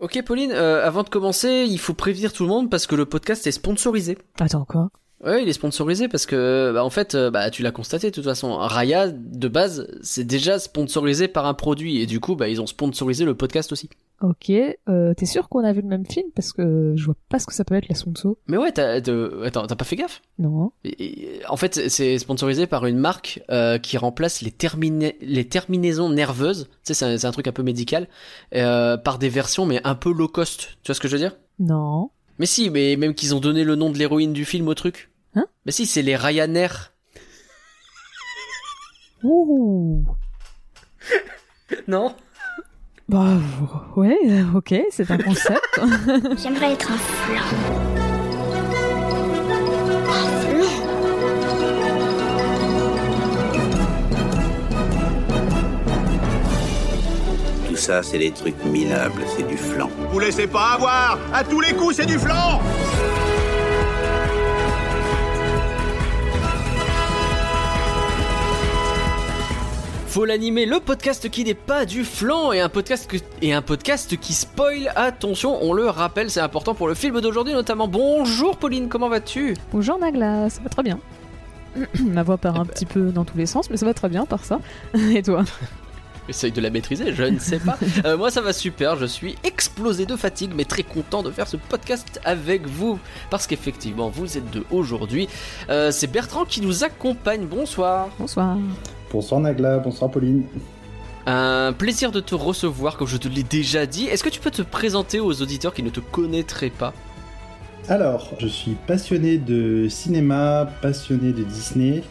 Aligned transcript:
Ok 0.00 0.22
Pauline, 0.24 0.52
euh, 0.52 0.86
avant 0.86 1.02
de 1.02 1.10
commencer, 1.10 1.66
il 1.68 1.78
faut 1.78 1.92
prévenir 1.92 2.32
tout 2.32 2.44
le 2.44 2.48
monde 2.48 2.70
parce 2.70 2.86
que 2.86 2.94
le 2.94 3.04
podcast 3.04 3.46
est 3.46 3.52
sponsorisé. 3.52 4.16
Attends, 4.38 4.64
quoi? 4.64 4.88
Ouais, 5.22 5.42
il 5.42 5.48
est 5.48 5.52
sponsorisé 5.52 6.08
parce 6.08 6.24
que, 6.24 6.72
bah, 6.72 6.82
en 6.82 6.88
fait, 6.88 7.14
euh, 7.14 7.30
bah, 7.30 7.50
tu 7.50 7.62
l'as 7.62 7.72
constaté 7.72 8.08
de 8.08 8.14
toute 8.14 8.24
façon. 8.24 8.56
Raya, 8.56 9.08
de 9.08 9.48
base, 9.48 9.86
c'est 10.02 10.24
déjà 10.24 10.58
sponsorisé 10.58 11.28
par 11.28 11.44
un 11.44 11.52
produit 11.52 12.00
et 12.00 12.06
du 12.06 12.18
coup, 12.20 12.34
bah, 12.34 12.48
ils 12.48 12.62
ont 12.62 12.66
sponsorisé 12.66 13.26
le 13.26 13.34
podcast 13.34 13.72
aussi. 13.72 13.90
Ok, 14.22 14.50
euh, 14.50 15.14
t'es 15.14 15.24
sûr 15.24 15.48
qu'on 15.48 15.64
a 15.64 15.72
vu 15.72 15.80
le 15.80 15.88
même 15.88 16.04
film? 16.04 16.26
Parce 16.34 16.52
que 16.52 16.92
je 16.94 17.04
vois 17.06 17.14
pas 17.30 17.38
ce 17.38 17.46
que 17.46 17.54
ça 17.54 17.64
peut 17.64 17.74
être 17.74 17.88
la 17.88 17.94
sponsor. 17.94 18.36
Mais 18.48 18.58
ouais, 18.58 18.70
t'as, 18.70 19.00
de- 19.00 19.40
attends, 19.46 19.66
t'as 19.66 19.76
pas 19.76 19.86
fait 19.86 19.96
gaffe? 19.96 20.20
Non. 20.38 20.72
Et- 20.84 21.36
et- 21.38 21.46
En 21.46 21.56
fait, 21.56 21.88
c'est 21.88 22.18
sponsorisé 22.18 22.66
par 22.66 22.84
une 22.84 22.98
marque 22.98 23.42
euh, 23.50 23.78
qui 23.78 23.96
remplace 23.96 24.42
les, 24.42 24.50
termina- 24.50 25.14
les 25.22 25.48
terminaisons 25.48 26.10
nerveuses, 26.10 26.64
tu 26.68 26.78
sais, 26.82 26.94
c'est 26.94 27.04
un, 27.06 27.16
c'est 27.16 27.26
un 27.26 27.30
truc 27.30 27.48
un 27.48 27.52
peu 27.52 27.62
médical, 27.62 28.08
euh, 28.54 28.98
par 28.98 29.18
des 29.18 29.30
versions 29.30 29.64
mais 29.64 29.80
un 29.84 29.94
peu 29.94 30.12
low 30.12 30.28
cost. 30.28 30.76
Tu 30.82 30.88
vois 30.90 30.94
ce 30.94 31.00
que 31.00 31.08
je 31.08 31.14
veux 31.14 31.18
dire? 31.22 31.36
Non. 31.58 32.10
Mais 32.38 32.44
si, 32.46 32.68
mais 32.68 32.96
même 32.96 33.14
qu'ils 33.14 33.34
ont 33.34 33.40
donné 33.40 33.64
le 33.64 33.74
nom 33.74 33.88
de 33.90 33.96
l'héroïne 33.96 34.34
du 34.34 34.44
film 34.44 34.68
au 34.68 34.74
truc. 34.74 35.10
Hein? 35.34 35.46
Mais 35.64 35.72
si, 35.72 35.86
c'est 35.86 36.02
les 36.02 36.16
Ryanair. 36.16 36.92
Ouh 39.22 40.04
Non? 41.88 42.14
Bah, 43.10 43.38
ouais, 43.96 44.16
euh, 44.28 44.44
ok, 44.54 44.72
c'est 44.90 45.10
un 45.10 45.18
concept. 45.18 45.60
J'aimerais 46.40 46.74
être 46.74 46.92
un 46.92 46.96
flan. 46.96 47.42
Un 50.06 50.28
flan 50.42 50.68
Tout 57.68 57.74
ça, 57.74 58.04
c'est 58.04 58.18
des 58.18 58.30
trucs 58.30 58.64
minables, 58.64 59.22
c'est 59.36 59.48
du 59.48 59.56
flan. 59.56 59.90
Vous 60.12 60.20
laissez 60.20 60.46
pas 60.46 60.74
avoir 60.74 61.18
À 61.34 61.42
tous 61.42 61.60
les 61.60 61.72
coups, 61.72 61.96
c'est 61.96 62.06
du 62.06 62.16
flan 62.16 62.60
Faut 70.10 70.24
l'animer, 70.24 70.66
le 70.66 70.80
podcast 70.80 71.30
qui 71.30 71.44
n'est 71.44 71.54
pas 71.54 71.84
du 71.84 72.02
flanc 72.04 72.50
et 72.50 72.60
un 72.60 72.68
podcast 72.68 73.08
que- 73.08 73.16
et 73.42 73.52
un 73.52 73.62
podcast 73.62 74.18
qui 74.18 74.32
spoil. 74.34 74.92
Attention, 74.96 75.62
on 75.62 75.72
le 75.72 75.88
rappelle, 75.88 76.30
c'est 76.30 76.40
important 76.40 76.74
pour 76.74 76.88
le 76.88 76.94
film 76.94 77.20
d'aujourd'hui 77.20 77.54
notamment. 77.54 77.86
Bonjour 77.86 78.56
Pauline, 78.56 78.88
comment 78.88 79.08
vas-tu? 79.08 79.54
Bonjour 79.72 79.98
Nagla, 80.00 80.50
ça 80.50 80.60
va 80.62 80.68
très 80.68 80.82
bien. 80.82 80.98
Ma 82.00 82.24
voix 82.24 82.38
part 82.38 82.58
un 82.58 82.66
petit 82.66 82.86
peu 82.86 83.12
dans 83.12 83.24
tous 83.24 83.36
les 83.38 83.46
sens, 83.46 83.70
mais 83.70 83.76
ça 83.76 83.86
va 83.86 83.94
très 83.94 84.08
bien 84.08 84.26
par 84.26 84.44
ça. 84.44 84.58
Et 85.14 85.22
toi? 85.22 85.44
Essaye 86.28 86.50
de 86.50 86.60
la 86.60 86.70
maîtriser, 86.70 87.12
je 87.14 87.22
ne 87.22 87.38
sais 87.38 87.60
pas. 87.60 87.78
Euh, 88.04 88.16
moi 88.16 88.32
ça 88.32 88.40
va 88.40 88.52
super, 88.52 88.96
je 88.96 89.06
suis 89.06 89.36
explosé 89.44 90.06
de 90.06 90.16
fatigue, 90.16 90.50
mais 90.56 90.64
très 90.64 90.82
content 90.82 91.22
de 91.22 91.30
faire 91.30 91.46
ce 91.46 91.56
podcast 91.56 92.20
avec 92.24 92.66
vous. 92.66 92.98
Parce 93.30 93.46
qu'effectivement, 93.46 94.10
vous 94.10 94.36
êtes 94.36 94.50
deux 94.50 94.64
aujourd'hui. 94.72 95.28
Euh, 95.68 95.92
c'est 95.92 96.08
Bertrand 96.08 96.44
qui 96.44 96.62
nous 96.62 96.82
accompagne. 96.82 97.46
Bonsoir. 97.46 98.08
Bonsoir. 98.18 98.56
Bonsoir 99.12 99.40
Nagla, 99.40 99.78
bonsoir 99.78 100.10
Pauline. 100.10 100.44
Un 101.26 101.72
plaisir 101.72 102.12
de 102.12 102.20
te 102.20 102.34
recevoir, 102.34 102.96
comme 102.96 103.08
je 103.08 103.16
te 103.16 103.28
l'ai 103.28 103.42
déjà 103.42 103.86
dit. 103.86 104.06
Est-ce 104.06 104.22
que 104.22 104.28
tu 104.28 104.40
peux 104.40 104.50
te 104.50 104.62
présenter 104.62 105.20
aux 105.20 105.42
auditeurs 105.42 105.74
qui 105.74 105.82
ne 105.82 105.90
te 105.90 106.00
connaîtraient 106.00 106.70
pas? 106.70 106.94
Alors, 107.88 108.30
je 108.38 108.46
suis 108.46 108.76
passionné 108.86 109.36
de 109.36 109.88
cinéma, 109.88 110.68
passionné 110.80 111.32
de 111.32 111.42
Disney, 111.42 112.02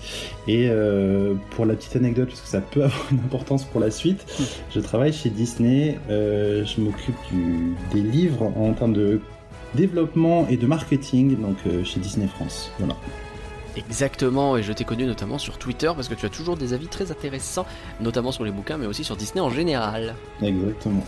et 0.48 0.68
euh, 0.70 1.36
pour 1.52 1.66
la 1.66 1.76
petite 1.76 1.96
anecdote, 1.96 2.28
parce 2.28 2.42
que 2.42 2.48
ça 2.48 2.60
peut 2.60 2.84
avoir 2.84 3.06
une 3.12 3.20
importance 3.20 3.64
pour 3.64 3.80
la 3.80 3.92
suite, 3.92 4.26
je 4.76 4.80
travaille 4.82 5.14
chez 5.14 5.30
Disney, 5.30 5.98
euh, 6.10 6.66
je 6.66 6.82
m'occupe 6.82 7.16
des 7.94 8.02
livres 8.02 8.52
en 8.58 8.74
termes 8.74 8.94
de 8.94 9.22
développement 9.74 10.48
et 10.50 10.58
de 10.58 10.68
marketing, 10.68 11.40
donc 11.40 11.58
euh, 11.66 11.84
chez 11.84 12.00
Disney 12.00 12.28
France. 12.28 12.72
Voilà. 12.80 12.96
Exactement, 13.80 14.58
et 14.58 14.64
je 14.64 14.74
t'ai 14.74 14.84
connu 14.84 15.06
notamment 15.06 15.38
sur 15.38 15.58
Twitter 15.58 15.92
parce 15.96 16.08
que 16.08 16.16
tu 16.16 16.26
as 16.26 16.30
toujours 16.30 16.58
des 16.58 16.74
avis 16.74 16.88
très 16.88 17.12
intéressants, 17.12 17.66
notamment 18.02 18.32
sur 18.32 18.44
les 18.44 18.52
bouquins, 18.52 18.78
mais 18.78 18.86
aussi 18.86 19.04
sur 19.04 19.16
Disney 19.16 19.42
en 19.42 19.50
général. 19.50 20.16
Exactement. 20.42 21.04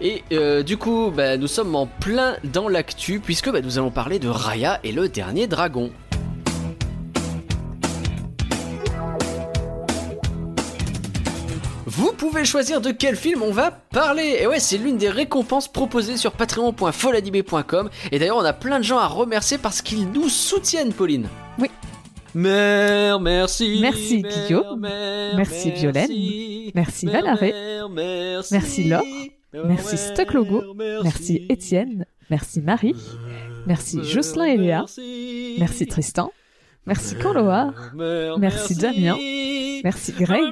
Et 0.00 0.24
euh, 0.32 0.62
du 0.62 0.76
coup, 0.76 1.12
bah, 1.14 1.36
nous 1.36 1.46
sommes 1.46 1.74
en 1.76 1.86
plein 1.86 2.36
dans 2.42 2.68
l'actu, 2.68 3.20
puisque 3.20 3.50
bah, 3.50 3.60
nous 3.60 3.78
allons 3.78 3.90
parler 3.90 4.18
de 4.18 4.28
Raya 4.28 4.80
et 4.82 4.92
le 4.92 5.08
dernier 5.08 5.46
dragon. 5.46 5.90
Vous 11.96 12.12
pouvez 12.12 12.44
choisir 12.44 12.80
de 12.80 12.90
quel 12.90 13.14
film 13.14 13.42
on 13.42 13.52
va 13.52 13.70
parler. 13.70 14.38
Et 14.40 14.46
ouais, 14.48 14.58
c'est 14.58 14.78
l'une 14.78 14.96
des 14.96 15.10
récompenses 15.10 15.68
proposées 15.68 16.16
sur 16.16 16.32
patreon.foladibé.com. 16.32 17.88
Et 18.10 18.18
d'ailleurs, 18.18 18.38
on 18.38 18.44
a 18.44 18.52
plein 18.52 18.80
de 18.80 18.84
gens 18.84 18.98
à 18.98 19.06
remercier 19.06 19.58
parce 19.58 19.80
qu'ils 19.80 20.10
nous 20.10 20.28
soutiennent, 20.28 20.92
Pauline. 20.92 21.28
Oui. 21.58 21.70
Mère, 22.34 23.20
merci. 23.20 23.78
Merci, 23.80 24.22
Guillaume. 24.22 24.80
mère, 24.80 25.36
Merci, 25.36 25.70
Violaine. 25.70 26.10
Merci, 26.74 27.06
Mère, 27.06 27.22
Valaré. 27.22 27.52
mère, 27.52 27.88
merci. 27.88 28.54
Merci, 28.54 28.84
Laure. 28.84 29.04
Merci, 29.64 29.96
Stuck 29.96 30.32
Logo. 30.32 30.74
Merci, 30.74 31.46
Étienne. 31.48 32.06
Merci, 32.28 32.60
Marie. 32.60 32.96
Merci, 33.66 34.02
Jocelyn 34.02 34.46
et 34.46 34.56
Léa. 34.56 34.84
Merci, 35.60 35.86
Tristan. 35.86 36.32
Merci, 36.86 37.14
Canloa. 37.14 37.72
Mère, 37.94 38.36
Merci, 38.38 38.74
Damien. 38.74 39.16
Merci, 39.84 40.12
Greg. 40.12 40.42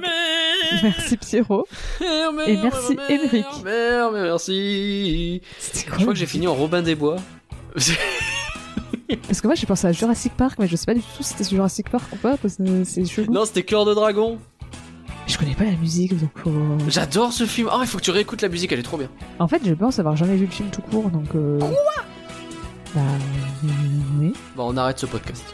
Merci, 0.82 1.16
Pierrot. 1.16 1.66
Et 2.00 2.56
merci, 2.56 2.96
Émeric. 3.08 3.46
Merci. 3.64 5.42
Quoi 5.88 5.98
Je 5.98 6.02
crois 6.02 6.12
que 6.14 6.18
j'ai 6.18 6.26
fini 6.26 6.46
en 6.46 6.54
Robin 6.54 6.82
des 6.82 6.94
Bois. 6.94 7.16
Parce 9.26 9.40
que 9.40 9.46
moi 9.46 9.54
j'ai 9.54 9.66
pensé 9.66 9.86
à 9.86 9.92
Jurassic 9.92 10.34
Park, 10.34 10.58
mais 10.58 10.66
je 10.66 10.76
sais 10.76 10.86
pas 10.86 10.94
du 10.94 11.00
tout 11.00 11.22
si 11.22 11.34
c'était 11.34 11.44
Jurassic 11.50 11.90
Park 11.90 12.04
ou 12.12 12.16
pas, 12.16 12.36
parce 12.36 12.56
que 12.56 12.84
c'est 12.84 13.04
chelou. 13.04 13.32
non, 13.32 13.44
c'était 13.44 13.62
Cœur 13.62 13.84
de 13.84 13.94
Dragon. 13.94 14.38
Je 15.26 15.38
connais 15.38 15.54
pas 15.54 15.64
la 15.64 15.76
musique, 15.76 16.18
donc 16.18 16.30
faut... 16.36 16.50
J'adore 16.88 17.32
ce 17.32 17.44
film. 17.44 17.68
Ah, 17.70 17.78
il 17.82 17.86
faut 17.86 17.98
que 17.98 18.02
tu 18.02 18.10
réécoutes 18.10 18.42
la 18.42 18.48
musique, 18.48 18.72
elle 18.72 18.80
est 18.80 18.84
trop 18.84 18.96
bien. 18.96 19.08
En 19.38 19.48
fait, 19.48 19.62
je 19.64 19.72
pense 19.74 19.98
avoir 19.98 20.16
jamais 20.16 20.36
vu 20.36 20.46
le 20.46 20.50
film 20.50 20.68
tout 20.70 20.82
court, 20.82 21.10
donc... 21.10 21.28
Euh... 21.34 21.58
Quoi? 21.58 21.70
Bah... 22.94 23.00
euh, 23.00 23.68
oui. 24.18 24.32
Bon, 24.56 24.72
on 24.72 24.76
arrête 24.76 24.98
ce 24.98 25.06
podcast. 25.06 25.44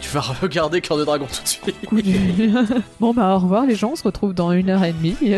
Tu 0.00 0.08
vas 0.10 0.20
regarder 0.20 0.80
Cœur 0.80 0.96
de 0.96 1.04
Dragon 1.04 1.26
tout 1.26 1.42
de 1.42 1.48
suite. 1.48 1.76
Du- 1.92 2.50
bon 3.00 3.12
bah 3.12 3.34
au 3.34 3.38
revoir 3.38 3.66
les 3.66 3.74
gens, 3.74 3.90
on 3.92 3.96
se 3.96 4.04
retrouve 4.04 4.32
dans 4.32 4.52
une 4.52 4.70
heure 4.70 4.84
et 4.84 4.92
demie. 4.92 5.16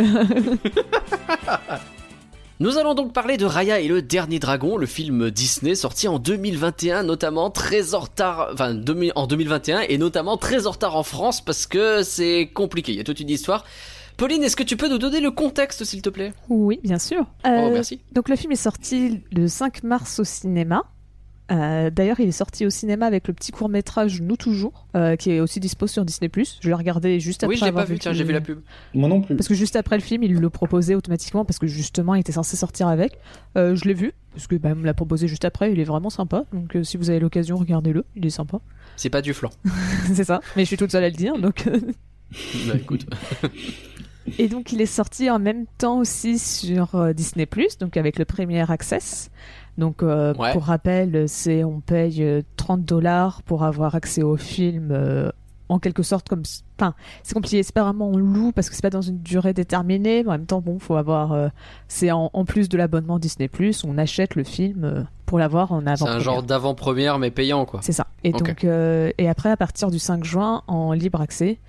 Nous 2.61 2.77
allons 2.77 2.93
donc 2.95 3.15
parler 3.15 3.39
de 3.39 3.47
Raya 3.47 3.81
et 3.81 3.89
le 3.89 4.03
dernier 4.03 4.39
dragon, 4.39 4.77
le 4.77 4.85
film 4.85 5.31
Disney 5.31 5.75
sorti 5.75 6.09
en 6.09 6.19
2021, 6.19 7.05
notamment 7.05 7.49
très 7.49 7.95
en 7.95 8.01
retard, 8.01 8.51
enfin 8.53 8.77
en 9.15 9.27
2021 9.27 9.81
et 9.89 9.97
notamment 9.97 10.37
très 10.37 10.67
en 10.67 10.73
retard 10.73 10.95
en 10.95 11.03
France 11.03 11.41
parce 11.41 11.67
que 11.67 12.03
c'est 12.03 12.51
compliqué. 12.53 12.93
Il 12.93 12.99
y 12.99 13.01
a 13.01 13.05
toute 13.05 13.21
une 13.21 13.31
histoire. 13.31 13.65
Pauline, 14.19 14.43
est-ce 14.43 14.57
que 14.57 14.63
tu 14.63 14.77
peux 14.77 14.89
nous 14.91 14.99
donner 14.99 15.21
le 15.21 15.31
contexte, 15.31 15.85
s'il 15.85 16.03
te 16.03 16.11
plaît? 16.11 16.35
Oui, 16.51 16.79
bien 16.85 16.99
sûr. 16.99 17.25
Oh, 17.45 17.49
Euh, 17.49 17.71
merci. 17.73 18.01
Donc 18.13 18.29
le 18.29 18.37
film 18.37 18.53
est 18.53 18.57
sorti 18.57 19.23
le 19.33 19.49
5 19.49 19.83
mars 19.83 20.19
au 20.21 20.25
cinéma. 20.25 20.83
Euh, 21.51 21.91
D'ailleurs, 21.91 22.21
il 22.21 22.29
est 22.29 22.33
sorti 22.33 22.65
au 22.65 22.71
cinéma 22.71 23.07
avec 23.07 23.27
le 23.27 23.35
petit 23.35 23.53
court 23.53 23.69
métrage 23.69 24.21
Nous 24.21 24.37
toujours, 24.37 24.87
euh, 24.95 25.17
qui 25.17 25.31
est 25.31 25.41
aussi 25.41 25.61
dispo 25.61 25.87
sur 25.87 26.05
Disney+. 26.05 26.31
Je 26.61 26.69
l'ai 26.69 26.75
regardé 26.75 27.19
juste 27.19 27.43
après 27.43 27.55
Oui, 27.55 27.61
je 27.61 27.65
l'ai 27.65 27.73
pas 27.73 27.85
vu, 27.85 27.99
tiens, 27.99 28.13
j'ai 28.13 28.25
vu 28.25 28.33
la 28.33 28.41
pub. 28.41 28.61
Moi 28.95 29.09
non 29.09 29.21
plus. 29.21 29.37
Parce 29.37 29.49
que 29.49 29.55
juste 29.55 29.77
après 29.77 29.97
le 29.97 30.03
film, 30.03 30.23
il 30.23 30.35
le 30.35 30.51
proposait 30.51 30.95
automatiquement 30.95 31.45
parce 31.45 31.59
que 31.59 31.67
justement, 31.67 32.15
il 32.15 32.21
était 32.21 32.33
censé 32.33 32.57
sortir 32.57 32.89
avec. 32.89 33.19
Euh, 33.57 33.75
je 33.75 33.85
l'ai 33.87 33.95
vu 33.95 34.13
parce 34.33 34.47
que 34.47 34.55
bah, 34.57 34.71
il 34.71 34.77
me 34.77 34.87
l'a 34.87 34.95
proposé 34.95 35.27
juste 35.27 35.45
après. 35.45 35.73
Il 35.73 35.81
est 35.81 35.85
vraiment 35.85 36.11
sympa. 36.11 36.45
Donc 36.53 36.77
euh, 36.77 36.85
si 36.85 36.97
vous 36.97 37.11
avez 37.11 37.19
l'occasion, 37.19 37.57
regardez-le. 37.57 38.05
Il 38.15 38.25
est 38.25 38.31
sympa. 38.31 38.61
C'est 38.97 39.11
pas 39.11 39.23
du 39.23 39.35
flan. 39.35 39.51
C'est 40.13 40.25
ça. 40.25 40.41
Mais 40.57 40.63
je 40.63 40.69
suis 40.69 40.77
toute 40.77 40.93
seule 40.93 41.05
à 41.05 41.09
le 41.09 41.17
dire. 41.17 41.39
Donc 41.39 41.65
bah 42.67 42.75
écoute. 42.77 43.07
et 44.39 44.47
donc 44.49 44.73
il 44.73 44.81
est 44.81 44.87
sorti 44.87 45.31
en 45.31 45.41
même 45.41 45.67
temps 45.79 45.99
aussi 45.99 46.39
sur 46.39 47.13
Disney 47.15 47.49
donc 47.81 47.97
avec 47.97 48.19
le 48.19 48.25
Premier 48.25 48.71
Access. 48.71 49.31
Donc 49.79 50.03
euh, 50.03 50.35
Ouais. 50.35 50.53
pour 50.53 50.65
rappel, 50.65 51.29
c'est 51.29 51.65
on 51.65 51.81
paye 51.81 52.23
euh, 52.23 52.43
30 52.57 52.85
dollars 52.85 53.43
pour 53.43 53.65
avoir 53.65 53.95
accès 53.95 54.23
au 54.23 54.37
film. 54.37 54.89
euh, 54.93 55.31
en 55.69 55.79
quelque 55.79 56.03
sorte 56.03 56.29
comme 56.29 56.43
enfin 56.81 56.95
c'est 57.23 57.33
compliqué 57.33 57.63
c'est 57.63 57.73
pas 57.73 57.85
vraiment 57.85 58.09
on 58.09 58.17
loue 58.17 58.51
parce 58.51 58.69
que 58.69 58.75
c'est 58.75 58.83
pas 58.83 58.91
dans 58.91 59.03
une 59.03 59.21
durée 59.21 59.53
déterminée 59.53 60.25
mais 60.25 60.29
en 60.29 60.33
même 60.33 60.45
temps 60.47 60.61
bon 60.61 60.81
faut 60.81 60.97
avoir 60.97 61.31
euh, 61.31 61.47
c'est 61.87 62.11
en, 62.11 62.29
en 62.33 62.45
plus 62.45 62.69
de 62.69 62.77
l'abonnement 62.77 63.21
Disney 63.21 63.49
on 63.85 63.97
achète 63.97 64.35
le 64.35 64.43
film 64.43 64.83
euh, 64.83 65.05
pour 65.27 65.39
l'avoir 65.39 65.71
en 65.71 65.87
avant 65.87 66.07
C'est 66.07 66.11
un 66.11 66.19
genre 66.19 66.43
d'avant-première 66.43 67.21
mais 67.21 67.31
payant 67.31 67.67
quoi. 67.67 67.79
c'est 67.85 67.93
ça 67.93 68.09
et 68.25 68.33
donc 68.33 68.65
euh, 68.65 69.13
et 69.17 69.29
après 69.29 69.49
à 69.49 69.57
partir 69.57 69.93
du 69.93 70.01
5 70.01 70.25
juin 70.25 70.63
en 70.67 70.93
libre 70.93 71.21
accès 71.21 71.61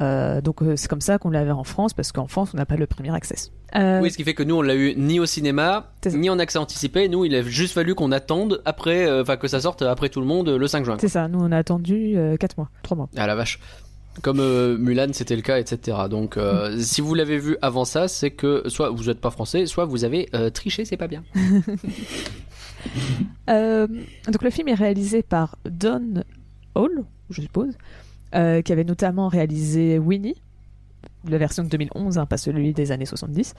Euh, 0.00 0.40
donc 0.40 0.62
euh, 0.62 0.76
c'est 0.76 0.88
comme 0.88 1.00
ça 1.00 1.18
qu'on 1.18 1.30
l'avait 1.30 1.50
en 1.50 1.64
France 1.64 1.92
parce 1.92 2.10
qu'en 2.10 2.26
France 2.26 2.52
on 2.54 2.56
n'a 2.56 2.64
pas 2.64 2.76
le 2.76 2.86
premier 2.86 3.14
access 3.14 3.52
Euh, 3.76 4.00
Oui, 4.00 4.10
ce 4.10 4.16
qui 4.16 4.24
fait 4.24 4.32
que 4.34 4.42
nous 4.42 4.54
on 4.56 4.62
l'a 4.62 4.74
eu 4.74 4.94
ni 4.96 5.20
au 5.20 5.26
cinéma, 5.26 5.92
ni 6.06 6.30
en 6.30 6.38
accès 6.38 6.58
anticipé. 6.58 7.08
Nous, 7.08 7.24
il 7.26 7.34
a 7.34 7.42
juste 7.42 7.74
fallu 7.74 7.94
qu'on 7.94 8.10
attende 8.12 8.62
après, 8.64 9.06
euh, 9.06 9.22
enfin 9.22 9.36
que 9.36 9.46
ça 9.48 9.60
sorte 9.60 9.82
après 9.82 10.08
tout 10.08 10.20
le 10.20 10.26
monde 10.26 10.48
le 10.48 10.66
5 10.66 10.84
juin. 10.84 10.96
c'est 11.00 11.08
ça 11.08 11.28
nous 11.28 11.40
on 11.40 11.52
a 11.52 11.58
attendu 11.58 12.16
4 12.38 12.56
mois 12.58 12.70
3 12.82 12.96
mois 12.96 13.08
Ah 13.16 13.26
la 13.26 13.34
vache. 13.34 13.58
Comme 14.22 14.40
euh, 14.40 14.76
Mulan, 14.76 15.06
c'était 15.12 15.36
le 15.36 15.40
cas, 15.40 15.58
etc. 15.60 15.96
Donc, 16.10 16.36
euh, 16.36 16.76
si 16.80 17.00
vous 17.00 17.14
l'avez 17.14 17.38
vu 17.38 17.56
avant 17.62 17.84
ça, 17.84 18.08
c'est 18.08 18.32
que 18.32 18.64
soit 18.66 18.90
vous 18.90 19.04
n'êtes 19.04 19.20
pas 19.20 19.30
français, 19.30 19.66
soit 19.66 19.84
vous 19.84 20.04
avez 20.04 20.28
euh, 20.34 20.50
triché, 20.50 20.84
c'est 20.84 20.96
pas 20.96 21.06
bien. 21.08 21.22
Euh, 23.50 23.86
donc 24.26 24.42
le 24.42 24.50
film 24.50 24.68
est 24.68 24.74
réalisé 24.74 25.22
par 25.22 25.56
Don 25.68 26.24
Hall, 26.74 27.04
je 27.28 27.42
suppose, 27.42 27.74
euh, 28.34 28.62
qui 28.62 28.72
avait 28.72 28.84
notamment 28.84 29.28
réalisé 29.28 29.98
Winnie, 29.98 30.40
la 31.28 31.38
version 31.38 31.62
de 31.64 31.68
2011, 31.68 32.18
hein, 32.18 32.26
pas 32.26 32.36
celui 32.36 32.72
des 32.72 32.92
années 32.92 33.06
70. 33.06 33.54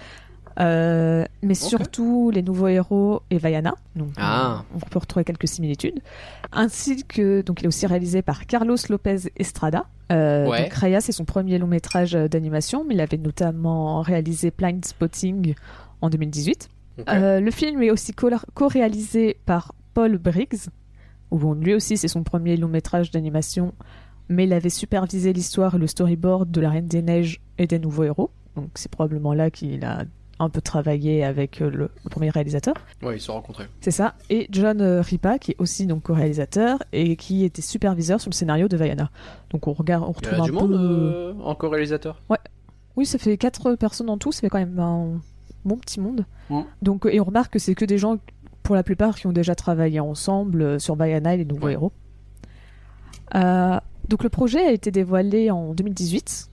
Euh, 0.59 1.23
mais 1.44 1.53
surtout 1.53 2.29
les 2.29 2.41
nouveaux 2.41 2.68
héros 2.68 3.21
et 3.29 3.38
Vaiana, 3.38 3.73
donc 3.95 4.09
Ah. 4.18 4.65
on 4.75 4.79
peut 4.79 5.00
retrouver 5.00 5.23
quelques 5.23 5.47
similitudes, 5.47 6.01
ainsi 6.51 7.06
que 7.06 7.41
donc 7.41 7.62
il 7.62 7.65
est 7.65 7.68
aussi 7.69 7.88
réalisé 7.88 8.21
par 8.21 8.45
Carlos 8.45 8.75
Lopez 8.89 9.31
Estrada. 9.38 9.85
Euh, 10.12 10.50
Ouais. 10.50 10.63
Donc 10.63 10.74
Raya 10.74 11.00
c'est 11.00 11.13
son 11.13 11.24
premier 11.24 11.57
long 11.57 11.67
métrage 11.67 12.15
euh, 12.15 12.27
d'animation, 12.27 12.83
mais 12.85 12.95
il 12.95 13.00
avait 13.01 13.15
notamment 13.17 14.01
réalisé 14.01 14.51
Blind 14.51 14.83
Spotting 14.83 15.56
en 16.01 16.09
2018. 16.09 16.67
Ok. 17.00 17.06
Euh, 17.07 17.39
le 17.39 17.51
film 17.51 17.81
est 17.81 17.91
aussi 17.91 18.12
co- 18.13 18.29
co-réalisé 18.53 19.38
par 19.45 19.74
Paul 19.94 20.17
Briggs, 20.17 20.67
où 21.31 21.38
bon, 21.38 21.53
lui 21.53 21.74
aussi 21.74 21.95
c'est 21.95 22.09
son 22.09 22.24
premier 22.24 22.57
long 22.57 22.67
métrage 22.67 23.09
d'animation, 23.09 23.74
mais 24.31 24.45
il 24.45 24.54
avait 24.54 24.69
supervisé 24.69 25.33
l'histoire 25.33 25.75
et 25.75 25.78
le 25.78 25.86
storyboard 25.88 26.50
de 26.50 26.62
La 26.62 26.69
Reine 26.72 26.88
des 26.88 27.01
Neiges 27.01 27.42
et 27.57 27.68
des 27.68 27.78
Nouveaux 27.80 28.04
Héros. 28.06 28.31
Donc 28.56 28.69
c'est 28.75 28.89
probablement 28.89 29.33
là 29.33 29.51
qu'il 29.51 29.86
a 29.86 30.04
un 30.39 30.50
peu 30.50 30.60
travaillé 30.62 31.24
avec 31.24 31.62
euh, 31.62 31.69
le, 31.69 31.89
le 32.04 32.10
premier 32.10 32.31
réalisateur. 32.31 32.74
Ouais, 33.04 33.18
ils 33.18 33.19
se 33.19 33.28
sont 33.28 33.33
rencontrés. 33.33 33.66
C'est 33.80 33.92
ça. 33.92 34.16
Et 34.31 34.48
John 34.50 34.81
euh, 34.81 35.01
Ripa, 35.01 35.38
qui 35.38 35.51
est 35.51 35.56
aussi 35.60 35.86
donc 35.86 36.01
co-réalisateur 36.04 36.80
et 36.92 37.16
qui 37.16 37.44
était 37.44 37.62
superviseur 37.62 38.19
sur 38.19 38.31
le 38.31 38.33
scénario 38.36 38.68
de 38.68 38.75
Vaiana. 38.75 39.12
Donc 39.51 39.68
on 39.68 39.74
regarde, 39.74 40.04
on 40.04 40.13
Il 40.19 40.25
y 40.25 40.30
retrouve 40.30 40.39
a 40.39 40.42
un 40.42 40.45
du 40.45 40.51
peu. 40.51 40.57
monde 40.57 40.74
euh, 40.74 41.34
en 41.44 41.54
co-réalisateur? 41.54 42.19
Oui, 42.95 43.06
ça 43.06 43.19
fait 43.19 43.38
quatre 43.38 43.75
personnes 43.75 44.10
en 44.10 44.18
tout. 44.18 44.31
Ça 44.31 44.42
fait 44.42 44.50
quand 44.50 44.57
même 44.57 44.80
un 44.80 45.22
bon 45.63 45.77
petit 45.77 46.00
monde. 46.00 46.25
Mm. 46.50 46.62
Donc 46.81 47.06
et 47.12 47.19
on 47.19 47.24
remarque 47.25 47.54
que 47.54 47.60
c'est 47.60 47.75
que 47.75 47.86
des 47.86 48.00
gens, 48.00 48.18
pour 48.63 48.74
la 48.75 48.81
plupart, 48.84 49.16
qui 49.18 49.27
ont 49.27 49.31
déjà 49.34 49.54
travaillé 49.54 50.00
ensemble 50.00 50.62
euh, 50.63 50.80
sur 50.80 50.95
Vaiana 50.95 51.36
et 51.36 51.38
les 51.38 51.45
nouveaux 51.45 51.68
Ouais. 51.68 51.74
héros. 51.74 51.92
Euh, 53.36 53.80
donc 54.12 54.24
le 54.24 54.30
projet 54.30 54.60
a 54.60 54.72
été 54.72 54.92
dévoilé 54.92 55.50
en 55.50 55.74
2018. 55.74 56.50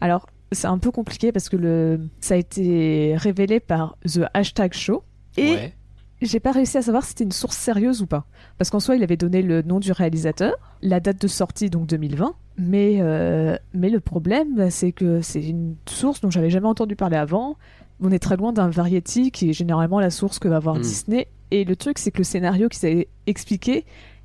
Alors 0.00 0.26
c'est 0.52 0.66
un 0.66 0.78
peu 0.78 0.90
compliqué 0.90 1.30
parce 1.32 1.48
que 1.48 1.56
le 1.56 2.00
ça 2.20 2.34
a 2.34 2.36
été 2.38 3.14
révélé 3.16 3.60
par 3.60 3.96
The 4.06 4.22
Hashtag 4.32 4.72
Show 4.72 5.02
et 5.36 5.52
Ouais. 5.52 5.74
j'ai 6.22 6.40
pas 6.40 6.52
réussi 6.52 6.78
à 6.78 6.82
savoir 6.82 7.02
si 7.04 7.10
c'était 7.10 7.24
une 7.24 7.32
source 7.32 7.56
sérieuse 7.56 8.00
ou 8.02 8.06
pas. 8.06 8.24
Parce 8.58 8.70
qu'en 8.70 8.80
soi, 8.80 8.96
il 8.96 9.02
avait 9.02 9.16
donné 9.16 9.42
le 9.42 9.62
nom 9.62 9.78
du 9.80 9.92
réalisateur, 9.92 10.54
la 10.82 11.00
date 11.00 11.20
de 11.20 11.28
sortie, 11.28 11.70
donc 11.70 11.86
2020. 11.86 12.34
Mais, 12.58 12.98
euh, 13.00 13.56
mais 13.74 13.88
le 13.90 14.00
problème, 14.00 14.54
bah, 14.56 14.70
c'est 14.70 14.92
que 14.92 15.20
c'est 15.22 15.42
une 15.42 15.76
source 15.88 16.20
dont 16.20 16.30
j'avais 16.30 16.50
jamais 16.50 16.66
entendu 16.68 16.94
parler 16.96 17.16
avant. 17.16 17.56
On 18.00 18.10
est 18.10 18.18
très 18.18 18.36
loin 18.36 18.52
d'un 18.52 18.68
Variety, 18.68 19.30
qui 19.30 19.50
est 19.50 19.52
généralement 19.54 19.98
la 20.00 20.10
source 20.10 20.38
que 20.38 20.48
va 20.48 20.56
avoir 20.56 20.76
Mm. 20.76 20.82
Disney. 20.82 21.28
Et 21.52 21.64
le 21.64 21.74
truc, 21.76 21.98
c'est 21.98 22.10
que 22.10 22.18
le 22.18 22.24
scénario 22.24 22.68
qu'ils 22.68 22.86
avaient 22.86 23.08
expliqué 23.26 23.84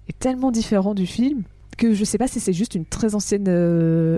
est 0.10 0.20
tellement 0.20 0.52
différent 0.52 0.94
du 0.96 1.06
film 1.06 1.44
que 1.77 1.94
je 1.94 2.04
sais 2.04 2.18
pas 2.18 2.27
si 2.27 2.39
c'est 2.39 2.54
juste 2.54 2.75
une 2.75 2.86
très 2.86 3.16
ancienne. 3.16 3.45
euh, 3.48 4.18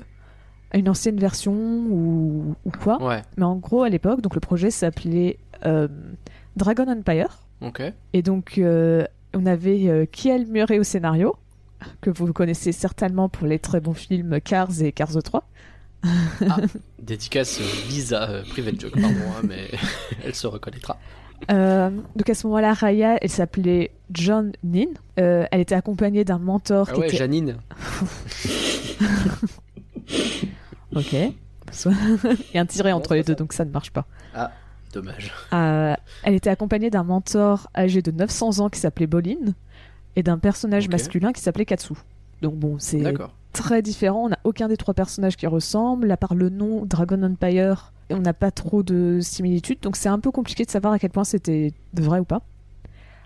une 0.73 0.89
ancienne 0.89 1.17
version 1.17 1.53
ou, 1.53 2.55
ou 2.65 2.71
quoi. 2.71 3.01
Ouais. 3.01 3.21
Mais 3.37 3.45
en 3.45 3.55
gros, 3.55 3.83
à 3.83 3.89
l'époque, 3.89 4.19
donc 4.21 4.35
le 4.35 4.41
projet 4.41 4.69
s'appelait 4.69 5.39
euh, 5.65 5.87
Dragon 6.57 6.85
Empire. 6.89 7.39
Et 8.13 8.21
donc, 8.21 8.57
euh, 8.57 9.05
on 9.33 9.45
avait 9.45 10.07
Kiel 10.11 10.45
Murray 10.45 10.77
au 10.77 10.83
scénario, 10.83 11.37
que 12.01 12.09
vous 12.09 12.31
connaissez 12.33 12.73
certainement 12.73 13.29
pour 13.29 13.47
les 13.47 13.59
très 13.59 13.79
bons 13.79 13.93
films 13.93 14.41
Cars 14.41 14.81
et 14.81 14.91
Cars 14.91 15.23
3. 15.23 15.47
Dédicace 17.01 17.59
euh, 17.59 17.89
Lisa, 17.89 18.43
private 18.49 18.79
joke, 18.79 18.99
pardon, 18.99 19.15
hein, 19.37 19.41
mais 19.47 19.69
elle 20.23 20.35
se 20.35 20.47
reconnaîtra. 20.47 20.99
Euh, 21.51 21.89
donc 22.15 22.29
à 22.29 22.33
ce 22.33 22.47
moment-là, 22.47 22.73
Raya, 22.73 23.17
elle 23.21 23.29
s'appelait 23.29 23.91
John 24.11 24.51
Nin. 24.63 24.87
Euh, 25.19 25.45
elle 25.51 25.61
était 25.61 25.75
accompagnée 25.75 26.23
d'un 26.23 26.39
mentor 26.39 26.87
Ah 26.89 26.93
qui 26.93 26.99
ouais, 26.99 27.07
était... 27.07 27.17
Janine. 27.17 27.57
Ok. 30.95 31.13
Il 31.13 31.31
y 32.55 32.57
a 32.57 32.61
un 32.61 32.65
tiret 32.65 32.91
entre 32.91 33.13
les 33.13 33.23
deux, 33.23 33.35
donc 33.35 33.53
ça 33.53 33.65
ne 33.65 33.71
marche 33.71 33.91
pas. 33.91 34.07
Dommage. 34.93 35.33
Euh, 35.53 35.93
elle 36.23 36.33
était 36.33 36.49
accompagnée 36.49 36.89
d'un 36.89 37.03
mentor 37.03 37.69
âgé 37.75 38.01
de 38.01 38.09
900 38.09 38.59
ans 38.59 38.69
qui 38.69 38.79
s'appelait 38.79 39.05
Bolin 39.05 39.53
et 40.15 40.23
d'un 40.23 40.37
personnage 40.37 40.87
masculin 40.89 41.33
qui 41.33 41.41
s'appelait 41.41 41.65
Katsu. 41.65 41.93
Donc 42.41 42.55
bon, 42.55 42.77
c'est 42.79 43.03
très 43.51 43.81
différent. 43.81 44.25
On 44.25 44.29
n'a 44.29 44.39
aucun 44.43 44.67
des 44.67 44.77
trois 44.77 44.93
personnages 44.93 45.35
qui 45.35 45.45
ressemblent, 45.45 46.09
à 46.09 46.17
part 46.17 46.35
le 46.35 46.49
nom 46.49 46.85
Dragon 46.85 47.21
Empire. 47.21 47.91
Et 48.09 48.13
On 48.13 48.19
n'a 48.19 48.33
pas 48.33 48.51
trop 48.51 48.83
de 48.83 49.19
similitudes, 49.21 49.79
donc 49.81 49.95
c'est 49.95 50.09
un 50.09 50.19
peu 50.19 50.31
compliqué 50.31 50.63
de 50.63 50.71
savoir 50.71 50.93
à 50.93 50.99
quel 50.99 51.09
point 51.09 51.23
c'était 51.23 51.73
vrai 51.93 52.19
ou 52.19 52.23
pas. 52.23 52.41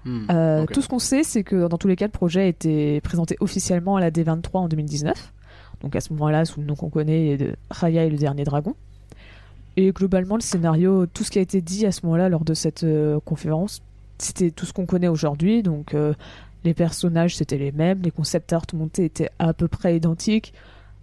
Hmm, 0.06 0.26
Euh. 0.32 0.66
Tout 0.66 0.82
ce 0.82 0.90
qu'on 0.90 1.00
sait, 1.00 1.24
c'est 1.24 1.44
que 1.44 1.68
dans 1.68 1.78
tous 1.78 1.88
les 1.88 1.96
cas, 1.96 2.06
le 2.06 2.12
projet 2.12 2.42
a 2.42 2.46
été 2.46 3.02
présenté 3.02 3.38
officiellement 3.40 3.98
à 3.98 4.02
la 4.02 4.10
D23 4.10 4.50
en 4.54 4.68
2019. 4.68 5.34
Donc 5.82 5.96
à 5.96 6.02
ce 6.02 6.12
moment-là, 6.14 6.46
sous 6.46 6.62
le 6.62 6.66
nom 6.66 6.76
qu'on 6.76 6.90
connaît, 6.90 7.38
de 7.38 7.56
Raya 7.70 8.06
et 8.06 8.10
le 8.10 8.18
dernier 8.18 8.44
dragon. 8.44 8.76
Et 9.78 9.92
globalement, 9.92 10.36
le 10.36 10.42
scénario, 10.42 11.06
tout 11.06 11.24
ce 11.24 11.32
qui 11.32 11.40
a 11.40 11.42
été 11.42 11.62
dit 11.62 11.86
à 11.86 11.92
ce 11.92 12.06
moment-là 12.06 12.30
lors 12.30 12.44
de 12.44 12.54
cette 12.54 12.84
euh, 12.84 13.20
conférence, 13.24 13.82
c'était 14.18 14.52
tout 14.52 14.66
ce 14.66 14.74
qu'on 14.74 14.86
connaît 14.88 15.08
aujourd'hui. 15.08 15.62
Donc 15.62 15.94
euh, 15.94 16.14
les 16.64 16.74
personnages, 16.74 17.36
c'était 17.36 17.58
les 17.58 17.72
mêmes, 17.72 18.02
les 18.02 18.12
concept 18.12 18.52
art 18.54 18.66
montés 18.74 19.06
étaient 19.06 19.30
à 19.38 19.54
peu 19.54 19.68
près 19.68 19.96
identiques. 19.96 20.54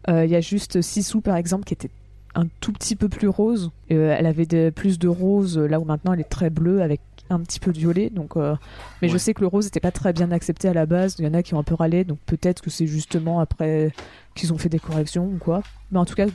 Il 0.07 0.31
y 0.31 0.37
a 0.37 0.41
juste 0.41 0.81
Sisu, 0.81 1.21
par 1.21 1.37
exemple, 1.37 1.65
qui 1.65 1.75
était 1.75 1.91
un 2.39 2.47
tout 2.61 2.73
petit 2.73 2.95
peu 2.97 3.09
plus 3.09 3.29
rose. 3.29 3.71
Euh, 3.91 4.15
elle 4.17 4.27
avait 4.27 4.47
de- 4.47 4.71
plus 4.71 4.99
de 4.99 5.09
rose, 5.09 5.59
là 5.59 5.81
où 5.81 5.85
maintenant 5.85 6.13
elle 6.13 6.21
est 6.21 6.25
très 6.31 6.51
bleue 6.51 6.83
avec 6.83 7.01
un 7.31 7.41
petit 7.41 7.61
peu 7.61 7.73
de 7.73 7.79
violet. 7.79 8.09
Donc, 8.11 8.37
euh, 8.37 8.55
mais 9.03 9.09
je 9.09 9.19
sais 9.19 9.35
que 9.35 9.41
le 9.41 9.49
rose 9.49 9.65
n'était 9.67 9.81
pas 9.81 9.91
très 9.91 10.13
bien 10.13 10.31
accepté 10.31 10.69
à 10.69 10.73
la 10.73 10.87
base. 10.87 11.17
Il 11.19 11.25
y 11.25 11.29
en 11.29 11.35
a 11.35 11.43
qui 11.43 11.55
ont 11.55 11.59
un 11.59 11.63
peu 11.65 11.75
râlé, 11.75 12.05
donc 12.05 12.19
peut-être 12.27 12.63
que 12.63 12.71
c'est 12.71 12.87
justement 12.87 13.41
après 13.41 13.93
qu'ils 14.35 14.53
ont 14.53 14.59
fait 14.59 14.69
des 14.69 14.79
corrections 14.79 15.27
ou 15.27 15.37
quoi. 15.39 15.63
Mais 15.91 15.99
en 15.99 16.05
tout 16.05 16.15
cas, 16.15 16.27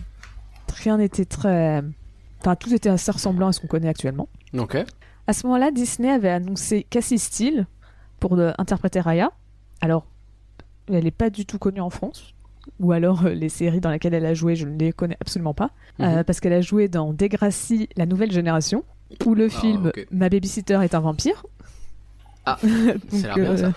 rien 0.76 0.98
n'était 0.98 1.26
très. 1.26 1.82
Enfin, 2.42 2.56
tout 2.56 2.74
était 2.74 2.90
assez 2.90 3.10
ressemblant 3.12 3.48
à 3.48 3.54
ce 3.54 3.62
qu'on 3.62 3.68
connaît 3.68 3.88
actuellement. 3.88 4.28
Ok. 4.58 4.78
À 5.26 5.32
ce 5.34 5.48
moment-là, 5.48 5.72
Disney 5.72 6.10
avait 6.12 6.30
annoncé 6.30 6.86
Cassie 6.90 7.18
Steele 7.18 7.66
pour 8.20 8.34
euh, 8.38 8.52
interpréter 8.58 9.00
Raya. 9.00 9.32
Alors, 9.80 10.06
elle 10.92 11.06
n'est 11.06 11.12
pas 11.12 11.30
du 11.30 11.46
tout 11.46 11.58
connue 11.60 11.80
en 11.80 11.90
France. 11.90 12.33
Ou 12.80 12.92
alors, 12.92 13.26
euh, 13.26 13.34
les 13.34 13.50
séries 13.50 13.80
dans 13.80 13.92
lesquelles 13.92 14.14
elle 14.14 14.26
a 14.26 14.34
joué, 14.34 14.56
je 14.56 14.66
ne 14.66 14.78
les 14.78 14.92
connais 14.94 15.18
absolument 15.22 15.54
pas. 15.54 15.72
Euh, 16.00 16.18
Mhm. 16.18 16.24
parce 16.24 16.40
qu'elle 16.40 16.54
a 16.54 16.62
joué 16.62 16.88
dans 16.88 17.14
Degrassi, 17.14 17.88
la 17.96 18.06
nouvelle 18.06 18.32
génération, 18.32 18.84
où 19.26 19.36
le 19.36 19.46
Ah, 19.46 19.60
film 19.60 19.88
ok. 19.88 20.08
Ma 20.12 20.30
babysitter 20.30 20.80
est 20.84 20.96
un 20.96 21.00
vampire. 21.00 21.46
Ah, 22.46 22.58
Donc, 22.64 23.22
ça 23.22 23.34
a 23.34 23.38
l'air 23.38 23.54
bien, 23.54 23.58
ça. 23.58 23.74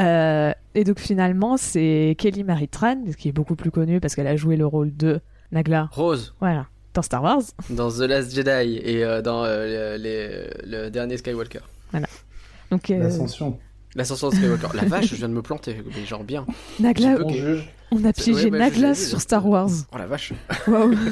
euh, 0.00 0.52
et 0.74 0.84
donc 0.84 0.98
finalement, 0.98 1.56
c'est 1.56 2.14
Kelly 2.18 2.44
Marie 2.44 2.68
Tran, 2.68 3.02
qui 3.16 3.28
est 3.28 3.32
beaucoup 3.32 3.56
plus 3.56 3.70
connue 3.70 4.00
parce 4.00 4.14
qu'elle 4.14 4.26
a 4.26 4.36
joué 4.36 4.56
le 4.56 4.66
rôle 4.66 4.96
de 4.96 5.20
Nagla, 5.52 5.88
Rose, 5.92 6.34
voilà, 6.40 6.66
dans 6.94 7.02
Star 7.02 7.22
Wars. 7.22 7.42
dans 7.70 7.90
The 7.90 8.00
Last 8.00 8.34
Jedi 8.34 8.76
et 8.82 9.04
euh, 9.04 9.22
dans 9.22 9.44
euh, 9.44 9.96
les- 9.96 10.50
le 10.66 10.88
dernier 10.90 11.16
Skywalker. 11.16 11.60
Donc 12.70 12.90
euh, 12.90 12.98
L'ascension. 12.98 13.58
L'ascension 13.94 14.28
de 14.30 14.34
Skywalker. 14.34 14.68
La 14.74 14.84
vache, 14.84 15.06
je 15.08 15.14
viens 15.16 15.28
de 15.28 15.34
me 15.34 15.42
planter, 15.42 15.82
mais 15.86 16.04
genre 16.04 16.24
bien. 16.24 16.46
Nagla. 16.80 17.16
On 17.90 18.04
a 18.04 18.12
piégé 18.12 18.44
ouais, 18.44 18.50
bah, 18.50 18.58
Nagla 18.58 18.94
sur. 18.94 19.20
Star 19.20 19.46
Wars. 19.46 19.70
Oh 19.92 19.98
la 19.98 20.06
vache. 20.06 20.32
Waouh. 20.66 20.94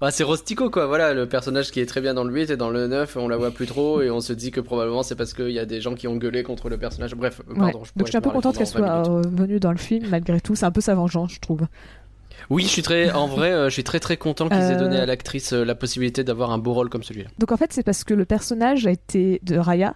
Bah, 0.00 0.10
c'est 0.10 0.24
Rostico 0.24 0.68
quoi, 0.68 0.86
voilà, 0.88 1.14
le 1.14 1.28
personnage 1.28 1.70
qui 1.70 1.78
est 1.78 1.86
très 1.86 2.00
bien 2.00 2.12
dans 2.12 2.24
le 2.24 2.34
8 2.34 2.50
et 2.50 2.56
dans 2.56 2.70
le 2.70 2.88
9, 2.88 3.16
on 3.18 3.28
la 3.28 3.36
voit 3.36 3.52
plus 3.52 3.66
trop 3.66 4.02
et 4.02 4.10
on 4.10 4.20
se 4.20 4.32
dit 4.32 4.50
que 4.50 4.60
probablement 4.60 5.04
c'est 5.04 5.14
parce 5.14 5.32
qu'il 5.32 5.50
y 5.52 5.60
a 5.60 5.64
des 5.64 5.80
gens 5.80 5.94
qui 5.94 6.08
ont 6.08 6.16
gueulé 6.16 6.42
contre 6.42 6.68
le 6.68 6.76
personnage. 6.76 7.14
Bref, 7.14 7.40
Ouais. 7.48 7.54
pardon. 7.56 7.82
Donc 7.94 8.06
je 8.06 8.10
suis 8.10 8.16
un 8.16 8.20
peu 8.20 8.30
contente 8.30 8.58
qu'elle 8.58 8.66
pendant 8.66 8.86
20 8.98 9.04
soit 9.04 9.14
euh, 9.18 9.22
venue 9.30 9.60
dans 9.60 9.70
le 9.70 9.78
film 9.78 10.08
malgré 10.10 10.40
tout. 10.40 10.56
C'est 10.56 10.66
un 10.66 10.72
peu 10.72 10.80
sa 10.80 10.96
vengeance, 10.96 11.34
je 11.34 11.38
trouve. 11.38 11.60
Oui, 12.50 12.64
je 12.64 12.68
suis 12.68 12.82
très, 12.82 13.12
en 13.12 13.28
vrai, 13.28 13.52
euh, 13.52 13.68
je 13.68 13.74
suis 13.74 13.84
très 13.84 14.00
très 14.00 14.16
content 14.16 14.48
qu'ils 14.48 14.58
aient 14.58 14.72
Euh. 14.74 14.78
donné 14.80 14.96
à 14.96 15.06
l'actrice 15.06 15.52
euh, 15.52 15.64
la 15.64 15.76
possibilité 15.76 16.24
d'avoir 16.24 16.50
un 16.50 16.58
beau 16.58 16.72
rôle 16.72 16.88
comme 16.90 17.04
celui-là. 17.04 17.28
Donc 17.38 17.52
en 17.52 17.56
fait, 17.56 17.72
c'est 17.72 17.84
parce 17.84 18.02
que 18.02 18.14
le 18.14 18.24
personnage 18.24 18.88
a 18.88 18.90
été 18.90 19.38
de 19.44 19.56
Raya 19.56 19.94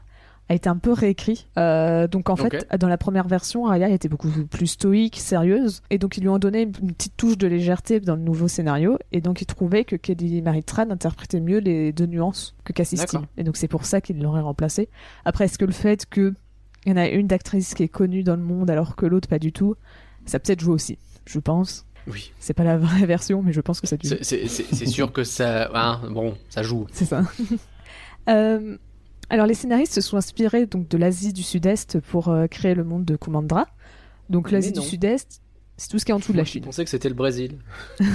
a 0.49 0.55
été 0.55 0.69
un 0.69 0.76
peu 0.76 0.93
réécrit. 0.93 1.47
Euh, 1.59 2.07
donc 2.07 2.31
en 2.31 2.37
fait, 2.37 2.67
dans 2.79 2.88
la 2.88 2.99
première 2.99 3.26
version, 3.26 3.65
Raya 3.65 3.88
était 3.88 4.09
beaucoup 4.09 4.29
plus 4.50 4.69
stoïque, 4.69 5.19
sérieuse, 5.19 5.83
et 5.91 5.99
donc 5.99 6.17
ils 6.17 6.21
lui 6.21 6.29
ont 6.29 6.38
donné 6.38 6.62
une 6.62 6.93
petite 6.93 7.17
touche 7.17 7.37
de 7.37 7.47
légèreté 7.47 7.99
dans 8.00 8.15
le 8.15 8.23
nouveau 8.23 8.47
scénario, 8.49 8.99
et 9.12 9.21
donc 9.21 9.41
ils 9.41 9.47
trouvaient 9.47 9.85
que 9.85 9.97
Kelly 9.97 10.43
Marie 10.43 10.62
Tran 10.62 10.91
interprétait 10.91 11.41
mieux 11.41 11.59
les 11.59 11.93
deux 11.93 12.07
nuances 12.07 12.55
que 12.65 12.73
Cassie. 12.73 12.97
Steele. 12.97 13.23
Et 13.37 13.45
donc 13.45 13.57
c'est 13.57 13.69
pour 13.69 13.85
ça 13.85 14.00
qu'ils 14.00 14.23
l'auraient 14.23 14.41
remplacée. 14.41 14.88
Après, 15.25 15.47
est-ce 15.47 15.59
que 15.59 15.65
le 15.65 15.73
fait 15.73 16.07
que 16.07 16.35
il 16.85 16.91
y 16.91 16.93
en 16.93 16.97
a 16.99 17.09
une 17.09 17.26
d'actrice 17.26 17.75
qui 17.75 17.83
est 17.83 17.88
connue 17.88 18.23
dans 18.23 18.37
le 18.37 18.43
monde 18.43 18.71
alors 18.71 18.95
que 18.95 19.07
l'autre 19.07 19.29
pas 19.29 19.41
du 19.41 19.53
tout, 19.53 19.75
ça 20.25 20.38
peut-être 20.38 20.61
joue 20.61 20.73
aussi, 20.73 20.99
je 21.25 21.41
pense. 21.41 21.85
Oui. 22.07 22.33
C'est 22.38 22.55
pas 22.55 22.62
la 22.62 22.79
vraie 22.79 23.07
version, 23.07 23.43
mais 23.43 23.53
je 23.53 23.61
pense 23.61 23.81
que 23.81 23.88
ça. 23.88 23.97
C'est- 24.23 24.47
sûr 24.87 25.12
que 25.12 25.25
ça, 25.25 25.69
hein, 25.75 26.00
bon, 26.11 26.37
ça 26.49 26.62
joue. 26.62 26.87
C'est 26.93 27.07
ça. 27.07 27.23
Euh, 28.29 28.76
alors 29.30 29.47
les 29.47 29.54
scénaristes 29.54 29.92
se 29.95 30.00
sont 30.00 30.16
inspirés 30.16 30.66
donc 30.66 30.88
de 30.88 30.97
l'Asie 30.99 31.33
du 31.33 31.42
Sud-Est 31.42 32.00
pour 32.00 32.28
euh, 32.28 32.47
créer 32.47 32.75
le 32.75 32.85
monde 32.85 33.04
de 33.04 33.16
Kumandra. 33.16 33.66
Donc 34.30 34.50
l'Asie 34.50 34.73
du. 34.73 34.80
Sud-Est, 34.80 35.40
C'est 35.76 35.88
tout 35.88 35.99
ce 35.99 36.04
qui 36.04 36.11
est 36.11 36.14
en 36.14 36.18
dessous 36.18 36.33
de 36.33 36.38
la 36.38 36.45
Je 36.45 36.50
Chine. 36.50 36.62
pensais 36.64 36.85
que 36.85 36.90
c'était 36.90 37.09
le 37.09 37.14
Brésil. 37.14 37.59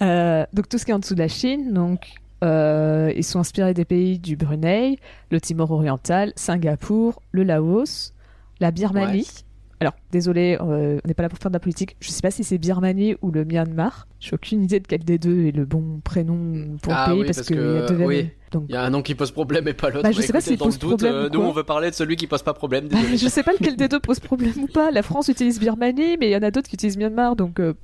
Euh, 0.00 0.46
donc 0.52 0.68
tout 0.68 0.78
ce 0.78 0.84
qui 0.84 0.92
est 0.92 0.94
en 0.94 1.00
dessous 1.00 1.14
de 1.14 1.18
la 1.18 1.26
Chine, 1.26 1.72
donc 1.72 2.12
euh, 2.44 3.12
ils 3.16 3.24
sont 3.24 3.40
inspirés 3.40 3.74
des 3.74 3.84
pays 3.84 4.20
du 4.20 4.36
Brunei, 4.36 4.96
le 5.32 5.40
Timor 5.40 5.72
oriental, 5.72 6.32
Singapour, 6.36 7.20
le 7.32 7.42
Laos, 7.42 8.12
la 8.60 8.70
Birmanie. 8.70 9.22
Ouais. 9.22 9.44
Alors 9.80 9.94
désolé, 10.12 10.56
euh, 10.60 11.00
on 11.04 11.08
n'est 11.08 11.14
pas 11.14 11.24
là 11.24 11.28
pour 11.28 11.40
faire 11.40 11.50
de 11.50 11.56
la 11.56 11.60
politique. 11.60 11.96
Je 11.98 12.10
sais 12.10 12.20
pas 12.22 12.30
si 12.30 12.44
c'est 12.44 12.58
Birmanie 12.58 13.16
ou 13.22 13.32
le 13.32 13.44
Myanmar. 13.44 14.06
J'ai 14.20 14.34
aucune 14.34 14.62
idée 14.62 14.78
de 14.78 14.86
quel 14.86 15.02
des 15.04 15.18
deux 15.18 15.46
est 15.46 15.50
le 15.56 15.64
bon 15.64 16.00
prénom 16.04 16.76
pour 16.80 16.92
Ah 16.92 17.06
le 17.08 17.12
pays 17.14 17.20
oui, 17.22 17.26
parce, 17.26 17.38
parce 17.38 17.48
que 17.48 17.54
que- 17.54 17.58
il 17.60 17.74
y 17.74 17.82
a 17.82 17.86
deux 17.98 18.04
oui. 18.04 18.30
Donc 18.52 18.64
Il 18.68 18.72
y 18.72 18.76
a 18.76 18.82
un 18.82 18.90
nom 18.90 19.02
qui 19.02 19.14
pose 19.14 19.30
problème 19.30 19.68
et 19.68 19.74
pas 19.74 19.90
l'autre. 19.90 20.02
Bah, 20.02 20.12
je 20.12 20.20
sais 20.20 20.32
pas 20.32 20.40
s'il 20.40 20.56
dans 20.56 20.66
pose 20.66 20.78
doute, 20.78 20.98
problème 21.00 21.14
euh, 21.14 21.28
ou 21.28 21.32
nous 21.32 21.40
on 21.40 21.52
veut 21.52 21.64
parler 21.64 21.90
de 21.90 21.94
celui 21.94 22.16
qui 22.16 22.26
pose 22.26 22.42
pas 22.42 22.54
problème. 22.54 22.88
Je 23.16 23.28
sais 23.28 23.42
pas 23.42 23.52
lequel 23.52 23.76
des 23.76 23.88
deux 23.88 24.00
pose 24.00 24.20
problème 24.20 24.54
ou 24.56 24.66
pas. 24.66 24.90
La 24.90 25.02
France 25.02 25.28
utilise 25.28 25.58
Birmanie, 25.60 26.16
mais 26.18 26.28
il 26.28 26.32
y 26.32 26.36
en 26.36 26.42
a 26.42 26.50
d'autres 26.50 26.68
qui 26.68 26.76
utilisent 26.76 26.96
Myanmar, 26.96 27.36
donc 27.36 27.60
euh, 27.60 27.74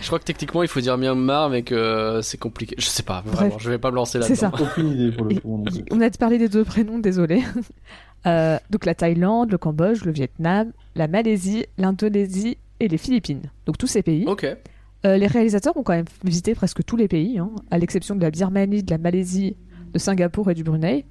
Je 0.00 0.06
crois 0.06 0.18
que 0.18 0.24
techniquement 0.24 0.62
il 0.62 0.68
faut 0.68 0.80
dire 0.80 0.96
Myanmar, 0.98 1.50
mais 1.50 1.62
que 1.62 1.74
euh, 1.74 2.22
c'est 2.22 2.38
compliqué. 2.38 2.74
Je 2.78 2.86
sais 2.86 3.02
pas, 3.02 3.22
vraiment, 3.26 3.58
je 3.58 3.70
vais 3.70 3.78
pas 3.78 3.90
me 3.90 3.96
lancer 3.96 4.20
C'est 4.22 4.40
là-dedans. 4.42 4.56
ça. 4.58 4.64
Aucune 4.64 4.88
idée 4.90 5.12
pour 5.12 5.26
le 5.26 5.36
coup. 5.36 5.58
non 5.58 5.64
plus. 5.64 5.84
On 5.90 6.00
a 6.00 6.10
parlé 6.10 6.38
des 6.38 6.48
deux 6.48 6.64
prénoms, 6.64 6.98
désolé. 6.98 7.42
Euh, 8.24 8.56
donc 8.70 8.86
la 8.86 8.94
Thaïlande, 8.94 9.50
le 9.50 9.58
Cambodge, 9.58 10.04
le 10.04 10.12
Vietnam, 10.12 10.70
la 10.94 11.08
Malaisie, 11.08 11.66
l'Indonésie 11.76 12.56
et 12.78 12.86
les 12.86 12.96
Philippines. 12.98 13.42
Donc 13.66 13.78
tous 13.78 13.88
ces 13.88 14.02
pays. 14.02 14.24
Ok. 14.28 14.46
Euh, 15.04 15.16
les 15.16 15.26
réalisateurs 15.26 15.76
ont 15.76 15.82
quand 15.82 15.94
même 15.94 16.04
visité 16.22 16.54
presque 16.54 16.84
tous 16.84 16.96
les 16.96 17.08
pays, 17.08 17.38
hein, 17.38 17.50
à 17.72 17.78
l'exception 17.78 18.14
de 18.14 18.22
la 18.22 18.30
Birmanie, 18.30 18.84
de 18.84 18.90
la 18.92 18.98
Malaisie, 18.98 19.56
de 19.92 19.98
Singapour 19.98 20.50
et 20.50 20.54
du 20.54 20.64
Brunei. 20.64 21.04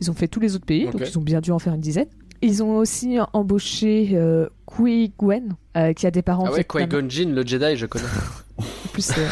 Ils 0.00 0.10
ont 0.10 0.14
fait 0.14 0.28
tous 0.28 0.40
les 0.40 0.54
autres 0.54 0.66
pays, 0.66 0.84
donc 0.90 1.02
ils 1.06 1.18
ont 1.18 1.22
bien 1.22 1.40
dû 1.40 1.50
en 1.50 1.58
faire 1.58 1.74
une 1.74 1.80
dizaine. 1.80 2.06
Ils 2.40 2.62
ont 2.62 2.76
aussi 2.76 3.18
embauché 3.32 4.10
euh, 4.12 4.46
Kui 4.64 5.12
Gwen, 5.18 5.56
euh, 5.76 5.92
qui 5.92 6.06
a 6.06 6.10
des 6.12 6.22
parents 6.22 6.44
Ah 6.46 6.52
ouais. 6.52 6.62
Qui-Gon 6.64 7.08
Jinn, 7.08 7.34
le 7.34 7.44
Jedi, 7.44 7.76
je 7.76 7.86
connais. 7.86 8.04
En 8.60 8.88
plus, 8.92 9.10
euh, 9.18 9.26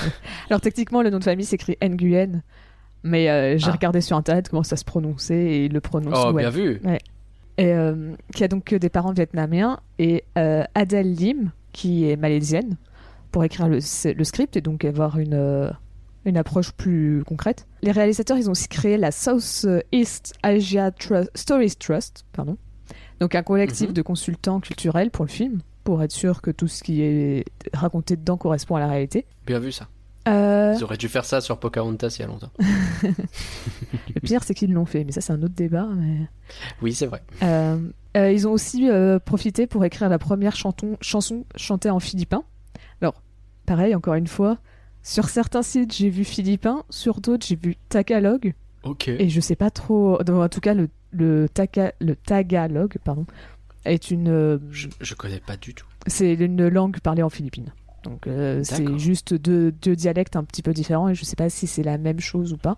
Alors 0.50 0.60
techniquement, 0.60 1.02
le 1.02 1.10
nom 1.10 1.18
de 1.18 1.24
famille 1.24 1.44
s'écrit 1.44 1.76
Nguyen, 1.82 2.42
mais 3.02 3.28
euh, 3.28 3.58
j'ai 3.58 3.68
Ah. 3.68 3.72
regardé 3.72 4.00
sur 4.00 4.16
internet 4.16 4.48
comment 4.48 4.62
ça 4.62 4.76
se 4.76 4.84
prononçait 4.84 5.34
et 5.36 5.64
il 5.66 5.72
le 5.72 5.80
prononce 5.80 6.14
Oh, 6.16 6.28
Wen. 6.28 6.36
bien 6.36 6.50
vu. 6.50 6.80
et 7.58 7.72
euh, 7.72 8.12
qui 8.34 8.44
a 8.44 8.48
donc 8.48 8.72
des 8.74 8.88
parents 8.88 9.12
vietnamiens, 9.12 9.80
et 9.98 10.22
Adèle 10.74 11.12
Lim, 11.12 11.50
qui 11.72 12.08
est 12.08 12.16
malaisienne, 12.16 12.76
pour 13.32 13.42
écrire 13.44 13.68
le, 13.68 13.78
le 13.78 14.24
script 14.24 14.56
et 14.56 14.60
donc 14.60 14.84
avoir 14.84 15.18
une, 15.18 15.72
une 16.24 16.36
approche 16.36 16.70
plus 16.72 17.22
concrète. 17.26 17.66
Les 17.86 17.92
réalisateurs, 17.92 18.36
ils 18.36 18.48
ont 18.48 18.52
aussi 18.52 18.66
créé 18.66 18.96
la 18.96 19.12
South 19.12 19.64
East 19.92 20.34
Asia 20.42 20.90
Stories 21.36 21.76
Trust, 21.78 22.24
pardon. 22.32 22.58
donc 23.20 23.34
un 23.36 23.42
collectif 23.44 23.88
Mhm. 23.88 23.94
de 23.94 24.02
consultants 24.02 24.58
culturels 24.60 25.10
pour 25.12 25.24
le 25.24 25.30
film, 25.30 25.60
pour 25.84 26.02
être 26.02 26.10
sûr 26.10 26.42
que 26.42 26.50
tout 26.50 26.66
ce 26.66 26.82
qui 26.82 27.00
est 27.00 27.44
raconté 27.72 28.16
dedans 28.16 28.36
correspond 28.36 28.74
à 28.74 28.80
la 28.80 28.88
réalité. 28.88 29.24
Bien 29.46 29.60
vu 29.60 29.70
ça. 29.72 29.86
Euh, 30.28 30.74
Ils 30.76 30.82
auraient 30.82 30.96
dû 30.96 31.08
faire 31.08 31.24
ça 31.24 31.40
sur 31.40 31.58
Pocahontas 31.60 32.16
il 32.18 32.22
y 32.22 32.24
a 32.24 32.26
longtemps. 32.26 32.50
le 33.04 34.20
pire, 34.20 34.42
c'est 34.42 34.54
qu'ils 34.54 34.72
l'ont 34.72 34.84
fait, 34.84 35.04
mais 35.04 35.12
ça, 35.12 35.20
c'est 35.20 35.32
un 35.32 35.40
autre 35.42 35.54
débat. 35.54 35.86
Mais... 35.96 36.26
Oui, 36.82 36.92
c'est 36.92 37.06
vrai. 37.06 37.22
Euh, 37.44 37.78
euh, 38.16 38.32
ils 38.32 38.48
ont 38.48 38.52
aussi 38.52 38.88
profité 39.24 39.68
pour 39.68 39.84
écrire 39.84 40.08
la 40.08 40.18
première 40.18 40.56
chanson 40.56 40.96
chantée 41.54 41.90
en 41.90 42.00
philippin. 42.00 42.42
Alors, 43.00 43.22
pareil, 43.64 43.94
encore 43.94 44.14
une 44.14 44.26
fois, 44.26 44.58
sur 45.08 45.28
certains 45.28 45.62
sites, 45.62 45.94
j'ai 45.94 46.10
vu 46.10 46.24
philippin, 46.24 46.82
sur 46.90 47.20
d'autres, 47.20 47.46
j'ai 47.46 47.54
vu 47.56 47.76
tagalog, 47.88 48.54
Ok. 48.82 49.06
et 49.08 49.28
je 49.28 49.40
sais 49.40 49.54
pas 49.56 49.70
trop. 49.70 50.18
non, 50.26 50.42
en 50.42 50.48
tout 50.48 50.60
cas, 50.60 50.74
le, 50.74 50.88
le, 51.12 51.46
taga- 51.46 51.92
le 52.00 52.16
tagalog, 52.16 52.96
pardon, 53.04 53.24
est 53.84 54.10
une, 54.10 54.28
euh, 54.28 54.58
Je, 54.72 54.88
je 55.00 55.14
connais 55.14 55.38
pas 55.38 55.56
du 55.56 55.74
tout. 55.74 55.86
c'est 56.08 56.34
une 56.34 56.66
langue 56.68 56.98
parlée 57.00 57.22
en 57.22 57.30
Philippines. 57.30 57.72
Donc, 58.02 58.26
euh, 58.26 58.62
c'est 58.64 58.98
juste 58.98 59.32
deux, 59.34 59.70
deux 59.72 59.94
dialectes 59.96 60.34
un 60.36 60.42
petit 60.44 60.62
peu 60.62 60.72
différents, 60.72 61.08
et 61.08 61.14
je 61.14 61.24
sais 61.24 61.36
pas 61.36 61.50
si 61.50 61.66
c'est 61.68 61.82
la 61.84 61.98
même 61.98 62.18
chose 62.20 62.52
ou 62.52 62.56
pas. 62.56 62.76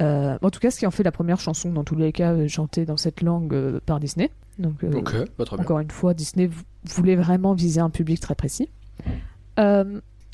Euh, 0.00 0.38
en 0.42 0.50
tout 0.50 0.60
cas, 0.60 0.70
ce 0.70 0.78
qui 0.78 0.86
en 0.86 0.90
fait 0.90 1.02
la 1.02 1.12
première 1.12 1.40
chanson, 1.40 1.72
dans 1.72 1.82
tous 1.84 1.96
les 1.96 2.12
cas, 2.12 2.46
chantée 2.46 2.84
dans 2.84 2.96
cette 2.98 3.20
langue 3.22 3.52
euh, 3.54 3.80
par 3.86 4.00
Disney. 4.00 4.30
Donc, 4.58 4.82
Ok, 4.84 5.12
pas 5.36 5.44
très 5.44 5.56
bien. 5.56 5.64
encore 5.64 5.78
une 5.80 5.90
fois, 5.90 6.12
Disney 6.14 6.46
vou- 6.46 6.62
voulait 6.84 7.16
vraiment 7.16 7.54
viser 7.54 7.80
un 7.80 7.90
public 7.90 8.20
très 8.20 8.34
précis. 8.34 8.68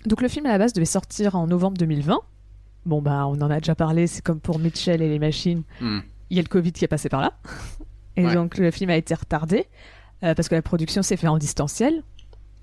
Donc 0.07 0.21
le 0.21 0.29
film 0.29 0.47
à 0.47 0.51
la 0.51 0.59
base 0.59 0.73
devait 0.73 0.85
sortir 0.85 1.35
en 1.35 1.47
novembre 1.47 1.77
2020. 1.79 2.19
Bon 2.87 3.01
bah 3.01 3.27
on 3.27 3.41
en 3.41 3.51
a 3.51 3.59
déjà 3.61 3.75
parlé, 3.75 4.07
c'est 4.07 4.23
comme 4.23 4.41
pour 4.41 4.59
Mitchell 4.59 5.01
et 5.03 5.09
les 5.09 5.19
machines. 5.19 5.63
Hmm. 5.81 6.01
Il 6.31 6.37
y 6.37 6.41
a 6.41 6.43
le 6.43 6.49
Covid 6.49 6.73
qui 6.73 6.85
est 6.85 6.89
passé 6.89 7.09
par 7.09 7.21
là. 7.21 7.33
Et 8.17 8.27
Ouais. 8.27 8.35
donc 8.35 8.59
le 8.59 8.71
film 8.71 8.91
a 8.91 8.97
été 8.97 9.13
retardé 9.15 9.67
euh, 10.23 10.35
parce 10.35 10.49
que 10.49 10.55
la 10.55 10.63
production 10.63 11.03
s'est 11.03 11.17
faite 11.17 11.29
en 11.31 11.37
distanciel. 11.39 12.03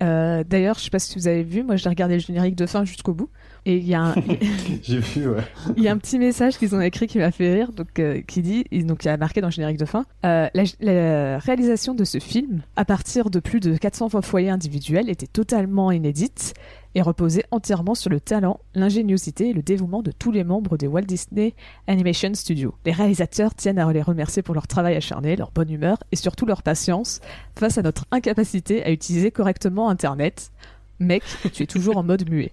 Euh, 0.02 0.42
D'ailleurs, 0.44 0.78
je 0.78 0.84
sais 0.84 0.90
pas 0.90 0.98
si 0.98 1.14
vous 1.18 1.28
avez 1.28 1.42
vu, 1.42 1.62
moi 1.62 1.76
j'ai 1.76 1.88
regardé 1.90 2.14
le 2.14 2.20
générique 2.20 2.56
de 2.56 2.64
fin 2.66 2.84
jusqu'au 2.84 3.12
bout. 3.12 3.28
Et 3.64 3.76
il 3.76 3.86
y, 3.86 3.94
a 3.94 4.02
un- 4.02 4.14
J'ai 4.82 4.98
vu, 4.98 5.28
ouais. 5.28 5.42
il 5.76 5.84
y 5.84 5.88
a 5.88 5.92
un 5.92 5.98
petit 5.98 6.18
message 6.18 6.58
qu'ils 6.58 6.74
ont 6.74 6.80
écrit 6.80 7.06
qui 7.06 7.18
m'a 7.18 7.30
fait 7.30 7.54
rire, 7.54 7.70
donc 7.72 7.98
euh, 8.00 8.20
qui 8.20 8.42
dit, 8.42 8.64
donc 8.84 9.04
il 9.04 9.06
y 9.06 9.10
a 9.10 9.16
marqué 9.16 9.40
dans 9.40 9.46
le 9.48 9.52
générique 9.52 9.78
de 9.78 9.84
fin, 9.84 10.04
euh, 10.24 10.48
la, 10.52 10.62
la 10.80 11.38
réalisation 11.38 11.94
de 11.94 12.02
ce 12.04 12.18
film, 12.18 12.62
à 12.74 12.84
partir 12.84 13.30
de 13.30 13.38
plus 13.38 13.60
de 13.60 13.76
400 13.76 14.20
foyers 14.22 14.50
individuels, 14.50 15.08
était 15.08 15.28
totalement 15.28 15.92
inédite 15.92 16.54
et 16.96 17.02
reposait 17.02 17.44
entièrement 17.52 17.94
sur 17.94 18.10
le 18.10 18.18
talent, 18.18 18.58
l'ingéniosité 18.74 19.50
et 19.50 19.52
le 19.52 19.62
dévouement 19.62 20.02
de 20.02 20.10
tous 20.10 20.32
les 20.32 20.42
membres 20.44 20.76
des 20.76 20.88
Walt 20.88 21.02
Disney 21.02 21.54
Animation 21.86 22.34
Studios. 22.34 22.74
Les 22.84 22.92
réalisateurs 22.92 23.54
tiennent 23.54 23.78
à 23.78 23.90
les 23.92 24.02
remercier 24.02 24.42
pour 24.42 24.54
leur 24.54 24.66
travail 24.66 24.96
acharné, 24.96 25.36
leur 25.36 25.52
bonne 25.52 25.70
humeur 25.70 25.98
et 26.10 26.16
surtout 26.16 26.46
leur 26.46 26.62
patience 26.64 27.20
face 27.56 27.78
à 27.78 27.82
notre 27.82 28.06
incapacité 28.10 28.82
à 28.84 28.90
utiliser 28.90 29.30
correctement 29.30 29.88
Internet. 29.88 30.50
Mec, 30.98 31.22
tu 31.52 31.62
es 31.62 31.66
toujours 31.66 31.96
en 31.96 32.02
mode 32.02 32.28
muet. 32.28 32.52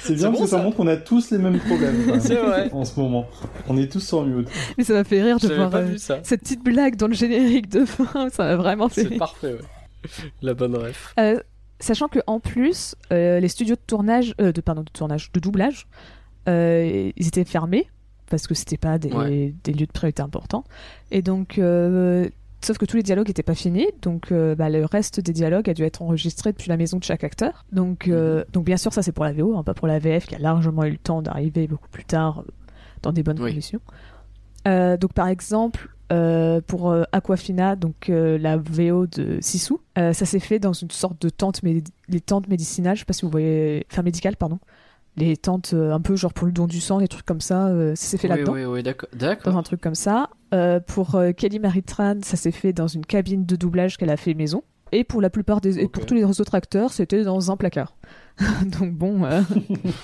C'est 0.00 0.14
bien 0.14 0.28
parce 0.28 0.38
bon, 0.38 0.44
que 0.44 0.50
ça, 0.50 0.58
ça 0.58 0.62
montre 0.62 0.76
qu'on 0.76 0.86
a 0.86 0.96
tous 0.96 1.30
les 1.30 1.38
mêmes 1.38 1.58
problèmes 1.58 1.96
vrai. 2.18 2.70
en 2.72 2.84
ce 2.84 3.00
moment. 3.00 3.26
On 3.68 3.76
est 3.78 3.90
tous 3.90 4.00
sur 4.06 4.24
mute. 4.26 4.48
Mais 4.76 4.84
ça 4.84 4.92
m'a 4.92 5.04
fait 5.04 5.22
rire 5.22 5.38
de 5.38 5.48
voir 5.48 5.74
euh, 5.74 5.94
cette 5.96 6.40
petite 6.42 6.62
blague 6.62 6.96
dans 6.96 7.06
le 7.08 7.14
générique 7.14 7.68
de 7.70 7.84
fin. 7.86 8.28
Ça 8.30 8.44
m'a 8.44 8.56
vraiment 8.56 8.88
fait 8.90 9.04
C'est 9.08 9.16
parfait, 9.16 9.54
ouais. 9.54 9.60
La 10.42 10.52
bonne 10.52 10.76
ref. 10.76 11.14
Euh, 11.18 11.40
sachant 11.80 12.08
que 12.08 12.18
en 12.26 12.38
plus, 12.38 12.94
euh, 13.12 13.40
les 13.40 13.48
studios 13.48 13.76
de 13.76 13.80
tournage, 13.86 14.34
euh, 14.40 14.52
de 14.52 14.60
pardon, 14.60 14.82
de 14.82 14.90
tournage, 14.90 15.32
de 15.32 15.40
doublage, 15.40 15.86
euh, 16.48 17.10
ils 17.16 17.26
étaient 17.26 17.44
fermés 17.44 17.88
parce 18.28 18.46
que 18.46 18.54
c'était 18.54 18.76
pas 18.76 18.98
des, 18.98 19.10
Ouais. 19.10 19.54
des 19.64 19.72
lieux 19.72 19.86
de 19.86 19.92
priorité 19.92 20.20
importants. 20.22 20.64
Et 21.10 21.22
donc, 21.22 21.56
euh, 21.58 22.28
sauf 22.64 22.78
que 22.78 22.84
tous 22.86 22.96
les 22.96 23.02
dialogues 23.02 23.28
n'étaient 23.28 23.42
pas 23.42 23.54
finis, 23.54 23.86
donc 24.02 24.32
euh, 24.32 24.54
bah, 24.54 24.70
le 24.70 24.84
reste 24.84 25.20
des 25.20 25.32
dialogues 25.32 25.68
a 25.70 25.74
dû 25.74 25.82
être 25.82 26.02
enregistré 26.02 26.52
depuis 26.52 26.68
la 26.68 26.76
maison 26.76 26.98
de 26.98 27.04
chaque 27.04 27.24
acteur. 27.24 27.64
Donc, 27.72 28.08
euh, 28.08 28.44
donc 28.52 28.64
bien 28.64 28.76
sûr, 28.76 28.92
ça 28.92 29.02
c'est 29.02 29.12
pour 29.12 29.24
la 29.24 29.32
VO, 29.32 29.56
hein, 29.56 29.62
pas 29.62 29.74
pour 29.74 29.86
la 29.88 29.98
VF 29.98 30.26
qui 30.26 30.34
a 30.34 30.38
largement 30.38 30.84
eu 30.84 30.90
le 30.90 30.98
temps 30.98 31.22
d'arriver 31.22 31.66
beaucoup 31.66 31.88
plus 31.88 32.04
tard 32.04 32.40
euh, 32.40 32.50
dans 33.02 33.12
des 33.12 33.22
bonnes 33.22 33.40
Oui. 33.40 33.50
conditions. 33.50 33.80
Euh, 34.66 34.96
donc 34.96 35.12
par 35.12 35.28
exemple, 35.28 35.90
euh, 36.12 36.60
pour 36.66 36.90
euh, 36.90 37.02
Aquafina, 37.12 37.76
donc 37.76 38.08
euh, 38.08 38.38
la 38.38 38.56
VO 38.56 39.06
de 39.06 39.38
Sisu, 39.40 39.74
euh, 39.98 40.12
ça 40.12 40.24
s'est 40.26 40.38
fait 40.40 40.58
dans 40.58 40.72
une 40.72 40.90
sorte 40.90 41.20
de 41.22 41.28
tente, 41.28 41.62
médi- 41.62 41.90
les 42.08 42.20
tentes 42.20 42.48
médicinales, 42.48 42.96
je 42.96 43.00
sais 43.00 43.04
pas 43.06 43.12
si 43.12 43.22
vous 43.24 43.30
voyez, 43.30 43.86
enfin 43.92 44.02
médicales, 44.02 44.36
pardon. 44.36 44.58
Les 45.16 45.36
tentes 45.36 45.74
un 45.74 46.00
peu 46.00 46.16
genre 46.16 46.32
pour 46.32 46.46
le 46.46 46.52
don 46.52 46.66
du 46.66 46.80
sang, 46.80 46.98
des 46.98 47.06
trucs 47.08 47.24
comme 47.24 47.40
ça, 47.40 47.68
euh, 47.68 47.94
ça 47.94 48.06
s'est 48.06 48.18
fait 48.18 48.28
oui, 48.28 48.36
là-dedans 48.36 48.52
oui, 48.54 48.64
oui, 48.64 48.82
d'accord. 48.82 49.08
dans 49.52 49.56
un 49.58 49.62
truc 49.62 49.80
comme 49.80 49.94
ça. 49.94 50.28
Euh, 50.52 50.80
pour 50.80 51.14
euh, 51.14 51.30
Kelly 51.32 51.60
Maritran, 51.60 52.16
ça 52.22 52.36
s'est 52.36 52.50
fait 52.50 52.72
dans 52.72 52.88
une 52.88 53.06
cabine 53.06 53.46
de 53.46 53.54
doublage 53.56 53.96
qu'elle 53.96 54.10
a 54.10 54.16
fait 54.16 54.34
maison. 54.34 54.64
Et 54.92 55.02
pour 55.04 55.20
la 55.20 55.30
plupart 55.30 55.60
des, 55.60 55.78
et 55.80 55.88
pour 55.88 56.04
tous 56.06 56.14
les 56.14 56.24
autres 56.24 56.54
acteurs, 56.54 56.92
c'était 56.92 57.22
dans 57.24 57.50
un 57.50 57.56
placard. 57.56 57.96
donc 58.78 58.92
bon. 58.92 59.24
euh, 59.24 59.40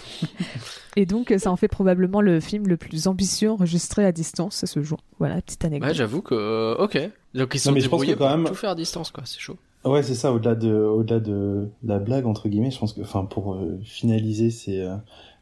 et 0.97 1.07
donc 1.07 1.33
ça 1.39 1.51
en 1.51 1.57
fait 1.57 1.69
probablement 1.69 2.21
le 2.21 2.41
film 2.41 2.67
le 2.67 2.77
plus 2.77 3.07
ambitieux 3.07 3.51
enregistré 3.51 4.05
à 4.05 4.13
distance 4.13 4.65
à 4.65 4.67
ce 4.67 4.83
jour. 4.83 4.99
Voilà, 5.19 5.41
petite 5.43 5.65
anecdote. 5.65 5.89
Ouais, 5.91 5.95
j'avoue 5.95 6.23
que. 6.23 6.35
euh, 6.35 6.77
ok. 6.77 6.99
Donc 7.35 7.55
ils 7.55 7.59
sont 7.61 7.73
mais 7.73 7.81
je 7.81 7.89
pense 7.89 8.01
débrouillés 8.01 8.15
que 8.15 8.19
quand 8.19 8.29
pour 8.29 8.37
même- 8.39 8.47
tout 8.47 8.55
faire 8.55 8.71
à 8.71 8.75
distance, 8.75 9.11
quoi. 9.11 9.23
C'est 9.27 9.39
chaud. 9.41 9.57
Ouais, 9.85 10.03
c'est 10.03 10.15
ça. 10.15 10.33
Au-delà 10.33 10.55
de, 10.55 10.73
au-delà 10.73 11.21
de 11.21 11.69
la 11.83 11.99
blague 11.99 12.27
entre 12.27 12.49
guillemets, 12.49 12.71
je 12.71 12.79
pense 12.79 12.93
que, 12.93 13.01
enfin, 13.01 13.25
pour 13.25 13.55
euh, 13.55 13.79
finaliser 13.83 14.51
ces, 14.51 14.81
euh, 14.81 14.97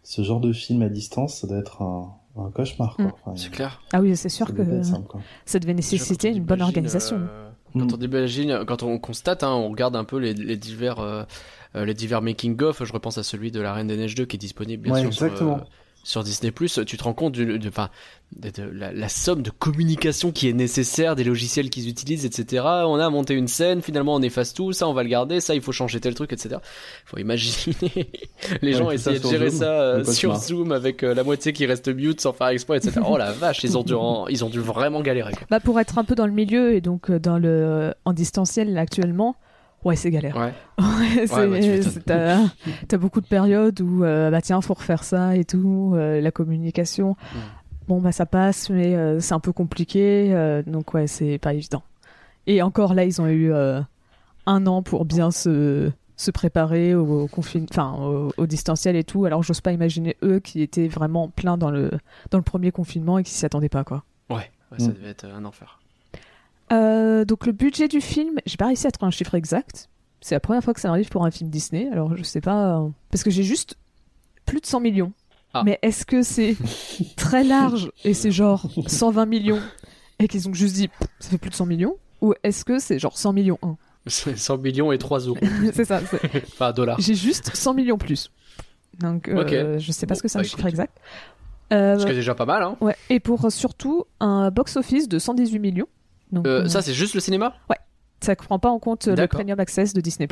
ce 0.04 0.22
genre 0.22 0.40
de 0.40 0.52
film 0.52 0.82
à 0.82 0.88
distance, 0.88 1.38
ça 1.40 1.46
doit 1.48 1.58
être 1.58 1.82
un, 1.82 2.12
un 2.36 2.50
cauchemar. 2.50 2.94
Quoi. 2.96 3.06
Mm. 3.06 3.12
Enfin, 3.24 3.32
C'est 3.36 3.50
clair. 3.50 3.80
ah 3.92 4.00
oui, 4.00 4.16
c'est 4.16 4.28
sûr 4.28 4.46
ça 4.46 4.52
que 4.52 4.82
simple, 4.82 5.16
ça 5.44 5.58
devait 5.58 5.74
nécessiter 5.74 6.28
une 6.30 6.44
bonne 6.44 6.62
organisation. 6.62 7.16
euh, 7.16 7.50
Quand 7.72 7.80
Mm. 7.92 7.94
on 7.98 8.00
imagine, 8.00 8.64
quand 8.66 8.82
on 8.84 8.98
constate, 8.98 9.42
hein, 9.42 9.52
on 9.52 9.70
regarde 9.70 9.94
un 9.96 10.04
peu 10.04 10.18
les, 10.18 10.32
les 10.34 10.56
divers, 10.56 11.26
les 11.74 11.94
divers 11.94 12.22
making 12.22 12.62
of. 12.62 12.82
Je 12.84 12.92
repense 12.92 13.18
à 13.18 13.22
celui 13.22 13.50
de 13.50 13.60
la 13.60 13.74
Reine 13.74 13.88
des 13.88 13.96
Neiges 13.96 14.14
2 14.14 14.24
qui 14.24 14.36
est 14.36 14.38
disponible 14.38 14.84
bien 14.84 14.92
Ouais, 14.94 15.00
sûr 15.02 15.12
sur, 15.12 15.26
exactement. 15.26 15.56
euh, 15.58 15.60
sur 16.04 16.24
Disney 16.24 16.50
Plus, 16.52 16.80
tu 16.86 16.96
te 16.96 17.04
rends 17.04 17.12
compte 17.12 17.32
du, 17.32 17.58
de, 17.58 17.68
enfin, 17.68 17.90
de, 18.36 18.48
de 18.50 18.62
la, 18.72 18.92
la 18.92 19.08
somme 19.08 19.42
de 19.42 19.50
communication 19.50 20.32
qui 20.32 20.48
est 20.48 20.52
nécessaire, 20.54 21.16
des 21.16 21.24
logiciels 21.24 21.68
qu'ils 21.70 21.88
utilisent, 21.88 22.24
etc. 22.24 22.62
On 22.86 22.98
a 22.98 23.10
monté 23.10 23.34
une 23.34 23.48
scène, 23.48 23.82
finalement 23.82 24.14
on 24.14 24.22
efface 24.22 24.54
tout, 24.54 24.72
ça 24.72 24.88
on 24.88 24.94
va 24.94 25.02
le 25.02 25.08
garder, 25.10 25.40
ça 25.40 25.54
il 25.54 25.60
faut 25.60 25.72
changer 25.72 26.00
tel 26.00 26.14
truc, 26.14 26.32
etc. 26.32 26.56
Faut 27.04 27.18
imaginer 27.18 27.74
les 28.62 28.72
gens 28.72 28.90
essayer 28.90 29.16
de 29.18 29.22
sur 29.22 29.30
gérer 29.30 29.50
Zoom, 29.50 29.58
ça 29.60 29.80
euh, 29.80 30.04
sur. 30.04 30.36
Zoom 30.36 30.72
avec 30.72 31.02
euh, 31.02 31.14
la 31.14 31.24
moitié 31.24 31.52
qui 31.52 31.66
reste 31.66 31.88
mute 31.88 32.20
sans 32.20 32.32
faire 32.32 32.48
exprès, 32.48 32.78
etc. 32.78 33.00
Oh 33.06 33.16
la 33.18 33.32
vache, 33.32 33.62
ils 33.64 33.76
ont 33.76 33.82
dû, 33.82 33.94
en- 33.94 34.26
ils 34.28 34.44
ont 34.44 34.50
dû 34.50 34.60
vraiment 34.60 35.02
galérer. 35.02 35.32
quoi. 35.32 35.46
Bah, 35.50 35.60
pour 35.60 35.78
être 35.80 35.98
un 35.98 36.04
peu 36.04 36.14
dans 36.14 36.26
le 36.26 36.32
milieu 36.32 36.74
et 36.74 36.80
donc 36.80 37.10
euh, 37.10 37.18
dans 37.18 37.38
le 37.38 37.92
en 38.04 38.12
distanciel 38.14 38.76
actuellement, 38.78 39.36
ouais, 39.88 39.96
c'est 39.96 40.10
galère. 40.10 40.36
Ouais. 40.36 40.52
Ouais, 40.78 41.26
c'est- 41.26 41.48
bah, 41.48 41.60
tu 41.60 41.68
m'étonnes. 41.70 41.92
c'est- 41.92 42.86
t'as 42.88 42.98
beaucoup 42.98 43.20
de 43.20 43.26
périodes 43.26 43.80
où 43.80 44.04
euh, 44.04 44.30
bah 44.30 44.40
tiens, 44.40 44.60
faut 44.60 44.74
refaire 44.74 45.02
ça 45.04 45.36
et 45.36 45.44
tout, 45.44 45.92
euh, 45.94 46.20
la 46.20 46.30
communication. 46.30 47.10
Mm. 47.34 47.38
Bon 47.88 48.00
bah 48.00 48.12
ça 48.12 48.26
passe, 48.26 48.70
mais 48.70 48.94
euh, 48.94 49.18
c'est 49.20 49.34
un 49.34 49.40
peu 49.40 49.52
compliqué, 49.52 50.30
euh, 50.34 50.62
donc 50.66 50.92
ouais, 50.94 51.06
c'est 51.06 51.38
pas 51.38 51.54
évident. 51.54 51.82
Et 52.46 52.62
encore 52.62 52.94
là, 52.94 53.04
ils 53.04 53.20
ont 53.20 53.26
eu 53.26 53.52
euh, 53.52 53.80
un 54.46 54.66
an 54.66 54.82
pour 54.82 55.04
bien 55.04 55.30
se 55.30 55.90
se 56.16 56.30
préparer 56.32 56.94
au, 56.96 57.28
confin... 57.28 57.64
enfin 57.70 57.94
au, 58.00 58.32
au 58.36 58.46
distanciel 58.46 58.96
et 58.96 59.04
tout. 59.04 59.24
Alors 59.24 59.42
j'ose 59.44 59.60
pas 59.60 59.72
imaginer 59.72 60.16
eux 60.24 60.40
qui 60.40 60.62
étaient 60.62 60.88
vraiment 60.88 61.28
pleins 61.28 61.56
dans 61.56 61.70
le 61.70 61.90
dans 62.30 62.38
le 62.38 62.44
premier 62.44 62.72
confinement 62.72 63.18
et 63.18 63.22
qui 63.22 63.30
s'y 63.32 63.46
attendaient 63.46 63.68
pas 63.68 63.84
quoi. 63.84 64.02
Ouais, 64.28 64.50
ouais, 64.72 64.78
ça 64.78 64.88
Mm. 64.88 64.92
devait 64.94 65.08
être 65.10 65.26
un 65.26 65.44
enfer. 65.44 65.78
Euh, 66.72 67.24
donc 67.24 67.46
le 67.46 67.52
budget 67.52 67.88
du 67.88 68.00
film, 68.00 68.38
j'ai 68.46 68.56
pas 68.56 68.66
réussi 68.66 68.86
à 68.86 68.90
trouver 68.90 69.08
un 69.08 69.10
chiffre 69.12 69.34
exact. 69.34 69.88
C'est 70.20 70.34
la 70.34 70.40
première 70.40 70.62
fois 70.62 70.74
que 70.74 70.80
ça 70.80 70.88
arrive 70.90 71.08
pour 71.08 71.24
un 71.24 71.30
film 71.30 71.50
Disney. 71.50 71.88
Alors 71.92 72.16
je 72.16 72.22
sais 72.22 72.40
pas 72.40 72.78
euh, 72.78 72.88
parce 73.10 73.22
que 73.22 73.30
j'ai 73.30 73.42
juste 73.44 73.76
plus 74.46 74.60
de 74.60 74.66
100 74.66 74.80
millions. 74.80 75.12
Ah. 75.54 75.62
Mais 75.64 75.78
est-ce 75.82 76.04
que 76.04 76.22
c'est 76.22 76.56
très 77.16 77.44
large 77.44 77.90
et 78.04 78.14
c'est 78.14 78.30
genre 78.30 78.66
120 78.86 79.26
millions 79.26 79.60
et 80.18 80.28
qu'ils 80.28 80.48
ont 80.48 80.54
juste 80.54 80.74
dit 80.74 80.90
ça 81.20 81.30
fait 81.30 81.38
plus 81.38 81.50
de 81.50 81.54
100 81.54 81.66
millions? 81.66 81.96
Ou 82.20 82.34
est-ce 82.42 82.64
que 82.64 82.78
c'est 82.78 82.98
genre 82.98 83.16
100 83.16 83.32
millions 83.32 83.58
1 83.62 83.76
C'est 84.06 84.36
100 84.36 84.58
millions 84.58 84.92
et 84.92 84.98
3 84.98 85.20
euros. 85.20 85.38
C'est 85.72 85.84
ça. 85.84 86.00
Enfin, 86.34 86.72
dollars. 86.72 87.00
J'ai 87.00 87.14
juste 87.14 87.54
100 87.54 87.74
millions 87.74 87.98
plus. 87.98 88.30
Donc 88.98 89.28
euh, 89.28 89.42
Ok. 89.76 89.80
je 89.80 89.92
sais 89.92 90.06
pas 90.06 90.14
Bon, 90.14 90.18
ce 90.18 90.22
que 90.22 90.28
c'est 90.28 90.38
un 90.38 90.42
bah, 90.42 90.48
chiffre 90.48 90.66
exact. 90.66 90.98
Euh, 91.72 91.98
Ce 91.98 92.04
qui 92.04 92.12
est 92.12 92.16
déjà 92.16 92.34
pas 92.34 92.46
mal, 92.46 92.62
hein. 92.62 92.76
ouais. 92.80 92.96
Et 93.10 93.20
pour 93.20 93.44
euh, 93.44 93.50
surtout 93.50 94.04
un 94.20 94.50
box-office 94.50 95.08
de 95.08 95.18
118 95.18 95.58
millions. 95.58 95.86
Donc, 96.32 96.46
Euh, 96.46 96.66
ça, 96.68 96.82
c'est 96.82 96.94
juste 96.94 97.14
le 97.14 97.20
cinéma 97.20 97.54
ça 98.20 98.32
ne 98.32 98.36
prend 98.36 98.58
pas 98.58 98.68
en 98.68 98.80
compte 98.80 99.06
euh, 99.06 99.14
le. 99.14 99.28
Premium 99.28 99.60
Access 99.60 99.92
de 99.94 100.00
Disney+. 100.00 100.26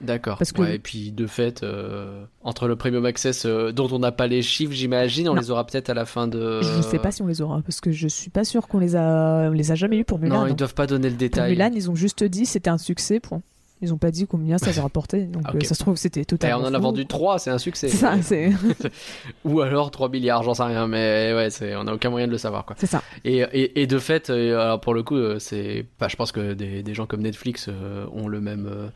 D'accord. 0.00 0.38
Que- 0.38 0.60
Ouais, 0.60 0.76
et 0.76 0.78
puis 0.78 1.10
de 1.10 1.26
fait, 1.26 1.62
euh, 1.64 2.24
entre 2.44 2.68
le 2.68 2.76
Premium 2.76 3.04
Access 3.06 3.44
euh, 3.44 3.72
dont 3.72 3.88
on 3.90 3.98
n'a 3.98 4.12
pas 4.12 4.28
les 4.28 4.40
chiffres, 4.42 4.72
j'imagine, 4.72 5.28
on 5.28 5.34
Non. 5.34 5.40
les 5.40 5.50
aura 5.50 5.66
peut-être 5.66 5.90
à 5.90 5.94
la 5.94 6.04
fin 6.04 6.28
de. 6.28 6.60
Je 6.62 6.82
sais 6.82 6.98
pas 7.00 7.10
si 7.10 7.22
on 7.22 7.26
les 7.26 7.40
aura 7.40 7.60
parce 7.62 7.80
que 7.80 7.90
je 7.90 8.06
suis 8.06 8.30
pas 8.30 8.44
sûr 8.44 8.68
qu'on 8.68 8.78
les 8.78 8.94
a, 8.94 9.48
on 9.48 9.52
les 9.52 9.72
a 9.72 9.74
jamais 9.74 9.98
eu 9.98 10.04
pour 10.04 10.18
Mulan. 10.20 10.42
Non, 10.42 10.46
ils 10.46 10.54
doivent 10.54 10.74
pas 10.74 10.86
donner 10.86 11.08
le 11.08 11.14
Pour 11.14 11.18
détail. 11.20 11.50
Mulan, 11.52 11.70
ils 11.74 11.90
ont 11.90 11.94
juste 11.96 12.22
dit 12.22 12.46
c'était 12.46 12.70
un 12.70 12.78
succès. 12.78 13.18
Point. 13.18 13.42
Ils 13.84 13.92
ont 13.92 13.98
pas 13.98 14.10
dit 14.10 14.26
combien 14.26 14.58
ça 14.58 14.68
avait 14.70 14.80
rapporté. 14.80 15.24
Donc 15.24 15.42
Ah, 15.46 15.52
euh, 15.54 15.60
ça 15.60 15.74
se 15.74 15.80
trouve 15.80 15.96
c'était 15.96 16.22
Et 16.22 16.24
totalement. 16.24 16.64
on 16.64 16.68
en 16.68 16.74
a 16.74 16.78
vendu 16.78 17.06
3, 17.06 17.38
c'est 17.38 17.50
un 17.50 17.58
succès. 17.58 17.88
C'est 17.88 17.98
ça, 17.98 18.16
c'est 18.22 18.50
Ou 19.44 19.60
alors 19.60 19.90
3 19.90 20.08
milliards, 20.08 20.42
j'en 20.42 20.54
sais 20.54 20.62
rien, 20.62 20.86
mais 20.86 21.32
ouais, 21.34 21.48
on 21.76 21.86
a 21.86 21.92
aucun 21.94 22.10
moyen 22.10 22.26
de 22.26 22.32
le 22.32 22.38
savoir, 22.38 22.64
quoi. 22.64 22.76
c'est 22.78 22.86
ça. 22.86 23.02
Et, 23.24 23.38
et, 23.52 23.82
et 23.82 23.86
de 23.86 23.98
fait, 23.98 24.30
euh, 24.30 24.58
alors 24.60 24.80
pour 24.80 24.94
le 24.94 25.02
coup, 25.02 25.16
euh, 25.16 25.38
c'est, 25.38 25.86
enfin, 25.98 26.08
je 26.08 26.16
pense 26.16 26.32
que 26.32 26.54
des, 26.54 26.82
des 26.82 26.94
gens 26.94 27.06
comme 27.06 27.20
Netflix 27.22 27.66
euh, 27.68 28.06
ont 28.12 28.26
le 28.28 28.40
même, 28.40 28.66
euh, 28.70 28.88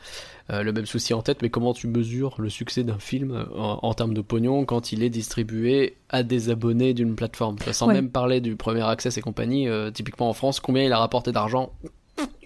euh, 0.50 0.62
le 0.62 0.72
même 0.72 0.86
souci 0.86 1.12
en 1.14 1.20
tête, 1.22 1.42
mais 1.42 1.50
comment 1.50 1.74
tu 1.74 1.86
mesures 1.88 2.34
le 2.38 2.48
succès 2.48 2.82
d'un 2.84 2.98
film 2.98 3.32
euh, 3.32 3.44
en, 3.58 3.80
en 3.82 3.94
termes 3.94 4.14
de 4.14 4.20
pognon 4.22 4.64
quand 4.64 4.92
il 4.92 5.02
est 5.02 5.10
distribué 5.10 5.96
à 6.08 6.22
des 6.22 6.50
abonnés 6.50 6.94
d'une 6.94 7.14
plateforme? 7.14 7.56
Sans 7.72 7.88
Ouais. 7.88 7.94
même 7.94 8.10
parler 8.10 8.40
du 8.40 8.56
premier 8.56 8.82
access 8.82 9.18
et 9.18 9.20
compagnie, 9.20 9.68
euh, 9.68 9.90
typiquement 9.90 10.28
en 10.30 10.32
France, 10.32 10.60
combien 10.60 10.84
il 10.84 10.92
a 10.92 10.98
rapporté 10.98 11.32
d'argent? 11.32 11.72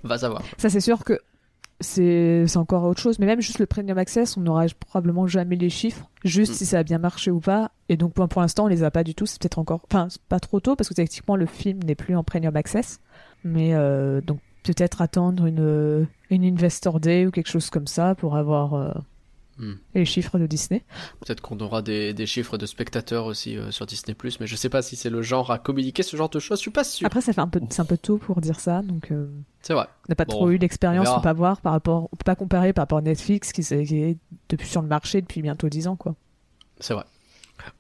Va 0.04 0.18
savoir. 0.18 0.42
Ça 0.58 0.68
c'est 0.68 0.80
sûr 0.80 1.04
que 1.04 1.18
c'est 1.82 2.56
encore 2.56 2.84
autre 2.84 3.00
chose. 3.00 3.18
Mais 3.18 3.26
même 3.26 3.40
juste 3.40 3.58
le 3.58 3.66
Premium 3.66 3.98
Access, 3.98 4.36
on 4.36 4.40
n'aura 4.40 4.64
probablement 4.88 5.26
jamais 5.26 5.56
les 5.56 5.70
chiffres. 5.70 6.08
Juste 6.24 6.52
Mm. 6.52 6.54
si 6.56 6.66
ça 6.66 6.78
a 6.78 6.82
bien 6.82 6.98
marché 6.98 7.30
ou 7.30 7.40
pas. 7.40 7.70
Et 7.88 7.96
donc 7.96 8.14
pour, 8.14 8.26
pour 8.28 8.40
l'instant 8.40 8.64
on 8.64 8.68
les 8.68 8.82
a 8.84 8.90
pas 8.90 9.04
du 9.04 9.14
tout. 9.14 9.26
C'est 9.26 9.40
peut-être 9.40 9.58
encore, 9.58 9.80
enfin 9.90 10.06
c'est 10.08 10.22
pas 10.22 10.40
trop 10.40 10.60
tôt 10.60 10.76
parce 10.76 10.88
que 10.88 10.94
techniquement 10.94 11.36
le 11.36 11.46
film 11.46 11.80
n'est 11.82 11.94
plus 11.94 12.16
en 12.16 12.24
Premium 12.24 12.56
Access. 12.56 13.00
Mais 13.44 13.74
euh, 13.74 14.20
donc 14.20 14.38
peut-être 14.62 15.02
attendre 15.02 15.46
une 15.46 16.06
une 16.30 16.44
Investor 16.44 17.00
Day 17.00 17.26
ou 17.26 17.30
quelque 17.30 17.50
chose 17.50 17.68
comme 17.70 17.86
ça 17.88 18.14
pour 18.14 18.36
avoir 18.36 18.74
Mm. 19.58 19.72
les 19.94 20.04
chiffres 20.06 20.38
de 20.38 20.46
Disney. 20.46 20.82
Peut-être 21.20 21.40
qu'on 21.42 21.58
aura 21.60 21.82
des, 21.82 22.14
des 22.14 22.24
chiffres 22.26 22.56
de 22.56 22.64
spectateurs 22.66 23.26
aussi 23.26 23.56
euh, 23.58 23.70
sur 23.70 23.84
Disney+, 23.86 24.16
mais 24.40 24.46
je 24.46 24.56
sais 24.56 24.70
pas 24.70 24.80
si 24.82 24.96
c'est 24.96 25.10
le 25.10 25.20
genre 25.22 25.50
à 25.50 25.58
communiquer 25.58 26.02
ce 26.02 26.16
genre 26.16 26.30
de 26.30 26.38
choses, 26.38 26.58
je 26.58 26.62
suis 26.62 26.70
pas 26.70 26.84
sûr. 26.84 27.06
Après, 27.06 27.20
ça 27.20 27.32
fait 27.32 27.40
un 27.42 27.48
peu, 27.48 27.60
c'est 27.68 27.80
un 27.82 27.84
peu 27.84 27.98
tôt 27.98 28.16
pour 28.18 28.40
dire 28.40 28.58
ça, 28.60 28.80
donc 28.82 29.10
euh, 29.12 29.26
C'est 29.60 29.74
vrai. 29.74 29.86
on 30.08 30.10
n'a 30.10 30.14
pas 30.16 30.24
Bon, 30.24 30.32
trop 30.32 30.50
eu 30.50 30.58
verra. 30.58 31.12
on 31.12 31.20
peut 31.20 31.22
pas 31.22 31.32
voir 31.34 31.60
par 31.60 31.72
rapport, 31.72 32.04
on 32.12 32.16
peut 32.16 32.24
pas 32.24 32.34
comparer 32.34 32.72
par 32.72 32.82
rapport 32.84 32.98
à 32.98 33.02
Netflix 33.02 33.52
qui, 33.52 33.60
est 33.60 34.16
depuis 34.48 34.66
sur 34.68 34.80
le 34.82 34.88
marché 34.88 35.20
depuis 35.20 35.42
bientôt 35.42 35.68
10 35.68 35.86
ans, 35.86 35.96
quoi. 35.96 36.14
C'est 36.80 36.94
vrai. 36.94 37.04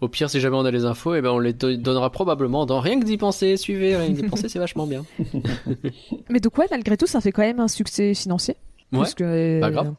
Au 0.00 0.08
pire, 0.08 0.30
si 0.30 0.38
jamais 0.38 0.56
on 0.56 0.64
a 0.64 0.70
les 0.70 0.84
infos, 0.84 1.14
eh 1.16 1.22
ben 1.22 1.30
on 1.30 1.40
les 1.40 1.54
do- 1.54 1.74
donnera 1.76 2.10
probablement 2.10 2.66
dans 2.66 2.78
Rien 2.80 3.00
que 3.00 3.04
d'y 3.04 3.16
penser. 3.16 3.56
Suivez, 3.56 3.96
Rien 3.96 4.08
que 4.14 4.20
d'y 4.20 4.28
penser, 4.28 4.48
c'est 4.48 4.60
vachement 4.60 4.86
bien. 4.86 5.04
Mais 6.28 6.38
donc 6.40 6.56
ouais, 6.58 6.66
malgré 6.70 6.96
tout, 6.96 7.06
ça 7.06 7.20
fait 7.20 7.32
quand 7.32 7.42
même 7.42 7.60
un 7.60 7.68
succès 7.68 8.14
financier, 8.14 8.56
Ouais. 8.92 9.06
euh, 9.22 9.60
Bah, 9.60 9.70
grave. 9.70 9.94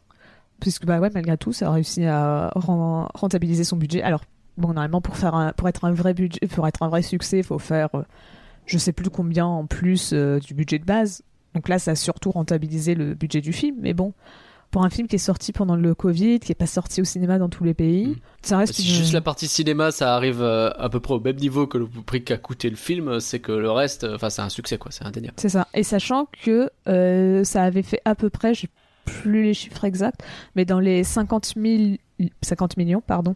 Puisque 0.63 0.85
bah 0.85 0.99
ouais, 0.99 1.09
malgré 1.13 1.37
tout, 1.37 1.53
ça 1.53 1.67
a 1.67 1.71
réussi 1.71 2.05
à 2.05 2.51
ren- 2.55 3.07
rentabiliser 3.13 3.63
son 3.63 3.77
budget. 3.77 4.01
Alors 4.01 4.21
bon, 4.57 4.69
normalement 4.69 5.01
pour 5.01 5.15
faire 5.17 5.35
un, 5.35 5.51
pour 5.51 5.67
être 5.67 5.85
un 5.85 5.91
vrai 5.91 6.13
budget, 6.15 6.39
pour 6.47 6.67
être 6.67 6.81
un 6.81 6.87
vrai 6.87 7.01
succès, 7.03 7.37
il 7.39 7.43
faut 7.43 7.59
faire, 7.59 7.89
euh, 7.93 8.01
je 8.65 8.77
sais 8.77 8.93
plus 8.93 9.09
combien 9.09 9.45
en 9.45 9.65
plus 9.67 10.11
euh, 10.13 10.39
du 10.39 10.53
budget 10.55 10.79
de 10.79 10.85
base. 10.85 11.21
Donc 11.53 11.69
là, 11.69 11.77
ça 11.77 11.91
a 11.91 11.95
surtout 11.95 12.31
rentabilisé 12.31 12.95
le 12.95 13.13
budget 13.13 13.41
du 13.41 13.53
film, 13.53 13.75
mais 13.79 13.93
bon. 13.93 14.13
Pour 14.71 14.83
un 14.83 14.89
film 14.89 15.07
qui 15.07 15.17
est 15.17 15.19
sorti 15.19 15.51
pendant 15.53 15.75
le 15.75 15.93
Covid, 15.93 16.39
qui 16.39 16.51
est 16.51 16.55
pas 16.55 16.65
sorti 16.65 16.99
au 16.99 17.03
cinéma 17.03 17.37
dans 17.37 17.47
tous 17.47 17.63
les 17.63 17.75
pays, 17.75 18.07
Mm. 18.07 18.15
ça 18.41 18.57
reste 18.57 18.73
Si 18.73 18.81
une- 18.89 18.95
juste 18.95 19.13
la 19.13 19.21
partie 19.21 19.47
cinéma, 19.47 19.91
ça 19.91 20.15
arrive 20.15 20.41
euh, 20.41 20.71
à 20.79 20.89
peu 20.89 20.99
près 20.99 21.13
au 21.13 21.19
même 21.19 21.35
niveau 21.35 21.67
que 21.67 21.77
le 21.77 21.85
prix 21.85 22.23
qu'a 22.23 22.37
coûté 22.37 22.71
le 22.71 22.75
film, 22.75 23.19
c'est 23.19 23.39
que 23.39 23.51
le 23.51 23.69
reste, 23.69 24.03
euh, 24.03 24.15
enfin, 24.15 24.31
c'est 24.31 24.41
un 24.41 24.49
succès, 24.49 24.79
quoi. 24.79 24.89
C'est 24.91 25.05
indéniable. 25.05 25.35
C'est 25.37 25.49
ça. 25.49 25.67
Et 25.75 25.83
sachant 25.83 26.27
que 26.43 26.71
euh, 26.87 27.43
ça 27.43 27.61
avait 27.61 27.83
fait 27.83 28.01
à 28.05 28.15
peu 28.15 28.31
près, 28.31 28.55
j'ai 28.55 28.67
plus 29.05 29.43
les 29.43 29.53
chiffres 29.53 29.83
exacts, 29.85 30.21
mais 30.55 30.65
dans 30.65 30.79
les 30.79 31.03
50, 31.03 31.53
000 31.57 31.95
50 32.41 32.77
millions 32.77 33.01
pardon, 33.05 33.35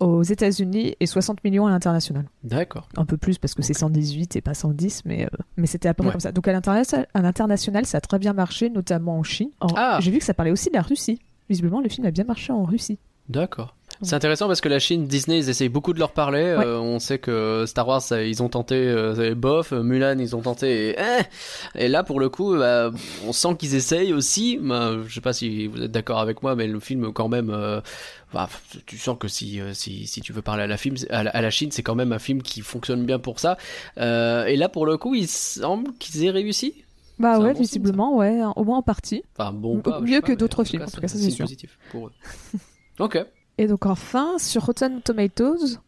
aux 0.00 0.22
États-Unis 0.22 0.94
et 0.98 1.06
60 1.06 1.44
millions 1.44 1.66
à 1.66 1.70
l'international. 1.70 2.24
D'accord. 2.42 2.88
Un 2.96 3.04
peu 3.04 3.16
plus 3.18 3.36
parce 3.38 3.54
que 3.54 3.62
c'est 3.62 3.74
118 3.74 4.34
et 4.36 4.40
pas 4.40 4.54
110, 4.54 5.02
mais, 5.04 5.24
euh, 5.24 5.28
mais 5.58 5.66
c'était 5.66 5.88
à 5.88 5.94
peu 5.94 6.02
près 6.02 6.08
Ouais. 6.08 6.12
comme 6.12 6.20
ça. 6.20 6.32
Donc 6.32 6.48
à 6.48 6.52
l'interna- 6.52 6.82
à 7.12 7.20
l'international, 7.20 7.84
ça 7.84 7.98
a 7.98 8.00
très 8.00 8.18
bien 8.18 8.32
marché, 8.32 8.70
notamment 8.70 9.18
en 9.18 9.22
Chine. 9.22 9.50
En- 9.60 9.68
Ah. 9.76 9.98
J'ai 10.00 10.10
vu 10.10 10.18
que 10.18 10.24
ça 10.24 10.32
parlait 10.34 10.52
aussi 10.52 10.70
de 10.70 10.74
la 10.74 10.82
Russie. 10.82 11.18
Visiblement, 11.50 11.80
le 11.80 11.88
film 11.88 12.06
a 12.06 12.10
bien 12.10 12.24
marché 12.24 12.52
en 12.52 12.64
Russie. 12.64 12.98
D'accord. 13.28 13.76
C'est 14.02 14.14
intéressant 14.14 14.46
parce 14.46 14.60
que 14.60 14.68
la 14.68 14.78
Chine, 14.78 15.06
Disney, 15.06 15.38
ils 15.38 15.50
essayent 15.50 15.68
beaucoup 15.68 15.92
de 15.92 15.98
leur 15.98 16.12
parler. 16.12 16.42
Euh, 16.42 16.78
on 16.78 16.98
sait 16.98 17.18
que 17.18 17.64
Star 17.66 17.86
Wars, 17.86 18.00
ça, 18.00 18.22
ils 18.22 18.42
ont 18.42 18.48
tenté, 18.48 18.76
euh, 18.76 19.34
bof. 19.34 19.72
Mulan, 19.72 20.18
ils 20.18 20.34
ont 20.34 20.40
tenté. 20.40 20.90
Et, 20.90 20.96
eh. 20.98 21.84
Et 21.84 21.88
là, 21.88 22.02
pour 22.02 22.18
le 22.18 22.28
coup, 22.28 22.56
bah, 22.56 22.90
on 23.26 23.32
sent 23.32 23.56
qu'ils 23.58 23.74
essayent 23.74 24.12
aussi. 24.12 24.58
Bah, 24.60 24.92
je 25.06 25.14
sais 25.14 25.20
pas 25.20 25.32
si 25.32 25.66
vous 25.66 25.82
êtes 25.82 25.90
d'accord 25.90 26.20
avec 26.20 26.42
moi, 26.42 26.56
mais 26.56 26.66
le 26.66 26.80
film, 26.80 27.12
quand 27.12 27.28
même, 27.28 27.50
euh, 27.50 27.80
bah, 28.32 28.48
tu 28.86 28.96
sens 28.96 29.18
que 29.18 29.28
si, 29.28 29.60
euh, 29.60 29.74
si, 29.74 30.06
si 30.06 30.20
tu 30.20 30.32
veux 30.32 30.42
parler 30.42 30.62
à 30.62 30.66
la, 30.66 30.76
film, 30.76 30.96
à 31.10 31.24
la, 31.24 31.30
à 31.30 31.40
la 31.40 31.50
Chine, 31.50 31.70
c'est 31.72 31.82
quand 31.82 31.94
même 31.94 32.12
un 32.12 32.18
film 32.18 32.42
qui 32.42 32.60
fonctionne 32.60 33.04
bien 33.04 33.18
pour 33.18 33.40
ça. 33.40 33.56
Euh, 33.98 34.44
et 34.46 34.56
là, 34.56 34.68
pour 34.68 34.86
le 34.86 34.96
coup, 34.96 35.14
il 35.14 35.28
semble 35.28 35.92
qu'ils 35.94 36.24
aient 36.24 36.30
réussi. 36.30 36.74
Bah 37.18 37.38
ouais, 37.38 37.52
bon 37.52 37.60
visiblement, 37.60 38.16
ouais, 38.16 38.40
au 38.56 38.64
moins 38.64 38.78
en 38.78 38.82
partie. 38.82 39.22
Enfin, 39.36 39.52
bon, 39.52 39.80
pas, 39.80 40.00
mieux 40.00 40.20
que 40.20 40.32
d'autres 40.32 40.64
films, 40.64 40.84
en 40.84 40.86
tout 40.86 41.00
cas, 41.00 41.08
ça, 41.08 41.18
c'est 41.18 41.30
sûr. 41.30 41.44
positif 41.44 41.78
pour 41.90 42.06
eux. 42.06 42.12
ok. 42.98 43.26
Et 43.60 43.66
donc 43.66 43.84
enfin, 43.84 44.38
sur 44.38 44.64
Rotten 44.64 45.02
Tomatoes, 45.02 45.80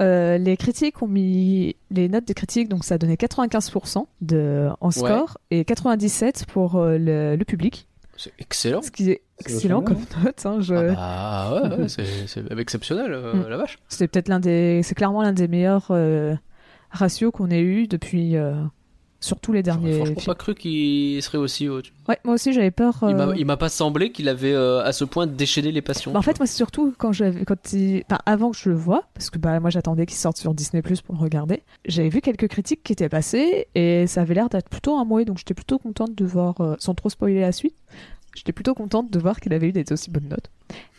euh, 0.00 0.38
les 0.38 0.56
critiques 0.56 1.02
ont 1.02 1.08
mis 1.08 1.74
les 1.90 2.08
notes 2.08 2.24
des 2.26 2.34
critiques, 2.34 2.68
donc 2.68 2.84
ça 2.84 2.94
a 2.94 2.98
donné 2.98 3.16
95% 3.16 4.06
de, 4.20 4.68
en 4.80 4.90
score 4.92 5.38
et 5.50 5.64
97% 5.64 6.46
pour 6.46 6.76
euh, 6.76 6.96
le, 6.96 7.34
le 7.34 7.44
public, 7.44 7.88
C'est 8.16 8.32
excellent. 8.38 8.82
ce 8.82 8.92
qui 8.92 9.10
est 9.10 9.22
excellent 9.40 9.82
comme 9.82 9.98
note. 10.24 10.46
hein, 10.46 10.58
je... 10.60 10.74
Ah 10.96 11.50
bah 11.50 11.68
ouais, 11.70 11.76
ouais, 11.82 11.88
c'est 11.88 12.04
exceptionnel, 12.58 13.12
euh, 13.12 13.34
Mm. 13.34 13.48
la 13.48 13.56
vache. 13.56 13.78
C'est 13.88 14.06
peut-être 14.06 14.28
l'un 14.28 14.38
des, 14.38 14.82
c'est 14.84 14.94
clairement 14.94 15.22
l'un 15.22 15.32
des 15.32 15.48
meilleurs 15.48 15.88
euh, 15.90 16.36
ratios 16.90 17.32
qu'on 17.32 17.50
ait 17.50 17.60
eu 17.62 17.88
depuis 17.88 18.36
euh, 18.36 18.62
surtout 19.20 19.52
les 19.52 19.62
J'aurais 19.64 19.78
derniers. 19.80 19.94
franchement 19.96 20.14
films. 20.14 20.26
pas 20.26 20.34
cru 20.34 20.54
qu'il 20.54 21.22
serait 21.22 21.38
aussi 21.38 21.68
haut. 21.68 21.80
Ouais, 22.08 22.18
moi 22.24 22.34
aussi 22.34 22.52
j'avais 22.52 22.70
peur. 22.70 22.98
Il 23.02 23.08
euh, 23.08 23.26
m'a- 23.26 23.36
Il 23.36 23.44
m'a 23.46 23.56
pas 23.56 23.68
semblé 23.68 24.12
qu'il 24.12 24.28
avait 24.28 24.52
euh, 24.52 24.80
à 24.84 24.92
ce 24.92 25.04
point 25.04 25.26
déchaîné 25.26 25.72
les 25.72 25.82
passions. 25.82 26.12
Bah, 26.12 26.18
en 26.20 26.22
fait, 26.22 26.38
moi, 26.38 26.46
c'est 26.46 26.56
surtout 26.56 26.94
quand 26.96 27.12
j'avais, 27.12 27.44
quand 27.44 27.72
il, 27.72 28.02
enfin, 28.06 28.20
avant 28.26 28.50
que 28.52 28.56
je 28.56 28.68
le 28.68 28.76
vois, 28.76 29.04
parce 29.14 29.30
que 29.30 29.38
bah, 29.38 29.58
moi, 29.60 29.70
j'attendais 29.70 30.06
qu'il 30.06 30.16
sorte 30.16 30.36
sur 30.38 30.54
Disney 30.54 30.82
Plus 30.82 31.00
pour 31.00 31.14
le 31.16 31.20
regarder. 31.20 31.62
J'avais 31.84 32.08
vu 32.10 32.20
quelques 32.20 32.48
critiques 32.48 32.82
qui 32.84 32.92
étaient 32.92 33.08
passées 33.08 33.66
et 33.74 34.06
ça 34.06 34.20
avait 34.22 34.34
l'air 34.34 34.48
d'être 34.48 34.68
plutôt 34.68 34.96
un 34.96 35.04
mouet, 35.04 35.24
donc 35.24 35.38
j'étais 35.38 35.54
plutôt 35.54 35.78
contente 35.78 36.14
de 36.14 36.24
voir, 36.24 36.60
euh, 36.60 36.76
sans 36.78 36.94
trop 36.94 37.08
spoiler 37.10 37.40
la 37.40 37.52
suite, 37.52 37.74
j'étais 38.36 38.52
plutôt 38.52 38.74
contente 38.74 39.10
de 39.10 39.18
voir 39.18 39.40
qu'il 39.40 39.52
avait 39.52 39.68
eu 39.68 39.72
des 39.72 39.84
aussi 39.92 40.10
bonnes 40.10 40.28
notes. 40.28 40.50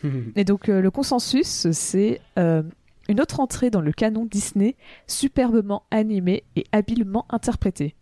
Et 0.36 0.44
donc, 0.44 0.68
euh, 0.68 0.80
le 0.82 0.90
consensus, 0.90 1.70
c'est 1.72 2.20
euh, 2.38 2.62
Une 3.08 3.20
autre 3.20 3.40
entrée 3.40 3.70
dans 3.70 3.80
le 3.80 3.92
canon 3.92 4.24
Disney, 4.30 4.76
superbement 5.06 5.82
animée 5.90 6.44
et 6.56 6.64
habilement 6.72 7.26
interprétée. 7.30 7.94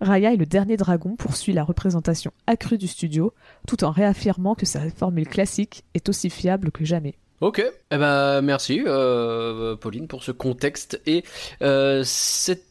Raya 0.00 0.32
et 0.32 0.36
le 0.36 0.46
dernier 0.46 0.76
dragon 0.76 1.16
poursuit 1.16 1.52
la 1.52 1.64
représentation 1.64 2.32
accrue 2.46 2.78
du 2.78 2.86
studio, 2.86 3.32
tout 3.66 3.84
en 3.84 3.90
réaffirmant 3.90 4.54
que 4.54 4.66
sa 4.66 4.80
formule 4.90 5.28
classique 5.28 5.84
est 5.94 6.08
aussi 6.08 6.30
fiable 6.30 6.70
que 6.70 6.84
jamais. 6.84 7.14
Ok, 7.42 7.62
eh 7.90 7.96
ben 7.98 8.40
merci 8.40 8.82
euh, 8.86 9.76
Pauline 9.76 10.08
pour 10.08 10.22
ce 10.22 10.32
contexte 10.32 11.02
et 11.04 11.22
euh, 11.60 12.02
cette 12.02 12.65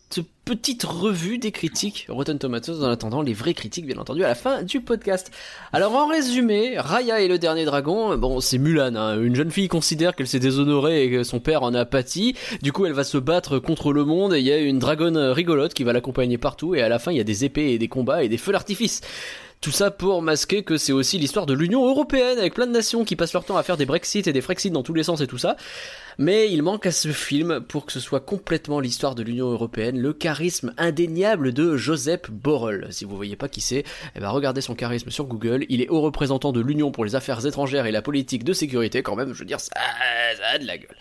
petite 0.45 0.83
revue 0.83 1.39
des 1.39 1.51
critiques 1.51 2.05
Rotten 2.07 2.37
Tomatoes 2.37 2.83
en 2.83 2.89
attendant 2.89 3.23
les 3.23 3.33
vraies 3.33 3.55
critiques 3.55 3.87
bien 3.87 3.97
entendu 3.97 4.23
à 4.23 4.27
la 4.27 4.35
fin 4.35 4.61
du 4.61 4.79
podcast. 4.79 5.31
Alors 5.73 5.95
en 5.95 6.07
résumé, 6.07 6.77
Raya 6.77 7.19
et 7.21 7.27
le 7.27 7.39
dernier 7.39 7.65
dragon, 7.65 8.15
bon 8.15 8.39
c'est 8.39 8.59
Mulan, 8.59 8.95
hein. 8.95 9.19
une 9.19 9.35
jeune 9.35 9.49
fille 9.49 9.67
considère 9.67 10.15
qu'elle 10.15 10.27
s'est 10.27 10.39
déshonorée 10.39 11.05
et 11.05 11.11
que 11.11 11.23
son 11.23 11.39
père 11.39 11.63
en 11.63 11.73
a 11.73 11.85
pâti, 11.85 12.35
du 12.61 12.71
coup 12.71 12.85
elle 12.85 12.93
va 12.93 13.03
se 13.03 13.17
battre 13.17 13.57
contre 13.57 13.91
le 13.91 14.05
monde 14.05 14.35
et 14.35 14.39
il 14.39 14.45
y 14.45 14.51
a 14.51 14.59
une 14.59 14.77
dragonne 14.77 15.17
rigolote 15.17 15.73
qui 15.73 15.83
va 15.83 15.93
l'accompagner 15.93 16.37
partout 16.37 16.75
et 16.75 16.81
à 16.81 16.89
la 16.89 16.99
fin 16.99 17.11
il 17.11 17.17
y 17.17 17.21
a 17.21 17.25
des 17.25 17.43
épées 17.43 17.71
et 17.71 17.79
des 17.79 17.87
combats 17.87 18.23
et 18.23 18.29
des 18.29 18.37
feux 18.37 18.51
d'artifice. 18.51 19.01
Tout 19.65 19.71
ça 19.71 19.89
pour 19.89 20.21
masquer 20.21 20.61
que 20.61 20.77
c'est 20.77 20.91
aussi 20.91 21.17
l'histoire 21.17 21.47
de 21.47 21.55
l'Union 21.55 21.89
Européenne 21.89 22.37
avec 22.37 22.53
plein 22.53 22.67
de 22.67 22.71
nations 22.71 23.03
qui 23.03 23.15
passent 23.15 23.33
leur 23.33 23.45
temps 23.45 23.57
à 23.57 23.63
faire 23.63 23.77
des 23.77 23.87
Brexit 23.87 24.27
et 24.27 24.31
des 24.31 24.41
Frexit 24.41 24.71
dans 24.71 24.83
tous 24.83 24.93
les 24.93 25.01
sens 25.01 25.21
et 25.21 25.25
tout 25.25 25.39
ça. 25.39 25.57
Mais 26.19 26.51
il 26.51 26.61
manque 26.61 26.85
à 26.85 26.91
ce 26.91 27.07
film 27.07 27.61
pour 27.61 27.87
que 27.87 27.91
ce 27.91 27.99
soit 27.99 28.19
complètement 28.19 28.79
l'histoire 28.79 29.15
de 29.15 29.23
l'Union 29.23 29.49
Européenne, 29.49 29.97
le 29.97 30.13
charisme 30.13 30.75
indéniable 30.77 31.51
de 31.51 31.77
Joseph 31.77 32.29
Borrell. 32.29 32.89
Si 32.91 33.05
vous 33.05 33.15
voyez 33.15 33.35
pas 33.35 33.49
qui 33.49 33.59
c'est, 33.59 33.83
eh 34.15 34.19
ben 34.19 34.29
regardez 34.29 34.61
son 34.61 34.75
charisme 34.75 35.09
sur 35.09 35.25
Google. 35.25 35.65
Il 35.67 35.81
est 35.81 35.89
haut 35.89 36.01
représentant 36.01 36.51
de 36.51 36.61
l'Union 36.61 36.91
pour 36.91 37.03
les 37.03 37.15
affaires 37.15 37.43
étrangères 37.43 37.87
et 37.87 37.91
la 37.91 38.03
politique 38.03 38.43
de 38.43 38.53
sécurité 38.53 39.01
quand 39.01 39.15
même. 39.15 39.33
Je 39.33 39.39
veux 39.39 39.45
dire, 39.45 39.59
ça, 39.59 39.71
ça 40.37 40.47
a 40.53 40.59
de 40.59 40.67
la 40.67 40.77
gueule. 40.77 40.95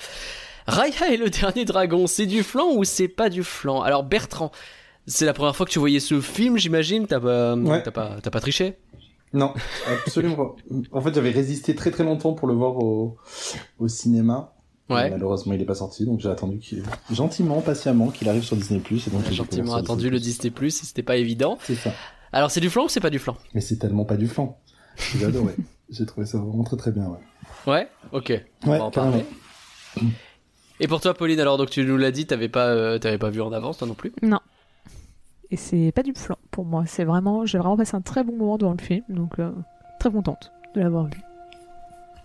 Raya 0.66 1.10
et 1.12 1.18
le 1.18 1.28
dernier 1.42 1.66
dragon, 1.66 2.06
c'est 2.06 2.24
du 2.24 2.42
flan 2.42 2.70
ou 2.72 2.84
c'est 2.84 3.08
pas 3.08 3.28
du 3.28 3.44
flan 3.44 3.82
Alors 3.82 4.04
Bertrand, 4.04 4.52
c'est 5.06 5.24
la 5.26 5.32
première 5.34 5.54
fois 5.56 5.66
que 5.66 5.70
tu 5.70 5.78
voyais 5.78 6.00
ce 6.00 6.20
film, 6.20 6.56
j'imagine. 6.58 7.06
T'as 7.06 7.20
pas, 7.20 7.54
Ouais. 7.56 7.82
t'as 7.82 7.90
pas, 7.90 8.16
t'as 8.22 8.30
pas 8.30 8.40
triché? 8.40 8.76
Non, 9.32 9.52
absolument 10.04 10.36
pas. 10.36 10.56
En 10.92 11.00
fait, 11.00 11.12
j'avais 11.14 11.30
résisté 11.30 11.74
très 11.74 11.90
très 11.90 12.04
longtemps 12.04 12.34
pour 12.34 12.46
le 12.48 12.54
voir 12.54 12.76
au, 12.78 13.16
au 13.78 13.88
cinéma. 13.88 14.52
Ouais. 14.90 15.10
Malheureusement, 15.10 15.54
il 15.54 15.60
est 15.62 15.64
pas 15.64 15.74
sorti, 15.74 16.04
donc 16.04 16.20
j'ai 16.20 16.28
attendu 16.28 16.58
qu'il 16.58 16.82
gentiment, 17.10 17.60
patiemment, 17.62 18.08
qu'il 18.10 18.28
arrive 18.28 18.44
sur 18.44 18.54
Disney+. 18.56 18.80
Et 18.80 19.10
donc 19.10 19.22
j'ai 19.28 19.34
Gentiment 19.34 19.74
attendu 19.74 20.10
le 20.10 20.18
Disney+. 20.20 20.50
Disney+, 20.50 20.70
c'était 20.70 21.02
pas 21.02 21.16
évident. 21.16 21.58
C'est 21.62 21.74
ça. 21.74 21.92
Alors 22.32 22.50
c'est 22.50 22.60
du 22.60 22.68
flan 22.70 22.84
ou 22.84 22.88
c'est 22.88 23.00
pas 23.00 23.10
du 23.10 23.18
flan 23.18 23.36
Mais 23.54 23.60
c'est 23.60 23.76
tellement 23.76 24.04
pas 24.04 24.16
du 24.16 24.28
flan. 24.28 24.58
J'ai 25.18 25.24
adoré. 25.24 25.54
j'ai 25.88 26.04
trouvé 26.06 26.26
ça 26.26 26.38
vraiment 26.38 26.64
très 26.64 26.76
très 26.76 26.92
bien, 26.92 27.06
ouais. 27.08 27.18
Ouais? 27.72 27.88
Ok. 28.12 28.32
On 28.66 28.70
Ouais, 28.70 28.78
va 28.78 28.84
en 28.84 28.90
carrément. 28.90 29.12
parler. 29.94 30.08
Et 30.80 30.86
pour 30.88 31.00
toi, 31.00 31.14
Pauline, 31.14 31.40
alors 31.40 31.56
donc 31.56 31.70
tu 31.70 31.84
nous 31.84 31.96
l'as 31.96 32.10
dit, 32.10 32.26
t'avais 32.26 32.48
pas, 32.48 32.66
euh, 32.68 32.98
t'avais 32.98 33.18
pas 33.18 33.30
vu 33.30 33.40
en 33.40 33.52
avance, 33.52 33.78
toi 33.78 33.88
non 33.88 33.94
plus? 33.94 34.12
Non. 34.22 34.40
Et 35.54 35.56
c'est 35.56 35.92
pas 35.92 36.02
du 36.02 36.12
flan 36.16 36.34
pour 36.50 36.64
moi. 36.64 36.82
C'est 36.84 37.04
vraiment, 37.04 37.46
j'ai 37.46 37.58
vraiment 37.58 37.76
passé 37.76 37.94
un 37.94 38.00
très 38.00 38.24
bon 38.24 38.32
moment 38.36 38.58
devant 38.58 38.72
le 38.76 38.82
film, 38.82 39.04
donc 39.08 39.38
euh, 39.38 39.52
très 40.00 40.10
contente 40.10 40.50
de 40.74 40.80
l'avoir 40.80 41.04
vu. 41.04 41.22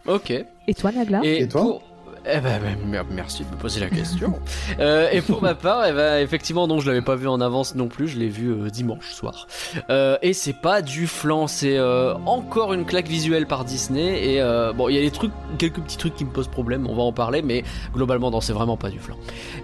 Ok. 0.07 0.31
Et 0.67 0.73
toi, 0.73 0.91
Nagla? 0.91 1.21
Et, 1.23 1.43
Et 1.43 1.47
toi? 1.47 1.61
pour... 1.61 1.83
Eh 2.25 2.39
ben, 2.39 2.59
ben, 2.61 2.77
mer- 2.87 3.05
merci 3.11 3.43
de 3.43 3.49
me 3.51 3.55
poser 3.59 3.79
la 3.79 3.89
question. 3.89 4.33
Euh, 4.79 5.09
et 5.11 5.21
pour 5.21 5.41
ma 5.41 5.55
part, 5.55 5.85
eh 5.87 5.91
ben, 5.91 6.21
effectivement, 6.23 6.65
non, 6.67 6.79
je 6.79 6.87
l'avais 6.87 7.01
pas 7.01 7.15
vu 7.15 7.27
en 7.27 7.41
avance 7.41 7.75
non 7.75 7.87
plus. 7.87 8.07
Je 8.07 8.17
l'ai 8.17 8.29
vu 8.29 8.49
euh, 8.51 8.69
dimanche 8.69 9.11
soir. 9.13 9.47
Euh, 9.89 10.17
et 10.21 10.31
c'est 10.33 10.53
pas 10.53 10.81
du 10.81 11.05
flan, 11.07 11.47
c'est 11.47 11.77
euh, 11.77 12.13
encore 12.25 12.71
une 12.73 12.85
claque 12.85 13.07
visuelle 13.07 13.45
par 13.45 13.65
Disney. 13.65 14.35
Et 14.35 14.41
bon, 14.75 14.87
il 14.89 14.95
y 14.95 14.97
a 14.97 15.01
des 15.01 15.11
trucs, 15.11 15.31
quelques 15.57 15.79
petits 15.81 15.97
trucs 15.97 16.15
qui 16.15 16.23
me 16.23 16.29
posent 16.29 16.47
problème. 16.47 16.87
On 16.87 16.95
va 16.95 17.03
en 17.03 17.11
parler, 17.11 17.41
mais 17.41 17.63
globalement, 17.93 18.31
non, 18.31 18.39
c'est 18.41 18.53
vraiment 18.53 18.77
pas 18.77 18.89
du 18.89 18.99
flan. 18.99 19.15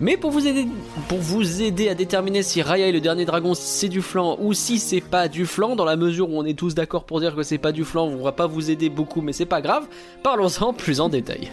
Mais 0.01 0.17
pour 0.17 0.31
vous 0.31 0.47
aider, 0.47 0.67
pour 1.07 1.19
vous 1.19 1.61
aider 1.61 1.87
à 1.89 1.95
déterminer 1.95 2.43
si 2.43 2.61
Raya 2.61 2.87
et 2.87 2.91
le 2.91 3.01
dernier 3.01 3.25
dragon 3.25 3.53
c'est 3.53 3.89
du 3.89 4.01
flan 4.01 4.37
ou 4.39 4.53
si 4.53 4.79
c'est 4.79 5.01
pas 5.01 5.27
du 5.27 5.45
flan, 5.45 5.75
dans 5.75 5.85
la 5.85 5.95
mesure 5.95 6.29
où 6.29 6.37
on 6.37 6.45
est 6.45 6.57
tous 6.57 6.73
d'accord 6.75 7.03
pour 7.05 7.19
dire 7.21 7.35
que 7.35 7.43
c'est 7.43 7.57
pas 7.57 7.71
du 7.71 7.85
flan, 7.85 8.05
on 8.05 8.23
va 8.23 8.31
pas 8.31 8.47
vous 8.47 8.69
aider 8.71 8.89
beaucoup, 8.89 9.21
mais 9.21 9.33
c'est 9.33 9.45
pas 9.45 9.61
grave. 9.61 9.83
Parlons-en 10.23 10.73
plus 10.73 10.99
en 10.99 11.09
détail. 11.09 11.51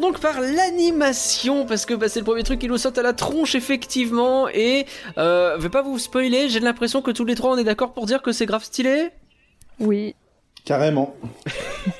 Donc 0.00 0.18
par 0.20 0.40
l'animation, 0.40 1.66
parce 1.66 1.86
que 1.86 1.94
bah, 1.94 2.08
c'est 2.08 2.18
le 2.18 2.24
premier 2.24 2.42
truc 2.42 2.58
qui 2.58 2.68
nous 2.68 2.78
saute 2.78 2.98
à 2.98 3.02
la 3.02 3.12
tronche, 3.12 3.54
effectivement. 3.54 4.48
Et 4.48 4.86
euh, 5.18 5.54
je 5.56 5.62
vais 5.62 5.70
pas 5.70 5.82
vous 5.82 5.98
spoiler, 5.98 6.48
j'ai 6.48 6.60
l'impression 6.60 7.00
que 7.00 7.10
tous 7.10 7.24
les 7.24 7.34
trois 7.34 7.52
on 7.52 7.56
est 7.56 7.64
d'accord 7.64 7.92
pour 7.92 8.04
dire 8.04 8.20
que 8.20 8.32
c'est 8.32 8.44
grave 8.44 8.64
stylé? 8.64 9.10
Oui. 9.80 10.14
Carrément. 10.64 11.14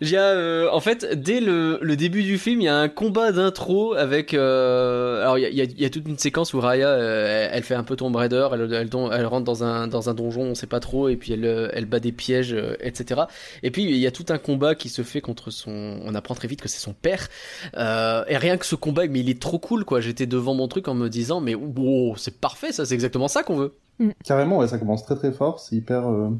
Il 0.00 0.08
y 0.08 0.16
a, 0.16 0.22
euh, 0.30 0.70
en 0.72 0.80
fait, 0.80 1.04
dès 1.20 1.40
le, 1.40 1.78
le 1.82 1.94
début 1.96 2.22
du 2.22 2.38
film, 2.38 2.62
il 2.62 2.64
y 2.64 2.68
a 2.68 2.76
un 2.76 2.88
combat 2.88 3.32
d'intro 3.32 3.92
avec. 3.94 4.32
euh, 4.32 5.20
alors, 5.20 5.36
il 5.36 5.42
y 5.42 5.60
a, 5.60 5.64
il 5.64 5.80
y 5.80 5.84
a- 5.84 5.90
toute 5.90 6.08
une 6.08 6.16
séquence 6.16 6.54
où 6.54 6.60
Raya, 6.60 6.88
euh, 6.88 7.48
elle, 7.52 7.62
fait 7.64 7.74
un 7.74 7.84
peu 7.84 7.96
Tomb 7.96 8.16
Raider, 8.16 8.48
elle, 8.54 8.72
elle, 8.72 8.88
elle 9.12 9.26
rentre 9.26 9.44
dans 9.44 9.62
un, 9.62 9.88
dans 9.88 10.08
un 10.08 10.14
donjon, 10.14 10.40
on 10.42 10.54
sait 10.54 10.66
pas 10.66 10.80
trop, 10.80 11.10
et 11.10 11.16
puis 11.16 11.34
elle, 11.34 11.44
euh, 11.44 11.68
elle 11.74 11.84
bat 11.84 12.00
des 12.00 12.12
pièges, 12.12 12.54
euh, 12.54 12.76
etc. 12.80 13.22
Et 13.62 13.70
puis, 13.70 13.84
il 13.84 13.96
y 13.98 14.06
a 14.06 14.10
tout 14.10 14.26
un 14.30 14.38
combat 14.38 14.74
qui 14.74 14.88
se 14.88 15.02
fait 15.02 15.20
contre 15.20 15.50
son. 15.50 16.00
On 16.02 16.14
apprend 16.14 16.34
très 16.34 16.48
vite 16.48 16.62
que 16.62 16.68
c'est 16.68 16.80
son 16.80 16.94
père. 16.94 17.28
Et 17.76 18.36
rien 18.38 18.56
que 18.56 18.64
ce 18.64 18.74
combat, 18.74 19.06
mais 19.06 19.20
il 19.20 19.28
est 19.28 19.40
trop 19.40 19.58
cool, 19.58 19.84
quoi. 19.84 20.00
J'étais 20.00 20.26
devant 20.26 20.54
mon 20.54 20.66
truc 20.66 20.88
en 20.88 20.94
me 20.94 21.08
disant, 21.08 21.42
mais 21.42 21.54
wow, 21.54 22.16
c'est 22.16 22.40
parfait, 22.40 22.72
ça, 22.72 22.86
c'est 22.86 22.94
exactement 22.94 23.28
ça 23.28 23.42
qu'on 23.42 23.56
veut. 23.56 23.74
Carrément, 24.24 24.58
ouais, 24.58 24.68
ça 24.68 24.78
commence 24.78 25.04
très 25.04 25.16
très 25.16 25.32
fort, 25.32 25.60
c'est 25.60 25.76
hyper 25.76 26.08
euh, 26.08 26.30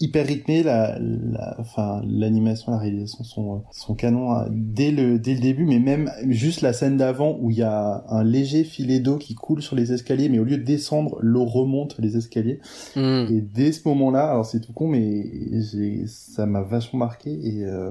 hyper 0.00 0.26
rythmé, 0.26 0.62
la, 0.62 0.98
la, 0.98 1.56
enfin 1.58 2.02
l'animation, 2.06 2.72
la 2.72 2.78
réalisation 2.78 3.24
sont 3.24 3.62
sont 3.72 3.94
canon 3.94 4.32
hein, 4.32 4.46
dès 4.50 4.90
le 4.90 5.18
dès 5.18 5.34
le 5.34 5.40
début, 5.40 5.64
mais 5.64 5.78
même 5.78 6.10
juste 6.28 6.60
la 6.60 6.72
scène 6.72 6.96
d'avant 6.96 7.36
où 7.40 7.50
il 7.50 7.58
y 7.58 7.62
a 7.62 8.04
un 8.08 8.24
léger 8.24 8.64
filet 8.64 9.00
d'eau 9.00 9.16
qui 9.18 9.34
coule 9.34 9.62
sur 9.62 9.76
les 9.76 9.92
escaliers, 9.92 10.28
mais 10.28 10.38
au 10.38 10.44
lieu 10.44 10.58
de 10.58 10.64
descendre, 10.64 11.18
l'eau 11.20 11.44
remonte 11.44 11.96
les 11.98 12.16
escaliers. 12.16 12.60
Hmm. 12.96 13.26
Et 13.30 13.40
dès 13.40 13.72
ce 13.72 13.86
moment-là, 13.88 14.30
alors 14.30 14.46
c'est 14.46 14.60
tout 14.60 14.72
con, 14.72 14.88
mais 14.88 15.30
j'ai 15.62 16.04
ça 16.06 16.46
m'a 16.46 16.62
vachement 16.62 16.98
marqué 17.00 17.30
et 17.30 17.64
euh, 17.64 17.90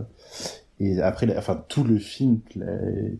et 0.79 1.01
après, 1.01 1.27
la- 1.27 1.37
enfin 1.37 1.63
tout 1.69 1.83
le 1.83 1.97
film, 1.97 2.39
la- 2.55 2.65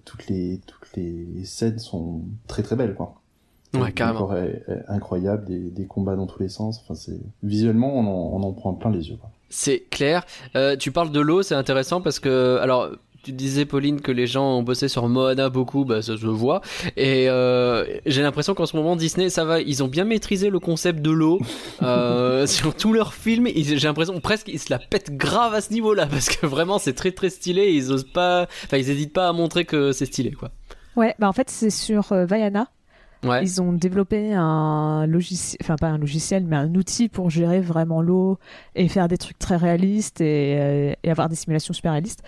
toutes 0.06 0.27
les 0.27 0.60
toutes 0.65 0.95
les 0.97 1.45
scènes 1.45 1.79
sont 1.79 2.21
très 2.47 2.63
très 2.63 2.75
belles 2.75 2.95
quoi. 2.95 3.15
Ouais, 3.76 3.92
carrément. 3.92 4.28
décor 4.28 4.38
est- 4.38 4.64
est 4.68 4.84
incroyable, 4.88 5.46
des, 5.46 5.60
des 5.60 5.86
combats 5.86 6.16
dans 6.16 6.28
tous 6.28 6.42
les 6.42 6.50
sens. 6.50 6.80
Enfin, 6.84 6.96
c'est 6.96 7.20
visuellement, 7.42 7.94
on 7.96 8.02
en, 8.06 8.40
on 8.40 8.44
en 8.44 8.52
prend 8.54 8.74
plein 8.74 8.92
les 8.92 9.10
yeux. 9.10 9.18
C'est 9.50 9.84
clair. 9.90 10.26
Euh, 10.56 10.76
tu 10.76 10.92
parles 10.92 11.12
de 11.12 11.20
l'eau, 11.20 11.42
c'est 11.44 11.56
intéressant 11.56 12.02
parce 12.02 12.20
que, 12.20 12.58
alors, 12.62 12.90
tu 13.24 13.32
disais 13.32 13.64
Pauline 13.66 14.02
que 14.02 14.12
les 14.12 14.28
gens 14.28 14.58
ont 14.58 14.64
bossé 14.64 14.88
sur 14.90 15.08
Moana 15.08 15.50
beaucoup, 15.50 15.86
bah 15.86 16.02
ça 16.02 16.18
se 16.18 16.26
voit. 16.26 16.60
Et 16.98 17.30
euh, 17.30 17.86
j'ai 18.06 18.22
l'impression 18.22 18.54
qu'en 18.54 18.66
ce 18.66 18.76
moment 18.76 18.96
Disney, 18.98 19.30
ça 19.30 19.46
va, 19.46 19.62
ils 19.62 19.82
ont 19.82 19.88
bien 19.88 20.04
maîtrisé 20.04 20.50
le 20.50 20.60
concept 20.60 21.02
de 21.02 21.10
l'eau 21.12 21.40
euh, 21.84 22.46
sur 22.48 22.76
tous 22.76 22.92
leurs 22.92 23.14
films. 23.14 23.48
J'ai 23.56 23.76
l'impression 23.88 24.20
presque 24.20 24.50
ils 24.50 24.60
se 24.60 24.70
la 24.72 24.78
pètent 24.80 25.16
grave 25.16 25.54
à 25.54 25.62
ce 25.62 25.72
niveau-là 25.72 26.06
parce 26.08 26.28
que 26.30 26.46
vraiment 26.46 26.80
c'est 26.80 26.94
très 26.94 27.12
très 27.12 27.30
stylé. 27.30 27.72
Ils 27.72 27.92
osent 27.94 28.12
pas, 28.12 28.48
enfin 28.66 28.76
ils 28.78 28.90
hésitent 28.90 29.14
pas 29.14 29.30
à 29.30 29.34
montrer 29.34 29.64
que 29.66 29.94
c'est 29.94 30.06
stylé 30.06 30.32
quoi. 30.32 30.52
Ouais, 30.98 31.16
bah 31.18 31.28
en 31.30 31.34
fait, 31.34 31.50
c'est 31.50 31.70
sur 31.72 32.12
euh, 32.12 32.26
Vaiana. 32.26 32.68
Ouais. 33.24 33.42
Ils 33.44 33.62
ont 33.62 33.74
développé 33.74 34.34
un 34.34 35.06
logiciel, 35.08 35.58
enfin 35.64 35.76
pas 35.78 35.88
un 35.88 35.98
logiciel, 35.98 36.46
mais 36.46 36.56
un 36.56 36.74
outil 36.76 37.10
pour 37.10 37.30
gérer 37.30 37.62
vraiment 37.62 38.02
l'eau 38.02 38.38
et 38.76 38.88
faire 38.88 39.08
des 39.08 39.18
trucs 39.18 39.40
très 39.40 39.56
réalistes 39.56 40.20
et, 40.22 40.58
euh, 40.60 40.94
et 41.04 41.12
avoir 41.12 41.30
des 41.30 41.36
simulations 41.36 41.74
super 41.74 41.92
réalistes. 41.94 42.22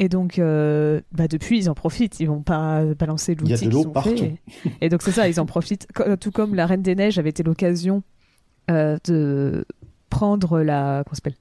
Et 0.00 0.08
donc, 0.08 0.38
euh, 0.38 1.00
bah 1.12 1.26
depuis, 1.28 1.58
ils 1.58 1.68
en 1.68 1.74
profitent. 1.74 2.20
Ils 2.20 2.26
vont 2.28 2.42
pas 2.42 2.84
balancer 2.94 3.32
Il 3.40 3.48
y 3.48 3.52
a 3.52 3.56
l'outil 3.56 3.66
de 3.66 3.70
l'eau 3.70 3.78
qu'ils 3.80 3.88
ont 3.88 3.92
partout. 3.92 4.16
fait. 4.16 4.36
Et, 4.80 4.86
et 4.86 4.88
donc 4.88 5.02
c'est 5.02 5.10
ça, 5.12 5.28
ils 5.28 5.40
en 5.40 5.44
profitent. 5.46 5.86
Co- 5.92 6.16
Tout 6.16 6.30
comme 6.30 6.54
la 6.54 6.66
Reine 6.66 6.82
des 6.82 6.94
Neiges 6.94 7.18
avait 7.18 7.30
été 7.30 7.42
l'occasion 7.42 8.02
euh, 8.70 8.96
de 9.06 9.64
prendre 10.08 10.60
la, 10.62 11.02
comment 11.04 11.14
s'appelle, 11.14 11.34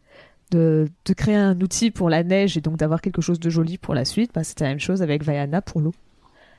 de, 0.52 0.88
de 1.06 1.14
créer 1.14 1.36
un 1.36 1.60
outil 1.62 1.92
pour 1.92 2.10
la 2.10 2.24
neige 2.24 2.58
et 2.58 2.62
donc 2.62 2.78
d'avoir 2.78 3.02
quelque 3.02 3.22
chose 3.22 3.40
de 3.40 3.50
joli 3.50 3.78
pour 3.78 3.94
la 3.94 4.06
suite. 4.06 4.32
Bah, 4.34 4.44
c'était 4.44 4.64
la 4.64 4.72
même 4.72 4.80
chose 4.80 5.02
avec 5.02 5.24
Vaiana 5.24 5.62
pour 5.62 5.80
l'eau. 5.80 5.94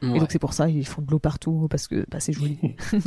Ouais. 0.03 0.17
Et 0.17 0.21
donc 0.21 0.31
c'est 0.31 0.39
pour 0.39 0.53
ça 0.53 0.69
ils 0.69 0.87
font 0.87 1.03
de 1.03 1.11
l'eau 1.11 1.19
partout 1.19 1.67
parce 1.71 1.89
que 1.89 2.05
bah, 2.11 2.21
c'est 2.21 2.33
joli. 2.33 2.59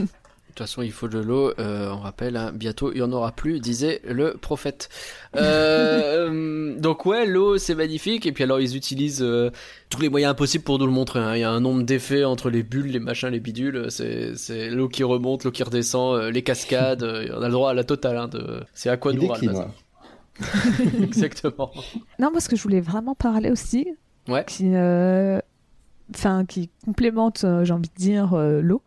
De 0.52 0.54
toute 0.58 0.68
façon, 0.68 0.82
il 0.82 0.92
faut 0.92 1.08
de 1.08 1.18
l'eau. 1.18 1.54
euh, 1.60 1.90
on 1.94 2.00
rappelle, 2.00 2.36
hein, 2.36 2.52
bientôt 2.54 2.92
il 2.92 2.98
y 2.98 3.02
en 3.02 3.14
aura 3.14 3.32
plus, 3.32 3.62
disait 3.62 4.02
le 4.04 4.34
prophète. 4.34 4.90
Euh, 5.38 6.76
donc 6.78 7.06
ouais, 7.06 7.26
l'eau 7.26 7.58
c'est 7.58 7.74
magnifique. 7.74 8.26
Et 8.26 8.34
puis 8.34 8.44
alors 8.44 8.60
ils 8.60 8.76
utilisent 8.76 9.22
euh, 9.24 9.50
tous 9.90 10.02
les 10.02 10.10
moyens 10.10 10.36
possibles 10.36 10.66
pour 10.66 10.78
nous 10.78 10.86
le 10.86 10.92
montrer. 10.92 11.20
hein. 11.22 11.36
Il 11.38 11.40
y 11.40 11.44
a 11.46 11.50
un 11.52 11.62
nombre 11.62 11.84
d'effets 11.84 12.26
entre 12.26 12.50
les 12.50 12.64
bulles, 12.64 12.88
les 12.92 13.00
machins, 13.00 13.30
les 13.30 13.40
bidules. 13.40 13.88
C'est 13.90 14.70
l'eau 14.70 14.90
qui 14.90 15.06
remonte, 15.06 15.46
l'eau 15.46 15.52
qui 15.52 15.64
redescend, 15.64 16.18
euh, 16.20 16.32
les 16.32 16.42
cascades. 16.42 17.04
euh, 17.04 17.28
on 17.38 17.42
a 17.42 17.48
le 17.48 17.54
droit 17.54 17.70
à 17.72 17.74
la 17.74 17.86
totale. 17.86 18.18
Hein, 18.18 18.28
de... 18.28 18.62
C'est 18.74 18.90
à 18.90 18.98
quoi 18.98 19.14
nous. 19.14 19.32
Exactement. 21.04 21.72
non, 22.20 22.32
moi 22.32 22.40
ce 22.42 22.50
que 22.50 22.56
je 22.56 22.64
voulais 22.64 22.82
vraiment 22.82 23.16
parler 23.16 23.50
aussi, 23.52 23.88
Ouais. 24.28 24.44
qui, 24.46 24.66
euh, 24.76 25.40
enfin 26.16 26.46
qui 26.46 26.70
complémente, 26.86 27.44
euh, 27.44 27.64
j'ai 27.64 27.74
envie 27.74 27.90
de 27.90 27.96
dire 28.00 28.34
euh, 28.34 28.62
l'eau, 28.62 28.82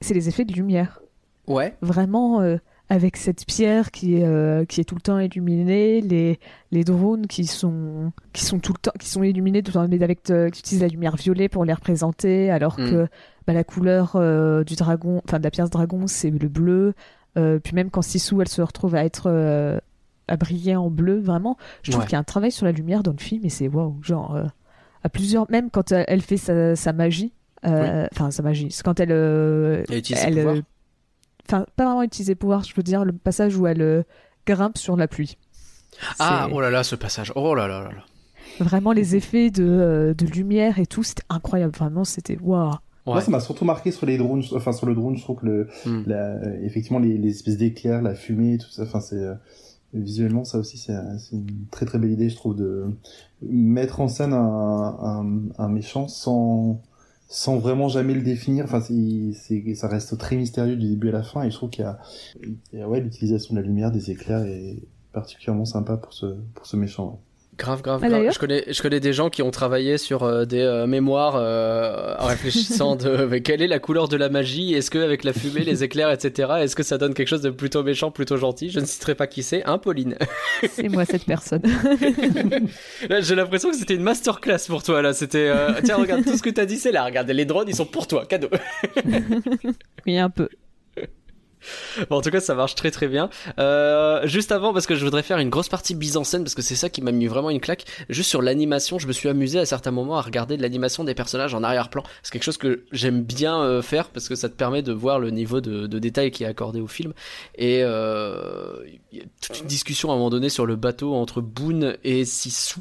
c'est 0.00 0.14
les 0.14 0.28
effets 0.28 0.44
de 0.44 0.52
lumière. 0.52 1.00
Ouais. 1.46 1.74
Vraiment 1.82 2.40
euh, 2.40 2.56
avec 2.88 3.16
cette 3.16 3.44
pierre 3.46 3.90
qui 3.90 4.16
est 4.16 4.24
euh, 4.24 4.64
qui 4.64 4.80
est 4.80 4.84
tout 4.84 4.94
le 4.94 5.00
temps 5.00 5.18
illuminée, 5.18 6.00
les 6.00 6.38
les 6.70 6.84
drones 6.84 7.26
qui 7.26 7.46
sont 7.46 8.12
qui 8.32 8.44
sont 8.44 8.58
tout 8.58 8.72
le 8.72 8.78
temps 8.78 8.92
qui 8.98 9.08
sont 9.08 9.22
illuminés 9.22 9.62
tout 9.62 9.70
le 9.70 9.74
temps 9.74 9.88
mais 9.88 10.02
avec 10.02 10.28
euh, 10.30 10.50
qui 10.50 10.60
utilisent 10.60 10.82
la 10.82 10.88
lumière 10.88 11.16
violet 11.16 11.48
pour 11.48 11.64
les 11.64 11.72
représenter 11.72 12.50
alors 12.50 12.78
Mm. 12.78 12.90
que 12.90 13.08
bah, 13.46 13.52
la 13.54 13.64
couleur 13.64 14.12
euh, 14.16 14.62
du 14.62 14.76
dragon 14.76 15.20
enfin 15.26 15.38
de 15.38 15.44
la 15.44 15.50
pierre 15.50 15.68
dragon 15.68 16.06
c'est 16.06 16.30
le 16.30 16.48
bleu 16.48 16.94
puis 17.34 17.74
même 17.74 17.88
quand 17.90 18.02
Sisu 18.02 18.40
elle 18.42 18.48
se 18.48 18.60
retrouve 18.62 18.94
à 18.94 19.04
être 19.06 19.80
à 20.28 20.36
briller 20.36 20.76
en 20.76 20.90
bleu 20.90 21.18
vraiment 21.18 21.56
je 21.82 21.90
trouve 21.90 22.02
Ouais. 22.02 22.06
qu'il 22.08 22.12
y 22.12 22.16
a 22.16 22.20
un 22.20 22.24
travail 22.24 22.52
sur 22.52 22.66
la 22.66 22.72
lumière 22.72 23.02
dans 23.02 23.12
le 23.12 23.18
film 23.18 23.44
et 23.44 23.48
c'est 23.48 23.68
waouh 23.68 23.96
genre 24.02 24.36
à 25.04 25.08
plusieurs 25.08 25.50
même 25.50 25.70
quand 25.70 25.92
euh, 25.92 26.04
elle 26.08 26.22
fait 26.22 26.36
sa, 26.36 26.76
sa 26.76 26.92
magie 26.92 27.32
euh, 27.66 28.06
enfin 28.12 28.30
sa 28.30 28.42
magie 28.42 28.68
c'est 28.70 28.82
quand 28.82 28.98
elle 29.00 29.12
euh, 29.12 29.84
Elle 29.88 30.38
euh, 30.38 30.60
enfin 31.48 31.66
pas 31.76 31.84
vraiment 31.84 32.02
utiliser 32.02 32.34
pouvoir 32.34 32.64
je 32.64 32.74
veux 32.74 32.82
dire 32.82 33.04
le 33.04 33.12
passage 33.12 33.56
où 33.56 33.66
elle 33.66 33.82
euh, 33.82 34.02
grimpe 34.46 34.78
sur 34.78 34.96
la 34.96 35.08
pluie 35.08 35.36
Ah, 36.18 36.48
oh 36.52 36.60
là 36.60 36.70
là, 36.70 36.82
ce 36.82 36.96
passage. 36.96 37.32
Oh 37.36 37.54
là 37.54 37.68
là 37.68 37.82
là 37.82 37.90
là. 37.92 38.64
vraiment 38.64 38.92
les 38.92 39.14
effets 39.16 39.50
de, 39.50 39.64
euh, 39.64 40.14
de 40.14 40.26
lumière 40.26 40.78
et 40.78 40.86
tout 40.86 41.02
c'était 41.02 41.22
incroyable 41.28 41.74
vraiment 41.76 42.04
c'était 42.04 42.38
waouh 42.40 42.72
Ouais. 43.04 43.14
Moi, 43.14 43.20
ça 43.20 43.32
m'a 43.32 43.40
surtout 43.40 43.64
marqué 43.64 43.90
sur 43.90 44.06
les 44.06 44.16
drones, 44.16 44.44
enfin 44.54 44.70
sur 44.70 44.86
le 44.86 44.94
drone, 44.94 45.16
je 45.16 45.22
trouve 45.24 45.40
que 45.40 45.46
le, 45.46 45.68
Hmm. 45.84 46.04
la- 46.06 46.38
effectivement 46.62 47.00
les, 47.00 47.18
les 47.18 47.30
espèces 47.30 47.56
d'éclairs, 47.56 48.00
la 48.00 48.14
fumée, 48.14 48.58
tout 48.58 48.70
ça, 48.70 48.84
enfin 48.84 49.00
c'est 49.00 49.16
euh, 49.16 49.34
visuellement 49.94 50.44
ça 50.44 50.58
aussi 50.58 50.78
c'est 50.78 50.94
une 51.32 51.66
très 51.70 51.86
très 51.86 51.98
belle 51.98 52.12
idée, 52.12 52.28
je 52.28 52.36
trouve, 52.36 52.56
de 52.56 52.86
mettre 53.42 54.00
en 54.00 54.08
scène 54.08 54.32
un, 54.32 55.68
méchant 55.68 56.08
sans 56.08 56.80
sans 57.28 57.58
vraiment 57.58 57.88
jamais 57.88 58.12
le 58.12 58.20
définir. 58.20 58.66
Enfin, 58.66 58.80
ça 58.80 59.88
reste 59.88 60.18
très 60.18 60.36
mystérieux 60.36 60.76
du 60.76 60.88
début 60.88 61.08
à 61.08 61.12
la 61.12 61.22
fin 61.22 61.42
et 61.42 61.50
je 61.50 61.56
trouve 61.56 61.70
qu'il 61.70 61.84
y 61.84 61.86
a, 61.86 61.98
il 62.42 62.78
y 62.78 62.82
a, 62.82 62.88
ouais 62.88 63.00
l'utilisation 63.00 63.54
de 63.54 63.60
la 63.60 63.66
lumière, 63.66 63.90
des 63.90 64.10
éclairs 64.10 64.44
est 64.44 64.82
particulièrement 65.12 65.64
sympa 65.64 65.96
pour 65.96 66.12
ce 66.12 66.36
pour 66.54 66.66
ce 66.66 66.76
méchant. 66.76 67.12
ouais. 67.12 67.31
Grave, 67.62 67.80
grave, 67.80 68.00
Ah, 68.02 68.08
grave. 68.08 68.32
Je 68.32 68.38
connais, 68.40 68.64
je 68.66 68.82
connais 68.82 68.98
des 68.98 69.12
gens 69.12 69.30
qui 69.30 69.40
ont 69.40 69.52
travaillé 69.52 69.96
sur 69.96 70.24
euh, 70.24 70.44
des 70.44 70.62
euh, 70.62 70.88
mémoires 70.88 71.36
euh, 71.36 72.16
en 72.18 72.26
réfléchissant 72.26 72.96
de 72.96 73.24
mais 73.30 73.40
quelle 73.40 73.62
est 73.62 73.68
la 73.68 73.78
couleur 73.78 74.08
de 74.08 74.16
la 74.16 74.28
magie? 74.28 74.74
Est-ce 74.74 74.90
que 74.90 74.98
avec 74.98 75.22
la 75.22 75.32
fumée, 75.32 75.62
les 75.62 75.84
éclairs, 75.84 76.10
etc. 76.10 76.54
Est-ce 76.58 76.74
que 76.74 76.82
ça 76.82 76.98
donne 76.98 77.14
quelque 77.14 77.28
chose 77.28 77.40
de 77.40 77.50
plutôt 77.50 77.84
méchant, 77.84 78.10
plutôt 78.10 78.36
gentil? 78.36 78.70
Je 78.70 78.80
ne 78.80 78.84
citerai 78.84 79.14
pas 79.14 79.28
qui 79.28 79.44
c'est. 79.44 79.62
Hein, 79.64 79.78
Pauline 79.78 80.16
c'est 80.72 80.88
moi 80.88 81.04
cette 81.04 81.24
personne 81.24 81.62
j'ai 83.20 83.34
l'impression 83.36 83.70
que 83.70 83.76
c'était 83.76 83.94
une 83.94 84.02
masterclass 84.02 84.66
pour 84.66 84.82
toi. 84.82 85.00
Là, 85.00 85.12
c'était 85.12 85.46
euh, 85.46 85.70
tiens, 85.84 85.98
regarde 85.98 86.24
tout 86.24 86.36
ce 86.36 86.42
que 86.42 86.50
t'as 86.50 86.66
dit, 86.66 86.78
c'est 86.78 86.90
là. 86.90 87.04
Regarde, 87.04 87.30
les 87.30 87.44
drones, 87.44 87.68
ils 87.68 87.76
sont 87.76 87.86
pour 87.86 88.08
toi, 88.08 88.26
cadeau. 88.26 88.48
oui 90.04 90.18
un 90.18 90.30
peu 90.30 90.48
Bon, 92.10 92.16
en 92.16 92.20
tout 92.20 92.30
cas, 92.30 92.40
ça 92.40 92.54
marche 92.54 92.74
très 92.74 92.90
très 92.90 93.08
bien. 93.08 93.30
Euh, 93.58 94.26
juste 94.26 94.52
avant, 94.52 94.72
parce 94.72 94.86
que 94.86 94.94
je 94.94 95.04
voudrais 95.04 95.22
faire 95.22 95.38
une 95.38 95.50
grosse 95.50 95.68
partie 95.68 95.94
mise 95.94 96.16
en 96.16 96.24
scène, 96.24 96.42
parce 96.44 96.54
que 96.54 96.62
c'est 96.62 96.74
ça 96.74 96.88
qui 96.88 97.02
m'a 97.02 97.12
mis 97.12 97.26
vraiment 97.26 97.50
une 97.50 97.60
claque. 97.60 97.84
Juste 98.08 98.30
sur 98.30 98.42
l'animation, 98.42 98.98
je 98.98 99.06
me 99.06 99.12
suis 99.12 99.28
amusé 99.28 99.58
à 99.58 99.66
certains 99.66 99.90
moments 99.90 100.16
à 100.16 100.22
regarder 100.22 100.56
de 100.56 100.62
l'animation 100.62 101.04
des 101.04 101.14
personnages 101.14 101.54
en 101.54 101.62
arrière-plan. 101.62 102.02
C'est 102.22 102.32
quelque 102.32 102.44
chose 102.44 102.58
que 102.58 102.84
j'aime 102.92 103.22
bien 103.22 103.60
euh, 103.60 103.82
faire, 103.82 104.08
parce 104.08 104.28
que 104.28 104.34
ça 104.34 104.48
te 104.48 104.54
permet 104.54 104.82
de 104.82 104.92
voir 104.92 105.18
le 105.18 105.30
niveau 105.30 105.60
de, 105.60 105.86
détail 106.02 106.30
qui 106.30 106.42
est 106.42 106.46
accordé 106.46 106.80
au 106.80 106.88
film. 106.88 107.12
Et 107.56 107.80
euh, 107.82 108.76
il 109.12 109.18
y 109.18 109.20
a 109.20 109.24
toute 109.40 109.60
une 109.60 109.66
discussion 109.66 110.10
à 110.10 110.14
un 110.14 110.16
moment 110.16 110.30
donné 110.30 110.48
sur 110.48 110.66
le 110.66 110.76
bateau 110.76 111.14
entre 111.14 111.40
Boone 111.40 111.96
et 112.02 112.24
Sisu. 112.24 112.80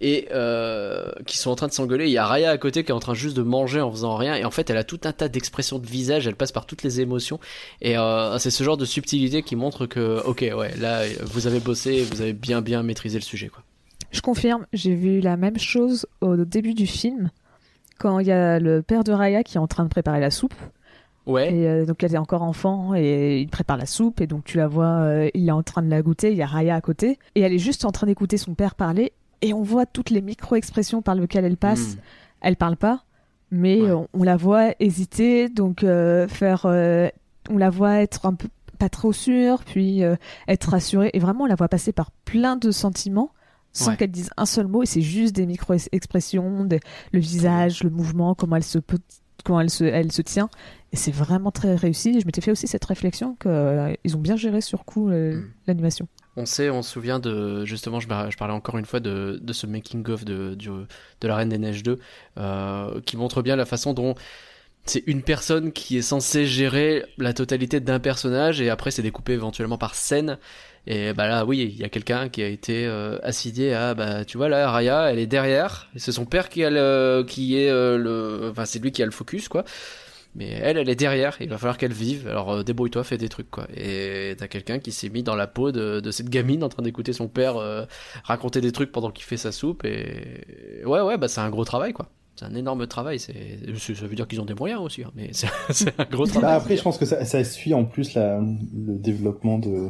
Et 0.00 0.28
euh, 0.32 1.10
qui 1.26 1.36
sont 1.36 1.50
en 1.50 1.56
train 1.56 1.66
de 1.66 1.72
s'engueuler. 1.72 2.06
Il 2.06 2.12
y 2.12 2.18
a 2.18 2.24
Raya 2.24 2.50
à 2.50 2.58
côté 2.58 2.84
qui 2.84 2.90
est 2.90 2.94
en 2.94 3.00
train 3.00 3.14
juste 3.14 3.36
de 3.36 3.42
manger 3.42 3.80
en 3.80 3.90
faisant 3.90 4.16
rien. 4.16 4.34
Et 4.34 4.44
en 4.44 4.50
fait, 4.50 4.70
elle 4.70 4.78
a 4.78 4.84
tout 4.84 5.00
un 5.04 5.12
tas 5.12 5.28
d'expressions 5.28 5.78
de 5.78 5.86
visage. 5.86 6.26
Elle 6.26 6.36
passe 6.36 6.52
par 6.52 6.64
toutes 6.64 6.82
les 6.82 7.00
émotions. 7.00 7.38
Et 7.82 7.98
euh, 7.98 8.38
c'est 8.38 8.50
ce 8.50 8.64
genre 8.64 8.78
de 8.78 8.86
subtilité 8.86 9.42
qui 9.42 9.56
montre 9.56 9.86
que, 9.86 10.22
ok, 10.24 10.40
ouais, 10.56 10.74
là, 10.78 11.02
vous 11.24 11.46
avez 11.46 11.60
bossé 11.60 12.02
vous 12.02 12.20
avez 12.22 12.32
bien, 12.32 12.62
bien 12.62 12.82
maîtrisé 12.82 13.18
le 13.18 13.24
sujet, 13.24 13.48
quoi. 13.48 13.62
Je 14.10 14.20
confirme, 14.22 14.66
j'ai 14.72 14.94
vu 14.94 15.20
la 15.20 15.36
même 15.36 15.58
chose 15.58 16.06
au 16.20 16.36
début 16.36 16.74
du 16.74 16.86
film, 16.86 17.30
quand 17.98 18.18
il 18.18 18.26
y 18.26 18.32
a 18.32 18.58
le 18.58 18.82
père 18.82 19.04
de 19.04 19.12
Raya 19.12 19.44
qui 19.44 19.56
est 19.56 19.60
en 19.60 19.68
train 19.68 19.84
de 19.84 19.88
préparer 19.88 20.20
la 20.20 20.30
soupe. 20.30 20.54
Ouais, 21.26 21.54
Et 21.54 21.68
euh, 21.68 21.84
donc 21.84 22.02
elle 22.02 22.14
est 22.14 22.18
encore 22.18 22.42
enfant 22.42 22.94
et 22.96 23.40
il 23.40 23.48
prépare 23.48 23.76
la 23.76 23.86
soupe 23.86 24.20
et 24.20 24.26
donc 24.26 24.42
tu 24.44 24.56
la 24.56 24.66
vois, 24.66 25.02
euh, 25.02 25.30
il 25.34 25.48
est 25.48 25.52
en 25.52 25.62
train 25.62 25.82
de 25.82 25.90
la 25.90 26.00
goûter, 26.00 26.32
il 26.32 26.36
y 26.38 26.42
a 26.42 26.46
Raya 26.46 26.74
à 26.74 26.80
côté 26.80 27.18
et 27.34 27.42
elle 27.42 27.52
est 27.52 27.58
juste 27.58 27.84
en 27.84 27.92
train 27.92 28.06
d'écouter 28.06 28.38
son 28.38 28.54
père 28.54 28.74
parler 28.74 29.12
et 29.42 29.52
on 29.54 29.62
voit 29.62 29.86
toutes 29.86 30.10
les 30.10 30.20
micro-expressions 30.22 31.02
par 31.02 31.14
lesquelles 31.14 31.44
elle 31.44 31.56
passe. 31.56 31.96
Mm. 31.96 32.00
Elle 32.42 32.56
parle 32.56 32.76
pas, 32.76 33.04
mais 33.50 33.80
Ouais. 33.80 33.92
on, 33.92 34.08
on 34.12 34.22
la 34.22 34.36
voit 34.36 34.74
hésiter, 34.80 35.48
donc 35.48 35.82
euh, 35.84 36.26
faire, 36.28 36.66
euh, 36.66 37.08
on 37.50 37.56
la 37.58 37.70
voit 37.70 37.96
être 38.00 38.26
un 38.26 38.34
peu 38.34 38.48
pas 38.78 38.88
trop 38.88 39.12
sûre, 39.12 39.62
puis 39.64 40.02
euh, 40.02 40.16
être 40.48 40.70
rassurée 40.70 41.10
et 41.12 41.18
vraiment 41.18 41.44
on 41.44 41.46
la 41.46 41.54
voit 41.54 41.68
passer 41.68 41.92
par 41.92 42.10
plein 42.24 42.56
de 42.56 42.70
sentiments 42.70 43.30
sans 43.72 43.90
Ouais. 43.90 43.96
qu'elle 43.98 44.10
dise 44.10 44.30
un 44.38 44.46
seul 44.46 44.66
mot 44.68 44.82
et 44.82 44.86
c'est 44.86 45.02
juste 45.02 45.36
des 45.36 45.44
micro-expressions, 45.46 46.64
des- 46.64 46.80
le 47.12 47.20
visage, 47.20 47.82
le 47.84 47.90
mouvement, 47.90 48.34
comment 48.34 48.56
elle 48.56 48.64
se 48.64 48.78
peut 48.78 48.98
comment 49.44 49.60
elle 49.62 49.70
se, 49.70 49.84
elle 49.84 50.12
se 50.12 50.20
tient 50.22 50.50
et 50.92 50.96
c'est 50.96 51.10
vraiment 51.12 51.50
très 51.50 51.74
réussi 51.74 52.10
et 52.16 52.20
je 52.20 52.26
m'étais 52.26 52.40
fait 52.42 52.50
aussi 52.50 52.66
cette 52.66 52.84
réflexion 52.84 53.36
qu'ils 53.40 54.16
ont 54.16 54.20
bien 54.20 54.36
géré 54.36 54.60
sur 54.60 54.84
coup 54.84 55.08
euh, 55.10 55.36
Mm. 55.36 55.44
l'animation 55.66 56.08
On 56.36 56.46
sait, 56.46 56.70
on 56.70 56.82
se 56.82 56.90
souvient 56.92 57.18
de 57.18 57.64
justement, 57.64 58.00
je, 58.00 58.06
par- 58.08 58.30
je 58.30 58.36
parlais 58.36 58.54
encore 58.54 58.78
une 58.78 58.84
fois 58.86 59.00
de, 59.00 59.38
de 59.42 59.52
ce 59.52 59.66
making 59.66 60.08
of 60.08 60.24
de, 60.24 60.54
du- 60.54 60.68
de 60.70 61.28
la 61.28 61.36
Reine 61.36 61.48
des 61.48 61.58
Neiges 61.58 61.82
2, 61.82 61.98
euh, 62.38 63.00
qui 63.02 63.16
montre 63.16 63.42
bien 63.42 63.56
la 63.56 63.66
façon 63.66 63.94
dont 63.94 64.14
c'est 64.86 65.04
une 65.06 65.22
personne 65.22 65.72
qui 65.72 65.98
est 65.98 66.02
censée 66.02 66.46
gérer 66.46 67.04
la 67.18 67.32
totalité 67.34 67.80
d'un 67.80 68.00
personnage 68.00 68.60
et 68.60 68.70
après 68.70 68.90
c'est 68.90 69.02
découpé 69.02 69.32
éventuellement 69.34 69.78
par 69.78 69.94
scène. 69.94 70.38
Et 70.86 71.12
bah 71.12 71.28
là, 71.28 71.44
oui, 71.44 71.58
il 71.74 71.78
y 71.78 71.84
a 71.84 71.90
quelqu'un 71.90 72.28
qui 72.30 72.42
a 72.42 72.48
été 72.48 72.86
euh, 72.86 73.18
assidié 73.22 73.74
à, 73.74 73.94
bah 73.94 74.24
tu 74.24 74.38
vois 74.38 74.48
là, 74.48 74.70
Raya, 74.70 75.10
elle 75.12 75.18
est 75.18 75.26
derrière, 75.26 75.88
c'est 75.96 76.12
son 76.12 76.24
père 76.24 76.48
qui 76.48 76.64
a 76.64 76.70
le, 76.70 77.24
qui 77.28 77.56
est 77.58 77.70
euh, 77.70 77.98
le, 77.98 78.48
enfin 78.50 78.64
c'est 78.64 78.78
lui 78.80 78.90
qui 78.92 79.02
a 79.02 79.06
le 79.06 79.12
focus 79.12 79.48
quoi. 79.48 79.64
Mais 80.36 80.48
elle, 80.48 80.78
elle 80.78 80.88
est 80.88 80.96
derrière, 80.96 81.36
il 81.40 81.48
va 81.48 81.58
falloir 81.58 81.76
qu'elle 81.76 81.92
vive, 81.92 82.28
alors 82.28 82.52
euh, 82.52 82.62
débrouille-toi, 82.62 83.02
fais 83.02 83.18
des 83.18 83.28
trucs 83.28 83.50
quoi. 83.50 83.66
Et 83.74 84.36
t'as 84.38 84.46
quelqu'un 84.46 84.78
qui 84.78 84.92
s'est 84.92 85.08
mis 85.08 85.24
dans 85.24 85.34
la 85.34 85.48
peau 85.48 85.72
de, 85.72 86.08
cette 86.12 86.30
gamine 86.30 86.62
en 86.62 86.68
train 86.68 86.82
d'écouter 86.82 87.12
son 87.12 87.26
père 87.26 87.56
euh, 87.56 87.84
raconter 88.22 88.60
des 88.60 88.70
trucs 88.70 88.92
pendant 88.92 89.10
qu'il 89.10 89.24
fait 89.24 89.36
sa 89.36 89.50
soupe, 89.50 89.84
et 89.84 90.82
ouais, 90.84 91.00
ouais, 91.00 91.18
bah 91.18 91.26
c'est 91.26 91.40
un 91.40 91.50
gros 91.50 91.64
travail 91.64 91.92
quoi. 91.92 92.08
C'est 92.40 92.46
un 92.46 92.54
énorme 92.54 92.86
travail, 92.86 93.18
c'est, 93.18 93.34
ça 93.76 94.06
veut 94.06 94.14
dire 94.14 94.26
qu'ils 94.26 94.40
ont 94.40 94.46
des 94.46 94.54
moyens 94.54 94.80
aussi, 94.80 95.02
hein, 95.02 95.10
mais 95.14 95.28
c'est, 95.32 95.48
un 96.00 96.04
gros 96.04 96.24
Bah, 96.24 96.30
travail. 96.30 96.56
après, 96.56 96.76
je 96.78 96.82
pense 96.82 96.96
que 96.96 97.04
ça, 97.04 97.24
ça 97.26 97.44
suit 97.44 97.74
en 97.74 97.84
plus 97.84 98.14
la, 98.14 98.38
le 98.40 98.96
développement 98.98 99.58
de, 99.58 99.88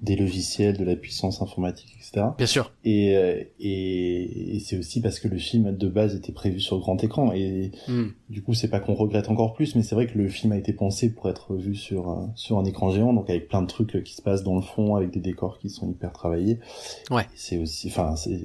des 0.00 0.16
logiciels, 0.16 0.78
de 0.78 0.84
la 0.84 0.96
puissance 0.96 1.42
informatique, 1.42 1.94
etc. 1.98 2.28
Bien 2.38 2.46
sûr. 2.46 2.72
Et, 2.84 3.14
euh, 3.16 3.42
et, 3.60 4.56
et 4.56 4.60
c'est 4.60 4.78
aussi 4.78 5.02
parce 5.02 5.20
que 5.20 5.28
le 5.28 5.36
film 5.36 5.76
de 5.76 5.88
base 5.88 6.14
était 6.14 6.32
prévu 6.32 6.58
sur 6.60 6.78
grand 6.78 7.02
écran. 7.04 7.32
Et 7.34 7.72
Hmm. 7.86 8.08
du 8.30 8.42
coup, 8.42 8.54
c'est 8.54 8.68
pas 8.68 8.80
qu'on 8.80 8.94
regrette 8.94 9.28
encore 9.28 9.52
plus, 9.52 9.74
mais 9.74 9.82
c'est 9.82 9.94
vrai 9.94 10.06
que 10.06 10.16
le 10.16 10.28
film 10.28 10.52
a 10.52 10.56
été 10.56 10.72
pensé 10.72 11.12
pour 11.12 11.28
être 11.28 11.54
vu 11.56 11.74
sur, 11.74 12.10
euh, 12.10 12.24
sur 12.34 12.58
un 12.58 12.64
écran 12.64 12.90
géant, 12.90 13.12
donc 13.12 13.28
avec 13.28 13.48
plein 13.48 13.60
de 13.62 13.66
trucs 13.66 14.02
qui 14.04 14.14
se 14.14 14.22
passent 14.22 14.42
dans 14.42 14.56
le 14.56 14.62
fond, 14.62 14.96
avec 14.96 15.10
des 15.10 15.20
décors 15.20 15.58
qui 15.58 15.68
sont 15.68 15.90
hyper 15.90 16.12
travaillés. 16.12 16.60
Ouais. 17.10 17.26
C'est 17.34 17.58
aussi, 17.58 17.88
enfin, 17.88 18.16
c'est, 18.16 18.40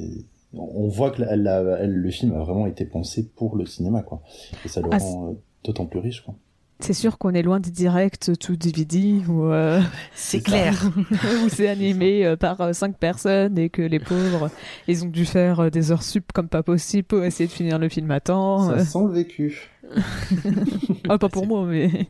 on 0.57 0.87
voit 0.87 1.11
que 1.11 1.21
la- 1.21 1.35
la- 1.35 1.77
elle- 1.79 1.95
le 1.95 2.09
film 2.11 2.33
a 2.33 2.39
vraiment 2.39 2.65
été 2.67 2.85
pensé 2.85 3.27
pour 3.35 3.55
le 3.55 3.65
cinéma, 3.65 4.01
quoi. 4.03 4.21
Et 4.63 4.67
ça 4.67 4.81
le 4.81 4.89
Ah, 4.91 4.97
rend 4.97 5.29
euh, 5.29 5.33
d'autant 5.63 5.85
plus 5.85 5.99
riche, 5.99 6.21
quoi. 6.21 6.35
C'est 6.81 6.93
sûr 6.93 7.17
qu'on 7.17 7.33
est 7.33 7.41
loin 7.41 7.61
des 7.61 7.71
directs 7.71 8.31
tout 8.37 8.57
DVD 8.57 9.21
euh, 9.29 9.79
C'est 10.13 10.41
clair. 10.41 10.73
où 11.45 11.47
c'est 11.49 11.69
animé 11.69 12.25
euh, 12.25 12.35
par 12.35 12.59
euh, 12.59 12.73
cinq 12.73 12.97
personnes 12.97 13.57
et 13.57 13.69
que 13.69 13.81
les 13.81 13.99
pauvres, 13.99 14.49
ils 14.89 15.05
ont 15.05 15.07
dû 15.07 15.23
faire 15.25 15.61
euh, 15.61 15.69
des 15.69 15.93
heures 15.93 16.03
sup 16.03 16.33
comme 16.33 16.49
pas 16.49 16.63
possible 16.63 17.05
pour 17.05 17.23
essayer 17.23 17.47
de 17.47 17.53
finir 17.53 17.79
le 17.79 17.87
film 17.87 18.11
à 18.11 18.19
temps. 18.19 18.67
Ça 18.67 18.73
Euh, 18.73 18.79
sent 18.83 18.99
le 19.07 19.11
vécu. 19.13 19.69
ah, 21.09 21.17
pas 21.17 21.29
pour 21.29 21.45
moi, 21.47 21.65
mais, 21.65 22.07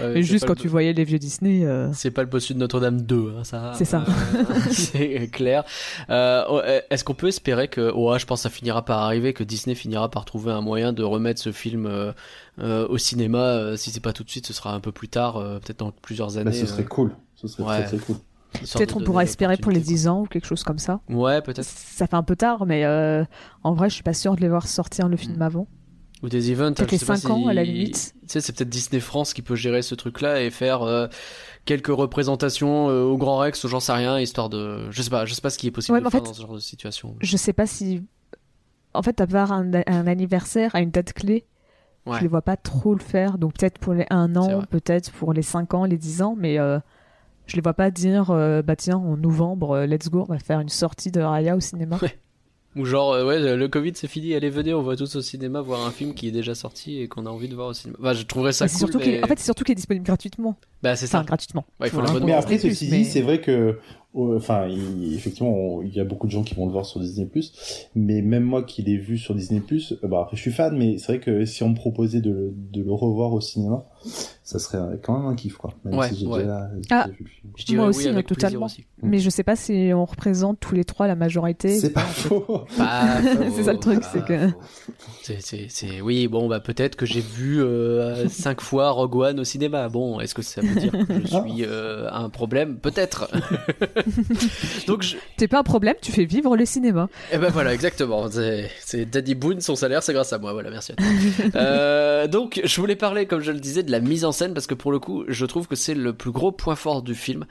mais 0.00 0.22
juste 0.22 0.46
quand 0.46 0.54
tu 0.54 0.68
voyais 0.68 0.92
les 0.92 1.04
vieux 1.04 1.18
Disney. 1.18 1.64
euh, 1.64 1.92
C'est 1.92 2.10
pas 2.10 2.22
le 2.22 2.28
bossu 2.28 2.54
de 2.54 2.58
Notre-Dame 2.58 3.02
2, 3.02 3.34
hein, 3.38 3.44
ça. 3.44 3.72
C'est 3.74 3.84
ça. 3.84 4.04
euh, 4.08 4.44
c'est 4.70 5.28
clair. 5.30 5.64
Euh, 6.10 6.80
Est-ce 6.90 7.04
qu'on 7.04 7.14
peut 7.14 7.28
espérer 7.28 7.68
que, 7.68 7.92
ouais, 7.92 8.18
je 8.18 8.26
pense 8.26 8.40
que 8.40 8.42
ça 8.44 8.50
finira 8.50 8.84
par 8.84 8.98
arriver, 8.98 9.32
que 9.32 9.44
Disney 9.44 9.74
finira 9.74 10.10
par 10.10 10.24
trouver 10.24 10.52
un 10.52 10.60
moyen 10.60 10.92
de 10.92 11.02
remettre 11.02 11.40
ce 11.40 11.52
film 11.52 11.86
euh, 11.86 12.12
euh, 12.60 12.86
au 12.88 12.98
cinéma. 12.98 13.38
euh, 13.38 13.76
si 13.76 13.90
c'est 13.90 14.00
pas 14.00 14.12
tout 14.12 14.24
de 14.24 14.30
suite, 14.30 14.46
ce 14.46 14.52
sera 14.52 14.74
un 14.74 14.80
peu 14.80 14.92
plus 14.92 15.08
tard, 15.08 15.36
euh, 15.36 15.58
peut-être 15.58 15.78
dans 15.78 15.92
plusieurs 15.92 16.36
années. 16.36 16.46
Bah, 16.50 16.52
ce 16.52 16.66
serait 16.66 16.82
euh, 16.82 16.86
cool. 16.86 17.12
Ce 17.36 17.48
serait 17.48 17.62
ouais. 17.68 17.84
très 17.84 17.96
très 17.96 17.98
cool. 17.98 18.16
Peut-être 18.52 18.96
on 18.96 19.00
pourra 19.00 19.24
espérer 19.24 19.56
pour 19.58 19.70
les 19.70 19.76
l'opportunité, 19.78 20.02
10 20.04 20.08
ans 20.08 20.20
ou 20.22 20.26
quelque 20.26 20.46
chose 20.46 20.64
comme 20.64 20.78
ça. 20.78 21.00
Ouais, 21.10 21.42
peut-être. 21.42 21.64
Ça 21.66 22.06
fait 22.06 22.16
un 22.16 22.22
peu 22.22 22.34
tard, 22.34 22.64
mais 22.66 22.84
euh, 22.84 23.22
en 23.62 23.74
vrai, 23.74 23.90
je 23.90 23.94
suis 23.94 24.02
pas 24.02 24.14
sûre 24.14 24.36
de 24.36 24.40
les 24.40 24.48
voir 24.48 24.66
sortir 24.66 25.06
le 25.08 25.16
film 25.18 25.40
avant. 25.42 25.68
Ou 26.22 26.28
des 26.28 26.50
events. 26.50 26.72
Peut-être 26.74 26.90
les 26.92 26.98
sais 26.98 27.06
pas 27.06 27.16
5 27.16 27.30
ans, 27.30 27.42
si- 27.44 27.48
à 27.48 27.54
la 27.54 27.62
limite. 27.64 28.14
Tu 28.22 28.28
sais, 28.28 28.40
c'est 28.40 28.52
peut-être 28.56 28.68
Disney 28.68 29.00
France 29.00 29.32
qui 29.34 29.42
peut 29.42 29.54
gérer 29.54 29.82
ce 29.82 29.94
truc-là 29.94 30.42
et 30.42 30.50
faire 30.50 30.82
euh, 30.82 31.06
quelques 31.64 31.86
représentations 31.88 32.88
euh, 32.90 33.02
au 33.04 33.16
Grand 33.16 33.38
Rex 33.38 33.62
ou 33.64 33.68
j'en 33.68 33.78
sais 33.80 33.92
rien, 33.92 34.18
histoire 34.18 34.48
de. 34.48 34.90
Je 34.90 35.00
sais 35.02 35.10
pas, 35.10 35.24
je 35.26 35.34
sais 35.34 35.40
pas 35.40 35.50
ce 35.50 35.58
qui 35.58 35.68
est 35.68 35.70
possible 35.70 35.94
Ouais, 35.94 36.00
de 36.02 36.06
en 36.06 36.10
faire 36.10 36.20
fait, 36.22 36.26
dans 36.26 36.34
ce 36.34 36.40
genre 36.42 36.54
de 36.54 36.58
situation. 36.60 37.14
Je 37.20 37.36
sais 37.36 37.52
pas 37.52 37.66
si. 37.66 38.02
En 38.94 39.02
fait, 39.02 39.20
avoir 39.20 39.52
un, 39.52 39.70
un 39.86 40.06
anniversaire 40.08 40.74
à 40.74 40.80
une 40.80 40.90
date 40.90 41.12
clé, 41.12 41.44
Ouais. 42.06 42.16
je 42.16 42.22
les 42.22 42.28
vois 42.28 42.42
pas 42.42 42.56
trop 42.56 42.94
le 42.94 43.00
faire. 43.00 43.36
Donc 43.38 43.52
peut-être 43.54 43.78
pour 43.78 43.92
les 43.92 44.06
1 44.10 44.32
C'est 44.32 44.38
an, 44.54 44.62
peut-être 44.70 45.12
pour 45.12 45.32
les 45.34 45.42
5 45.42 45.74
ans, 45.74 45.84
les 45.84 45.98
10 45.98 46.22
ans, 46.22 46.34
mais 46.38 46.58
euh, 46.58 46.78
je 47.46 47.54
les 47.54 47.60
vois 47.62 47.74
pas 47.74 47.90
dire 47.90 48.30
euh, 48.30 48.62
bah 48.62 48.76
tiens, 48.76 48.96
en 48.96 49.16
novembre, 49.18 49.84
let's 49.84 50.08
go, 50.08 50.24
on 50.28 50.32
va 50.32 50.38
faire 50.38 50.58
une 50.60 50.68
sortie 50.70 51.10
de 51.12 51.20
Raya 51.20 51.54
au 51.54 51.60
cinéma. 51.60 51.98
Ou 52.78 52.84
genre, 52.84 53.12
euh, 53.12 53.26
ouais, 53.26 53.56
le 53.56 53.68
Covid 53.68 53.92
c'est 53.94 54.06
fini, 54.08 54.34
allez 54.34 54.50
venez, 54.50 54.72
on 54.72 54.82
va 54.82 54.94
tous 54.96 55.16
au 55.16 55.20
cinéma 55.20 55.60
voir 55.60 55.86
un 55.86 55.90
film 55.90 56.14
qui 56.14 56.28
est 56.28 56.30
déjà 56.30 56.54
sorti 56.54 57.00
et 57.00 57.08
qu'on 57.08 57.26
a 57.26 57.30
envie 57.30 57.48
de 57.48 57.54
voir 57.54 57.68
au 57.68 57.72
cinéma. 57.74 57.98
Bah, 58.00 58.14
je 58.14 58.22
trouverais 58.22 58.52
ça 58.52 58.66
Bah, 58.66 58.70
cool. 58.70 58.78
surtout 58.78 58.98
mais- 58.98 59.22
En 59.22 59.26
fait, 59.26 59.38
c'est 59.38 59.44
surtout 59.44 59.64
qu'il 59.64 59.72
est 59.72 59.76
disponible 59.76 60.06
gratuitement. 60.06 60.56
bah, 60.82 60.94
c'est 60.96 61.06
Enfin, 61.06 61.18
ça. 61.18 61.24
gratuitement. 61.24 61.64
Ouais, 61.80 61.88
il 61.88 61.90
faut 61.90 62.02
Mais 62.20 62.32
après, 62.34 62.58
ceci 62.58 62.88
mais- 62.90 62.98
dit, 62.98 63.04
c'est 63.04 63.22
vrai 63.22 63.40
que, 63.40 63.78
enfin, 64.14 64.66
il- 64.68 65.14
effectivement, 65.14 65.50
on- 65.52 65.82
il 65.82 65.94
y 65.94 66.00
a 66.00 66.04
beaucoup 66.04 66.26
de 66.26 66.32
gens 66.32 66.42
qui 66.42 66.54
vont 66.54 66.66
le 66.66 66.72
voir 66.72 66.86
sur 66.86 67.00
Disney+. 67.00 67.28
Mais 67.94 68.22
même 68.22 68.42
moi 68.44 68.62
qui 68.62 68.82
l'ai 68.82 68.96
vu 68.96 69.18
sur 69.18 69.34
Disney+, 69.34 69.60
euh, 69.70 70.08
bah 70.08 70.20
après, 70.22 70.36
je 70.36 70.42
suis 70.42 70.50
fan, 70.52 70.76
mais 70.76 70.98
c'est 70.98 71.12
vrai 71.12 71.20
que 71.20 71.44
si 71.44 71.62
on 71.62 71.70
me 71.70 71.74
proposait 71.74 72.20
de, 72.20 72.30
le- 72.30 72.52
de 72.72 72.82
le 72.82 72.92
revoir 72.92 73.32
au 73.32 73.40
cinéma, 73.40 73.84
ça 74.42 74.58
serait 74.58 74.78
quand 75.02 75.18
même 75.18 75.26
un 75.28 75.34
kiff, 75.34 75.56
quoi. 75.56 75.72
Même 75.84 75.94
Ouais, 75.98 76.08
si 76.08 76.16
j'ai 76.20 76.26
ouais. 76.26 76.40
déjà, 76.40 76.70
j'ai 76.74 76.80
Ah. 76.90 77.04
déjà 77.04 77.16
vu 77.18 77.24
le 77.24 77.30
film. 77.30 77.52
Je 77.56 77.64
dirais 77.66 77.76
Moi 77.78 77.86
oui 77.86 77.90
aussi, 77.90 78.08
avec 78.08 78.24
euh, 78.24 78.34
plaisir 78.34 78.48
totalement. 78.48 78.66
aussi. 78.66 78.84
Mais 79.02 79.18
je 79.18 79.30
sais 79.30 79.42
pas 79.44 79.56
si 79.56 79.90
on 79.94 80.04
représente 80.04 80.58
tous 80.60 80.74
les 80.74 80.84
trois 80.84 81.06
la 81.06 81.14
majorité. 81.14 81.78
C'est 81.78 81.90
pas 81.92 82.00
faux. 82.00 82.44
C'est 83.56 83.62
ça 83.64 83.72
le 83.72 83.78
truc, 83.78 84.02
c'est 84.04 84.24
que- 84.24 84.48
C'est, 85.22 85.40
c'est, 85.42 85.66
c'est- 85.68 86.00
oui, 86.00 86.26
bon, 86.28 86.48
bah 86.48 86.60
peut-être 86.60 86.96
que 86.96 87.04
j'ai 87.06 87.20
vu 87.20 87.60
euh, 87.62 88.26
cinq 88.28 88.60
fois 88.60 88.90
Rogue 88.90 89.16
One 89.16 89.40
au 89.40 89.44
cinéma. 89.44 89.88
Bon, 89.88 90.18
est-ce 90.20 90.34
que 90.34 90.42
ça 90.42 90.60
veut 90.62 90.80
dire 90.80 90.92
que 90.92 91.26
je 91.26 91.36
Ah. 91.36 91.44
suis 91.46 91.64
euh, 91.64 92.08
un 92.10 92.30
problème? 92.30 92.76
Peut-être. 92.78 93.28
Donc, 94.86 95.02
je... 95.02 95.16
T'es 95.36 95.48
pas 95.48 95.58
un 95.60 95.62
problème, 95.62 95.94
tu 96.00 96.12
fais 96.12 96.24
vivre 96.24 96.56
le 96.56 96.64
cinéma. 96.64 97.08
eh 97.32 97.38
ben 97.38 97.50
voilà, 97.50 97.72
exactement. 97.74 98.30
C'est, 98.30 98.70
c'est 98.80 99.04
Daddy 99.04 99.34
Boone, 99.34 99.60
son 99.60 99.76
salaire, 99.76 100.02
c'est 100.02 100.12
grâce 100.12 100.32
à 100.32 100.38
moi. 100.38 100.52
Voilà, 100.52 100.70
merci 100.70 100.92
à 100.92 100.94
toi. 100.96 101.06
Euh, 101.54 102.26
donc, 102.26 102.60
je 102.64 102.80
voulais 102.80 102.96
parler, 102.96 103.26
comme 103.26 103.40
je 103.40 103.52
le 103.52 103.60
disais, 103.60 103.82
de 103.82 103.90
la 103.90 104.00
mise 104.00 104.24
en 104.24 104.32
scène 104.32 104.54
parce 104.54 104.66
que 104.66 104.74
pour 104.74 104.92
le 104.92 104.98
coup, 104.98 105.24
je 105.28 105.46
trouve 105.46 105.66
que 105.66 105.76
c'est 105.76 105.94
le 105.94 106.12
plus 106.12 106.30
gros 106.30 106.52
point 106.52 106.76
fort 106.76 107.02
du 107.02 107.14
film. 107.14 107.46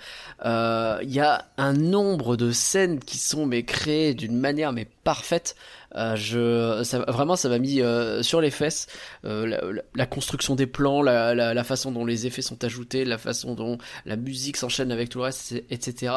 Euh, 0.46 1.00
Il 1.02 1.12
y 1.12 1.20
a 1.20 1.46
un 1.58 1.74
nombre 1.74 2.38
de 2.38 2.52
scènes 2.52 3.00
qui 3.00 3.18
sont 3.18 3.46
mais 3.46 3.64
créées 3.64 4.14
d'une 4.14 4.38
manière 4.38 4.72
mais 4.74 4.88
parfaite. 5.04 5.56
Euh, 5.98 6.16
je, 6.16 6.84
ça, 6.84 7.00
vraiment, 7.00 7.36
ça 7.36 7.50
m'a 7.50 7.60
mis 7.60 7.82
euh, 7.82 8.22
sur 8.22 8.40
les 8.40 8.52
fesses. 8.52 8.88
Euh, 9.26 9.82
la, 9.96 10.06
construction 10.06 10.56
des 10.56 10.68
plans, 10.68 11.02
la, 11.02 11.34
la, 11.34 11.64
façon 11.64 11.92
dont 11.92 12.06
les 12.06 12.28
effets 12.28 12.42
sont 12.42 12.64
ajoutés, 12.64 13.04
la 13.04 13.18
façon 13.18 13.56
dont 13.56 13.78
la 14.06 14.16
musique 14.16 14.58
s'enchaîne 14.58 14.92
avec 14.92 15.10
tout 15.10 15.18
le 15.18 15.26
reste, 15.26 15.54
etc. 15.70 16.14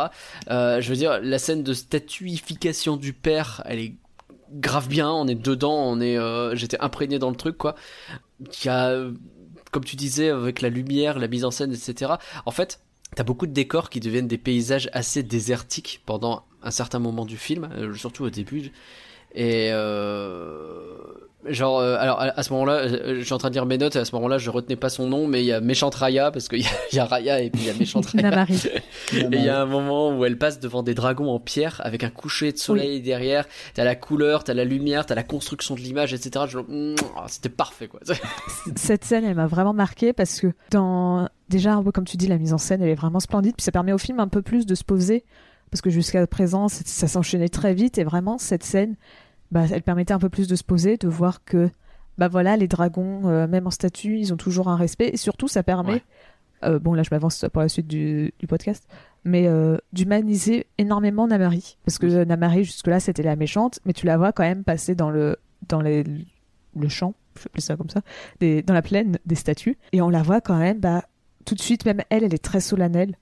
Je 0.49 0.89
veux 0.89 0.97
dire, 0.97 1.21
la 1.23 1.39
scène 1.39 1.63
de 1.63 1.73
statuification 1.73 2.97
du 2.97 3.13
père, 3.13 3.63
elle 3.65 3.79
est 3.79 3.95
grave 4.53 4.89
bien. 4.89 5.11
On 5.11 5.27
est 5.27 5.35
dedans, 5.35 5.75
on 5.75 6.01
est. 6.01 6.17
J'étais 6.57 6.81
imprégné 6.81 7.19
dans 7.19 7.31
le 7.31 7.37
truc, 7.37 7.57
quoi. 7.57 7.75
A, 8.67 8.95
comme 9.71 9.85
tu 9.85 9.97
disais, 9.97 10.31
avec 10.31 10.61
la 10.61 10.69
lumière, 10.69 11.19
la 11.19 11.29
mise 11.29 11.45
en 11.45 11.51
scène, 11.51 11.73
etc. 11.73 12.13
En 12.45 12.51
fait, 12.51 12.81
T'as 13.17 13.25
beaucoup 13.25 13.49
de 13.49 13.53
décors 13.53 13.91
qui 13.91 13.99
deviennent 13.99 14.29
des 14.29 14.39
paysages 14.39 14.89
assez 14.93 15.25
désertiques 15.25 16.01
pendant 16.07 16.45
un 16.63 16.71
certain 16.71 17.01
moment 17.01 17.25
du 17.25 17.37
film, 17.37 17.69
surtout 17.97 18.23
au 18.23 18.31
début. 18.31 18.71
Et 19.35 19.71
euh, 19.73 20.97
genre, 21.47 21.79
euh, 21.79 21.97
alors 21.99 22.21
à, 22.21 22.25
à 22.39 22.43
ce 22.43 22.53
moment-là, 22.53 22.73
euh, 22.75 23.17
je 23.19 23.25
suis 23.25 23.33
en 23.33 23.39
train 23.39 23.49
de 23.49 23.55
lire 23.55 23.67
mes 23.67 23.79
notes. 23.79 23.97
Et 23.97 23.99
à 24.01 24.05
ce 24.05 24.15
moment-là, 24.17 24.39
je 24.39 24.51
retenais 24.51 24.77
pas 24.77 24.89
son 24.89 25.07
nom, 25.09 25.27
mais 25.27 25.41
il 25.43 25.47
y 25.47 25.53
a 25.53 25.61
méchante 25.61 25.95
Raya 25.95 26.31
parce 26.31 26.49
qu'il 26.49 26.61
y, 26.61 26.67
a- 26.67 26.71
il 26.93 26.97
y 26.97 26.99
a 26.99 27.05
Raya 27.05 27.41
et 27.41 27.51
puis 27.51 27.63
il 27.63 27.67
y 27.69 27.71
a 27.71 27.75
méchante 27.75 28.07
Raya. 28.07 28.47
Et 29.13 29.27
il 29.33 29.43
y 29.45 29.49
a 29.49 29.61
un 29.61 29.67
moment 29.67 30.17
où 30.17 30.25
elle 30.25 30.39
passe 30.39 30.61
devant 30.61 30.83
des 30.83 30.95
dragons 30.95 31.31
en 31.31 31.41
pierre 31.41 31.81
avec 31.85 32.05
un 32.05 32.11
coucher 32.11 32.53
de 32.53 32.59
soleil 32.59 33.01
derrière. 33.01 33.47
T'as 33.75 33.85
la 33.85 33.97
couleur, 33.97 34.45
t'as 34.45 34.55
la 34.55 34.65
lumière, 34.65 35.05
t'as 35.07 35.15
la 35.17 35.23
construction 35.25 35.75
de 35.75 35.81
l'image, 35.81 36.13
etc. 36.15 36.45
C'était 37.29 37.49
parfait, 37.49 37.89
quoi. 37.89 38.01
Cette 38.77 39.05
scène, 39.05 39.25
elle 39.25 39.35
m'a 39.35 39.47
vraiment 39.47 39.73
marqué 39.73 40.13
parce 40.13 40.41
que 40.41 40.49
dans 40.71 41.29
déjà 41.49 41.81
comme 41.93 42.05
tu 42.05 42.17
dis, 42.17 42.29
la 42.29 42.39
mise 42.39 42.53
en 42.53 42.59
scène, 42.59 42.83
elle 42.83 42.91
est 42.91 42.95
vraiment 42.95 43.19
splendide. 43.21 43.55
Puis 43.57 43.65
ça 43.65 43.73
permet 43.73 43.93
au 43.93 43.99
film 43.99 44.21
un 44.21 44.29
peu 44.29 44.43
plus 44.43 44.67
de 44.67 44.75
se 44.77 44.85
poser 44.85 45.25
parce 45.71 45.81
que 45.81 45.91
jusqu'à 45.91 46.27
présent, 46.27 46.69
ça 46.69 47.09
s'enchaînait 47.09 47.49
très 47.49 47.75
vite 47.75 47.99
et 47.99 48.05
vraiment 48.05 48.39
cette 48.39 48.65
scène, 48.65 48.97
bah, 49.51 49.65
elle 49.71 49.83
permettait 49.83 50.13
un 50.15 50.19
peu 50.19 50.29
plus 50.29 50.49
de 50.49 50.57
se 50.57 50.65
poser, 50.65 50.97
de 50.97 51.09
voir 51.09 51.45
que 51.45 51.71
bah 52.19 52.29
voilà, 52.29 52.57
les 52.57 52.69
dragons, 52.69 53.29
euh, 53.29 53.47
même 53.47 53.67
en 53.67 53.71
statue, 53.71 54.19
ils 54.19 54.33
ont 54.33 54.37
toujours 54.37 54.69
un 54.69 54.77
respect 54.77 55.09
et 55.13 55.17
surtout 55.17 55.49
ça 55.49 55.63
permet, 55.63 55.93
Ouais. 55.95 56.03
euh, 56.65 56.79
bon 56.79 56.93
là 56.93 57.03
je 57.03 57.09
m'avance 57.13 57.45
pour 57.53 57.63
la 57.63 57.69
suite 57.69 57.87
du, 57.87 58.35
du 58.39 58.47
podcast, 58.47 58.87
mais 59.25 59.47
euh, 59.47 59.79
d'humaniser 59.95 60.67
énormément 60.77 61.27
Namari 61.27 61.79
parce 61.87 61.99
que 61.99 62.25
Namari 62.25 62.65
jusque 62.65 62.89
là 62.89 63.01
c'était 63.01 63.23
la 63.23 63.37
méchante, 63.37 63.81
mais 63.87 63.93
tu 63.95 64.05
la 64.07 64.19
vois 64.19 64.33
quand 64.33 64.43
même 64.43 64.65
passer 64.65 64.95
dans 64.95 65.11
le 65.11 65.37
dans 65.69 65.81
les 65.81 66.05
le 66.77 66.89
champ, 66.89 67.15
je 67.37 67.41
vais 67.43 67.47
appeler 67.47 67.63
ça 67.63 67.77
comme 67.77 67.89
ça, 67.91 68.03
des, 68.41 68.63
dans 68.63 68.75
la 68.75 68.83
plaine 68.83 69.19
des 69.27 69.35
statues. 69.35 69.77
Et 69.93 70.01
on 70.03 70.09
la 70.09 70.23
voit 70.23 70.41
quand 70.41 70.57
même, 70.59 70.79
bah, 70.79 71.05
tout 71.45 71.55
de 71.57 71.61
suite, 71.61 71.85
même 71.85 72.01
elle, 72.11 72.23
elle 72.23 72.33
est 72.35 72.39
très 72.45 72.61
solennelle. 72.61 73.17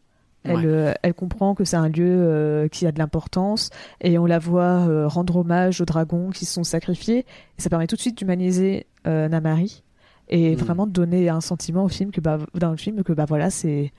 Elle, 0.48 0.56
Ouais. 0.56 0.62
euh, 0.66 0.94
elle 1.02 1.14
comprend 1.14 1.54
que 1.54 1.64
c'est 1.64 1.76
un 1.76 1.88
lieu 1.88 2.06
euh, 2.06 2.68
qui 2.68 2.86
a 2.86 2.92
de 2.92 2.98
l'importance 2.98 3.70
et 4.00 4.18
on 4.18 4.26
la 4.26 4.38
voit 4.38 4.88
euh, 4.88 5.06
rendre 5.06 5.36
hommage 5.36 5.80
aux 5.80 5.84
dragons 5.84 6.30
qui 6.30 6.44
se 6.46 6.54
sont 6.54 6.64
sacrifiés. 6.64 7.20
Et 7.58 7.62
ça 7.62 7.70
permet 7.70 7.86
tout 7.86 7.96
de 7.96 8.00
suite 8.00 8.16
d'humaniser 8.18 8.86
Namari 9.04 9.82
et 10.28 10.54
Mm. 10.56 10.58
vraiment 10.58 10.86
de 10.86 10.92
donner 10.92 11.28
un 11.30 11.40
sentiment 11.40 11.84
au 11.84 11.88
film 11.88 12.10
que 12.10 12.20
bah, 12.20 12.38
dans 12.54 12.70
le 12.70 12.76
film 12.76 13.02
que 13.02 13.12
bah 13.14 13.24
voilà 13.26 13.48
c'est 13.48 13.92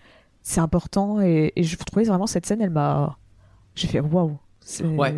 c'est 0.43 0.59
important 0.62 1.19
et, 1.21 1.51
et 1.55 1.63
je 1.63 1.75
trouvais 1.77 2.03
vraiment 2.05 2.27
cette 2.27 2.45
scène 2.45 2.62
elle 2.62 2.69
m'a 2.69 3.17
j'ai 3.73 3.88
fait 3.88 3.99
waouh 3.99 4.38
Ouais. 4.83 5.15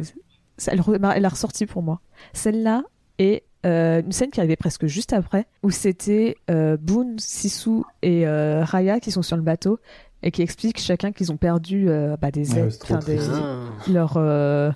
elle, 0.68 1.26
a 1.26 1.30
ressorti 1.30 1.66
pour 1.66 1.82
moi 1.84 2.00
celle-là 2.34 2.84
et 3.20 3.44
euh, 3.66 4.02
une 4.02 4.12
scène 4.14 4.30
qui 4.32 4.40
arrivait 4.40 4.56
presque 4.56 4.86
juste 4.86 5.12
après 5.14 5.46
où 5.64 5.70
c'était 5.70 6.36
euh, 6.50 6.78
Boone, 6.78 7.20
Sisu 7.20 7.82
et 8.02 8.26
euh, 8.26 8.64
Raya 8.64 9.00
qui 9.02 9.12
sont 9.12 9.22
sur 9.22 9.36
le 9.36 9.44
bateau 9.44 9.80
et 10.24 10.32
qui 10.32 10.42
expliquent 10.42 10.80
chacun 10.80 11.12
qu'ils 11.12 11.32
ont 11.32 11.38
perdu 11.38 11.90
euh, 11.90 12.16
bah, 12.18 12.32
des 12.32 12.54
Ouais, 12.54 12.60
aides, 12.62 12.74
enfin, 12.84 13.00
des- 13.00 13.16
triste. 13.18 13.32
leur 13.90 14.14
euh, 14.18 14.72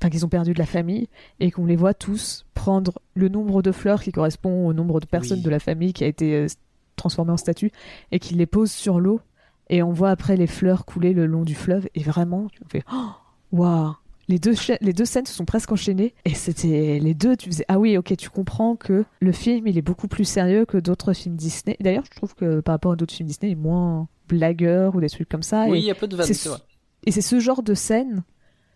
enfin 0.00 0.10
qu'ils 0.10 0.24
ont 0.24 0.28
perdu 0.28 0.52
de 0.54 0.58
la 0.58 0.66
famille 0.66 1.08
et 1.40 1.50
qu'on 1.50 1.66
les 1.66 1.76
voit 1.76 1.94
tous 1.94 2.46
prendre 2.54 3.00
le 3.14 3.28
nombre 3.28 3.62
de 3.62 3.72
fleurs 3.72 4.02
qui 4.02 4.12
correspond 4.12 4.66
au 4.66 4.72
nombre 4.72 5.00
de 5.00 5.06
personnes 5.06 5.38
Oui. 5.38 5.44
de 5.44 5.50
la 5.50 5.58
famille 5.60 5.92
qui 5.92 6.04
a 6.04 6.06
été 6.06 6.34
euh, 6.34 6.46
transformé 6.96 7.32
en 7.32 7.36
statue 7.36 7.70
et 8.12 8.18
qu'ils 8.18 8.36
les 8.38 8.46
posent 8.46 8.70
sur 8.72 9.00
l'eau 9.00 9.20
et 9.68 9.82
on 9.82 9.92
voit 9.92 10.10
après 10.10 10.36
les 10.36 10.46
fleurs 10.46 10.84
couler 10.84 11.12
le 11.14 11.26
long 11.26 11.42
du 11.44 11.54
fleuve 11.54 11.88
et 11.94 12.02
vraiment 12.02 12.48
tu 12.52 12.60
fais 12.70 12.82
oh, 12.92 13.10
waouh 13.52 13.92
les 14.28 14.38
deux, 14.38 14.54
les 14.80 14.92
deux 14.92 15.04
scènes 15.06 15.26
se 15.26 15.34
sont 15.34 15.44
presque 15.44 15.72
enchaînées 15.72 16.14
et 16.24 16.34
c'était 16.34 16.98
les 17.00 17.14
deux 17.14 17.36
tu 17.36 17.48
faisais 17.50 17.64
ah 17.68 17.78
oui 17.80 17.96
ok 17.96 18.16
tu 18.16 18.30
comprends 18.30 18.76
que 18.76 19.04
le 19.20 19.32
film 19.32 19.66
il 19.66 19.76
est 19.76 19.82
beaucoup 19.82 20.06
plus 20.08 20.24
sérieux 20.24 20.64
que 20.66 20.76
d'autres 20.78 21.12
films 21.14 21.34
Disney 21.36 21.76
d'ailleurs 21.80 22.04
je 22.10 22.16
trouve 22.16 22.34
que 22.34 22.60
par 22.60 22.74
rapport 22.74 22.92
à 22.92 22.96
d'autres 22.96 23.14
films 23.14 23.26
Disney 23.28 23.50
il 23.50 23.58
est 23.58 23.60
moins 23.60 24.06
blagueur 24.30 24.94
ou 24.94 25.00
des 25.00 25.08
trucs 25.10 25.28
comme 25.28 25.42
ça 25.42 25.66
Oui, 25.68 25.78
et 25.78 25.80
il 25.80 25.86
y 25.86 25.90
a 25.90 25.94
peu 25.94 26.06
de 26.08 26.16
vannes, 26.16 26.26
et 27.06 27.10
c'est 27.12 27.20
ce 27.22 27.40
genre 27.40 27.62
de 27.62 27.74
scène 27.74 28.22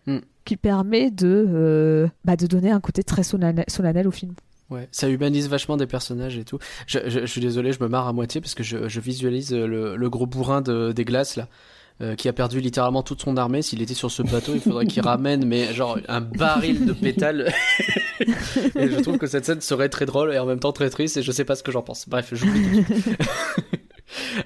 Hmm. 0.06 0.18
qui 0.44 0.58
permet 0.58 1.10
de, 1.10 1.46
euh, 1.48 2.06
bah, 2.26 2.36
de 2.36 2.46
donner 2.46 2.70
un 2.70 2.80
côté 2.80 3.02
très 3.02 3.22
solennel, 3.22 3.64
solennel 3.68 4.06
au 4.06 4.10
film. 4.10 4.34
Ouais, 4.68 4.86
ça 4.92 5.08
humanise 5.08 5.48
vachement 5.48 5.78
des 5.78 5.86
personnages 5.86 6.36
et 6.36 6.44
tout. 6.44 6.58
Je, 6.86 6.98
je- 7.06 7.20
je 7.20 7.24
suis 7.26 7.40
désolé, 7.40 7.72
je 7.72 7.82
me 7.82 7.88
marre 7.88 8.06
à 8.06 8.12
moitié 8.12 8.42
parce 8.42 8.52
que 8.54 8.62
je, 8.62 8.86
je 8.86 9.00
visualise 9.00 9.54
euh, 9.54 9.66
le, 9.66 9.96
le 9.96 10.10
gros 10.10 10.26
bourrin 10.26 10.60
de, 10.60 10.92
des 10.92 11.06
glaces 11.06 11.36
là. 11.36 11.48
euh, 12.02 12.16
qui 12.16 12.28
a 12.28 12.34
perdu 12.34 12.60
littéralement 12.60 13.02
toute 13.02 13.22
son 13.22 13.38
armée. 13.38 13.62
S'il 13.62 13.80
était 13.80 13.94
sur 13.94 14.10
ce 14.10 14.22
bateau, 14.22 14.52
il 14.54 14.60
faudrait 14.60 14.84
qu'il 14.86 15.00
ramène, 15.06 15.46
mais 15.46 15.72
genre 15.72 15.98
un 16.08 16.20
baril 16.20 16.84
de 16.84 16.92
pétales. 16.92 17.50
et 18.20 18.88
je 18.90 19.00
trouve 19.00 19.16
que 19.16 19.26
cette 19.26 19.46
scène 19.46 19.62
serait 19.62 19.88
très 19.88 20.04
drôle 20.04 20.34
et 20.34 20.38
en 20.38 20.44
même 20.44 20.60
temps 20.60 20.72
très 20.72 20.90
triste. 20.90 21.16
Et 21.16 21.22
je 21.22 21.32
sais 21.32 21.44
pas 21.46 21.56
ce 21.56 21.62
que 21.62 21.72
j'en 21.72 21.82
pense. 21.82 22.06
Bref, 22.10 22.28
j'oublie. 22.34 22.84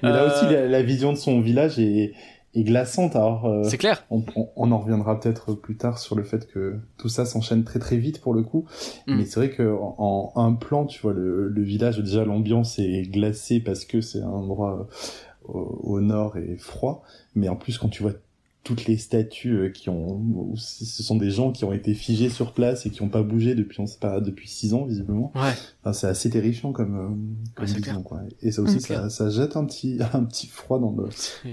Mais 0.03 0.09
là 0.09 0.23
Euh, 0.23 0.27
aussi, 0.29 0.53
la, 0.53 0.67
la 0.67 0.81
vision 0.83 1.11
de 1.13 1.17
son 1.17 1.41
village 1.41 1.79
est, 1.79 2.13
est 2.55 2.63
glaçante. 2.63 3.15
Alors, 3.15 3.45
euh, 3.45 3.63
C'est 3.63 3.77
clair. 3.77 4.03
on, 4.09 4.23
on- 4.35 4.49
on 4.55 4.71
en 4.71 4.79
reviendra 4.79 5.19
peut-être 5.19 5.53
plus 5.53 5.77
tard 5.77 5.99
sur 5.99 6.15
le 6.15 6.23
fait 6.23 6.47
que 6.47 6.77
tout 6.97 7.09
ça 7.09 7.25
s'enchaîne 7.25 7.63
très 7.63 7.79
très 7.79 7.97
vite 7.97 8.21
pour 8.21 8.33
le 8.33 8.41
coup. 8.43 8.65
Mm. 9.07 9.15
Mais 9.17 9.25
c'est 9.25 9.39
vrai 9.39 9.49
que 9.51 9.63
en, 9.77 10.31
en 10.35 10.43
un 10.45 10.53
plan, 10.53 10.85
tu 10.85 11.01
vois, 11.01 11.13
le, 11.13 11.47
le 11.49 11.61
village, 11.63 11.99
déjà 11.99 12.25
l'ambiance 12.25 12.79
est 12.79 13.03
glacée 13.09 13.59
parce 13.59 13.85
que 13.85 14.01
c'est 14.01 14.21
un 14.21 14.27
endroit 14.29 14.87
euh, 15.47 15.53
au, 15.53 15.79
au 15.95 16.01
nord 16.01 16.37
et 16.37 16.57
froid. 16.57 17.03
Mais 17.35 17.49
en 17.49 17.55
plus, 17.55 17.77
quand 17.77 17.89
tu 17.89 18.01
vois 18.03 18.13
toutes 18.69 18.85
les 18.85 18.97
statues 18.97 19.53
euh, 19.57 19.69
qui 19.69 19.89
ont, 19.89 20.53
ce 20.55 21.01
sont 21.03 21.15
des 21.15 21.31
gens 21.31 21.51
qui 21.51 21.65
ont 21.65 21.73
été 21.73 21.93
figés 21.95 22.29
sur 22.29 22.53
place 22.53 22.85
et 22.85 22.91
qui 22.91 23.01
n'ont 23.03 23.09
pas 23.09 23.23
bougé 23.23 23.55
depuis, 23.55 23.79
on 23.81 23.87
sait 23.87 23.97
pas, 23.99 24.21
depuis 24.21 24.47
six 24.47 24.73
ans 24.73 24.85
visiblement. 24.85 25.31
Ouais. 25.35 25.53
Enfin, 25.81 25.93
c'est 25.93 26.07
assez 26.07 26.29
terrifiant 26.29 26.71
comme, 26.71 26.95
euh, 26.95 27.07
comme 27.55 27.65
Ouais, 27.65 27.73
vision, 27.73 28.03
quoi. 28.03 28.19
Et 28.41 28.51
ça 28.51 28.61
aussi, 28.61 28.79
ça, 28.79 29.09
ça 29.09 29.29
jette 29.29 29.57
un 29.57 29.65
petit, 29.65 29.97
un 30.13 30.23
petit 30.23 30.47
froid 30.47 30.79
dans 30.79 30.91
le, 30.95 31.09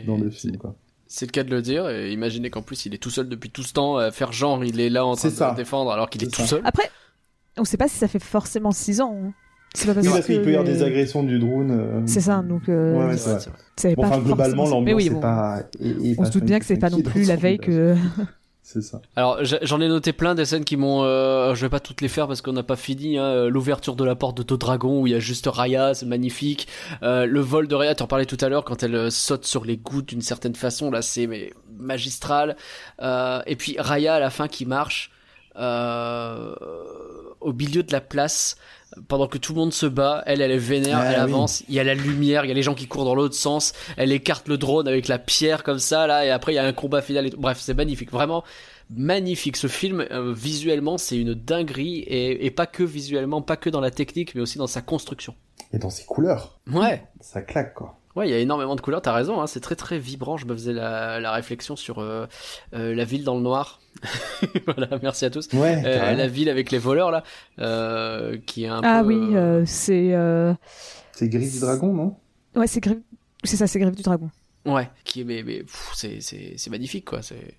dans 0.07 0.19
le 0.19 0.31
film, 0.31 0.59
quoi. 0.59 0.77
C'est 1.09 1.25
le 1.27 1.31
cas 1.31 1.45
de 1.45 1.51
le 1.51 1.63
dire. 1.63 1.89
Et 1.89 2.13
imaginez 2.13 2.51
qu'en 2.51 2.63
plus, 2.63 2.85
il 2.85 2.95
est 2.95 2.99
tout 2.99 3.11
seul 3.11 3.29
depuis 3.29 3.49
tout 3.51 3.63
ce 3.63 3.73
temps. 3.73 3.97
à 3.97 4.11
faire 4.11 4.33
genre, 4.33 4.63
il 4.65 4.81
est 4.81 4.91
là 4.91 5.07
en 5.07 5.15
train 5.15 5.29
de 5.29 5.33
ça. 5.35 5.53
se 5.53 5.57
défendre 5.57 5.91
alors 5.93 6.11
qu'il 6.11 6.23
est, 6.23 6.27
tout 6.27 6.43
ça. 6.43 6.47
seul. 6.47 6.61
Après, 6.65 6.91
on 7.57 7.65
sait 7.65 7.77
pas 7.77 7.89
si 7.89 7.97
ça 7.97 8.09
fait 8.09 8.19
forcément 8.23 8.73
6 8.73 9.01
ans. 9.01 9.17
hein. 9.25 9.33
C'est 9.79 9.87
pas 9.87 9.95
parce 9.95 10.07
Oui, 10.07 10.13
parce 10.15 10.27
qu'il 10.27 10.41
peut 10.43 10.51
y 10.53 10.57
avoir 10.57 10.65
des 10.65 10.83
agressions 10.83 11.23
du 11.23 11.39
drone. 11.39 11.71
euh, 11.71 12.01
C'est 12.07 12.21
ça, 12.23 12.43
donc 12.43 12.69
euh, 12.69 12.95
Ouais, 12.99 13.15
ouais, 13.15 13.17
C'est 13.77 13.95
Bon, 13.95 14.03
pas 14.03 14.09
enfin, 14.09 14.19
globalement, 14.21 14.67
l'ambiance 14.69 14.97
oui, 15.03 15.11
bon, 15.11 15.21
pas. 15.21 15.61
est- 15.81 15.87
est 15.89 16.15
on 16.19 16.23
pas 16.23 16.29
se 16.29 16.33
doute 16.33 16.45
bien 16.45 16.59
que 16.59 16.65
c'est 16.65 16.79
pas 16.79 16.89
non 16.91 17.01
plus 17.03 17.27
la 17.29 17.37
veille 17.37 17.59
que. 17.59 17.95
C'est 18.69 18.83
ça. 18.83 19.01
Alors 19.15 19.39
j'en 19.63 19.81
ai 19.81 19.87
noté 19.87 20.13
plein 20.13 20.35
des 20.35 20.45
scènes 20.45 20.65
qui 20.65 20.77
m'ont. 20.77 21.05
euh, 21.05 21.55
je 21.55 21.61
vais 21.61 21.69
pas 21.69 21.79
toutes 21.79 22.01
les 22.01 22.09
faire 22.09 22.27
parce 22.27 22.43
qu'on 22.43 22.53
n'a 22.53 22.65
pas 22.65 22.75
fini. 22.75 23.17
Hein, 23.17 23.47
L'ouverture 23.49 23.95
de 23.95 24.03
la 24.03 24.17
porte 24.17 24.37
de 24.39 24.43
Todragon 24.43 25.03
où 25.03 25.07
il 25.07 25.13
y 25.13 25.15
a 25.15 25.21
juste 25.21 25.47
Raya, 25.47 25.95
c'est 25.95 26.05
magnifique. 26.07 26.67
Euh, 27.05 27.27
le 27.27 27.39
vol 27.41 27.69
de 27.69 27.77
Raya, 27.77 27.95
tu 27.95 28.03
en 28.03 28.09
parlais 28.09 28.25
tout 28.27 28.37
à 28.41 28.49
l'heure 28.49 28.65
quand 28.65 28.83
elle 28.83 28.97
euh, 28.97 29.11
saute 29.11 29.45
sur 29.47 29.65
les 29.65 29.77
gouttes 29.77 30.09
d'une 30.09 30.21
certaine 30.21 30.57
façon. 30.57 30.91
Là, 30.91 31.01
c'est 31.01 31.29
mais 31.29 31.53
magistral. 31.79 32.57
Euh, 33.03 33.41
et 33.47 33.55
puis 33.55 33.77
Raya 33.79 34.15
à 34.17 34.21
la 34.21 34.31
fin 34.31 34.49
qui 34.49 34.67
marche 34.67 35.13
euh, 35.57 36.55
au 37.41 37.53
milieu 37.53 37.83
de 37.85 37.93
la 37.93 38.01
place 38.01 38.57
pendant 39.09 39.27
que 39.29 39.39
tout 39.39 39.53
le 39.53 39.59
monde 39.61 39.73
se 39.73 39.87
bat. 39.87 40.23
Elle, 40.27 40.41
elle 40.41 40.51
est 40.51 40.59
vénère, 40.59 40.99
Ah, 41.01 41.07
elle 41.07 41.17
oui. 41.17 41.21
avance. 41.35 41.63
Il 41.69 41.75
y 41.75 41.81
a 41.81 41.85
la 41.85 41.95
lumière, 41.95 42.45
il 42.45 42.49
y 42.49 42.51
a 42.51 42.55
les 42.55 42.63
gens 42.63 42.75
qui 42.75 42.87
courent 42.87 43.05
dans 43.05 43.15
l'autre 43.15 43.35
sens. 43.35 43.73
Elle 43.97 44.13
écarte 44.13 44.49
le 44.49 44.59
drone 44.59 44.89
avec 44.89 45.09
la 45.09 45.19
pierre 45.19 45.63
comme 45.63 45.79
ça 45.79 46.07
là, 46.07 46.25
et 46.27 46.31
après 46.31 46.53
il 46.53 46.57
y 46.57 46.59
a 46.59 46.65
un 46.65 46.73
combat 46.73 47.03
final. 47.03 47.27
Et 47.27 47.31
tout. 47.31 47.41
Bref, 47.41 47.59
c'est 47.61 47.75
magnifique, 47.75 48.11
vraiment 48.11 48.45
magnifique. 48.91 49.57
Ce 49.57 49.67
film, 49.67 50.07
euh, 50.11 50.33
visuellement, 50.33 50.97
c'est 50.99 51.19
une 51.19 51.35
dinguerie 51.35 51.99
et, 52.01 52.47
et 52.47 52.51
pas 52.51 52.67
que 52.67 52.83
visuellement, 52.85 53.43
pas 53.43 53.57
que 53.57 53.69
dans 53.71 53.81
la 53.81 53.91
technique, 53.91 54.35
mais 54.35 54.41
aussi 54.41 54.59
dans 54.59 54.67
sa 54.69 54.81
construction. 54.81 55.35
Et 55.73 55.79
dans 55.79 55.91
ses 55.91 56.05
couleurs, 56.05 56.61
Ouais. 56.73 57.03
ça 57.21 57.43
claque, 57.43 57.75
quoi. 57.75 57.99
Ouais, 58.17 58.27
il 58.27 58.31
y 58.31 58.35
a 58.35 58.39
énormément 58.39 58.75
de 58.77 58.81
couleurs, 58.81 59.03
t'as 59.03 59.13
raison, 59.13 59.41
hein, 59.43 59.47
c'est 59.47 59.61
très 59.61 59.77
très 59.77 59.99
vibrant. 59.99 60.37
Je 60.39 60.47
me 60.47 60.55
faisais 60.55 60.73
la, 60.73 61.21
la 61.21 61.33
réflexion 61.33 61.77
sur 61.77 61.99
euh, 61.99 62.27
euh, 62.75 62.95
la 62.95 63.05
ville 63.05 63.25
dans 63.25 63.35
le 63.37 63.43
noir. 63.43 63.81
voilà, 64.67 64.89
merci 65.03 65.25
à 65.27 65.31
tous. 65.31 65.49
Ouais, 65.53 65.83
Euh, 65.85 66.15
la 66.15 66.27
ville 66.27 66.49
avec 66.49 66.71
les 66.71 66.79
voleurs 66.79 67.11
là, 67.11 67.23
euh, 67.59 68.39
qui 68.47 68.65
est 68.65 68.69
un 68.69 68.81
Ah 68.83 69.01
peu. 69.03 69.09
oui, 69.09 69.19
euh, 69.37 69.61
euh, 69.61 69.63
c'est. 69.67 70.15
euh, 70.15 70.55
C'est 71.13 71.29
Gris 71.29 71.51
du 71.51 71.61
Dragon, 71.61 71.93
non? 71.93 72.17
Ouais, 72.55 72.67
c'est 72.67 72.81
Griffe- 72.83 73.03
c'est 73.45 73.57
ça, 73.57 73.67
c'est 73.67 73.79
Griffe 73.79 73.95
du 73.97 74.03
Dragon. 74.03 74.31
Ouais, 74.67 74.91
qui 75.05 75.25
mais, 75.25 75.43
mais 75.45 75.65
c'est 75.95 76.21
c'est 76.21 76.55
c'est 76.57 76.71
magnifique 76.71 77.05
quoi. 77.05 77.23
C'est 77.23 77.55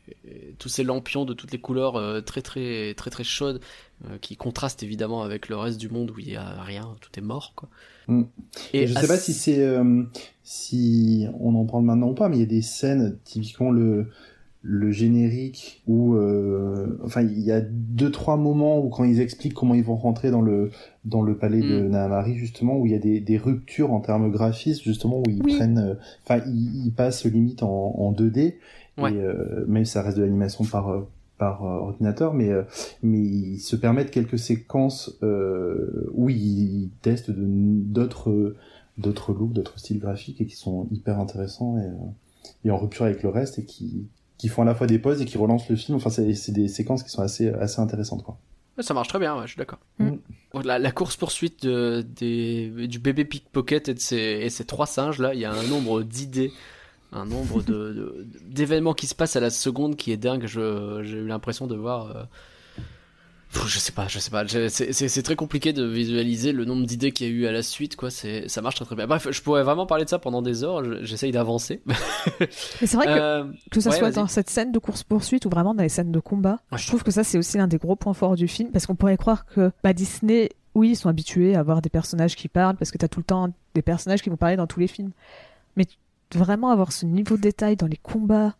tous 0.60 0.68
ces 0.70 0.84
lampions 0.84 1.24
de 1.26 1.34
toutes 1.34 1.52
les 1.52 1.60
couleurs 1.60 1.96
euh, 1.96 2.20
très 2.22 2.42
très 2.42 2.94
très 2.96 3.10
très 3.10 3.24
chaudes 3.24 3.62
euh, 4.06 4.18
qui 4.20 4.36
contrastent 4.36 4.84
évidemment 4.84 5.24
avec 5.24 5.48
le 5.48 5.56
reste 5.56 5.78
du 5.80 5.90
monde 5.90 6.12
où 6.12 6.20
il 6.20 6.30
y 6.30 6.36
a 6.36 6.62
rien, 6.62 6.96
tout 7.00 7.10
est 7.18 7.24
mort 7.24 7.54
quoi. 7.56 7.70
Mm. 8.08 8.24
Et 8.74 8.88
je 8.88 8.94
sais 8.94 9.06
à- 9.06 9.08
pas 9.08 9.18
si 9.18 9.34
c'est 9.34 9.64
euh, 9.64 10.04
si 10.44 11.28
on 11.40 11.56
en 11.56 11.66
parle 11.66 11.84
maintenant 11.84 12.10
ou 12.10 12.14
pas, 12.14 12.28
mais 12.28 12.38
il 12.38 12.40
y 12.42 12.44
a 12.44 12.48
des 12.48 12.62
scènes, 12.62 13.18
typiquement 13.24 13.72
le 13.72 14.10
le 14.64 14.92
générique 14.92 15.84
où 15.88 16.16
euh, 16.16 16.98
enfin 17.04 17.22
il 17.22 17.40
y 17.40 17.52
a 17.52 17.62
deux 17.62 18.12
trois 18.12 18.38
moments 18.38 18.80
où 18.80 18.90
quand 18.90 19.04
ils 19.04 19.22
expliquent 19.22 19.54
comment 19.54 19.76
ils 19.76 19.84
vont 19.84 19.96
rentrer 19.96 20.32
dans 20.32 20.42
le 20.42 20.72
dans 21.06 21.22
le 21.22 21.38
palais 21.38 21.62
de 21.62 21.82
Mm. 21.84 21.90
Nahamari 21.90 22.36
justement 22.36 22.78
où 22.78 22.86
il 22.86 22.92
y 22.92 22.96
a 22.96 23.00
des, 23.00 23.20
des 23.20 23.38
ruptures 23.38 23.94
en 23.94 24.00
termes 24.02 24.30
graphistes 24.32 24.84
justement 24.84 25.20
où 25.20 25.24
ils 25.30 25.42
Oui. 25.44 25.56
prennent 25.56 25.78
euh, 25.78 25.94
enfin 26.26 26.44
ils, 26.48 26.86
ils 26.88 26.92
passent 26.94 27.26
limite 27.26 27.64
en, 27.64 27.70
en 27.98 28.12
2D 28.12 28.56
Ouais. 28.98 29.14
et 29.14 29.18
euh, 29.22 29.64
même 29.68 29.86
si 29.86 29.92
ça 29.92 30.02
reste 30.02 30.18
de 30.18 30.24
l'animation 30.24 30.66
par 30.66 30.90
euh, 30.90 31.08
par 31.38 31.64
euh, 31.64 31.78
ordinateur 31.80 32.34
mais 32.34 32.50
euh, 32.50 32.64
mais 33.04 33.20
ils 33.20 33.60
se 33.60 33.76
permettent 33.76 34.10
quelques 34.12 34.40
séquences 34.40 35.18
euh, 35.22 36.10
où 36.16 36.30
ils 36.30 36.90
testent 37.04 37.30
d'autres 37.32 38.56
d'autres 38.98 39.34
looks 39.34 39.54
d'autres 39.54 39.78
styles 39.80 40.00
graphiques 40.00 40.42
et 40.42 40.46
qui 40.46 40.56
sont 40.56 40.88
hyper 40.92 41.20
intéressants 41.20 41.78
et, 41.78 41.82
euh, 41.86 41.92
et 42.66 42.72
en 42.72 42.78
rupture 42.78 43.06
avec 43.06 43.22
le 43.24 43.30
reste 43.30 43.60
et 43.60 43.66
qui 43.66 44.08
qui 44.38 44.48
font 44.50 44.62
à 44.62 44.66
la 44.66 44.76
fois 44.76 44.88
des 44.88 45.00
pauses 45.00 45.22
et 45.22 45.26
qui 45.26 45.38
relancent 45.38 45.70
le 45.70 45.76
film 45.76 45.98
enfin 45.98 46.10
c'est 46.10 46.52
des 46.52 46.68
séquences 46.68 47.04
qui 47.04 47.10
sont 47.10 47.22
assez 47.22 47.50
assez 47.50 47.80
intéressantes 47.82 48.24
quoi 48.24 48.38
ça 48.80 48.94
marche 48.94 49.08
très 49.08 49.18
bien, 49.18 49.36
ouais, 49.36 49.42
je 49.48 49.54
suis 49.54 49.58
d'accord. 49.58 49.80
Mm. 49.98 50.18
La, 50.64 50.78
la 50.78 50.92
course 50.92 51.16
poursuite 51.16 51.66
de, 51.66 52.06
des, 52.16 52.70
du 52.88 53.00
bébé 53.00 53.26
pickpocket 53.26 53.90
et 53.90 53.96
de 53.96 54.14
et 54.16 54.50
ces 54.52 54.66
trois 54.66 54.86
singes 54.86 55.18
là, 55.18 55.34
il 55.34 55.40
y 55.40 55.46
a 55.46 55.52
un 55.52 55.64
nombre 55.64 56.04
d'idées, 56.04 56.52
un 57.12 57.26
nombre 57.26 57.64
de, 57.64 57.74
de- 57.74 58.28
d'événements 58.48 58.94
qui 58.94 59.08
se 59.08 59.16
passent 59.16 59.36
à 59.36 59.40
la 59.40 59.50
seconde 59.50 59.96
qui 59.96 60.12
est 60.12 60.18
dingue. 60.18 60.46
Je, 60.46 61.02
j'ai 61.04 61.18
eu 61.18 61.26
l'impression 61.26 61.66
de 61.66 61.76
voir. 61.76 62.16
euh, 62.16 62.24
Je 63.54 63.80
sais 63.80 63.92
pas, 63.92 64.08
je 64.08 64.20
sais 64.20 64.30
pas. 64.30 64.44
C'est, 64.48 65.22
très 65.24 65.36
compliqué 65.36 65.74
de 65.74 65.84
visualiser 65.86 66.52
le 66.52 66.66
nombre 66.66 66.86
d'idées 66.86 67.12
qu'il 67.12 67.28
y 67.28 67.30
a 67.30 67.34
eu 67.34 67.46
à 67.48 67.52
la 67.52 67.64
suite, 67.64 67.96
quoi. 67.96 68.10
C'est, 68.12 68.48
ça 68.50 68.62
marche 68.62 68.76
très 68.76 68.86
très 68.86 68.96
bien. 68.96 69.08
Bref, 69.08 69.28
je 69.32 69.42
pourrais 69.42 69.64
vraiment 69.64 69.86
parler 69.86 70.04
de 70.06 70.10
ça 70.10 70.20
pendant 70.20 70.42
des 70.42 70.64
heures. 70.64 70.84
je- 70.84 71.04
j'essaye 71.06 71.32
d'avancer. 71.32 71.82
Mais 72.40 72.48
c'est 72.88 72.96
vrai 72.96 73.06
que, 73.06 73.12
Euh, 73.12 73.44
que 73.72 73.80
ça 73.80 73.90
ouais, 73.92 73.98
soit 73.98 74.12
dans 74.12 74.28
cette 74.28 74.50
scène 74.50 74.72
de 74.72 74.80
course-poursuite 74.80 75.46
ou 75.46 75.50
vraiment 75.50 75.74
dans 75.74 75.84
les 75.84 75.90
scènes 75.90 76.12
de 76.12 76.20
combat, 76.20 76.60
Ouais. 76.72 76.78
je 76.78 76.88
trouve 76.88 77.04
que 77.04 77.12
ça, 77.12 77.24
c'est 77.24 77.38
aussi 77.38 77.58
l'un 77.58 77.68
des 77.68 77.78
gros 77.78 77.96
points 77.96 78.14
forts 78.14 78.36
du 78.36 78.48
film. 78.48 78.70
Parce 78.72 78.86
qu'on 78.86 78.96
pourrait 78.96 79.18
croire 79.18 79.46
que 79.46 79.72
bah, 79.84 79.94
Disney, 79.94 80.50
oui, 80.76 80.92
ils 80.92 80.96
sont 80.96 81.10
habitués 81.10 81.56
à 81.56 81.60
avoir 81.60 81.82
des 81.82 81.90
personnages 81.90 82.36
qui 82.36 82.50
parlent, 82.50 82.76
parce 82.76 82.92
que 82.92 82.98
t'as 82.98 83.08
tout 83.08 83.20
le 83.22 83.26
temps 83.26 83.50
des 83.74 83.82
personnages 83.82 84.22
qui 84.22 84.30
vont 84.30 84.38
parler 84.38 84.58
dans 84.58 84.68
tous 84.68 84.80
les 84.80 84.88
films. 84.88 85.12
Mais 85.78 85.86
vraiment 86.36 86.70
avoir 86.70 86.92
ce 86.92 87.06
niveau 87.06 87.38
de 87.38 87.42
détail 87.42 87.76
dans 87.78 87.88
les 87.88 87.98
combats 87.98 88.56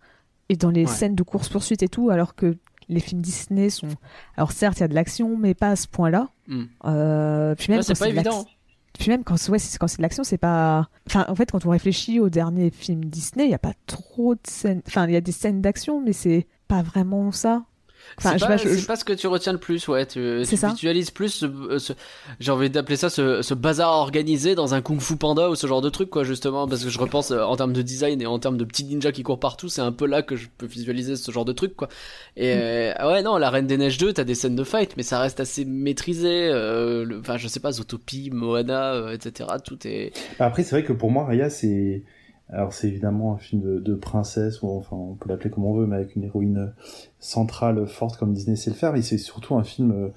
et 0.50 0.56
dans 0.56 0.70
les 0.72 0.86
Ouais. 0.86 0.92
scènes 0.92 1.16
de 1.16 1.24
course-poursuite 1.24 1.84
et 1.84 1.90
tout, 1.90 2.10
alors 2.10 2.34
que 2.36 2.56
les 2.90 3.00
films 3.00 3.22
Disney 3.22 3.70
sont. 3.70 3.88
Alors 4.36 4.52
certes, 4.52 4.78
il 4.78 4.82
y 4.82 4.84
a 4.84 4.88
de 4.88 4.96
l'action, 4.96 5.38
mais 5.38 5.54
pas 5.54 5.70
à 5.70 5.76
ce 5.76 5.88
point-là. 5.88 6.30
Hmm. 6.48 6.64
Euh, 6.86 7.56
puis 7.56 7.68
même 7.72 7.82
c'est 7.84 7.94
quand 7.94 8.00
pas 8.00 8.10
évident. 8.10 8.46
Puis 8.98 9.10
même 9.10 9.24
quand, 9.24 9.36
ouais, 9.50 9.60
c'est- 9.60 9.78
quand 9.78 9.88
c'est 9.88 9.98
de 9.98 10.02
l'action, 10.02 10.24
c'est 10.24 10.38
pas. 10.40 10.90
Enfin, 11.08 11.26
en 11.28 11.36
fait, 11.36 11.52
quand 11.52 11.66
on 11.66 11.70
réfléchit 11.70 12.20
aux 12.20 12.30
derniers 12.30 12.72
films 12.72 13.06
Disney, 13.06 13.46
il 13.46 13.50
n'y 13.50 13.54
a 13.54 13.60
pas 13.60 13.74
trop 13.86 14.34
de 14.34 14.40
scènes. 14.48 14.82
Enfin, 14.88 15.06
il 15.08 15.14
y 15.14 15.16
a 15.16 15.22
des 15.22 15.32
scènes 15.32 15.62
d'action, 15.62 16.02
mais 16.02 16.14
c'est 16.14 16.48
pas 16.68 16.82
vraiment 16.82 17.32
ça. 17.32 17.64
Enfin, 18.18 18.32
c'est 18.32 18.40
je 18.40 18.46
pas, 18.46 18.58
sais 18.58 18.68
pas, 18.70 18.76
je- 18.78 18.86
pas 18.86 18.96
ce 18.96 19.06
que 19.06 19.14
tu 19.14 19.28
retiens 19.28 19.52
le 19.54 19.60
plus, 19.60 19.88
ouais. 19.88 20.06
Tu, 20.06 20.42
C'est 20.44 20.52
tu 20.52 20.58
ça. 20.58 20.70
visualises 20.70 21.12
plus, 21.12 21.30
ce, 21.30 21.46
euh, 21.46 21.80
ce- 21.80 21.94
j'ai 22.40 22.52
envie 22.52 22.70
d'appeler 22.70 22.96
ça 22.98 23.10
ce, 23.10 23.42
ce 23.42 23.54
bazar 23.54 23.92
organisé 23.92 24.56
dans 24.56 24.74
un 24.74 24.82
kung 24.82 25.00
fu 25.00 25.16
panda 25.18 25.50
ou 25.50 25.56
ce 25.56 25.68
genre 25.68 25.82
de 25.82 25.90
truc, 25.90 26.10
quoi, 26.10 26.24
justement, 26.24 26.68
parce 26.68 26.84
que 26.84 26.90
je 26.90 27.00
repense 27.00 27.32
euh, 27.32 27.44
en 27.44 27.56
termes 27.56 27.74
de 27.74 27.82
design 27.82 28.22
et 28.22 28.26
en 28.26 28.40
termes 28.40 28.58
de 28.58 28.64
petits 28.66 28.84
ninjas 28.86 29.12
qui 29.12 29.24
courent 29.24 29.40
partout, 29.40 29.70
c'est 29.70 29.82
un 29.82 29.92
peu 29.92 30.06
là 30.08 30.22
que 30.22 30.36
je 30.36 30.48
peux 30.58 30.66
visualiser 30.66 31.16
ce 31.16 31.32
genre 31.32 31.46
de 31.46 31.54
truc, 31.54 31.76
quoi. 31.76 31.90
Et 32.36 32.56
Mm. 32.56 32.60
euh, 32.60 33.12
ouais, 33.12 33.22
non, 33.24 33.38
la 33.38 33.50
Reine 33.50 33.68
des 33.68 33.78
Neiges 33.78 33.98
2, 33.98 34.14
t'as 34.14 34.24
des 34.24 34.36
scènes 34.36 34.56
de 34.56 34.64
fight, 34.64 34.96
mais 34.98 35.04
ça 35.04 35.20
reste 35.20 35.40
assez 35.40 35.66
maîtrisé. 35.66 36.50
euh, 36.52 37.20
Enfin, 37.20 37.38
je 37.38 37.48
sais 37.48 37.60
pas, 37.60 37.72
Zootopie, 37.72 38.30
Moana, 38.32 38.94
euh, 38.94 39.14
etc. 39.14 39.50
Tout 39.64 39.78
est. 39.86 40.12
Après, 40.40 40.64
c'est 40.64 40.72
vrai 40.72 40.84
que 40.84 40.94
pour 40.94 41.12
moi, 41.12 41.26
Raya, 41.26 41.50
c'est. 41.50 42.02
Alors, 42.50 42.72
c'est 42.74 42.88
évidemment 42.88 43.34
un 43.34 43.38
film 43.38 43.62
de, 43.62 43.80
de 43.80 43.94
princesse, 43.96 44.62
ou 44.62 44.70
enfin, 44.70 44.96
on 44.96 45.16
peut 45.16 45.28
l'appeler 45.30 45.50
comme 45.50 45.66
on 45.66 45.74
veut, 45.74 45.86
mais 45.86 45.98
avec 45.98 46.16
une 46.16 46.24
héroïne 46.24 46.72
centrale 47.20 47.86
forte 47.88 48.18
comme 48.18 48.34
Disney 48.34 48.56
sait 48.56 48.70
le 48.70 48.76
faire, 48.76 48.94
mais 48.94 49.02
c'est 49.02 49.18
surtout 49.18 49.56
un 49.56 49.64
film 49.64 49.92
euh, 49.92 50.08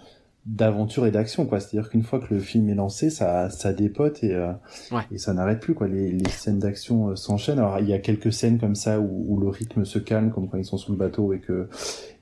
d'aventure 0.47 1.07
et 1.07 1.11
d'action, 1.11 1.45
quoi. 1.45 1.61
C'est-à-dire 1.61 1.91
qu'une 1.91 2.03
fois 2.03 2.19
que 2.21 2.33
le 2.33 2.41
film 2.41 2.69
est 2.71 2.75
lancé, 2.75 3.11
ça, 3.11 3.51
ça 3.51 3.73
dépote 3.73 4.23
et, 4.25 4.33
euh, 4.35 4.53
Ouais. 4.93 5.03
et 5.11 5.19
ça 5.19 5.35
n'arrête 5.35 5.61
plus, 5.61 5.75
quoi. 5.75 5.89
Les, 5.89 6.13
les 6.13 6.29
scènes 6.31 6.59
d'action 6.61 7.09
euh, 7.11 7.17
s'enchaînent. 7.17 7.59
Alors, 7.59 7.79
il 7.81 7.89
y 7.89 7.93
a 7.93 7.99
quelques 7.99 8.33
scènes 8.33 8.59
comme 8.59 8.75
ça 8.75 9.01
où, 9.01 9.25
où 9.29 9.39
le 9.41 9.49
rythme 9.49 9.85
se 9.85 9.99
calme, 9.99 10.31
comme 10.31 10.49
quand 10.49 10.57
ils 10.57 10.65
sont 10.65 10.79
sous 10.79 10.93
le 10.93 10.99
bateau 10.99 11.33
et 11.33 11.41
que 11.41 11.69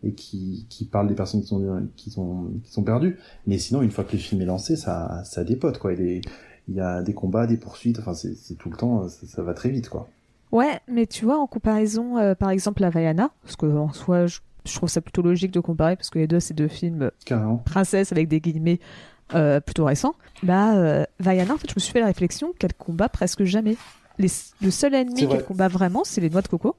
et 0.02 0.12
qui, 0.14 0.66
qui 0.68 0.84
parlent 0.84 1.08
des 1.08 1.14
personnes 1.14 1.40
qui 1.42 1.48
sont 1.48 1.82
qui 1.96 2.10
sont 2.10 2.46
qui 2.64 2.72
sont 2.72 2.82
perdues. 2.82 3.18
Mais 3.46 3.58
sinon, 3.58 3.82
une 3.82 3.90
fois 3.90 4.04
que 4.04 4.12
le 4.12 4.18
film 4.18 4.40
est 4.40 4.46
lancé, 4.46 4.74
ça, 4.76 5.22
ça 5.24 5.44
dépote, 5.44 5.78
quoi. 5.78 5.92
Et 5.92 5.96
les- 5.96 6.20
il 6.68 6.74
y 6.74 6.80
a 6.80 7.02
des 7.02 7.14
combats, 7.14 7.46
des 7.46 7.56
poursuites, 7.56 7.98
enfin 7.98 8.14
c'est 8.14 8.54
tout 8.58 8.70
le 8.70 8.76
temps, 8.76 9.08
ça, 9.08 9.26
ça 9.26 9.42
va 9.42 9.54
très 9.54 9.70
vite 9.70 9.88
quoi. 9.88 10.08
Ouais, 10.52 10.80
mais 10.88 11.06
tu 11.06 11.24
vois, 11.26 11.38
en 11.38 11.46
comparaison, 11.46 12.16
euh, 12.16 12.34
par 12.34 12.48
exemple, 12.50 12.82
à 12.82 12.88
Vaiana, 12.88 13.30
parce 13.42 13.56
que 13.56 13.66
en 13.66 13.92
soi, 13.92 14.26
je, 14.26 14.38
je 14.64 14.74
trouve 14.74 14.88
ça 14.88 15.02
plutôt 15.02 15.20
logique 15.20 15.50
de 15.50 15.60
comparer, 15.60 15.94
parce 15.94 16.08
que 16.08 16.18
les 16.18 16.26
deux, 16.26 16.40
c'est 16.40 16.54
deux 16.54 16.68
films 16.68 17.02
euh, 17.02 17.10
Carrément. 17.26 17.58
princesse 17.58 18.12
avec 18.12 18.28
des 18.28 18.40
guillemets 18.40 18.80
euh, 19.34 19.60
plutôt 19.60 19.84
récents. 19.84 20.14
Bah, 20.42 20.74
euh, 20.78 21.04
Vaiana, 21.20 21.52
en 21.52 21.58
fait, 21.58 21.68
je 21.68 21.74
me 21.76 21.80
suis 21.80 21.92
fait 21.92 22.00
la 22.00 22.06
réflexion 22.06 22.54
qu'elle 22.58 22.72
combat 22.72 23.10
presque 23.10 23.44
jamais. 23.44 23.76
Les- 24.16 24.28
le 24.62 24.70
seul 24.70 24.94
ennemi 24.94 25.28
qu'elle 25.28 25.44
combat 25.44 25.68
vraiment, 25.68 26.02
c'est 26.04 26.22
les 26.22 26.30
noix 26.30 26.40
de 26.40 26.48
coco. 26.48 26.76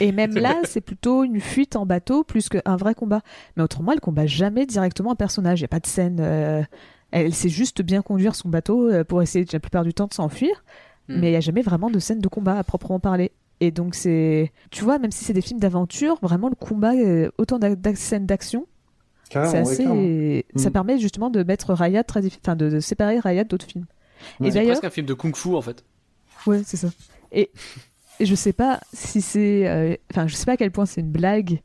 Et 0.00 0.12
même 0.12 0.34
là, 0.34 0.56
c'est 0.64 0.80
plutôt 0.82 1.24
une 1.24 1.40
fuite 1.40 1.76
en 1.76 1.86
bateau 1.86 2.22
plus 2.22 2.50
qu'un 2.50 2.76
vrai 2.76 2.94
combat. 2.94 3.22
Mais 3.56 3.62
autrement, 3.62 3.92
elle 3.92 4.00
combat 4.00 4.26
jamais 4.26 4.66
directement 4.66 5.12
un 5.12 5.16
personnage. 5.16 5.60
Il 5.60 5.62
n'y 5.62 5.66
a 5.66 5.68
pas 5.68 5.80
de 5.80 5.86
scène. 5.86 6.18
euh, 6.20 6.62
Elle 7.16 7.34
sait 7.34 7.48
juste 7.48 7.80
bien 7.82 8.02
conduire 8.02 8.34
son 8.34 8.48
bateau 8.48 8.90
euh, 8.90 9.04
pour 9.04 9.22
essayer 9.22 9.44
la 9.52 9.60
plupart 9.60 9.84
du 9.84 9.94
temps 9.94 10.06
de 10.06 10.14
s'enfuir. 10.14 10.64
Hmm. 11.08 11.20
Mais 11.20 11.28
il 11.28 11.30
n'y 11.30 11.36
a 11.36 11.40
jamais 11.40 11.62
vraiment 11.62 11.90
de 11.90 11.98
scène 11.98 12.18
de 12.18 12.28
combat 12.28 12.58
à 12.58 12.64
proprement 12.64 12.98
parler. 12.98 13.30
Et 13.60 13.70
donc, 13.70 13.94
c'est. 13.94 14.52
Tu 14.70 14.82
vois, 14.84 14.98
même 14.98 15.12
si 15.12 15.24
c'est 15.24 15.32
des 15.32 15.40
films 15.40 15.60
d'aventure, 15.60 16.18
vraiment 16.22 16.48
le 16.48 16.56
combat, 16.56 16.92
euh, 16.94 17.30
autant 17.38 17.58
d'a- 17.58 17.76
d'a- 17.76 17.94
scènes 17.94 18.26
d'action, 18.26 18.66
c'est 19.30 19.38
assez. 19.38 20.44
Ça 20.56 20.70
Mm. 20.70 20.72
permet 20.72 20.98
justement 20.98 21.30
de 21.30 21.42
mettre 21.44 21.72
Raya 21.72 22.02
très. 22.04 22.20
diffi- 22.20 22.38
Enfin, 22.42 22.56
de, 22.56 22.68
de 22.68 22.80
séparer 22.80 23.18
Raya 23.20 23.44
d'autres 23.44 23.66
films. 23.66 23.86
Ouais. 24.40 24.48
Et 24.48 24.50
C'est 24.50 24.64
presque 24.64 24.84
un 24.84 24.90
film 24.90 25.06
de 25.06 25.14
kung-fu 25.14 25.54
en 25.54 25.62
fait. 25.62 25.84
Ouais, 26.46 26.62
c'est 26.64 26.76
ça. 26.76 26.88
Et, 27.32 27.50
et 28.20 28.26
je 28.26 28.34
sais 28.34 28.52
pas 28.52 28.80
si 28.92 29.20
c'est. 29.20 29.68
euh, 29.68 29.94
Enfin, 30.10 30.26
je 30.26 30.34
sais 30.34 30.46
pas 30.46 30.52
à 30.52 30.56
quel 30.56 30.70
point 30.72 30.86
c'est 30.86 31.00
une 31.00 31.10
blague 31.12 31.60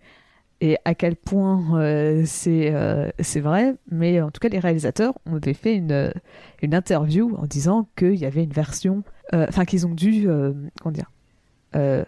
et 0.61 0.77
à 0.85 0.93
quel 0.95 1.15
point 1.15 1.79
euh, 1.79 2.23
c'est 2.25 2.73
euh, 2.73 3.09
c'est 3.19 3.39
vrai, 3.39 3.75
mais 3.91 4.21
en 4.21 4.31
tout 4.31 4.39
cas, 4.39 4.49
les 4.49 4.59
réalisateurs 4.59 5.13
ont 5.25 5.39
fait 5.53 5.75
une, 5.75 6.11
une 6.61 6.73
interview 6.75 7.35
en 7.37 7.45
disant 7.45 7.87
qu'il 7.97 8.15
y 8.15 8.25
avait 8.25 8.43
une 8.43 8.51
version. 8.53 9.03
euh, 9.33 9.45
Enfin, 9.49 9.65
qu'ils 9.65 9.87
ont 9.87 9.95
dû. 9.95 10.27
euh, 10.29 10.53
comment 10.81 10.93
dire 10.93 11.11
euh, 11.75 12.03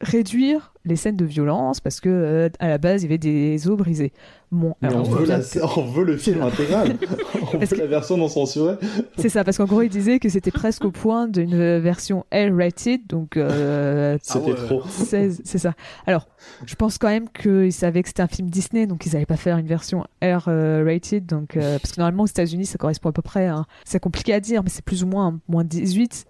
réduire 0.00 0.71
les 0.84 0.96
scènes 0.96 1.16
de 1.16 1.24
violence 1.24 1.80
parce 1.80 2.00
que 2.00 2.08
euh, 2.08 2.48
à 2.58 2.68
la 2.68 2.78
base 2.78 3.02
il 3.02 3.06
y 3.06 3.08
avait 3.08 3.18
des 3.18 3.68
os 3.68 3.76
brisés. 3.76 4.12
Bon, 4.50 4.74
Mais 4.82 4.88
on 4.88 4.90
alors, 4.90 5.04
veut, 5.10 5.24
bien 5.24 5.38
la- 5.38 5.42
que- 5.44 5.78
on 5.80 5.84
veut 5.86 6.04
le 6.04 6.16
film 6.18 6.42
intégral. 6.42 6.96
on 7.54 7.58
Parce 7.58 7.70
veut 7.70 7.76
que- 7.76 7.80
la 7.82 7.86
version 7.86 8.16
non 8.18 8.28
censurée. 8.28 8.74
c'est 9.16 9.28
ça 9.30 9.44
parce 9.44 9.56
qu'en 9.56 9.64
gros 9.64 9.80
il 9.82 9.88
disait 9.88 10.18
que 10.18 10.28
c'était 10.28 10.50
presque 10.50 10.84
au 10.84 10.90
point 10.90 11.26
d'une 11.28 11.78
version 11.78 12.26
L-rated 12.30 13.06
donc 13.06 13.36
euh, 13.36 14.18
C'était 14.22 14.50
ouais. 14.50 14.54
trop. 14.54 14.82
16, 14.86 15.40
c'est 15.44 15.58
ça. 15.58 15.72
Alors, 16.06 16.26
je 16.66 16.74
pense 16.74 16.98
quand 16.98 17.08
même 17.08 17.28
qu'ils 17.30 17.72
savaient 17.72 18.02
que 18.02 18.08
c'était 18.08 18.22
un 18.22 18.26
film 18.28 18.50
Disney, 18.50 18.86
donc 18.86 19.06
ils 19.06 19.12
n'allaient 19.12 19.24
pas 19.24 19.36
faire 19.36 19.56
une 19.56 19.66
version 19.66 20.04
R-rated, 20.22 21.24
donc 21.26 21.56
euh, 21.56 21.78
parce 21.78 21.92
que 21.92 22.00
normalement 22.00 22.24
aux 22.24 22.26
États-Unis 22.26 22.66
ça 22.66 22.76
correspond 22.78 23.08
à 23.08 23.12
peu 23.12 23.22
près. 23.22 23.46
à- 23.46 23.64
C'est 23.84 24.00
compliqué 24.00 24.34
à 24.34 24.40
dire, 24.40 24.62
mais 24.62 24.70
c'est 24.70 24.84
plus 24.84 25.02
ou 25.02 25.06
moins 25.06 25.38
moins 25.48 25.64
18. 25.64 26.24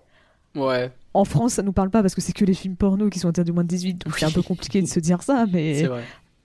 Ouais, 0.55 0.91
En 1.15 1.25
France, 1.25 1.55
ça 1.55 1.63
nous 1.63 1.73
parle 1.73 1.91
pas 1.91 2.03
parce 2.03 2.15
que 2.15 2.21
c'est 2.21 2.33
que 2.33 2.45
les 2.45 2.55
films 2.55 2.77
porno 2.77 3.11
qui 3.11 3.19
sont 3.19 3.29
interdits 3.29 3.53
moins 3.53 3.65
de 3.65 3.69
18, 3.69 4.05
donc 4.05 4.19
c'est 4.19 4.27
un 4.27 4.31
peu 4.31 4.43
compliqué 4.43 4.81
de 4.81 4.87
se 4.87 4.99
dire 5.01 5.23
ça, 5.23 5.47
mais 5.53 5.87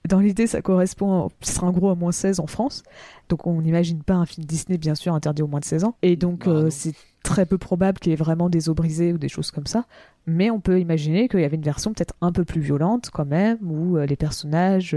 dans 0.08 0.20
l'idée, 0.20 0.46
ça 0.46 0.62
correspond, 0.62 1.28
ce 1.40 1.52
sera 1.52 1.66
en 1.66 1.70
gros 1.72 1.90
à 1.90 1.94
moins 1.94 2.12
16 2.12 2.40
en 2.40 2.46
France. 2.46 2.82
Donc 3.28 3.46
on 3.46 3.60
n'imagine 3.60 4.02
pas 4.02 4.14
un 4.14 4.26
film 4.26 4.46
Disney, 4.46 4.78
bien 4.78 4.94
sûr, 4.94 5.14
interdit 5.14 5.42
au 5.42 5.46
moins 5.46 5.60
de 5.60 5.64
16 5.64 5.84
ans. 5.84 5.96
Et 6.02 6.16
donc 6.16 6.46
Bah, 6.46 6.52
euh, 6.52 6.70
c'est 6.70 6.94
très 7.22 7.46
peu 7.46 7.58
probable 7.58 7.98
qu'il 7.98 8.10
y 8.10 8.12
ait 8.14 8.16
vraiment 8.16 8.48
des 8.48 8.68
os 8.68 8.74
brisés 8.76 9.12
ou 9.12 9.18
des 9.18 9.28
choses 9.28 9.50
comme 9.50 9.66
ça. 9.66 9.84
Mais 10.26 10.50
on 10.50 10.60
peut 10.60 10.80
imaginer 10.80 11.28
qu'il 11.28 11.40
y 11.40 11.44
avait 11.44 11.56
une 11.56 11.62
version 11.62 11.92
peut-être 11.92 12.14
un 12.20 12.32
peu 12.32 12.44
plus 12.44 12.60
violente 12.60 13.10
quand 13.12 13.26
même, 13.26 13.58
où 13.62 13.96
euh, 13.96 14.06
les 14.06 14.16
personnages, 14.16 14.96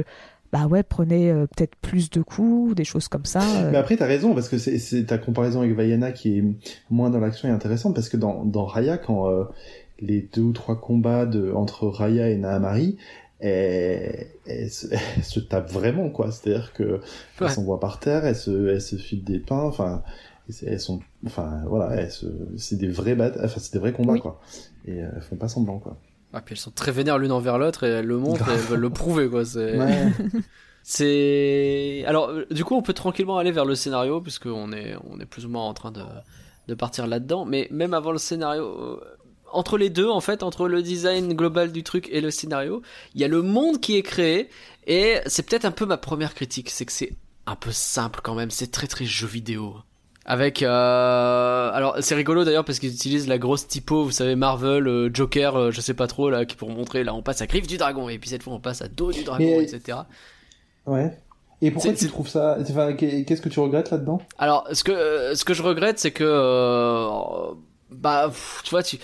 bah 0.51 0.67
ouais, 0.67 0.83
prenaient 0.83 1.31
euh, 1.31 1.45
peut-être 1.47 1.75
plus 1.77 2.09
de 2.09 2.21
coups, 2.21 2.75
des 2.75 2.83
choses 2.83 3.07
comme 3.07 3.25
ça. 3.25 3.41
euh. 3.41 3.71
Mais 3.71 3.77
après, 3.77 3.95
t'as 3.97 4.05
raison, 4.05 4.33
parce 4.33 4.49
que 4.49 4.57
c'est, 4.57 4.77
c'est 4.79 5.05
ta 5.05 5.17
comparaison 5.17 5.61
avec 5.61 5.73
Vaiana 5.75 6.11
qui 6.11 6.37
est 6.37 6.43
moins 6.89 7.09
dans 7.09 7.19
l'action 7.19 7.47
est 7.47 7.51
intéressante, 7.51 7.95
parce 7.95 8.09
que 8.09 8.17
dans, 8.17 8.43
dans 8.45 8.65
Raya, 8.65 8.97
quand 8.97 9.29
euh, 9.29 9.45
les 9.99 10.27
deux 10.33 10.41
ou 10.41 10.51
trois 10.53 10.79
combats 10.79 11.25
de, 11.25 11.51
entre 11.53 11.87
Raya 11.87 12.29
et 12.29 12.35
Nahamari, 12.37 12.97
elles, 13.39 14.27
elles 14.45 14.69
se, 14.69 14.87
elles 15.17 15.23
se 15.23 15.39
tapent 15.39 15.71
vraiment, 15.71 16.09
quoi. 16.09 16.31
C'est-à-dire 16.31 16.73
que 16.73 16.83
Ouais. 16.83 16.99
elles 17.41 17.49
s'envoient 17.51 17.79
par 17.79 17.99
terre, 17.99 18.25
elles 18.25 18.35
se, 18.35 18.67
elles 18.69 18.81
se 18.81 18.95
filent 18.97 19.23
des 19.23 19.39
pains, 19.39 19.61
enfin, 19.63 20.03
c'est- 20.49 20.65
elles 20.67 20.79
sont, 20.79 20.99
enfin, 21.25 21.61
voilà, 21.67 22.07
c'est 22.57 22.77
des 22.77 22.87
vrais 22.89 23.15
bat, 23.15 23.31
enfin, 23.43 23.59
c'est 23.59 23.73
des 23.73 23.79
vrais 23.79 23.93
combats, 23.93 24.13
Oui. 24.13 24.19
quoi. 24.21 24.39
Et 24.85 25.01
euh, 25.01 25.07
elles 25.15 25.21
font 25.21 25.37
pas 25.37 25.47
semblant, 25.47 25.79
quoi. 25.79 25.97
Ah, 26.33 26.41
puis 26.41 26.53
elles 26.53 26.59
sont 26.59 26.71
très 26.71 26.91
vénères 26.91 27.17
l'une 27.17 27.31
envers 27.31 27.57
l'autre 27.57 27.83
et 27.83 27.89
elles 27.89 28.05
le 28.05 28.17
montrent 28.17 28.49
et 28.49 28.53
elles 28.53 28.59
veulent 28.59 28.79
le 28.79 28.89
prouver 29.01 29.29
quoi. 29.29 29.45
C'est. 29.45 29.77
Ouais. 29.77 30.11
C'est 30.83 32.03
alors 32.07 32.29
euh, 32.29 32.47
du 32.49 32.65
coup 32.65 32.75
on 32.75 32.81
peut 32.81 32.93
tranquillement 32.93 33.37
aller 33.37 33.51
vers 33.51 33.65
le 33.65 33.75
scénario 33.75 34.19
puisque 34.19 34.47
on 34.47 34.73
est 34.73 34.95
on 35.11 35.19
est 35.19 35.27
plus 35.27 35.45
ou 35.45 35.49
moins 35.49 35.63
en 35.63 35.75
train 35.75 35.91
de 35.91 36.01
de 36.67 36.73
partir 36.73 37.07
là-dedans. 37.07 37.45
Mais 37.45 37.67
même 37.71 37.93
avant 37.93 38.11
le 38.11 38.17
scénario, 38.17 38.63
euh, 38.63 38.99
entre 39.51 39.77
les 39.77 39.89
deux 39.89 40.09
en 40.09 40.21
fait, 40.21 40.43
entre 40.43 40.67
le 40.67 40.81
design 40.81 41.33
global 41.33 41.71
du 41.71 41.83
truc 41.83 42.07
et 42.11 42.21
le 42.21 42.31
scénario, 42.31 42.81
il 43.13 43.21
y 43.21 43.23
a 43.23 43.27
le 43.27 43.41
monde 43.41 43.79
qui 43.79 43.95
est 43.95 44.03
créé 44.03 44.49
et 44.87 45.17
c'est 45.25 45.43
peut-être 45.43 45.65
un 45.65 45.71
peu 45.71 45.85
ma 45.85 45.97
première 45.97 46.33
critique, 46.33 46.69
c'est 46.69 46.85
que 46.85 46.91
c'est 46.91 47.13
un 47.45 47.55
peu 47.55 47.71
simple 47.71 48.21
quand 48.23 48.35
même. 48.35 48.51
C'est 48.51 48.71
très 48.71 48.87
très 48.87 49.05
jeu 49.05 49.27
vidéo. 49.27 49.75
Avec 50.25 50.61
euh... 50.61 51.71
alors 51.73 51.97
c'est 51.99 52.13
rigolo 52.13 52.43
d'ailleurs 52.43 52.63
parce 52.63 52.77
qu'ils 52.77 52.93
utilisent 52.93 53.27
la 53.27 53.39
grosse 53.39 53.67
typo, 53.67 54.03
vous 54.03 54.11
savez 54.11 54.35
Marvel, 54.35 54.87
euh, 54.87 55.09
Joker, 55.11 55.55
euh, 55.55 55.71
je 55.71 55.81
sais 55.81 55.95
pas 55.95 56.05
trop 56.05 56.29
là, 56.29 56.45
qui 56.45 56.55
pour 56.55 56.69
montrer 56.69 57.03
là 57.03 57.15
on 57.15 57.23
passe 57.23 57.41
à 57.41 57.47
griffe 57.47 57.65
du 57.65 57.77
dragon 57.77 58.07
et 58.07 58.19
puis 58.19 58.29
cette 58.29 58.43
fois 58.43 58.53
on 58.53 58.59
passe 58.59 58.83
à 58.83 58.87
dos 58.87 59.11
du 59.11 59.23
dragon, 59.23 59.59
etc. 59.59 59.97
Ouais. 60.85 61.17
Et 61.63 61.69
pourquoi 61.71 61.93
tu 61.93 62.07
trouves 62.07 62.27
ça, 62.27 62.57
enfin, 62.59 62.93
qu'est-ce 62.93 63.41
que 63.41 63.49
tu 63.49 63.59
regrettes 63.59 63.91
là-dedans? 63.91 64.19
Alors, 64.39 64.67
ce 64.71 64.83
que 64.83 65.35
ce 65.35 65.45
que 65.45 65.53
je 65.53 65.61
regrette, 65.61 65.99
c'est 65.99 66.11
que 66.11 66.23
euh, 66.23 67.53
bah 67.91 68.25
pff, 68.29 68.61
tu 68.63 68.71
vois, 68.71 68.81
tu 68.81 68.97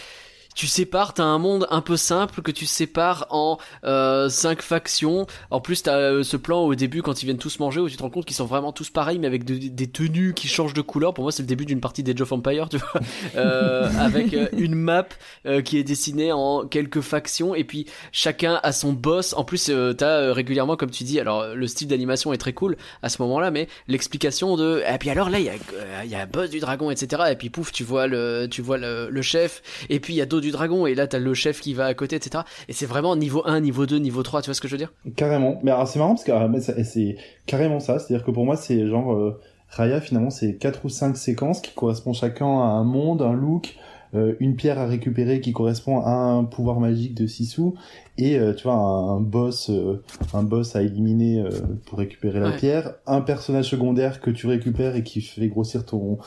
tu 0.58 0.66
sépares, 0.66 1.14
t'as 1.14 1.24
un 1.24 1.38
monde 1.38 1.68
un 1.70 1.82
peu 1.82 1.98
simple 1.98 2.42
que 2.42 2.50
tu 2.50 2.66
sépares 2.66 3.28
en 3.30 3.60
euh, 3.84 4.28
cinq 4.28 4.64
factions. 4.64 5.28
En 5.52 5.62
plus, 5.62 5.84
t'as 5.84 5.98
euh, 5.98 6.24
ce 6.24 6.36
plan 6.36 6.62
au 6.62 6.74
début 6.74 7.04
quand 7.04 7.22
ils 7.22 7.28
viennent 7.28 7.38
tous 7.38 7.60
manger 7.60 7.80
où 7.80 7.88
tu 7.88 7.96
te 7.96 8.02
rends 8.02 8.10
compte 8.10 8.26
qu'ils 8.26 8.36
sont 8.36 8.48
vraiment 8.48 8.72
tous 8.72 8.90
pareils, 8.90 9.20
mais 9.20 9.28
avec 9.28 9.46
de- 9.46 9.68
des 9.70 9.86
tenues 9.88 10.34
qui 10.34 10.48
changent 10.48 10.74
de 10.74 10.82
couleur. 10.82 11.14
Pour 11.14 11.24
moi, 11.24 11.32
c'est 11.32 11.44
le 11.44 11.48
début 11.48 11.66
d'une 11.68 11.80
partie 11.80 12.02
d'Age 12.02 12.20
of 12.22 12.32
Empire, 12.32 12.70
tu 12.70 12.78
vois, 12.78 13.02
euh, 13.36 13.88
avec 14.00 14.34
euh, 14.34 14.48
une 14.58 14.74
map 14.74 15.08
euh, 15.46 15.62
qui 15.62 15.78
est 15.78 15.84
dessinée 15.84 16.32
en 16.32 16.66
quelques 16.66 17.02
factions 17.02 17.54
et 17.54 17.64
puis 17.64 17.86
chacun 18.12 18.60
a 18.64 18.72
son 18.72 18.94
boss. 18.94 19.34
En 19.38 19.44
plus, 19.44 19.70
euh, 19.70 19.94
t'as 19.94 20.34
régulièrement, 20.34 20.76
comme 20.76 20.90
tu 20.90 21.04
dis, 21.04 21.20
alors 21.20 21.54
le 21.54 21.68
style 21.68 21.88
d'animation 21.88 22.34
est 22.34 22.38
très 22.38 22.54
cool 22.54 22.78
à 23.04 23.10
ce 23.10 23.22
moment-là, 23.22 23.52
mais 23.52 23.68
l'explication 23.88 24.58
de 24.58 24.82
et 24.92 24.98
puis 24.98 25.12
alors 25.12 25.30
là 25.30 25.38
il 25.38 25.46
y 25.46 25.50
a 25.50 26.06
y 26.06 26.16
a 26.16 26.26
boss 26.26 26.50
du 26.50 26.60
dragon 26.60 26.90
etc 26.90 27.24
et 27.32 27.36
puis 27.36 27.50
pouf 27.52 27.72
tu 27.72 27.84
vois 27.84 28.08
le 28.08 28.48
tu 28.50 28.62
vois 28.64 28.78
le, 28.78 29.10
le 29.12 29.22
chef 29.22 29.62
et 29.90 30.00
puis 30.00 30.14
il 30.14 30.18
y 30.18 30.22
a 30.22 30.26
dos 30.26 30.40
du 30.48 30.52
dragon 30.52 30.86
et 30.88 30.96
là 30.96 31.08
t'as 31.08 31.20
le 31.20 31.34
chef 31.34 31.62
qui 31.62 31.74
va 31.74 31.86
à 31.86 31.94
côté 31.94 32.16
etc 32.16 32.44
et 32.68 32.74
c'est 32.74 32.86
vraiment 32.86 33.16
niveau 33.16 33.42
1 33.46 33.60
niveau 33.60 33.86
2 33.86 33.98
niveau 33.98 34.24
3 34.24 34.42
tu 34.42 34.48
vois 34.48 34.54
ce 34.56 34.62
que 34.62 34.68
je 34.68 34.74
veux 34.74 34.78
dire? 34.80 34.94
Carrément. 35.16 35.60
Mais 35.64 35.72
alors 35.72 35.88
c'est 35.88 36.00
marrant 36.00 36.16
parce 36.16 36.24
que 36.24 36.32
ah, 36.32 36.50
ça- 36.60 36.84
c'est 36.84 37.16
carrément 37.46 37.80
ça. 37.80 38.00
C'est-à-dire 38.00 38.26
que 38.26 38.32
pour 38.32 38.46
moi 38.46 38.56
c'est 38.56 38.88
genre 38.88 39.14
euh, 39.14 39.40
Raya 39.70 40.00
finalement 40.02 40.30
c'est 40.30 40.56
quatre 40.56 40.86
ou 40.86 40.90
cinq 40.90 41.18
séquences 41.18 41.62
qui 41.62 41.74
correspondent 41.74 42.16
chacun 42.16 42.46
à 42.48 42.66
un 42.66 42.84
monde, 42.84 43.22
un 43.22 43.34
look, 43.34 43.76
euh, 44.16 44.36
une 44.40 44.56
pierre 44.56 44.80
à 44.80 44.86
récupérer 44.88 45.42
qui 45.42 45.52
correspond 45.52 46.00
à 46.02 46.12
un 46.12 46.46
pouvoir 46.46 46.80
magique 46.80 47.14
de 47.16 47.28
Sisu 47.28 47.72
et 48.18 48.40
euh, 48.40 48.54
tu 48.54 48.64
vois 48.64 48.76
un, 48.76 49.18
un 49.18 49.20
boss 49.20 49.70
euh, 49.70 50.02
un 50.34 50.44
boss 50.44 50.76
à 50.78 50.82
éliminer 50.82 51.44
pour 51.86 52.00
récupérer 52.00 52.40
la 52.40 52.50
Ouais. 52.52 52.56
pierre, 52.56 52.94
un 53.06 53.20
personnage 53.22 53.70
secondaire 53.70 54.22
que 54.22 54.30
tu 54.32 54.48
récupères 54.48 54.96
et 54.96 55.04
qui 55.04 55.20
fait 55.22 55.48
grossir 55.50 55.86
ton 55.86 56.18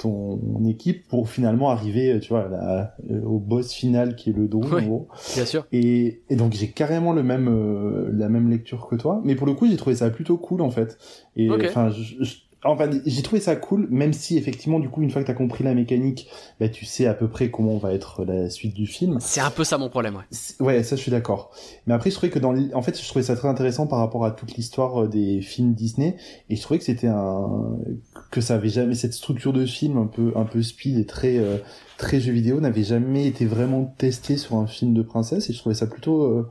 ton 0.00 0.64
équipe 0.66 1.06
pour 1.08 1.28
finalement 1.28 1.70
arriver 1.70 2.12
euh, 2.12 2.18
tu 2.20 2.30
vois 2.30 2.48
la- 2.48 2.94
euh, 3.10 3.22
au 3.22 3.38
boss 3.38 3.72
final 3.72 4.16
qui 4.16 4.30
est 4.30 4.32
le 4.32 4.48
drone 4.48 4.64
en 4.78 4.86
gros. 4.86 5.08
bien 5.34 5.44
sûr 5.44 5.66
Et, 5.72 6.22
et 6.30 6.36
donc 6.36 6.52
j'ai 6.52 6.68
carrément 6.68 7.12
le 7.12 7.22
même 7.22 7.48
euh, 7.48 8.10
la 8.12 8.28
même 8.28 8.48
lecture 8.50 8.86
que 8.88 8.96
toi, 8.96 9.20
mais 9.24 9.34
pour 9.34 9.46
le 9.46 9.54
coup 9.54 9.66
j'ai 9.68 9.76
trouvé 9.76 9.96
ça 9.96 10.08
plutôt 10.10 10.36
cool 10.38 10.62
en 10.62 10.70
fait. 10.70 10.96
Et 11.36 11.48
enfin, 11.68 11.90
je- 11.90 12.24
je- 12.24 12.36
enfin 12.64 12.90
j'ai 13.06 13.22
trouvé 13.22 13.40
ça 13.40 13.56
cool, 13.56 13.86
même 13.90 14.12
si 14.12 14.36
effectivement 14.36 14.78
du 14.80 14.88
coup 14.88 15.00
une 15.02 15.10
fois 15.10 15.22
que 15.22 15.26
t'as 15.26 15.34
compris 15.34 15.64
la 15.64 15.74
mécanique, 15.74 16.28
bah 16.60 16.68
tu 16.68 16.84
sais 16.84 17.06
à 17.06 17.14
peu 17.14 17.28
près 17.28 17.50
comment 17.50 17.78
va 17.78 17.92
être 17.94 18.24
la 18.24 18.50
suite 18.50 18.74
du 18.74 18.86
film. 18.86 19.16
c'est 19.20 19.40
un 19.40 19.50
peu 19.50 19.64
ça 19.64 19.78
mon 19.78 19.88
problème 19.88 20.16
ouais 20.16 20.24
Ouais, 20.60 20.82
ça 20.82 20.96
je 20.96 21.00
suis 21.00 21.10
d'accord. 21.10 21.50
Mais 21.86 21.94
après 21.94 22.10
je 22.10 22.16
trouvais 22.16 22.30
que 22.30 22.38
dans 22.38 22.52
l'- 22.52 22.70
en 22.74 22.82
fait 22.82 23.00
je 23.00 23.08
trouvais 23.08 23.22
ça 23.22 23.34
très 23.36 23.48
intéressant 23.48 23.86
par 23.86 23.98
rapport 23.98 24.24
à 24.24 24.30
toute 24.30 24.54
l'histoire 24.56 25.04
euh, 25.04 25.08
des 25.08 25.40
films 25.40 25.72
Disney 25.74 26.16
et 26.50 26.56
je 26.56 26.60
trouvais 26.62 26.78
que 26.78 26.84
c'était 26.84 27.06
un 27.08 27.78
que 28.30 28.40
ça 28.40 28.54
avait 28.56 28.68
jamais 28.68 28.94
cette 28.94 29.14
structure 29.14 29.52
de 29.52 29.64
film 29.64 29.96
un 29.96 30.06
peu 30.06 30.32
un 30.36 30.44
peu 30.44 30.62
speed 30.62 30.98
et 30.98 31.06
très 31.06 31.38
euh, 31.38 31.56
très 31.96 32.20
jeu 32.20 32.32
vidéo 32.32 32.60
n'avait 32.60 32.82
jamais 32.84 33.26
été 33.26 33.46
vraiment 33.46 33.84
testé 33.96 34.36
sur 34.36 34.56
un 34.56 34.66
film 34.66 34.92
de 34.94 35.02
princesse 35.02 35.48
et 35.48 35.52
je 35.52 35.58
trouvais 35.58 35.74
ça 35.74 35.86
plutôt 35.86 36.22
euh, 36.24 36.50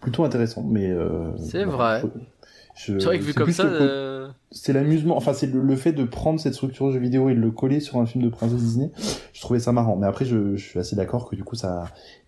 plutôt 0.00 0.24
intéressant 0.24 0.62
mais 0.68 0.88
euh, 0.90 1.30
C'est 1.38 1.64
vrai. 1.64 2.02
je- 2.02 2.08
c'est 2.76 2.92
vrai 3.04 3.18
que 3.18 3.24
vu 3.24 3.32
c'est 3.32 3.38
comme 3.38 3.50
ça 3.52 3.64
euh, 3.64 4.28
c'est 4.52 4.72
l'amusement 4.72 5.16
enfin 5.16 5.32
c'est 5.32 5.46
le, 5.46 5.60
le 5.60 5.76
fait 5.76 5.92
de 5.92 6.04
prendre 6.04 6.38
cette 6.38 6.54
structure 6.54 6.92
jeu 6.92 6.98
vidéo 6.98 7.28
et 7.30 7.34
de 7.34 7.40
le 7.40 7.50
coller 7.50 7.80
sur 7.80 7.98
un 7.98 8.06
film 8.06 8.22
de 8.22 8.28
princesse 8.28 8.60
Disney 8.60 8.90
je 9.32 9.40
trouvais 9.40 9.60
ça 9.60 9.72
marrant. 9.72 9.96
Mais 9.96 10.06
après 10.06 10.24
je, 10.24 10.56
je 10.56 10.64
suis 10.64 10.78
assez 10.78 10.94
d'accord 10.94 11.28
que 11.28 11.36
du 11.36 11.42
coup 11.44 11.56
ça 11.56 11.84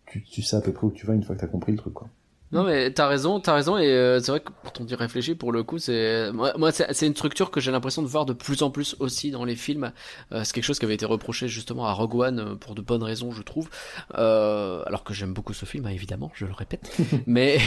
tu, 0.07 0.23
tu 0.23 0.43
sais 0.43 0.57
à 0.57 0.61
peu 0.61 0.73
près 0.73 0.87
où 0.87 0.91
tu 0.91 1.07
vas 1.07 1.15
une 1.15 1.23
fois 1.23 1.37
que 1.37 1.41
t'as 1.41 1.47
compris 1.47 1.73
le 1.73 1.79
truc 1.79 1.95
quoi 1.95 2.09
Non 2.51 2.65
mais 2.65 2.91
t'as 2.93 3.07
raison, 3.07 3.41
t'as 3.41 3.53
raison 3.55 3.77
et 3.77 3.89
euh, 3.89 4.21
c'est 4.21 4.31
vrai 4.31 4.41
que 4.41 4.51
quand 4.65 4.81
on 4.81 4.87
y 4.87 4.95
réfléchit 4.95 5.35
pour 5.35 5.53
le 5.53 5.63
coup 5.63 5.79
c'est 5.79 6.33
moi, 6.33 6.55
moi 6.57 6.73
c'est 6.73 6.87
c'est 6.95 7.07
une 7.07 7.15
structure 7.15 7.51
que 7.51 7.61
j'ai 7.61 7.71
l'impression 7.71 8.01
de 8.01 8.07
voir 8.07 8.25
de 8.25 8.33
plus 8.33 8.63
en 8.63 8.71
plus 8.71 8.97
aussi 9.01 9.31
dans 9.31 9.45
les 9.45 9.55
films. 9.55 9.93
Euh, 10.33 10.45
c'est 10.45 10.55
quelque 10.55 10.65
chose 10.65 10.79
qui 10.79 10.87
avait 10.87 10.95
été 10.95 11.05
reproché 11.05 11.47
justement 11.47 11.85
à 11.87 11.93
Rogue 11.93 12.15
One 12.15 12.39
euh, 12.41 12.55
pour 12.55 12.75
de 12.75 12.81
bonnes 12.81 13.03
raisons 13.03 13.33
je 13.33 13.43
trouve. 13.43 13.69
Euh, 14.17 14.83
alors 14.87 15.05
que 15.05 15.13
j'aime 15.13 15.35
beaucoup 15.35 15.53
ce 15.53 15.67
film 15.67 15.85
hein, 15.87 15.91
évidemment, 15.91 16.31
je 16.35 16.47
le 16.47 16.53
répète. 16.55 16.91
mais 17.27 17.59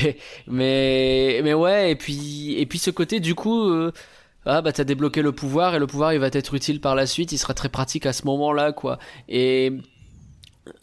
mais 0.48 1.42
mais 1.44 1.54
ouais 1.54 1.92
et 1.92 1.96
puis 1.96 2.56
et 2.58 2.66
puis 2.66 2.80
ce 2.80 2.90
côté 2.90 3.20
du 3.20 3.36
coup 3.36 3.70
euh, 3.70 3.92
ah 4.46 4.64
bah 4.64 4.72
t'as 4.74 4.84
débloqué 4.84 5.22
le 5.22 5.32
pouvoir 5.32 5.76
et 5.76 5.80
le 5.80 5.86
pouvoir 5.86 6.14
il 6.14 6.20
va 6.20 6.32
t'être 6.32 6.56
utile 6.56 6.82
par 6.82 6.96
la 6.96 7.06
suite, 7.06 7.32
il 7.32 7.38
sera 7.38 7.54
très 7.54 7.70
pratique 7.70 8.08
à 8.08 8.14
ce 8.14 8.26
moment-là 8.26 8.72
quoi. 8.72 8.98
Et 9.30 9.74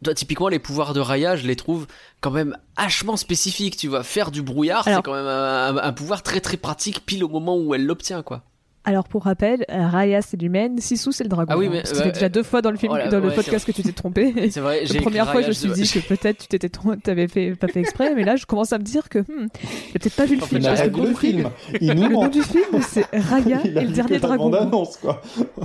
toi, 0.03 0.15
typiquement, 0.15 0.49
les 0.49 0.59
pouvoirs 0.59 0.93
de 0.95 1.01
Raya, 1.01 1.37
je 1.37 1.47
les 1.47 1.57
trouve 1.57 1.87
quand 2.21 2.31
même 2.31 2.57
hachement 2.77 3.17
spécifiques. 3.17 3.77
Tu 3.77 3.89
vois, 3.89 4.03
faire 4.03 4.31
du 4.31 4.43
brouillard, 4.43 4.85
c'est 4.97 5.03
quand 5.03 5.15
même 5.15 5.27
un, 5.27 5.77
un- 5.77 5.77
un 5.77 5.93
pouvoir 5.93 6.23
très 6.23 6.41
très 6.41 6.57
pratique 6.57 7.05
pile 7.07 7.23
au 7.25 7.29
moment 7.29 7.57
où 7.57 7.75
elle 7.75 7.85
l'obtient, 7.87 8.23
quoi. 8.23 8.43
Alors 8.89 9.05
pour 9.05 9.25
rappel, 9.25 9.67
euh, 9.71 9.87
Raya 9.87 10.23
c'est 10.23 10.41
l'humaine, 10.41 10.79
Sisu 10.79 11.13
c'est 11.13 11.25
le 11.25 11.29
dragon. 11.29 11.53
Ah 11.53 11.59
oui, 11.59 11.67
hein, 11.67 11.71
mais- 11.73 11.79
parce 11.83 11.91
que 11.93 11.97
ouais, 11.97 11.99
ça 12.01 12.07
fait 12.07 12.13
déjà 12.15 12.29
deux 12.31 12.43
fois 12.43 12.63
dans 12.63 12.71
le 12.71 12.79
film, 12.79 12.93
oh 12.95 13.11
dans 13.11 13.21
le 13.21 13.29
ouais, 13.29 13.35
podcast 13.35 13.67
que 13.67 13.73
tu 13.73 13.83
t'es 13.83 13.93
trompé. 13.93 14.33
C'est 14.51 14.61
vrai, 14.61 14.81
j'ai 14.87 14.95
La 14.95 15.01
première 15.03 15.31
fois, 15.31 15.43
je 15.43 15.49
me 15.49 15.53
suis 15.53 15.69
dit 15.71 15.87
que 15.91 15.99
peut-être 15.99 16.39
tu 16.39 16.47
t'étais 16.49 16.69
trom- 16.69 16.99
t'avais 16.99 17.29
fait 17.29 17.55
pas 17.55 17.69
fait 17.69 17.81
exprès, 17.81 18.15
mais 18.15 18.25
là 18.25 18.37
je 18.37 18.47
commence 18.47 18.73
à 18.73 18.79
me 18.79 18.85
dire 18.85 19.11
que 19.11 19.19
hmm, 19.19 19.49
j'ai 19.93 19.99
peut-être 19.99 20.17
pas 20.17 20.25
vu 20.25 20.37
le 20.37 20.41
film. 20.43 20.63
Parce 20.63 20.81
que 20.81 20.87
le 20.87 21.15
film- 21.15 21.17
film. 21.17 21.51
Il 21.83 21.93
nous 21.93 22.03
Le 22.05 22.09
nom 22.15 22.29
du 22.29 22.43
film 22.43 22.81
c'est 22.81 23.05
Raya 23.13 23.61
et 23.65 23.69
le 23.69 23.89
dernier 23.89 24.19
dragon. 24.21 24.45
bande-annonce, 24.49 24.97
quoi. 24.97 25.21
Oh 25.61 25.65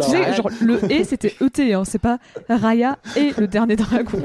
Tu 0.00 0.10
sais, 0.10 0.34
genre 0.34 0.48
le 0.62 0.90
et 0.90 1.04
c'était 1.04 1.34
ET, 1.42 1.74
hein, 1.74 1.82
c'est 1.84 1.98
pas 2.00 2.18
Raya 2.48 2.96
et 3.16 3.32
le 3.36 3.46
dernier 3.48 3.76
dragon. 3.76 4.18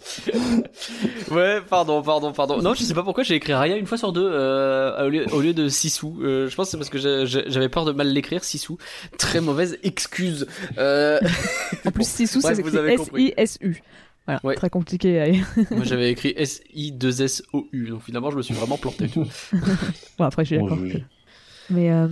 Ouais, 1.30 1.60
pardon, 1.68 2.02
pardon, 2.02 2.32
pardon. 2.32 2.60
Non, 2.60 2.74
je 2.74 2.82
sais 2.82 2.94
pas 2.94 3.02
pourquoi 3.02 3.22
j'ai 3.22 3.34
écrit 3.34 3.52
Raya 3.54 3.76
une 3.76 3.86
fois 3.86 3.98
sur 3.98 4.12
deux 4.12 4.28
euh, 4.30 5.06
au, 5.06 5.08
lieu, 5.08 5.26
au 5.32 5.40
lieu 5.40 5.52
de 5.54 5.68
Sissou. 5.68 6.18
Euh, 6.22 6.48
je 6.48 6.54
pense 6.54 6.66
que 6.66 6.70
c'est 6.72 6.76
parce 6.76 6.90
que 6.90 6.98
j'avais 7.26 7.68
peur 7.68 7.84
de 7.84 7.92
mal 7.92 8.08
l'écrire, 8.12 8.42
Sissou. 8.44 8.78
Très 9.18 9.40
mauvaise 9.40 9.78
excuse. 9.82 10.46
Euh, 10.78 11.20
En 11.86 11.90
plus 11.90 12.06
Sisu 12.08 12.40
Bref, 12.40 12.58
c'est. 12.64 12.92
S-I-S-U. 12.92 13.82
Voilà, 14.26 14.40
Ouais. 14.44 14.54
très 14.54 14.70
compliqué. 14.70 15.40
moi 15.70 15.84
j'avais 15.84 16.10
écrit 16.10 16.34
S-I-2-S-O-U. 16.36 17.88
Donc 17.88 18.02
finalement, 18.02 18.30
je 18.30 18.36
me 18.36 18.42
suis 18.42 18.54
vraiment 18.54 18.76
planté. 18.76 19.06
Bon 19.14 20.24
après 20.24 20.44
je 20.44 20.54
suis 20.54 20.58
On 20.58 20.66
d'accord. 20.66 20.78
Mais 21.70 21.90
euh, 21.90 22.08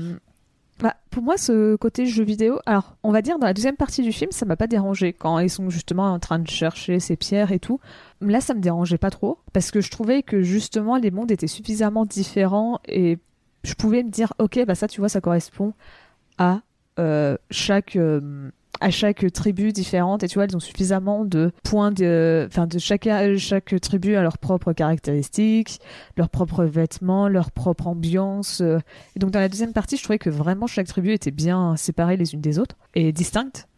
bah, 0.80 0.94
pour 1.10 1.22
moi, 1.22 1.36
ce 1.36 1.76
côté 1.76 2.06
jeu 2.06 2.22
vidéo, 2.22 2.60
alors 2.66 2.96
on 3.02 3.10
va 3.10 3.22
dire 3.22 3.38
dans 3.38 3.46
la 3.46 3.54
deuxième 3.54 3.76
partie 3.76 4.02
du 4.02 4.12
film, 4.12 4.30
ça 4.30 4.46
m'a 4.46 4.56
pas 4.56 4.68
dérangé 4.68 5.12
quand 5.12 5.38
ils 5.40 5.50
sont 5.50 5.70
justement 5.70 6.12
en 6.12 6.18
train 6.18 6.38
de 6.38 6.48
chercher 6.48 7.00
ces 7.00 7.16
pierres 7.16 7.50
et 7.50 7.58
tout. 7.58 7.80
Là, 8.20 8.40
ça 8.40 8.54
me 8.54 8.60
dérangeait 8.60 8.98
pas 8.98 9.10
trop 9.10 9.38
parce 9.52 9.70
que 9.70 9.80
je 9.80 9.90
trouvais 9.90 10.22
que 10.22 10.40
justement 10.42 10.96
les 10.96 11.10
mondes 11.10 11.32
étaient 11.32 11.48
suffisamment 11.48 12.06
différents 12.06 12.80
et 12.86 13.18
je 13.64 13.74
pouvais 13.74 14.04
me 14.04 14.10
dire, 14.10 14.32
ok, 14.38 14.64
bah 14.66 14.74
ça, 14.74 14.86
tu 14.86 15.00
vois, 15.00 15.08
ça 15.08 15.20
correspond 15.20 15.74
à 16.38 16.60
euh, 16.98 17.36
chaque 17.50 17.96
euh, 17.96 18.50
à 18.80 18.90
chaque 18.90 19.30
tribu 19.32 19.72
différente 19.72 20.22
et 20.22 20.28
tu 20.28 20.34
vois 20.34 20.44
elles 20.44 20.56
ont 20.56 20.60
suffisamment 20.60 21.24
de 21.24 21.52
points 21.64 21.90
de 21.90 22.46
enfin 22.48 22.66
de 22.66 22.78
chaque 22.78 23.08
chaque 23.36 23.74
tribu 23.80 24.16
a 24.16 24.22
leurs 24.22 24.38
propres 24.38 24.72
caractéristiques 24.72 25.80
leurs 26.16 26.28
propres 26.28 26.64
vêtements 26.64 27.28
leur 27.28 27.50
propre 27.50 27.88
ambiance 27.88 28.60
euh, 28.60 28.78
et 29.16 29.18
donc 29.18 29.30
dans 29.30 29.40
la 29.40 29.48
deuxième 29.48 29.72
partie, 29.72 29.96
je 29.96 30.02
trouvais 30.02 30.18
que 30.18 30.30
vraiment 30.30 30.66
chaque 30.66 30.86
tribu 30.86 31.12
était 31.12 31.30
bien 31.30 31.76
séparée 31.76 32.16
les 32.16 32.34
unes 32.34 32.40
des 32.40 32.58
autres 32.58 32.76
et 32.94 33.12
distincte. 33.12 33.68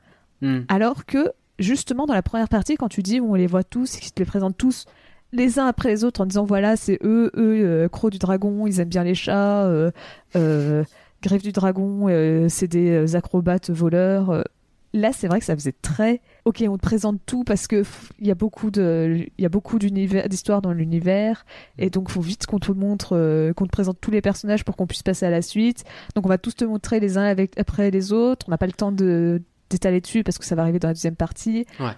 Hmm. 0.42 0.60
Alors 0.68 1.06
que 1.06 1.32
justement 1.58 2.06
dans 2.06 2.14
la 2.14 2.22
première 2.22 2.48
partie, 2.48 2.76
quand 2.76 2.88
tu 2.88 3.02
dis 3.02 3.20
où 3.20 3.32
on 3.32 3.34
les 3.34 3.46
voit 3.46 3.64
tous 3.64 3.96
et 3.96 4.00
qu'ils 4.00 4.12
te 4.12 4.20
les 4.20 4.26
présentent 4.26 4.56
tous 4.56 4.86
les 5.32 5.58
uns 5.58 5.66
après 5.66 5.90
les 5.90 6.04
autres 6.04 6.20
en 6.20 6.26
disant 6.26 6.44
voilà 6.44 6.76
c'est 6.76 6.98
eux, 7.02 7.30
eux, 7.36 7.62
euh, 7.64 7.88
Croc 7.88 8.10
du 8.10 8.18
dragon, 8.18 8.66
ils 8.66 8.80
aiment 8.80 8.88
bien 8.88 9.04
les 9.04 9.14
chats, 9.14 9.64
euh, 9.64 9.90
euh, 10.36 10.84
Griffe 11.22 11.42
du 11.42 11.52
dragon, 11.52 12.06
c'est 12.48 12.68
des 12.68 13.14
acrobates 13.14 13.68
voleurs. 13.70 14.42
Là, 14.92 15.12
c'est 15.12 15.28
vrai 15.28 15.38
que 15.38 15.44
ça 15.44 15.54
faisait 15.54 15.74
très. 15.82 16.20
Ok, 16.44 16.64
on 16.68 16.76
te 16.76 16.82
présente 16.82 17.20
tout 17.24 17.44
parce 17.44 17.68
que 17.68 17.84
il 18.18 18.26
y 18.26 18.30
a 18.30 18.34
beaucoup 18.34 18.72
de, 18.72 19.24
il 19.38 19.42
y 19.42 19.46
a 19.46 19.48
beaucoup 19.48 19.78
d'univers, 19.78 20.28
d'histoires 20.28 20.62
dans 20.62 20.72
l'univers, 20.72 21.46
et 21.78 21.90
donc 21.90 22.10
faut 22.10 22.20
vite 22.20 22.46
qu'on 22.46 22.58
te 22.58 22.72
montre, 22.72 23.16
euh, 23.16 23.52
qu'on 23.52 23.66
te 23.66 23.70
présente 23.70 23.98
tous 24.00 24.10
les 24.10 24.20
personnages 24.20 24.64
pour 24.64 24.76
qu'on 24.76 24.88
puisse 24.88 25.04
passer 25.04 25.26
à 25.26 25.30
la 25.30 25.42
suite. 25.42 25.84
Donc 26.16 26.26
on 26.26 26.28
va 26.28 26.38
tous 26.38 26.56
te 26.56 26.64
montrer 26.64 26.98
les 26.98 27.18
uns 27.18 27.24
avec 27.24 27.56
après 27.58 27.92
les 27.92 28.12
autres. 28.12 28.46
On 28.48 28.50
n'a 28.50 28.58
pas 28.58 28.66
le 28.66 28.72
temps 28.72 28.90
de 28.90 29.42
d'étaler 29.70 30.00
dessus 30.00 30.24
parce 30.24 30.38
que 30.38 30.44
ça 30.44 30.56
va 30.56 30.62
arriver 30.62 30.80
dans 30.80 30.88
la 30.88 30.94
deuxième 30.94 31.16
partie. 31.16 31.64
Ouais. 31.78 31.92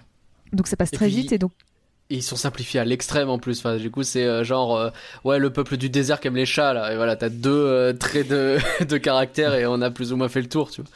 Donc 0.53 0.67
ça 0.67 0.77
passe 0.77 0.93
Et 0.93 0.95
très 0.95 1.07
puis, 1.07 1.15
vite 1.15 1.31
et 1.31 1.37
donc 1.39 1.51
Et 2.09 2.17
ils 2.17 2.23
sont 2.23 2.35
simplifiés 2.35 2.79
à 2.79 2.85
l'extrême 2.85 3.29
en 3.29 3.39
plus. 3.39 3.59
Enfin, 3.59 3.77
du 3.77 3.89
coup, 3.89 4.03
c'est 4.03 4.25
euh, 4.25 4.43
genre, 4.43 4.77
euh, 4.77 4.89
ouais, 5.23 5.39
le 5.39 5.51
peuple 5.51 5.77
du 5.77 5.89
désert 5.89 6.19
qui 6.19 6.27
aime 6.27 6.35
les 6.35 6.45
chats, 6.45 6.73
là. 6.73 6.93
Et 6.93 6.95
voilà, 6.95 7.15
t'as 7.15 7.29
deux 7.29 7.49
euh, 7.49 7.93
traits 7.93 8.27
de, 8.27 8.59
de 8.85 8.97
caractère 8.97 9.55
et 9.55 9.65
on 9.65 9.81
a 9.81 9.89
plus 9.89 10.13
ou 10.13 10.17
moins 10.17 10.29
fait 10.29 10.41
le 10.41 10.49
tour, 10.49 10.69
tu 10.69 10.81
vois. 10.81 10.91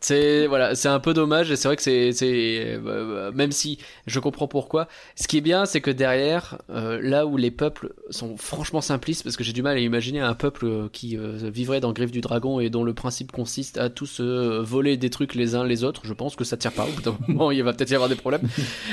C'est 0.00 0.46
voilà, 0.46 0.74
c'est 0.74 0.88
un 0.88 0.98
peu 0.98 1.12
dommage 1.12 1.50
et 1.50 1.56
c'est 1.56 1.68
vrai 1.68 1.76
que 1.76 1.82
c'est 1.82 2.12
c'est 2.12 2.78
euh, 2.86 3.30
même 3.32 3.52
si 3.52 3.78
je 4.06 4.18
comprends 4.18 4.48
pourquoi. 4.48 4.88
Ce 5.14 5.28
qui 5.28 5.36
est 5.36 5.42
bien, 5.42 5.66
c'est 5.66 5.82
que 5.82 5.90
derrière, 5.90 6.56
euh, 6.70 6.98
là 7.02 7.26
où 7.26 7.36
les 7.36 7.50
peuples 7.50 7.92
sont 8.08 8.38
franchement 8.38 8.80
simplistes, 8.80 9.22
parce 9.22 9.36
que 9.36 9.44
j'ai 9.44 9.52
du 9.52 9.62
mal 9.62 9.76
à 9.76 9.80
imaginer 9.80 10.20
un 10.20 10.34
peuple 10.34 10.64
euh, 10.64 10.88
qui 10.90 11.18
vivrait 11.42 11.80
dans 11.80 11.92
Griffe 11.92 12.12
du 12.12 12.22
Dragon 12.22 12.60
et 12.60 12.70
dont 12.70 12.82
le 12.82 12.94
principe 12.94 13.30
consiste 13.30 13.76
à 13.76 13.90
tous 13.90 14.20
voler 14.20 14.96
des 14.96 15.10
trucs 15.10 15.34
les 15.34 15.54
uns 15.54 15.64
les 15.64 15.84
autres. 15.84 16.02
Je 16.04 16.14
pense 16.14 16.34
que 16.34 16.44
ça 16.44 16.56
tient 16.56 16.70
pas. 16.70 16.86
Au 16.86 16.92
bout 16.92 17.02
d'un 17.02 17.18
moment, 17.28 17.50
il 17.50 17.62
va 17.62 17.74
peut-être 17.74 17.90
y 17.90 17.94
avoir 17.94 18.08
des 18.08 18.16
problèmes. 18.16 18.48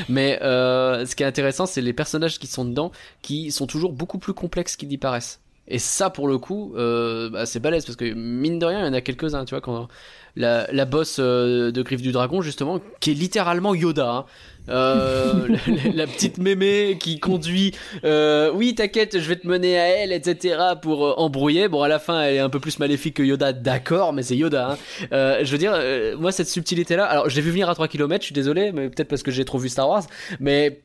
Mais 0.09 0.37
ce 0.41 1.15
qui 1.15 1.23
est 1.23 1.27
intéressant, 1.27 1.65
c'est 1.65 1.81
les 1.81 1.93
personnages 1.93 2.37
qui 2.37 2.47
sont 2.47 2.65
dedans, 2.65 2.91
qui 3.21 3.51
sont 3.51 3.67
toujours 3.67 3.93
beaucoup 3.93 4.17
plus 4.17 4.33
complexes 4.33 4.75
qu'ils 4.75 4.89
n'y 4.89 4.97
paraissent. 4.97 5.39
Et 5.67 5.79
ça, 5.79 6.09
pour 6.09 6.27
le 6.27 6.37
coup, 6.37 6.73
euh, 6.77 7.29
bah, 7.29 7.45
c'est 7.45 7.59
balèze 7.59 7.85
parce 7.85 7.95
que 7.97 8.05
mine 8.13 8.59
de 8.59 8.65
rien, 8.65 8.81
il 8.81 8.85
y 8.85 8.89
en 8.89 8.93
a 8.93 9.01
quelques-uns. 9.01 9.45
Tu 9.45 9.53
vois, 9.53 9.61
quand 9.61 9.87
la, 10.35 10.67
la 10.71 10.85
boss 10.85 11.17
euh, 11.19 11.71
de 11.71 11.81
Griffe 11.81 12.01
du 12.01 12.11
Dragon, 12.11 12.41
justement, 12.41 12.79
qui 12.99 13.11
est 13.11 13.15
littéralement 13.15 13.73
Yoda. 13.75 14.09
hein. 14.09 14.25
Euh, 14.69 15.47
la, 15.95 16.07
petite 16.07 16.39
mémé 16.39 16.97
qui 16.99 17.21
conduit 17.21 17.73
euh, 18.03 18.51
oui 18.53 18.75
t'inquiète 18.75 19.17
je 19.17 19.25
vais 19.29 19.37
te 19.37 19.47
mener 19.47 19.79
à 19.79 19.87
elle 19.87 20.11
etc 20.11 20.57
pour 20.81 21.05
euh, 21.05 21.13
embrouiller 21.15 21.69
bon 21.69 21.83
à 21.83 21.87
la 21.87 21.99
fin 21.99 22.21
elle 22.23 22.35
est 22.35 22.39
un 22.39 22.49
peu 22.49 22.59
plus 22.59 22.77
maléfique 22.79 23.13
que 23.15 23.23
Yoda 23.23 23.53
d'accord 23.53 24.11
mais 24.11 24.23
c'est 24.23 24.35
Yoda 24.35 24.71
hein. 24.71 24.77
Euh, 25.13 25.39
je 25.45 25.49
veux 25.53 25.57
dire 25.57 25.71
euh, 25.73 26.17
moi 26.17 26.33
cette 26.33 26.49
subtilité 26.49 26.97
là 26.97 27.05
alors 27.05 27.29
je 27.29 27.35
l'ai 27.37 27.41
vu 27.41 27.51
venir 27.51 27.69
à 27.69 27.75
3 27.75 27.87
km 27.87 28.21
je 28.21 28.25
suis 28.25 28.33
désolé 28.33 28.73
mais 28.73 28.89
peut-être 28.89 29.07
parce 29.07 29.23
que 29.23 29.31
j'ai 29.31 29.45
trop 29.45 29.57
vu 29.57 29.69
Star 29.69 29.87
Wars 29.87 30.03
mais 30.41 30.81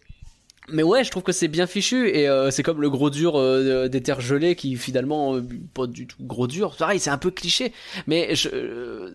mais 0.68 0.82
ouais, 0.82 1.04
je 1.04 1.10
trouve 1.10 1.22
que 1.22 1.32
c'est 1.32 1.48
bien 1.48 1.66
fichu 1.66 2.08
et 2.08 2.28
euh, 2.28 2.50
c'est 2.50 2.62
comme 2.62 2.80
le 2.80 2.90
gros 2.90 3.10
dur 3.10 3.36
euh, 3.36 3.88
des 3.88 4.02
terres 4.02 4.20
gelées 4.20 4.54
qui 4.56 4.76
finalement 4.76 5.34
euh, 5.36 5.42
pas 5.74 5.86
du 5.86 6.06
tout 6.06 6.16
gros 6.20 6.46
dur. 6.46 6.76
Pareil, 6.76 7.00
c'est 7.00 7.10
un 7.10 7.18
peu 7.18 7.30
cliché, 7.30 7.72
mais 8.06 8.34
je 8.34 8.48
euh, 8.52 9.10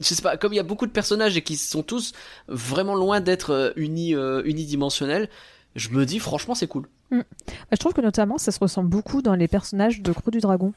je 0.00 0.14
sais 0.14 0.22
pas, 0.22 0.36
comme 0.36 0.52
il 0.52 0.56
y 0.56 0.60
a 0.60 0.64
beaucoup 0.64 0.86
de 0.86 0.92
personnages 0.92 1.36
et 1.36 1.42
qui 1.42 1.56
sont 1.56 1.82
tous 1.82 2.12
vraiment 2.46 2.94
loin 2.94 3.20
d'être 3.20 3.50
euh, 3.50 3.70
uni 3.76 4.14
euh, 4.14 4.42
unidimensionnels, 4.44 5.28
je 5.76 5.90
me 5.90 6.06
dis 6.06 6.18
franchement 6.20 6.54
c'est 6.54 6.68
cool. 6.68 6.88
Bah, 7.10 7.24
je 7.72 7.76
trouve 7.76 7.94
que 7.94 8.00
notamment 8.00 8.38
ça 8.38 8.52
se 8.52 8.58
ressemble 8.60 8.88
beaucoup 8.88 9.22
dans 9.22 9.34
les 9.34 9.48
personnages 9.48 10.00
de 10.00 10.12
Croc 10.12 10.30
du 10.30 10.40
Dragon. 10.40 10.72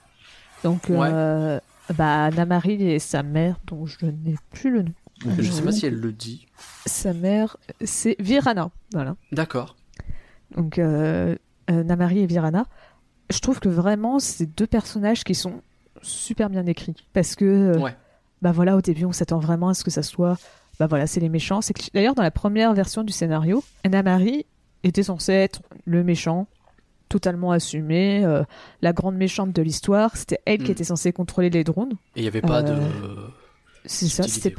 Donc, 0.63 0.89
euh, 0.89 1.59
bah, 1.97 2.29
Namari 2.31 2.83
et 2.83 2.99
sa 2.99 3.23
mère, 3.23 3.57
dont 3.67 3.85
je 3.85 4.05
n'ai 4.05 4.35
plus 4.51 4.71
le 4.71 4.83
nom. 4.83 4.93
Je 5.39 5.51
sais 5.51 5.61
pas 5.61 5.71
si 5.71 5.85
elle 5.85 5.95
le 5.95 6.11
dit. 6.11 6.45
Sa 6.85 7.13
mère, 7.13 7.57
c'est 7.83 8.15
Virana. 8.19 8.69
Voilà. 8.93 9.15
D'accord. 9.31 9.75
Donc, 10.55 10.79
euh, 10.79 11.35
euh, 11.69 11.83
Namari 11.83 12.19
et 12.19 12.25
Virana. 12.27 12.65
Je 13.29 13.39
trouve 13.39 13.59
que 13.59 13.69
vraiment, 13.69 14.19
c'est 14.19 14.45
deux 14.45 14.67
personnages 14.67 15.23
qui 15.23 15.35
sont 15.35 15.61
super 16.01 16.49
bien 16.49 16.65
écrits. 16.65 16.95
Parce 17.13 17.35
que, 17.35 17.45
euh, 17.45 17.79
Ouais. 17.79 17.95
bah 18.41 18.51
voilà, 18.51 18.75
au 18.75 18.81
début, 18.81 19.05
on 19.05 19.11
s'attend 19.11 19.39
vraiment 19.39 19.69
à 19.69 19.73
ce 19.73 19.83
que 19.83 19.91
ça 19.91 20.03
soit. 20.03 20.37
Bah 20.79 20.87
voilà, 20.87 21.07
c'est 21.07 21.19
les 21.19 21.29
méchants. 21.29 21.61
C'est 21.61 21.73
D'ailleurs, 21.93 22.15
dans 22.15 22.23
la 22.23 22.31
première 22.31 22.73
version 22.73 23.03
du 23.03 23.13
scénario, 23.13 23.63
Namari 23.89 24.45
était 24.83 25.03
censé 25.03 25.31
être 25.33 25.61
le 25.85 26.03
méchant, 26.03 26.47
totalement 27.07 27.51
assumé, 27.51 28.25
euh, 28.25 28.43
la 28.81 28.91
grande 28.93 29.15
méchante 29.15 29.53
de 29.53 29.61
l'histoire. 29.61 30.17
C'était 30.17 30.39
elle 30.45 30.57
qui 30.59 30.69
Hmm. 30.69 30.71
était 30.71 30.83
censée 30.85 31.13
contrôler 31.13 31.49
les 31.49 31.63
drones. 31.63 31.93
Et 32.15 32.21
il 32.21 32.23
y 32.23 32.27
avait 32.27 32.41
pas 32.41 32.63
de 32.63 32.75
C'est 33.85 34.07
ça, 34.07 34.23
c'était 34.23 34.55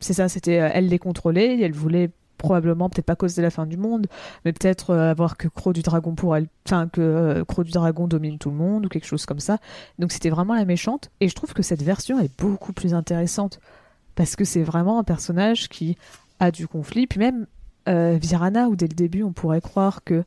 c'est 0.00 0.12
ça, 0.12 0.28
c'était 0.28 0.52
elle 0.54 0.88
les 0.88 0.98
contrôlait, 0.98 1.56
et 1.56 1.62
elle 1.62 1.72
voulait 1.72 2.10
probablement 2.36 2.88
peut-être 2.88 3.06
pas 3.06 3.16
causer 3.16 3.42
la 3.42 3.50
fin 3.50 3.66
du 3.66 3.76
monde, 3.76 4.06
mais 4.44 4.52
peut-être 4.52 4.90
euh, 4.90 5.10
avoir 5.10 5.36
que 5.36 5.48
Croc 5.48 5.74
du 5.74 5.82
dragon 5.82 6.14
pour 6.14 6.36
elle, 6.36 6.46
enfin 6.66 6.88
que 6.88 7.00
euh, 7.00 7.44
Croc 7.44 7.64
du 7.64 7.72
dragon 7.72 8.06
domine 8.06 8.38
tout 8.38 8.50
le 8.50 8.56
monde 8.56 8.86
ou 8.86 8.88
quelque 8.88 9.06
chose 9.06 9.26
comme 9.26 9.40
ça. 9.40 9.58
Donc 9.98 10.12
c'était 10.12 10.30
vraiment 10.30 10.54
la 10.54 10.64
méchante 10.64 11.10
et 11.20 11.28
je 11.28 11.34
trouve 11.34 11.54
que 11.54 11.62
cette 11.62 11.82
version 11.82 12.20
est 12.20 12.30
beaucoup 12.38 12.72
plus 12.72 12.94
intéressante 12.94 13.60
parce 14.14 14.36
que 14.36 14.44
c'est 14.44 14.62
vraiment 14.62 14.98
un 14.98 15.04
personnage 15.04 15.68
qui 15.68 15.96
a 16.40 16.50
du 16.50 16.68
conflit, 16.68 17.06
puis 17.06 17.18
même 17.18 17.46
euh, 17.88 18.18
Virana 18.20 18.68
où 18.68 18.76
dès 18.76 18.88
le 18.88 18.94
début 18.94 19.22
on 19.22 19.32
pourrait 19.32 19.60
croire 19.60 20.04
que 20.04 20.24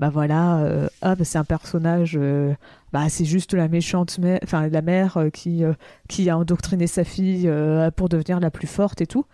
bah 0.00 0.10
voilà, 0.10 0.58
euh, 0.58 0.88
c'est 1.22 1.38
un 1.38 1.44
personnage, 1.44 2.18
bah 2.92 3.08
c'est 3.08 3.24
juste 3.24 3.54
la 3.54 3.68
méchante, 3.68 4.18
enfin 4.42 4.68
la 4.68 4.82
mère 4.82 5.26
qui 5.32 5.62
qui 6.08 6.28
a 6.28 6.36
endoctriné 6.36 6.88
sa 6.88 7.04
fille 7.04 7.48
pour 7.94 8.08
devenir 8.08 8.40
la 8.40 8.50
plus 8.50 8.66
forte 8.66 9.00
et 9.00 9.06
tout. 9.06 9.24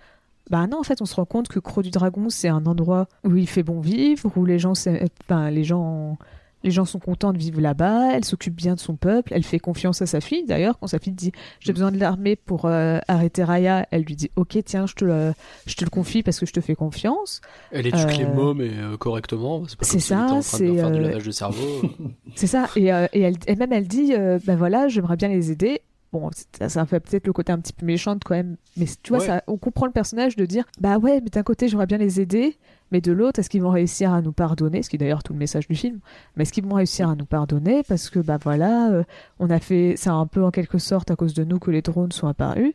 Bah 0.51 0.67
non, 0.67 0.81
en 0.81 0.83
fait, 0.83 1.01
on 1.01 1.07
se 1.07 1.15
rend 1.15 1.25
compte 1.25 1.49
que 1.49 1.59
Croc 1.61 1.85
du 1.85 1.91
Dragon, 1.91 2.29
c'est 2.29 2.49
un 2.49 2.67
endroit 2.67 3.07
où 3.25 3.37
il 3.37 3.49
fait 3.49 3.63
bon 3.63 3.81
vivre, 3.81 4.31
où 4.37 4.45
les 4.45 4.59
gens, 4.59 4.73
enfin, 4.73 5.49
les 5.51 5.63
gens, 5.65 6.19
les 6.65 6.71
gens 6.73 6.85
sont 6.85 6.99
contents 6.99 7.33
de 7.33 7.39
vivre 7.39 7.61
là-bas. 7.61 8.15
Elle 8.15 8.25
s'occupe 8.25 8.55
bien 8.55 8.75
de 8.75 8.81
son 8.81 8.97
peuple. 8.97 9.33
Elle 9.35 9.45
fait 9.45 9.59
confiance 9.61 10.03
à 10.03 10.07
sa 10.07 10.21
fille. 10.21 10.45
D'ailleurs, 10.45 10.79
quand 10.79 10.89
sa 10.89 10.99
fille 10.99 11.13
dit 11.13 11.33
j'ai 11.61 11.73
besoin 11.73 11.91
de 11.93 11.99
l'armée 11.99 12.35
pour 12.37 12.65
euh, 12.65 12.99
arrêter 13.09 13.45
Raya, 13.45 13.87
elle 13.93 14.03
lui 14.03 14.17
dit 14.17 14.31
ok, 14.37 14.59
tiens, 14.67 14.87
je 14.87 14.95
te 14.95 15.05
le, 15.05 15.33
je 15.67 15.75
te 15.77 15.85
le 15.85 15.91
confie 15.91 16.23
parce 16.23 16.39
que 16.41 16.47
je 16.47 16.53
te 16.53 16.61
fais 16.61 16.75
confiance. 16.75 17.41
Elle 17.71 17.87
éduque 17.87 18.19
les 18.19 18.25
Euh, 18.25 18.35
mots 18.35 18.53
mais 18.53 18.71
euh, 18.75 18.97
correctement. 18.97 19.63
C'est 19.81 20.01
ça, 20.01 20.27
de 20.37 20.41
c'est, 20.43 20.83
euh, 20.83 21.19
de 21.21 21.31
cerveau. 21.31 21.83
C'est 22.35 22.47
ça. 22.49 22.67
Et, 22.77 22.87
et, 22.89 23.21
elle, 23.23 23.37
et 23.47 23.55
même 23.57 23.73
elle 23.73 23.87
dit, 23.89 24.13
ben 24.45 24.57
voilà, 24.57 24.89
j'aimerais 24.89 25.17
bien 25.17 25.29
les 25.29 25.51
aider, 25.53 25.81
Bon, 26.13 26.29
ça, 26.59 26.69
ça 26.69 26.85
fait 26.87 26.99
peut-être 26.99 27.27
le 27.29 27.33
côté 27.33 27.53
un 27.53 27.59
petit 27.61 27.73
peu 27.73 27.87
méchante 27.87 28.23
quand 28.25 28.35
même, 28.35 28.57
mais 28.77 28.87
tu 29.03 29.11
vois, 29.13 29.21
Ouais. 29.21 29.27
ça, 29.27 29.45
on 29.47 29.57
comprend 29.57 29.87
le 29.87 29.93
personnage 29.93 30.35
de 30.35 30.45
dire 30.45 30.65
bah 30.81 30.99
ouais, 30.99 31.21
mais 31.23 31.31
d'un 31.31 31.45
côté 31.45 31.69
j'aimerais 31.69 31.87
bien 31.87 31.99
les 31.99 32.21
aider, 32.21 32.57
mais 32.91 33.01
de 33.01 33.13
l'autre, 33.13 33.39
est-ce 33.39 33.49
qu'ils 33.49 33.63
vont 33.63 33.71
réussir 33.71 34.13
à 34.13 34.21
nous 34.21 34.33
pardonner 34.33 34.83
Ce 34.83 34.91
qui 34.91 34.97
est 34.97 34.99
d'ailleurs 34.99 35.23
tout 35.23 35.33
le 35.33 35.39
message 35.39 35.69
du 35.69 35.77
film. 35.77 36.01
Mais 36.35 36.43
est-ce 36.43 36.53
qu'ils 36.53 36.65
vont 36.67 36.75
réussir 36.75 37.09
à 37.09 37.15
nous 37.15 37.27
pardonner 37.27 37.85
Parce 37.85 38.11
que 38.11 38.19
bah 38.19 38.39
voilà, 38.43 38.91
euh, 38.91 39.05
on 39.39 39.51
a 39.51 39.61
fait, 39.61 39.95
c'est 39.97 40.11
un 40.11 40.27
peu 40.27 40.43
en 40.43 40.51
quelque 40.51 40.79
sorte 40.79 41.13
à 41.13 41.17
cause 41.17 41.33
de 41.33 41.45
nous 41.45 41.61
que 41.61 41.71
les 41.71 41.81
drones 41.83 42.11
sont 42.11 42.27
apparus. 42.27 42.73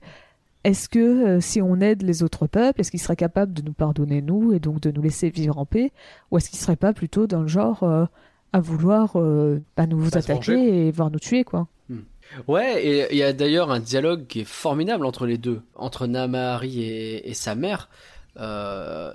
Est-ce 0.64 0.88
que 0.88 1.00
euh, 1.00 1.42
si 1.42 1.62
on 1.62 1.82
aide 1.82 2.04
les 2.04 2.24
autres 2.24 2.48
peuples, 2.48 2.80
est-ce 2.80 2.90
qu'ils 2.90 3.02
seraient 3.02 3.18
capables 3.18 3.52
de 3.52 3.62
nous 3.64 3.74
pardonner 3.74 4.22
nous 4.22 4.54
et 4.54 4.60
donc 4.60 4.80
de 4.80 4.92
nous 4.92 5.02
laisser 5.02 5.30
vivre 5.30 5.58
en 5.58 5.66
paix 5.66 5.92
Ou 6.32 6.38
est-ce 6.38 6.50
qu'ils 6.50 6.58
seraient 6.60 6.78
pas 6.78 6.94
plutôt 6.94 7.28
dans 7.28 7.42
le 7.42 7.48
genre 7.50 7.84
euh, 7.84 8.06
à 8.54 8.62
vouloir 8.62 9.18
bah, 9.76 9.86
nous 9.86 10.08
attaquer 10.08 10.88
et 10.88 10.92
voir 10.92 11.12
nous 11.12 11.20
tuer 11.20 11.44
quoi? 11.44 11.68
Ouais, 12.48 12.86
et 12.86 13.08
il 13.12 13.18
y 13.18 13.24
a 13.24 13.34
d'ailleurs 13.34 13.72
un 13.72 13.80
dialogue 13.80 14.28
qui 14.28 14.42
est 14.42 14.46
formidable 14.46 15.06
entre 15.06 15.26
les 15.26 15.38
deux, 15.38 15.62
entre 15.76 16.08
Namahari 16.08 16.82
et, 16.82 17.30
et 17.30 17.34
sa 17.34 17.56
mère. 17.56 17.90
Euh, 18.38 19.14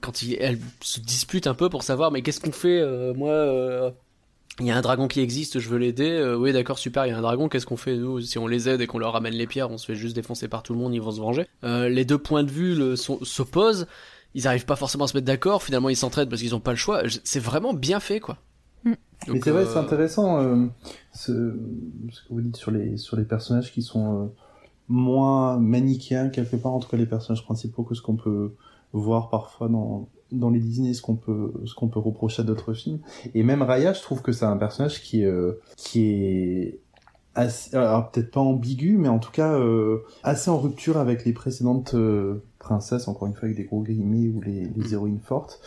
quand 0.00 0.22
il, 0.22 0.36
elle 0.40 0.58
se 0.80 1.00
dispute 1.00 1.46
un 1.46 1.54
peu 1.54 1.68
pour 1.68 1.82
savoir, 1.82 2.10
mais 2.10 2.22
qu'est-ce 2.22 2.40
qu'on 2.40 2.52
fait 2.52 2.80
euh, 2.80 3.12
Moi, 3.14 3.30
euh, 3.30 3.90
il 4.60 4.66
y 4.66 4.70
a 4.70 4.76
un 4.76 4.82
dragon 4.82 5.08
qui 5.08 5.20
existe, 5.20 5.58
je 5.58 5.68
veux 5.68 5.78
l'aider. 5.78 6.10
Euh, 6.10 6.36
oui, 6.36 6.52
d'accord, 6.52 6.78
super, 6.78 7.06
il 7.06 7.10
y 7.10 7.12
a 7.12 7.18
un 7.18 7.22
dragon. 7.22 7.48
Qu'est-ce 7.48 7.66
qu'on 7.66 7.76
fait 7.76 7.96
nous 7.96 8.20
Si 8.20 8.38
on 8.38 8.46
les 8.46 8.68
aide 8.68 8.80
et 8.80 8.86
qu'on 8.86 8.98
leur 8.98 9.12
ramène 9.12 9.34
les 9.34 9.46
pierres, 9.46 9.70
on 9.70 9.78
se 9.78 9.86
fait 9.86 9.94
juste 9.94 10.14
défoncer 10.14 10.48
par 10.48 10.62
tout 10.62 10.72
le 10.72 10.78
monde, 10.78 10.94
ils 10.94 11.00
vont 11.00 11.10
se 11.10 11.20
venger. 11.20 11.46
Euh, 11.64 11.88
les 11.88 12.04
deux 12.04 12.18
points 12.18 12.44
de 12.44 12.50
vue 12.50 12.96
s'opposent. 12.96 13.86
Ils 14.34 14.46
arrivent 14.46 14.64
pas 14.64 14.76
forcément 14.76 15.04
à 15.04 15.08
se 15.08 15.16
mettre 15.16 15.26
d'accord. 15.26 15.62
Finalement, 15.62 15.88
ils 15.90 15.96
s'entraident 15.96 16.28
parce 16.28 16.40
qu'ils 16.40 16.54
ont 16.54 16.60
pas 16.60 16.70
le 16.70 16.76
choix. 16.76 17.02
C'est 17.24 17.40
vraiment 17.40 17.74
bien 17.74 18.00
fait, 18.00 18.20
quoi. 18.20 18.38
Mm. 18.84 18.92
Mais 19.28 19.40
c'est 19.40 19.50
vrai, 19.50 19.62
euh, 19.62 19.66
c'est 19.66 19.78
intéressant 19.78 20.40
euh, 20.40 20.66
ce, 21.12 21.56
ce 22.10 22.22
que 22.24 22.34
vous 22.34 22.40
dites 22.40 22.56
sur 22.56 22.70
les, 22.70 22.96
sur 22.96 23.16
les 23.16 23.24
personnages 23.24 23.72
qui 23.72 23.82
sont 23.82 24.22
euh, 24.22 24.26
moins 24.88 25.58
manichéens 25.58 26.28
quelque 26.28 26.56
part, 26.56 26.72
en 26.72 26.80
tout 26.80 26.88
cas 26.88 26.96
les 26.96 27.06
personnages 27.06 27.44
principaux, 27.44 27.84
que 27.84 27.94
ce 27.94 28.02
qu'on 28.02 28.16
peut 28.16 28.54
voir 28.92 29.30
parfois 29.30 29.68
dans, 29.68 30.08
dans 30.32 30.50
les 30.50 30.60
Disney, 30.60 30.94
ce 30.94 31.02
qu'on 31.02 31.16
peut, 31.16 31.52
ce 31.64 31.74
qu'on 31.74 31.88
peut 31.88 32.00
reprocher 32.00 32.42
à 32.42 32.44
d'autres 32.44 32.72
films. 32.72 32.98
Et 33.34 33.42
même 33.42 33.62
Raya, 33.62 33.92
je 33.92 34.02
trouve 34.02 34.22
que 34.22 34.32
c'est 34.32 34.44
un 34.44 34.56
personnage 34.56 35.02
qui, 35.02 35.24
euh, 35.24 35.52
qui 35.76 36.04
est 36.04 36.80
assez, 37.34 37.74
alors 37.76 38.10
peut-être 38.10 38.30
pas 38.30 38.40
ambigu, 38.40 38.96
mais 38.98 39.08
en 39.08 39.18
tout 39.18 39.30
cas 39.30 39.52
euh, 39.54 40.00
assez 40.22 40.50
en 40.50 40.58
rupture 40.58 40.98
avec 40.98 41.24
les 41.24 41.32
précédentes 41.32 41.94
euh, 41.94 42.42
princesses, 42.58 43.08
encore 43.08 43.28
une 43.28 43.34
fois 43.34 43.44
avec 43.44 43.56
des 43.56 43.64
gros 43.64 43.82
guillemets 43.82 44.28
ou 44.28 44.40
les, 44.40 44.68
les 44.76 44.94
héroïnes 44.94 45.20
fortes. 45.20 45.60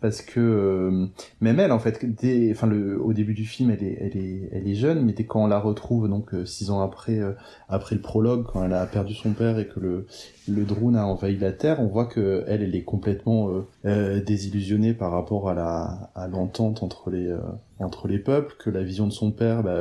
Parce 0.00 0.22
que 0.22 0.40
euh, 0.40 1.06
même 1.42 1.60
elle, 1.60 1.72
en 1.72 1.78
fait, 1.78 2.04
dès, 2.04 2.50
enfin, 2.52 2.66
le, 2.66 2.98
au 3.00 3.12
début 3.12 3.34
du 3.34 3.44
film, 3.44 3.70
elle 3.70 3.84
est, 3.84 3.98
elle 4.00 4.16
est, 4.16 4.48
elle 4.52 4.66
est 4.66 4.74
jeune, 4.74 5.04
mais 5.04 5.12
dès 5.12 5.24
quand 5.24 5.44
on 5.44 5.46
la 5.46 5.58
retrouve, 5.58 6.08
donc 6.08 6.32
euh, 6.32 6.46
six 6.46 6.70
ans 6.70 6.80
après, 6.80 7.18
euh, 7.18 7.32
après 7.68 7.96
le 7.96 8.00
prologue, 8.00 8.46
quand 8.46 8.64
elle 8.64 8.72
a 8.72 8.86
perdu 8.86 9.12
son 9.14 9.32
père 9.32 9.58
et 9.58 9.68
que 9.68 9.78
le, 9.78 10.06
le 10.48 10.64
drone 10.64 10.96
a 10.96 11.06
envahi 11.06 11.36
la 11.36 11.52
Terre, 11.52 11.80
on 11.80 11.86
voit 11.86 12.06
que 12.06 12.44
elle, 12.46 12.62
elle 12.62 12.74
est 12.74 12.82
complètement 12.82 13.50
euh, 13.50 13.66
euh, 13.84 14.24
désillusionnée 14.24 14.94
par 14.94 15.12
rapport 15.12 15.50
à 15.50 15.54
la, 15.54 16.10
à 16.14 16.28
l'entente 16.28 16.82
entre 16.82 17.10
les, 17.10 17.26
euh, 17.26 17.38
entre 17.78 18.08
les 18.08 18.18
peuples, 18.18 18.54
que 18.58 18.70
la 18.70 18.82
vision 18.82 19.06
de 19.06 19.12
son 19.12 19.30
père, 19.32 19.62
bah, 19.62 19.80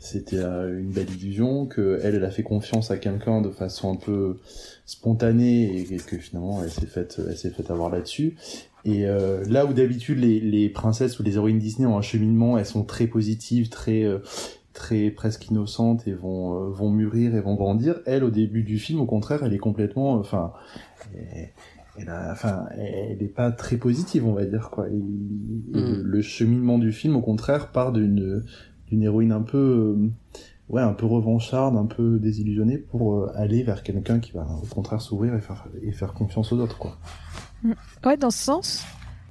c'était 0.00 0.42
une 0.42 0.90
belle 0.90 1.10
illusion, 1.10 1.66
que 1.66 2.00
elle, 2.02 2.16
elle 2.16 2.24
a 2.24 2.30
fait 2.30 2.42
confiance 2.42 2.90
à 2.90 2.96
quelqu'un 2.96 3.40
de 3.40 3.50
façon 3.50 3.92
un 3.92 3.96
peu 3.96 4.38
spontanée 4.84 5.80
et 5.80 5.96
que 5.96 6.18
finalement 6.18 6.62
elle 6.62 6.70
s'est 6.70 6.86
faite, 6.86 7.20
elle 7.26 7.36
s'est 7.36 7.50
fait 7.50 7.70
avoir 7.70 7.90
là-dessus. 7.90 8.36
Et 8.84 9.06
euh, 9.06 9.44
là 9.48 9.64
où 9.66 9.72
d'habitude 9.72 10.18
les, 10.18 10.40
les 10.40 10.68
princesses 10.68 11.18
ou 11.18 11.22
les 11.22 11.36
héroïnes 11.36 11.58
Disney 11.58 11.86
ont 11.86 11.96
un 11.96 12.02
cheminement, 12.02 12.58
elles 12.58 12.66
sont 12.66 12.84
très 12.84 13.06
positives, 13.06 13.68
très 13.70 14.04
euh, 14.04 14.18
très 14.74 15.10
presque 15.10 15.48
innocentes 15.50 16.06
et 16.08 16.12
vont 16.12 16.54
euh, 16.54 16.70
vont 16.70 16.90
mûrir 16.90 17.34
et 17.34 17.40
vont 17.40 17.54
grandir. 17.54 18.00
Elle 18.06 18.24
au 18.24 18.30
début 18.30 18.62
du 18.62 18.78
film, 18.78 19.00
au 19.00 19.06
contraire, 19.06 19.42
elle 19.44 19.54
est 19.54 19.58
complètement, 19.58 20.14
enfin, 20.14 20.52
elle, 21.14 21.50
elle 21.96 22.08
a- 22.10 22.30
enfin, 22.32 22.66
elle 22.76 23.22
est 23.22 23.32
pas 23.34 23.52
très 23.52 23.76
positive, 23.76 24.26
on 24.26 24.32
va 24.34 24.44
dire 24.44 24.68
quoi. 24.70 24.88
Et- 24.88 24.92
et 24.92 25.80
le, 25.80 26.02
le 26.02 26.22
cheminement 26.22 26.78
du 26.78 26.92
film, 26.92 27.16
au 27.16 27.22
contraire, 27.22 27.70
part 27.72 27.92
d'une 27.92 28.44
d'une 28.88 29.02
héroïne 29.02 29.32
un 29.32 29.40
peu 29.40 29.56
euh, 29.96 30.10
ouais 30.68 30.82
un 30.82 30.92
peu 30.92 31.06
revancharde, 31.06 31.76
un 31.76 31.86
peu 31.86 32.18
désillusionnée 32.18 32.76
pour 32.76 33.14
euh, 33.14 33.32
aller 33.34 33.62
vers 33.62 33.82
quelqu'un 33.82 34.18
qui 34.18 34.32
va 34.32 34.46
au 34.62 34.66
contraire 34.66 35.00
s'ouvrir 35.00 35.34
et 35.34 35.40
faire 35.40 35.66
et 35.82 35.92
faire 35.92 36.12
confiance 36.12 36.52
aux 36.52 36.58
autres 36.58 36.76
quoi. 36.78 36.98
Ouais, 38.04 38.16
dans 38.16 38.30
ce 38.30 38.38
sens, 38.38 38.84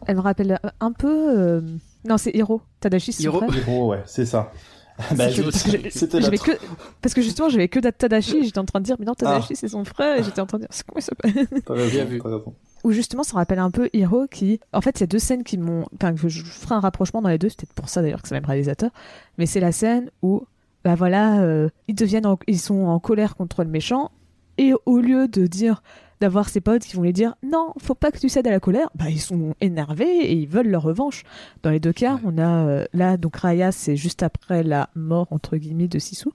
elle 0.07 0.15
me 0.15 0.21
rappelle 0.21 0.59
un 0.79 0.91
peu. 0.91 1.38
euh, 1.38 1.61
Non, 2.07 2.17
c'est 2.17 2.31
Hiro. 2.31 2.61
Tadashi, 2.79 3.13
c'est 3.13 3.23
son 3.23 3.29
Hiro. 3.29 3.47
frère. 3.47 3.57
Héros, 3.67 3.89
ouais, 3.91 4.01
c'est 4.05 4.25
ça. 4.25 4.51
bah, 4.97 5.05
Parce 5.17 5.36
que- 5.36 5.41
je- 5.41 6.05
parce 6.29 6.41
que 6.43 6.51
parce 7.01 7.13
que 7.15 7.21
justement 7.23 7.49
j'avais 7.49 7.67
que 7.67 7.79
date 7.79 7.97
Tadashi 7.97 8.38
et 8.38 8.43
j'étais 8.45 8.59
en 8.59 8.65
train 8.65 8.79
de 8.79 8.86
dire 8.86 8.95
mais 8.99 9.05
non 9.05 9.15
Tadashi 9.15 9.55
c'est 9.55 9.67
son 9.67 9.84
frère 9.86 10.19
et 10.19 10.23
j'étais 10.23 10.39
en 10.39 10.45
train 10.45 10.59
de 10.59 10.63
dire 10.63 10.69
c'est 10.71 10.86
comment 10.86 10.99
il 10.99 11.01
s'appelle 11.01 11.47
T'as 11.65 11.73
Bien 11.89 12.05
vu. 12.05 12.21
où 12.84 12.91
justement 12.91 13.23
ça 13.23 13.36
rappelle 13.38 13.57
un 13.57 13.71
peu 13.71 13.89
Hiro 13.93 14.27
qui 14.29 14.59
en 14.71 14.81
fait 14.81 14.99
il 14.99 15.01
y 15.01 15.03
a 15.05 15.07
deux 15.07 15.17
scènes 15.17 15.43
qui 15.43 15.57
m'ont 15.57 15.86
enfin 15.95 16.13
je 16.15 16.43
ferai 16.43 16.75
un 16.75 16.79
rapprochement 16.79 17.23
dans 17.23 17.29
les 17.29 17.39
deux 17.39 17.49
c'est 17.49 17.57
peut-être 17.61 17.73
pour 17.73 17.89
ça 17.89 18.03
d'ailleurs 18.03 18.21
que 18.21 18.27
c'est 18.27 18.36
le 18.36 18.41
même 18.41 18.47
réalisateur 18.47 18.91
mais 19.39 19.47
c'est 19.47 19.59
la 19.59 19.71
scène 19.71 20.11
où 20.21 20.43
bah 20.84 20.93
voilà 20.93 21.41
euh, 21.41 21.69
ils 21.88 21.95
deviennent 21.95 22.27
en- 22.27 22.38
ils 22.47 22.59
sont 22.59 22.86
en 22.86 22.99
colère 22.99 23.36
contre 23.36 23.63
le 23.63 23.71
méchant 23.71 24.11
et 24.59 24.73
au 24.86 24.99
lieu 24.99 25.27
de 25.27 25.47
dire 25.47 25.81
d'avoir 26.22 26.47
ses 26.49 26.61
potes 26.61 26.84
qui 26.84 26.95
vont 26.95 27.03
lui 27.03 27.14
dire 27.14 27.36
non 27.43 27.74
faut 27.80 27.95
pas 27.95 28.11
que 28.11 28.18
tu 28.20 28.30
cèdes 28.30 28.47
à 28.47 28.51
la 28.51 28.59
colère 28.59 28.89
bah 28.95 29.09
ils 29.09 29.20
sont 29.20 29.55
énervés 29.61 30.05
et 30.22 30.34
ils 30.34 30.47
veulent 30.47 30.70
leur 30.70 30.84
revanche 30.84 31.24
dans 31.64 31.70
les 31.70 31.80
deux 31.80 31.93
cas 31.93 32.16
Ouais. 32.16 32.22
on 32.26 32.38
a 32.38 32.66
euh, 32.68 32.86
là 32.93 33.18
donc 33.18 33.36
Raya 33.38 33.72
c'est 33.72 33.95
juste 33.95 34.24
après 34.24 34.64
la 34.64 34.89
mort 34.95 35.28
entre 35.32 35.57
guillemets 35.57 35.88
de 35.88 35.99
Sisu 35.99 36.30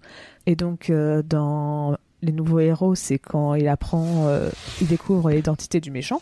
et 0.46 0.56
donc 0.56 0.90
euh, 0.90 1.22
dans 1.22 1.96
les 2.22 2.32
nouveaux 2.32 2.58
héros 2.60 2.94
c'est 2.94 3.18
quand 3.18 3.54
il 3.54 3.68
apprend 3.68 4.26
euh, 4.26 4.50
il 4.80 4.88
découvre 4.88 5.30
l'identité 5.30 5.80
du 5.80 5.90
méchant 5.90 6.20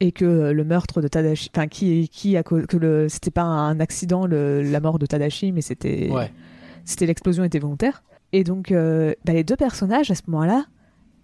et 0.00 0.12
que 0.12 0.50
le 0.50 0.64
meurtre 0.64 1.00
de 1.00 1.08
Tadashi 1.08 1.50
enfin 1.54 1.68
qui 1.68 2.08
qui 2.08 2.36
a 2.36 2.42
que 2.42 2.76
le 2.76 3.08
c'était 3.08 3.30
pas 3.30 3.42
un 3.42 3.80
accident 3.80 4.26
le, 4.26 4.62
la 4.62 4.80
mort 4.80 4.98
de 4.98 5.06
Tadashi 5.06 5.52
mais 5.52 5.60
c'était 5.62 6.08
Ouais. 6.10 6.30
c'était 6.84 7.06
l'explosion 7.06 7.44
était 7.44 7.58
volontaire 7.60 8.02
et 8.32 8.42
donc 8.44 8.72
bah, 8.72 9.32
les 9.32 9.44
deux 9.44 9.56
personnages 9.56 10.10
à 10.10 10.14
ce 10.14 10.22
moment-là 10.28 10.64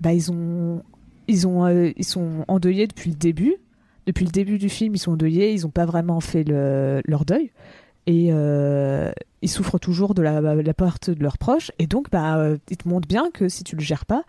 bah 0.01 0.13
ils 0.13 0.31
ont 0.31 0.83
ils 1.29 1.47
ont 1.47 1.65
euh, 1.67 1.91
ils 1.97 2.05
sont 2.05 2.45
endeuillés 2.49 2.87
depuis 2.87 3.11
le 3.11 3.17
début. 3.17 3.57
Depuis 4.07 4.25
le 4.25 4.31
début 4.31 4.59
du 4.59 4.69
film 4.69 4.95
ils 4.95 4.99
sont 4.99 5.13
endeuillés. 5.13 5.53
Ils 5.53 5.67
ont 5.67 5.71
pas 5.71 5.87
vraiment 5.87 6.21
fait 6.21 6.45
le, 6.45 7.03
leur 7.05 7.25
deuil. 7.25 7.53
Et 8.07 8.29
euh, 8.31 9.11
ils 9.43 9.49
souffrent 9.49 9.81
toujours 9.81 10.15
de 10.15 10.23
la, 10.23 10.41
la 10.41 10.75
perte 10.75 11.11
de 11.11 11.23
leurs 11.23 11.39
proches. 11.39 11.73
Et 11.79 11.87
donc 11.87 12.11
bah 12.11 12.37
euh, 12.39 12.57
ils 12.71 12.77
te 12.77 12.89
montrent 12.89 13.09
bien 13.09 13.31
que 13.33 13.49
si 13.49 13.65
tu 13.65 13.77
le 13.77 13.83
gères 13.83 14.07
pas 14.07 14.23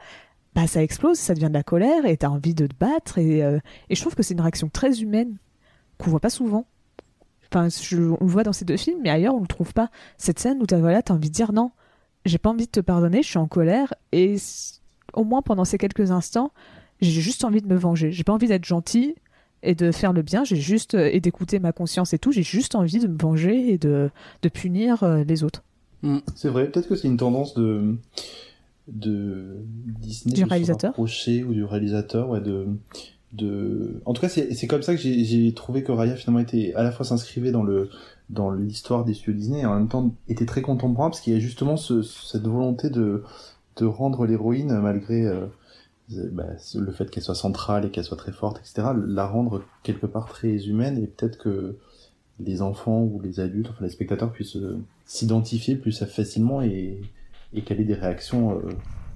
bah 0.55 0.65
ça 0.65 0.81
explose 0.81 1.19
ça 1.19 1.35
devient 1.35 1.49
de 1.49 1.53
la 1.53 1.61
colère 1.61 2.05
et 2.07 2.17
t'as 2.17 2.29
envie 2.29 2.55
de 2.55 2.65
te 2.65 2.75
battre. 2.75 3.19
Et, 3.19 3.39
et 3.39 3.95
je 3.95 4.01
trouve 4.01 4.15
que 4.15 4.23
c'est 4.23 4.33
une 4.33 4.41
réaction 4.41 4.69
très 4.69 5.01
humaine 5.01 5.37
qu'on 5.99 6.09
voit 6.09 6.19
pas 6.19 6.31
souvent. 6.31 6.65
Enfin 7.53 7.67
on 7.93 8.25
le 8.25 8.31
voit 8.31 8.43
dans 8.43 8.53
ces 8.53 8.65
deux 8.65 8.77
films 8.77 8.99
mais 9.03 9.11
ailleurs 9.11 9.35
on 9.35 9.41
le 9.41 9.47
trouve 9.47 9.73
pas. 9.73 9.91
Cette 10.17 10.39
scène 10.39 10.59
où 10.61 10.65
t'as 10.65 10.79
voilà 10.79 11.03
t'as 11.03 11.13
envie 11.13 11.29
de 11.29 11.35
dire 11.35 11.53
non 11.53 11.71
j'ai 12.25 12.39
pas 12.39 12.49
envie 12.49 12.65
de 12.65 12.71
te 12.71 12.79
pardonner 12.79 13.21
je 13.21 13.27
suis 13.27 13.37
en 13.37 13.47
colère. 13.47 13.93
Et 14.11 14.37
au 15.13 15.23
moins 15.23 15.43
pendant 15.43 15.65
ces 15.65 15.77
quelques 15.77 16.09
instants 16.09 16.51
j'ai 17.01 17.21
juste 17.21 17.43
envie 17.43 17.61
de 17.61 17.67
me 17.67 17.75
venger. 17.75 18.11
J'ai 18.11 18.23
pas 18.23 18.33
envie 18.33 18.47
d'être 18.47 18.65
gentil 18.65 19.15
et 19.63 19.75
de 19.75 19.91
faire 19.91 20.13
le 20.13 20.21
bien. 20.21 20.43
J'ai 20.43 20.55
juste 20.55 20.93
euh, 20.95 21.09
et 21.11 21.19
d'écouter 21.19 21.59
ma 21.59 21.71
conscience 21.71 22.13
et 22.13 22.19
tout. 22.19 22.31
J'ai 22.31 22.43
juste 22.43 22.75
envie 22.75 22.99
de 22.99 23.07
me 23.07 23.17
venger 23.17 23.71
et 23.73 23.77
de, 23.77 24.09
de 24.41 24.49
punir 24.49 25.03
euh, 25.03 25.23
les 25.23 25.43
autres. 25.43 25.63
C'est 26.35 26.49
vrai, 26.49 26.69
peut-être 26.69 26.87
que 26.87 26.95
c'est 26.95 27.07
une 27.07 27.17
tendance 27.17 27.53
de 27.55 27.95
de 28.87 29.57
Disney 29.99 30.33
Du 30.35 30.41
de 30.41 30.45
se 30.45 30.49
réalisateur. 30.49 30.91
rapprocher 30.91 31.43
ou 31.43 31.53
du 31.53 31.63
réalisateur, 31.63 32.29
ouais, 32.29 32.39
de 32.41 32.67
de. 33.33 34.01
En 34.05 34.13
tout 34.13 34.21
cas, 34.21 34.29
c'est 34.29 34.53
c'est 34.53 34.67
comme 34.67 34.81
ça 34.83 34.95
que 34.95 35.01
j'ai 35.01 35.25
j'ai 35.25 35.53
trouvé 35.53 35.83
que 35.83 35.91
Raya 35.91 36.15
finalement 36.15 36.39
était 36.39 36.73
à 36.75 36.83
la 36.83 36.91
fois 36.91 37.05
s'inscrivait 37.05 37.51
dans 37.51 37.63
le 37.63 37.89
dans 38.29 38.51
l'histoire 38.51 39.03
des 39.05 39.13
studios 39.13 39.33
Disney 39.33 39.61
et 39.61 39.65
en 39.65 39.75
même 39.75 39.87
temps 39.89 40.13
était 40.29 40.45
très 40.45 40.61
contemporain 40.61 41.09
parce 41.09 41.21
qu'il 41.21 41.33
y 41.33 41.35
a 41.35 41.39
justement 41.39 41.77
ce, 41.77 42.01
cette 42.01 42.45
volonté 42.47 42.89
de 42.89 43.23
de 43.77 43.85
rendre 43.85 44.25
l'héroïne 44.25 44.79
malgré 44.81 45.25
euh, 45.25 45.45
bah, 46.09 46.45
le 46.75 46.91
fait 46.91 47.09
qu'elle 47.09 47.23
soit 47.23 47.35
centrale 47.35 47.85
et 47.85 47.89
qu'elle 47.89 48.03
soit 48.05 48.17
très 48.17 48.31
forte, 48.31 48.59
etc., 48.59 48.89
la 49.07 49.27
rendre 49.27 49.63
quelque 49.83 50.05
part 50.05 50.25
très 50.27 50.67
humaine 50.67 50.97
et 50.97 51.07
peut-être 51.07 51.37
que 51.37 51.77
les 52.39 52.61
enfants 52.61 53.01
ou 53.01 53.19
les 53.21 53.39
adultes, 53.39 53.69
enfin 53.71 53.83
les 53.83 53.89
spectateurs 53.91 54.31
puissent 54.31 54.57
euh, 54.57 54.79
s'identifier 55.05 55.75
plus 55.75 56.03
facilement 56.05 56.61
et, 56.61 57.01
et 57.53 57.61
qu'elle 57.63 57.81
ait 57.81 57.85
des 57.85 57.95
réactions 57.95 58.57
euh, 58.59 58.69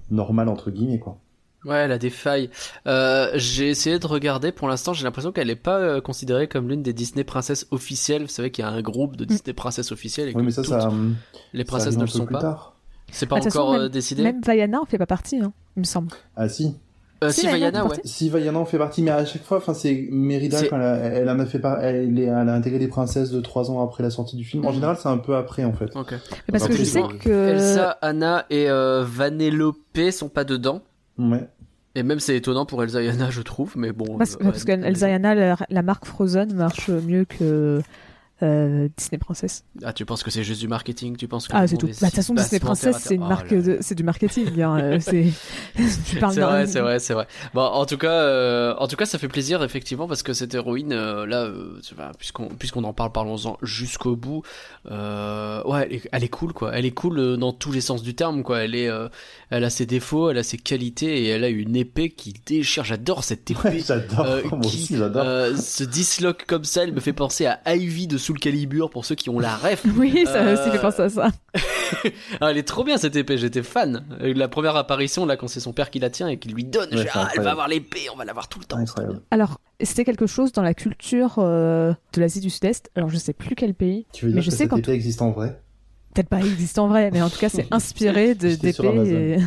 normales 0.09 0.49
entre 0.49 0.71
guillemets 0.71 0.99
quoi. 0.99 1.17
Ouais, 1.63 1.75
elle 1.77 1.91
a 1.91 1.99
des 1.99 2.09
failles. 2.09 2.49
Euh, 2.87 3.29
j'ai 3.35 3.69
essayé 3.69 3.99
de 3.99 4.07
regarder. 4.07 4.51
Pour 4.51 4.67
l'instant, 4.67 4.93
j'ai 4.93 5.03
l'impression 5.03 5.31
qu'elle 5.31 5.47
n'est 5.47 5.55
pas 5.55 5.77
euh, 5.77 6.01
considérée 6.01 6.47
comme 6.47 6.67
l'une 6.67 6.81
des 6.81 6.91
Disney 6.93 7.23
princesses 7.23 7.67
officielles. 7.69 8.23
Vous 8.23 8.27
savez 8.29 8.49
qu'il 8.49 8.65
y 8.65 8.67
a 8.67 8.71
un 8.71 8.81
groupe 8.81 9.15
de 9.15 9.25
Disney 9.25 9.53
princesses 9.53 9.91
officielles 9.91 10.29
et 10.29 10.33
Oui 10.33 10.41
que 10.41 10.45
mais 10.45 10.51
ça 10.51 10.63
toutes 10.63 10.71
ça, 10.71 10.89
les 11.53 11.63
princesses 11.63 11.97
ne 11.97 12.01
le 12.01 12.07
sont 12.07 12.25
plus 12.25 12.33
pas. 12.33 12.41
tard. 12.41 12.70
C'est 13.11 13.25
pas 13.27 13.37
Ah, 13.39 13.41
façon, 13.41 13.59
encore 13.59 13.71
même- 13.73 13.81
euh, 13.83 13.89
décidé. 13.89 14.23
même 14.23 14.41
Vaiana 14.45 14.81
en 14.81 14.85
fait 14.85 14.97
pas 14.97 15.05
partie 15.05 15.37
hein, 15.39 15.53
il 15.77 15.81
me 15.81 15.85
semble 15.85 16.09
Ah 16.35 16.49
si. 16.49 16.75
Euh, 17.23 17.29
Si, 17.29 17.41
si, 17.41 17.47
Vaiana 17.47 17.83
ouais. 17.83 17.89
partie. 17.89 18.07
Si 18.07 18.29
Vaiana 18.31 18.57
en 18.57 18.65
fait 18.65 18.79
partie, 18.79 19.03
mais 19.03 19.11
à 19.11 19.23
chaque 19.25 19.43
fois, 19.43 19.57
enfin 19.57 19.75
c'est 19.75 20.07
Mérida 20.11 20.57
C'est- 20.57 20.69
quand 20.69 20.77
elle, 20.77 20.81
a- 20.81 20.97
elle 20.97 21.29
en 21.29 21.37
a 21.37 21.45
fait 21.45 21.59
par, 21.59 21.79
elle, 21.83 22.17
est- 22.17 22.23
elle 22.23 22.49
a 22.49 22.53
intégré 22.55 22.79
les 22.79 22.87
princesses 22.87 23.29
de 23.29 23.39
3 23.41 23.69
ans 23.69 23.83
après 23.83 24.01
la 24.01 24.09
sortie 24.09 24.35
du 24.35 24.43
film. 24.43 24.65
En 24.65 24.69
Mhm. 24.69 24.73
général, 24.75 24.97
c'est 24.99 25.07
un 25.09 25.19
peu 25.19 25.35
après 25.35 25.63
en 25.63 25.73
fait. 25.73 25.95
Ok. 25.95 26.13
Mais 26.13 26.17
parce 26.51 26.67
que 26.67 26.73
je 26.73 26.83
sais 26.83 27.03
que 27.19 27.29
Elsa, 27.29 27.91
Anna 28.01 28.45
et 28.49 28.69
euh, 28.71 29.03
Vanellope 29.05 29.77
sont 30.11 30.29
pas 30.29 30.43
dedans. 30.45 30.81
Ouais. 31.19 31.47
Et 31.93 32.01
même 32.03 32.19
c'est 32.19 32.35
étonnant 32.37 32.65
pour 32.65 32.81
Elsa 32.83 33.03
et 33.03 33.09
Anna, 33.09 33.29
je 33.29 33.41
trouve, 33.43 33.73
mais 33.75 33.91
bon. 33.91 34.17
parce, 34.17 34.35
euh, 34.35 34.45
parce 34.45 34.63
ouais, 34.63 34.77
qu'Elsa 34.79 35.09
et 35.09 35.13
Anna, 35.13 35.35
la, 35.35 35.57
la 35.69 35.81
marque 35.83 36.05
Frozen 36.05 36.53
marche 36.55 36.89
mieux 36.89 37.25
que 37.25 37.81
euh, 38.43 38.87
Disney 38.97 39.17
Princess. 39.19 39.63
Ah, 39.83 39.93
tu 39.93 40.05
penses 40.05 40.23
que 40.23 40.31
c'est 40.31 40.43
juste 40.43 40.61
du 40.61 40.67
marketing 40.67 41.15
Tu 41.17 41.27
penses 41.27 41.47
que 41.47 41.53
Ah, 41.55 41.67
c'est 41.67 41.77
tout. 41.77 41.87
Bah, 41.87 41.93
de 41.93 41.99
toute 41.99 42.09
façon, 42.15 42.33
Disney 42.33 42.59
Princess, 42.59 42.97
c'est 42.99 43.15
une 43.15 43.23
à 43.23 43.27
marque. 43.27 43.53
Oh 43.57 43.71
c'est 43.81 43.95
du 43.95 44.03
marketing. 44.03 44.61
hein, 44.61 44.79
euh, 44.81 44.97
c'est, 45.01 45.27
tu 46.05 46.17
parles 46.19 46.33
C'est 46.33 46.39
d'un- 46.39 46.47
vrai, 46.47 46.67
c'est 46.67 46.79
vrai, 46.81 46.99
c'est 46.99 47.13
vrai. 47.13 47.27
Bon, 47.53 47.61
en 47.61 47.85
tout 47.85 47.97
cas, 47.97 48.11
euh, 48.11 48.73
en 48.77 48.87
tout 48.87 48.95
cas, 48.95 49.05
ça 49.05 49.17
fait 49.17 49.27
plaisir 49.27 49.63
effectivement 49.63 50.07
parce 50.07 50.23
que 50.23 50.33
cette 50.33 50.53
héroïne, 50.53 50.93
euh, 50.93 51.25
là, 51.25 51.43
euh, 51.43 51.79
tu 51.87 51.95
vois, 51.95 52.11
puisqu'on 52.17 52.47
puisqu'on 52.47 52.83
en 52.83 52.93
parle, 52.93 53.11
parlons-en 53.11 53.57
jusqu'au 53.61 54.15
bout. 54.15 54.43
Euh, 54.89 55.63
ouais, 55.63 55.87
elle 55.89 55.93
est, 55.95 56.09
elle 56.11 56.23
est 56.23 56.27
cool, 56.29 56.53
quoi. 56.53 56.71
Elle 56.73 56.85
est 56.85 56.91
cool 56.91 57.19
euh, 57.19 57.37
dans 57.37 57.53
tous 57.53 57.71
les 57.71 57.81
sens 57.81 58.01
du 58.03 58.15
terme, 58.15 58.43
quoi. 58.43 58.59
Elle 58.63 58.75
est, 58.75 58.89
euh, 58.89 59.07
elle 59.49 59.63
a 59.63 59.69
ses 59.69 59.85
défauts, 59.85 60.29
elle 60.29 60.37
a 60.37 60.43
ses 60.43 60.57
qualités 60.57 61.23
et 61.23 61.27
elle 61.27 61.43
a 61.43 61.49
une 61.49 61.75
épée 61.75 62.09
qui 62.09 62.33
déchire. 62.45 62.83
J'adore 62.83 63.23
cette 63.23 63.49
épée. 63.51 63.59
Ouais, 63.69 63.79
j'adore. 63.85 64.25
Euh, 64.25 64.41
Moi 64.51 64.59
qui, 64.61 64.67
aussi, 64.67 64.97
j'adore. 64.97 65.23
euh, 65.25 65.55
se 65.55 65.83
disloque 65.83 66.45
comme 66.47 66.63
ça, 66.63 66.83
elle 66.83 66.93
me 66.93 66.99
fait 66.99 67.13
penser 67.13 67.45
à 67.45 67.59
Ivy 67.75 68.07
de 68.07 68.17
Soul 68.31 68.39
Calibur 68.39 68.89
pour 68.89 69.03
ceux 69.03 69.15
qui 69.15 69.29
ont 69.29 69.39
la 69.39 69.55
ref. 69.57 69.85
Oui, 69.97 70.23
ça 70.25 70.37
Euh, 70.43 70.53
aussi 70.53 70.71
fait 70.71 70.79
penser 70.81 71.01
à 71.01 71.09
ça. 71.09 71.27
Ah, 72.39 72.51
elle 72.51 72.57
est 72.57 72.63
trop 72.67 72.85
bien 72.85 72.97
cette 72.97 73.17
épée, 73.17 73.37
j'étais 73.37 73.63
fan. 73.63 74.05
Euh, 74.21 74.33
La 74.33 74.47
première 74.47 74.77
apparition 74.77 75.25
là 75.25 75.35
quand 75.35 75.49
c'est 75.49 75.59
son 75.59 75.73
père 75.73 75.89
qui 75.89 75.99
la 75.99 76.09
tient 76.09 76.29
et 76.29 76.39
qui 76.39 76.47
lui 76.47 76.63
donne, 76.63 76.87
Ouais, 76.95 77.05
ah, 77.13 77.27
elle 77.35 77.41
va 77.41 77.51
avoir 77.51 77.67
l'épée, 77.67 78.07
on 78.13 78.15
va 78.17 78.23
l'avoir 78.23 78.47
tout 78.47 78.59
le 78.59 78.65
temps. 78.65 78.77
Incroyable. 78.77 79.19
Alors, 79.29 79.59
c'était 79.81 80.05
quelque 80.05 80.25
chose 80.25 80.53
dans 80.53 80.61
la 80.61 80.73
culture 80.73 81.35
euh, 81.39 81.93
de 82.13 82.21
l'Asie 82.21 82.39
du 82.39 82.49
Sud-Est. 82.49 82.89
Alors, 82.95 83.09
je 83.09 83.17
sais 83.17 83.33
plus 83.33 83.55
quel 83.55 83.73
pays. 83.73 84.05
Tu 84.13 84.23
veux 84.25 84.31
mais 84.31 84.35
dire 84.35 84.43
je 84.43 84.49
que 84.51 84.51
sais 84.55 84.63
cette 84.63 84.69
quand- 84.69 84.77
épée 84.77 84.93
existe 84.93 85.21
en 85.21 85.31
vrai? 85.31 85.61
Peut-être 86.13 86.29
pas 86.29 86.39
existe 86.39 86.79
en 86.79 86.87
vrai, 86.87 87.09
mais 87.11 87.21
en 87.21 87.29
tout 87.29 87.39
cas, 87.39 87.49
c'est 87.49 87.67
inspiré 87.71 88.35
d'épées. 88.35 88.71
et- 89.05 89.37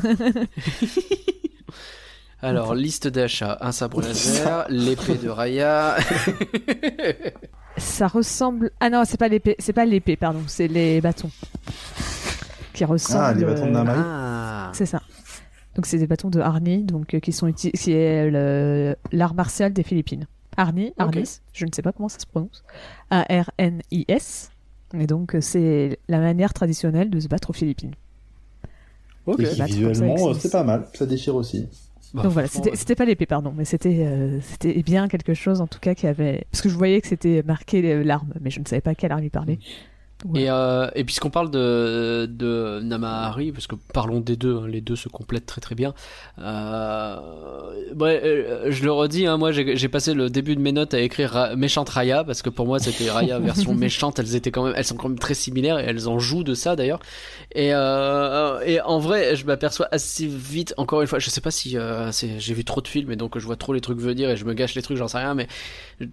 Alors 2.43 2.75
liste 2.75 3.09
d'achat, 3.09 3.57
un 3.63 3.73
sabre 3.73 4.03
laser, 4.03 4.67
l'épée 4.69 5.15
de 5.15 5.31
Raya. 5.31 5.97
Ça 7.77 8.07
ressemble. 8.07 8.71
Ah 8.81 8.91
non, 8.91 9.03
c'est 9.05 9.19
pas 9.19 9.29
l'épée. 9.29 9.57
C'est 9.59 9.73
pas 9.73 9.85
l'épée, 9.85 10.17
pardon. 10.17 10.41
C'est 10.47 10.69
les 10.69 11.01
bâtons 11.01 11.31
qui 12.73 12.85
ressemblent. 12.85 13.25
Ah, 13.25 13.33
les 13.35 13.45
bâtons 13.45 13.67
de 13.67 13.71
Namari. 13.71 14.01
ah. 14.03 14.71
C'est 14.75 14.87
ça. 14.87 15.03
Donc 15.75 15.87
c'est 15.87 15.99
des 15.99 16.07
bâtons 16.07 16.31
de 16.31 16.39
Arni, 16.41 16.85
donc 16.85 17.15
euh, 17.15 17.21
qui 17.21 17.33
sont 17.33 17.49
uti- 17.49 17.73
qui 17.73 17.93
est 17.93 18.31
le- 18.31 18.95
l'art 19.11 19.35
martial 19.35 19.73
des 19.73 19.83
Philippines. 19.83 20.27
Arni. 20.57 20.93
Arnis, 20.99 21.41
je 21.53 21.67
ne 21.67 21.71
sais 21.75 21.83
pas 21.83 21.91
comment 21.91 22.09
ça 22.09 22.21
se 22.21 22.27
prononce. 22.27 22.63
A 23.11 23.23
R 23.29 23.51
N 23.59 23.83
I 23.91 24.05
S. 24.07 24.51
Et 24.97 25.09
donc 25.09 25.35
euh, 25.35 25.41
c'est 25.41 25.99
la 26.09 26.21
manière 26.21 26.55
traditionnelle 26.55 27.11
de 27.11 27.19
se 27.19 27.27
battre 27.27 27.51
aux 27.51 27.55
Philippines. 27.55 27.95
Ok. 29.27 29.41
Et 29.41 29.47
se 29.47 29.53
qui, 29.55 29.59
battre 29.59 29.73
comme 29.75 29.81
ça 29.83 29.91
visuellement, 30.05 30.29
euh, 30.29 30.35
c'est 30.35 30.53
pas 30.53 30.63
mal. 30.63 30.87
Ça 30.95 31.07
déchire 31.07 31.35
aussi. 31.35 31.67
Bah, 32.15 32.23
donc 32.23 32.33
voilà, 32.33 32.47
c'était 32.49 32.95
pas 32.95 33.05
l'épée, 33.05 33.27
pardon, 33.27 33.53
mais 33.57 33.65
c'était 33.65 34.07
euh, 34.07 34.39
c'était 34.41 34.81
bien 34.85 35.09
quelque 35.09 35.35
chose 35.35 35.61
en 35.61 35.67
tout 35.67 35.81
cas 35.81 35.97
qui 35.97 36.07
avait 36.07 36.47
parce 36.53 36.63
que 36.63 36.69
je 36.69 36.77
voyais 36.77 37.01
que 37.01 37.09
c'était 37.09 37.43
marqué 37.43 37.83
euh, 37.93 38.05
l'arme, 38.05 38.33
mais 38.41 38.51
je 38.51 38.61
ne 38.61 38.65
savais 38.65 38.81
pas 38.81 38.95
quelle 38.95 39.11
arme 39.11 39.25
il 39.25 39.31
parlait. 39.31 39.59
Et, 40.35 40.49
euh, 40.49 40.89
et 40.95 41.05
puisqu'on 41.05 41.29
parle 41.29 41.51
de, 41.51 42.25
de 42.31 42.81
Namahari, 42.83 43.53
parce 43.53 43.67
que 43.67 43.75
parlons 43.93 44.21
des 44.21 44.37
deux, 44.37 44.57
hein, 44.57 44.67
les 44.67 44.81
deux 44.81 44.97
se 44.97 45.11
complètent 45.11 45.45
très 45.45 45.61
très 45.61 45.75
bien. 45.75 45.93
Euh, 46.39 47.17
ouais, 47.95 48.21
euh, 48.25 48.71
je 48.71 48.85
le 48.85 48.93
redis, 48.93 49.27
hein, 49.27 49.37
moi 49.37 49.53
j'ai 49.53 49.89
passé 49.89 50.15
le 50.15 50.31
début 50.31 50.57
de 50.57 50.63
mes 50.63 50.73
notes 50.73 50.95
à 50.95 51.01
écrire 51.01 51.31
Ra- 51.31 51.57
méchante 51.57 51.91
Raya, 51.91 52.25
parce 52.25 52.41
que 52.41 52.49
pour 52.49 52.65
moi 52.67 52.79
c'était 52.79 53.11
Raya 53.11 53.39
version 53.39 53.75
méchante. 53.75 54.19
Elles 54.19 54.35
étaient 54.35 54.51
quand 54.51 54.65
même, 54.65 54.73
elles 54.77 54.85
sont 54.87 54.97
quand 54.97 55.11
même 55.11 55.19
très 55.19 55.35
similaires 55.35 55.79
et 55.79 55.83
elles 55.85 56.09
en 56.09 56.19
jouent 56.19 56.45
de 56.45 56.55
ça 56.55 56.75
d'ailleurs. 56.75 57.01
Et, 57.55 57.71
euh, 57.75 58.61
et 58.65 58.81
en 58.81 58.99
vrai, 59.01 59.37
je 59.37 59.45
m'aperçois 59.45 59.89
assez 59.93 60.27
vite, 60.27 60.73
encore 60.79 61.03
une 61.03 61.07
fois, 61.07 61.19
je 61.19 61.29
sais 61.29 61.43
pas 61.43 61.51
si 61.51 61.77
j'ai 62.39 62.55
vu 62.55 62.65
trop 62.65 62.81
de 62.81 62.89
films 62.89 63.13
et 63.13 63.17
donc 63.17 63.39
je 63.39 63.45
vois 63.45 63.57
trop 63.57 63.75
les 63.75 63.83
trucs 63.83 63.99
venir 64.01 64.31
et 64.31 64.37
je 64.39 64.47
me 64.47 64.55
gâche 64.55 64.75
les 64.75 64.81
trucs, 64.83 64.97
j'en 64.97 65.09
sais 65.09 65.19
rien, 65.19 65.35
mais 65.35 65.49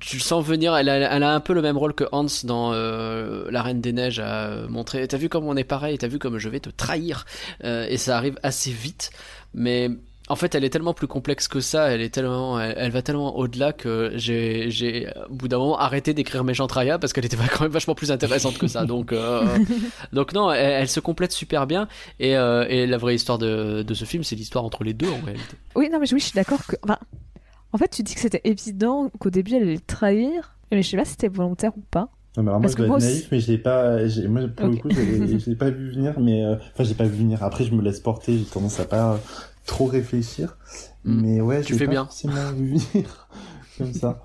tu 0.02 0.18
le 0.18 0.22
sens 0.22 0.44
venir. 0.46 0.76
Elle 0.76 0.90
a, 0.90 0.98
elle 1.16 1.24
a 1.24 1.34
un 1.34 1.40
peu 1.40 1.54
le 1.54 1.62
même 1.62 1.78
rôle 1.78 1.94
que 1.94 2.04
Hans 2.12 2.26
dans 2.44 2.72
La 2.74 3.62
Reine 3.62 3.80
des 3.80 3.91
Neiges 3.94 4.20
à 4.20 4.48
euh, 4.48 4.68
montrer. 4.68 5.08
T'as 5.08 5.18
vu 5.18 5.30
comme 5.30 5.46
on 5.46 5.56
est 5.56 5.64
pareil, 5.64 5.98
t'as 5.98 6.08
vu 6.08 6.20
comme 6.20 6.38
je 6.38 6.50
vais 6.50 6.60
te 6.60 6.70
trahir. 6.70 7.26
Euh, 7.64 7.88
et 7.90 7.98
ça 7.98 8.18
arrive 8.18 8.38
assez 8.44 8.72
vite, 8.72 9.12
mais 9.54 9.90
en 10.30 10.36
fait, 10.36 10.56
elle 10.56 10.64
est 10.64 10.70
tellement 10.70 10.94
plus 10.94 11.08
complexe 11.08 11.50
que 11.50 11.60
ça. 11.60 11.90
Elle 11.90 12.00
est 12.00 12.10
tellement, 12.10 12.58
elle, 12.58 12.92
va 12.92 13.02
tellement 13.02 13.36
au-delà 13.36 13.74
que 13.74 14.14
j'ai, 14.16 15.12
au 15.30 15.34
bout 15.34 15.50
d'un 15.50 15.58
moment, 15.58 15.78
arrêté 15.78 16.14
d'écrire 16.14 16.46
Méchante 16.46 16.72
Raya 16.72 16.98
parce 17.00 17.12
qu'elle 17.12 17.26
était 17.26 17.36
quand 17.52 17.62
même 17.62 17.72
vachement 17.72 17.96
plus 17.96 18.12
intéressante 18.12 18.58
que 18.58 18.68
ça. 18.68 18.86
Donc, 18.86 19.12
euh, 19.12 19.46
donc 20.14 20.34
non, 20.34 20.50
elle, 20.52 20.88
se 20.88 21.02
complète 21.02 21.34
super 21.34 21.68
bien. 21.68 21.90
Et, 22.20 22.34
la 22.34 22.98
vraie 22.98 23.16
histoire 23.16 23.40
de, 23.40 23.86
ce 23.94 24.06
film, 24.06 24.24
c'est 24.24 24.38
l'histoire 24.38 24.64
entre 24.64 24.86
les 24.86 24.94
deux 24.94 25.10
en 25.10 25.20
réalité. 25.20 25.58
Oui, 25.76 25.90
non, 25.92 26.00
mais 26.00 26.06
je 26.06 26.16
suis 26.18 26.34
d'accord 26.34 26.66
que. 26.66 26.78
en 27.74 27.78
fait, 27.78 27.90
tu 27.90 28.02
dis 28.02 28.16
que 28.16 28.22
c'était 28.22 28.42
évident 28.46 29.12
qu'au 29.20 29.32
début 29.32 29.56
elle 29.56 29.64
allait 29.64 29.74
le 29.74 29.82
trahir, 29.82 30.56
mais 30.72 30.82
je 30.82 30.90
sais 30.90 30.98
pas 30.98 31.04
si 31.04 31.12
c'était 31.12 31.28
volontaire 31.28 31.72
ou 31.78 31.82
pas. 31.92 32.10
Non, 32.38 32.44
mais 32.44 32.50
alors 32.50 32.62
moi, 32.62 32.70
Parce 32.70 32.74
je 32.82 32.86
dois 32.86 32.98
être 32.98 33.04
naïf, 33.04 33.28
mais 33.32 33.40
je 33.42 33.52
l'ai 33.52 33.58
pas. 33.58 34.08
j'ai- 34.08 34.28
Moi, 34.28 34.42
pour 34.56 34.68
le 34.70 34.78
coup, 34.78 34.90
je 34.90 35.00
l'ai- 35.02 35.40
je 35.40 35.50
l'ai 35.50 35.56
pas 35.56 35.70
vu 35.70 35.92
venir, 35.92 36.18
mais 36.20 36.44
euh, 36.46 36.56
enfin, 36.74 36.84
j'ai 36.86 36.94
pas 36.94 37.04
vu 37.04 37.18
venir. 37.18 37.44
Après, 37.44 37.64
je 37.66 37.74
me 37.76 37.82
laisse 37.82 38.00
porter. 38.00 38.38
J'ai 38.38 38.46
tendance 38.46 38.80
à 38.80 38.86
pas 38.86 39.20
trop 39.66 39.86
réfléchir, 39.86 40.58
Mm. 41.04 41.22
mais 41.22 41.42
ouais, 41.42 41.62
Tu 41.62 41.74
je 41.74 41.78
fais 41.80 41.86
pas 41.86 41.92
bien. 41.92 42.04
forcément 42.06 42.52
vu 42.56 42.78
venir 42.78 43.28
comme 43.78 43.94
ça. 43.94 44.22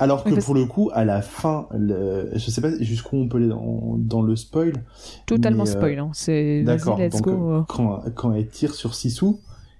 Alors 0.00 0.22
que 0.22 0.30
Oui, 0.30 0.40
pour 0.40 0.54
le 0.54 0.64
coup, 0.66 0.90
à 0.92 1.04
la 1.04 1.22
fin, 1.22 1.66
le... 1.76 2.30
je 2.34 2.50
sais 2.50 2.60
pas 2.60 2.70
jusqu'où 2.80 3.16
on 3.16 3.28
peut 3.28 3.38
aller 3.38 3.48
dans, 3.48 3.96
dans 3.98 4.22
le 4.22 4.36
spoil. 4.36 4.74
Totalement 5.26 5.64
Mais, 5.64 5.70
euh, 5.70 5.72
spoil, 5.72 5.98
hein. 5.98 6.10
c'est. 6.12 6.62
D'accord. 6.62 6.98
let's 6.98 7.14
Donc 7.14 7.22
go. 7.22 7.52
euh, 7.52 7.62
quand 7.66 8.04
quand 8.14 8.32
elle 8.34 8.46
tire 8.46 8.74
sur 8.74 8.94
Sisu, 8.94 9.36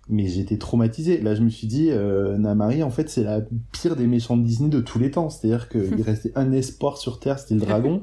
mais 0.08 0.26
j'étais 0.26 0.56
traumatisé. 0.56 1.20
Là, 1.20 1.34
je 1.34 1.42
me 1.42 1.50
suis 1.50 1.66
dit, 1.66 1.90
euh, 1.90 2.38
Namari, 2.38 2.82
en 2.82 2.90
fait, 2.90 3.10
c'est 3.10 3.24
la 3.24 3.40
pire 3.72 3.94
des 3.94 4.06
méchants 4.06 4.36
de 4.36 4.42
Disney 4.42 4.70
de 4.70 4.80
tous 4.80 4.98
les 4.98 5.10
temps. 5.10 5.28
C'est-à-dire 5.30 5.68
qu'il 5.68 6.02
restait 6.02 6.32
un 6.34 6.52
espoir 6.52 6.96
sur 6.96 7.20
Terre, 7.20 7.38
c'était 7.38 7.54
le 7.54 7.60
dragon, 7.66 8.02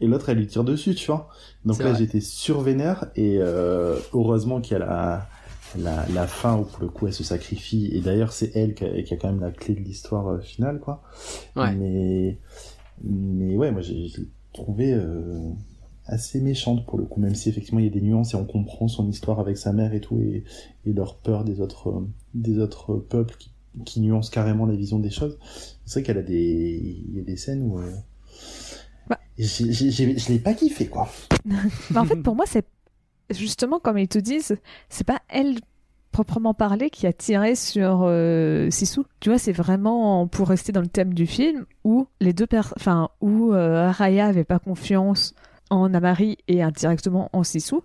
et 0.00 0.06
l'autre, 0.06 0.28
elle 0.28 0.38
lui 0.38 0.46
tire 0.46 0.64
dessus, 0.64 0.94
tu 0.94 1.06
vois. 1.06 1.28
Donc 1.64 1.78
là, 1.78 1.94
j'étais 1.94 2.20
survénère, 2.20 3.06
et 3.16 3.38
euh, 3.38 3.96
heureusement 4.12 4.60
qu'il 4.60 4.72
y 4.72 4.76
a 4.76 4.84
la, 4.84 5.28
la, 5.78 6.06
la 6.12 6.26
fin 6.26 6.56
où, 6.58 6.64
pour 6.64 6.82
le 6.82 6.88
coup, 6.88 7.06
elle 7.06 7.14
se 7.14 7.24
sacrifie. 7.24 7.90
Et 7.92 8.00
d'ailleurs, 8.00 8.32
c'est 8.32 8.50
elle 8.56 8.74
qui 8.74 8.84
a, 8.84 9.02
qui 9.02 9.14
a 9.14 9.16
quand 9.16 9.28
même 9.30 9.40
la 9.40 9.50
clé 9.50 9.74
de 9.74 9.80
l'histoire 9.80 10.28
euh, 10.28 10.40
finale, 10.40 10.80
quoi. 10.80 11.02
Ouais. 11.56 11.72
Mais, 11.74 12.38
mais 13.02 13.56
ouais, 13.56 13.70
moi, 13.70 13.80
j'ai 13.80 14.10
trouvé 14.52 14.92
euh, 14.92 15.50
assez 16.06 16.40
méchante 16.40 16.84
pour 16.86 16.98
le 16.98 17.04
coup, 17.04 17.20
même 17.20 17.34
si 17.34 17.48
effectivement 17.48 17.80
il 17.80 17.86
y 17.86 17.88
a 17.88 17.92
des 17.92 18.00
nuances 18.00 18.34
et 18.34 18.36
on 18.36 18.44
comprend 18.44 18.88
son 18.88 19.08
histoire 19.08 19.40
avec 19.40 19.56
sa 19.56 19.72
mère 19.72 19.94
et 19.94 20.00
tout, 20.00 20.18
et, 20.20 20.44
et 20.84 20.92
leur 20.92 21.16
peur 21.16 21.44
des 21.44 21.60
autres, 21.60 21.88
euh, 21.90 22.08
des 22.34 22.58
autres 22.58 22.96
peuples 22.96 23.36
qui, 23.38 23.50
qui 23.84 24.00
nuancent 24.00 24.30
carrément 24.30 24.66
la 24.66 24.76
vision 24.76 24.98
des 24.98 25.10
choses. 25.10 25.38
C'est 25.84 26.00
vrai 26.00 26.06
qu'elle 26.06 26.18
a 26.18 26.22
des, 26.22 27.02
il 27.08 27.16
y 27.16 27.20
a 27.20 27.24
des 27.24 27.36
scènes 27.36 27.62
où 27.62 27.78
euh, 27.78 27.90
Bah. 29.08 29.18
je 29.38 30.32
l'ai 30.32 30.38
pas 30.38 30.54
kiffé 30.54 30.86
quoi. 30.86 31.08
En 31.94 32.04
fait, 32.04 32.16
pour 32.16 32.36
moi, 32.36 32.44
c'est 32.46 32.66
justement 33.30 33.78
comme 33.78 33.98
ils 33.98 34.08
te 34.08 34.18
disent, 34.18 34.56
c'est 34.88 35.04
pas 35.04 35.20
elle 35.28 35.56
proprement 36.12 36.54
parlé 36.54 36.90
qui 36.90 37.08
a 37.08 37.12
tiré 37.12 37.56
sur 37.56 38.02
euh, 38.04 38.70
Sisu. 38.70 39.00
Tu 39.18 39.30
vois, 39.30 39.38
c'est 39.38 39.52
vraiment 39.52 40.28
pour 40.28 40.48
rester 40.48 40.70
dans 40.70 40.80
le 40.80 40.86
thème 40.86 41.12
du 41.12 41.26
film 41.26 41.66
où 41.82 42.06
les 42.20 42.32
deux 42.32 42.46
enfin 42.76 43.08
où 43.20 43.52
euh, 43.52 43.90
Raya 43.90 44.26
avait 44.26 44.44
pas 44.44 44.60
confiance 44.60 45.34
en 45.82 45.94
Amari 45.94 46.38
et 46.48 46.62
indirectement 46.62 47.30
en 47.32 47.42
Sisu. 47.42 47.76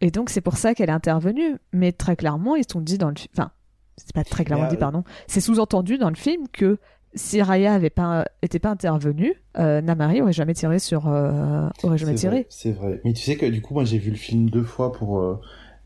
Et 0.00 0.10
donc 0.10 0.30
c'est 0.30 0.40
pour 0.40 0.56
ça 0.56 0.74
qu'elle 0.74 0.90
est 0.90 0.92
intervenue. 0.92 1.58
Mais 1.72 1.92
très 1.92 2.16
clairement, 2.16 2.56
ils 2.56 2.64
sont 2.70 2.80
dit 2.80 2.98
dans 2.98 3.10
le 3.10 3.16
film, 3.16 3.30
enfin, 3.36 3.50
c'est 3.96 4.14
pas 4.14 4.24
très 4.24 4.44
clairement 4.44 4.68
dit, 4.68 4.76
euh, 4.76 4.78
pardon. 4.78 5.04
C'est 5.26 5.40
sous-entendu 5.40 5.98
dans 5.98 6.10
le 6.10 6.16
film 6.16 6.46
que 6.52 6.78
si 7.14 7.42
Raya 7.42 7.74
avait 7.74 7.90
pas 7.90 8.26
était 8.42 8.58
pas 8.58 8.70
intervenue, 8.70 9.34
euh, 9.58 9.80
Namari 9.80 10.22
aurait 10.22 10.32
jamais 10.32 10.54
tiré 10.54 10.78
sur 10.78 11.08
euh, 11.08 11.68
aurait 11.82 11.98
jamais 11.98 12.14
tiré. 12.14 12.46
C'est 12.50 12.72
vrai. 12.72 13.00
Mais 13.04 13.12
tu 13.12 13.22
sais 13.22 13.36
que 13.36 13.46
du 13.46 13.62
coup, 13.62 13.74
moi 13.74 13.84
j'ai 13.84 13.98
vu 13.98 14.10
le 14.10 14.16
film 14.16 14.50
deux 14.50 14.62
fois 14.62 14.92
pour 14.92 15.20
euh, 15.20 15.40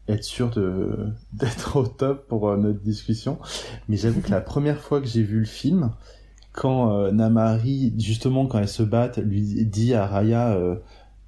être 0.09 0.24
sûr 0.24 0.51
de 0.51 1.12
d'être 1.32 1.76
au 1.76 1.86
top 1.86 2.28
pour 2.28 2.57
notre 2.57 2.80
discussion. 2.80 3.38
Mais 3.88 3.97
j'avoue 3.97 4.20
que 4.20 4.30
la 4.30 4.40
première 4.40 4.80
fois 4.80 5.01
que 5.01 5.07
j'ai 5.07 5.22
vu 5.22 5.38
le 5.38 5.47
film, 5.47 5.93
quand 6.53 7.11
Namari, 7.12 7.95
justement, 7.99 8.47
quand 8.47 8.59
elles 8.59 8.68
se 8.68 8.82
battent, 8.82 9.18
lui 9.18 9.64
dit 9.64 9.95
à 9.95 10.07
Raya, 10.07 10.59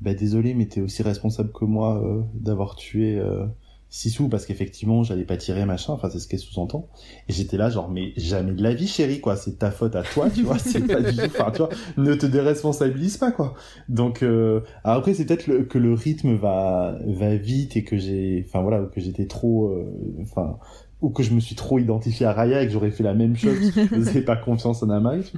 bah 0.01 0.14
désolé, 0.14 0.55
mais 0.55 0.66
t'es 0.66 0.80
aussi 0.80 1.03
responsable 1.03 1.53
que 1.53 1.64
moi 1.64 2.03
euh, 2.03 2.22
d'avoir 2.34 2.76
tué 2.76 3.18
euh, 3.18 3.47
Sisu 3.95 4.28
parce 4.28 4.45
qu'effectivement 4.45 5.05
j'allais 5.05 5.24
pas 5.24 5.36
tirer 5.36 5.64
machin. 5.66 5.92
Enfin, 5.92 6.11
c'est 6.11 6.18
ce 6.18 6.26
qu'elle 6.26 6.40
sous-entend. 6.40 6.88
Et 7.28 7.32
j'étais 7.32 7.57
là, 7.57 7.70
genre, 7.70 7.88
mais 7.88 8.12
jamais 8.16 8.53
de 8.53 8.61
la 8.61 8.74
vie, 8.74 8.88
chérie, 8.88 9.20
quoi. 9.20 9.36
C'est 9.36 9.61
ta 9.61 9.70
faute 9.70 9.95
à 9.95 10.03
toi, 10.03 10.28
tu 10.30 10.42
vois. 10.42 10.59
C'est 10.59 10.84
pas 10.84 11.01
du 11.01 11.16
tout. 11.16 11.22
Enfin, 11.26 11.53
tu 11.53 12.01
ne 12.01 12.12
te 12.16 12.26
déresponsabilise 12.26 13.18
pas, 13.18 13.30
quoi. 13.30 13.55
Donc 13.88 14.24
euh, 14.24 14.62
après 14.82 15.14
c'est 15.14 15.26
peut-être 15.26 15.68
que 15.68 15.78
le 15.78 15.95
rythme 15.95 16.34
va 16.34 16.99
va 17.07 17.36
vite 17.36 17.76
et 17.76 17.84
que 17.84 17.97
j'ai 17.97 18.45
enfin 18.49 18.62
voilà 18.62 18.80
que 18.92 19.01
j'étais 19.01 19.26
trop 19.26 19.68
euh, 19.68 19.84
enfin 20.22 20.59
ou 21.05 21.11
que 21.11 21.22
je 21.22 21.34
me 21.34 21.40
suis 21.40 21.55
trop 21.55 21.78
identifié 21.78 22.24
à 22.24 22.32
Raya 22.32 22.62
et 22.62 22.66
que 22.66 22.72
j'aurais 22.72 22.90
fait 22.90 23.02
la 23.02 23.12
même 23.12 23.36
chose 23.36 23.55
parce 23.61 23.70
que 23.88 23.96
je 23.96 24.02
faisais 24.02 24.22
pas 24.22 24.36
confiance 24.36 24.82
en 24.82 24.88
Amari. 24.88 25.30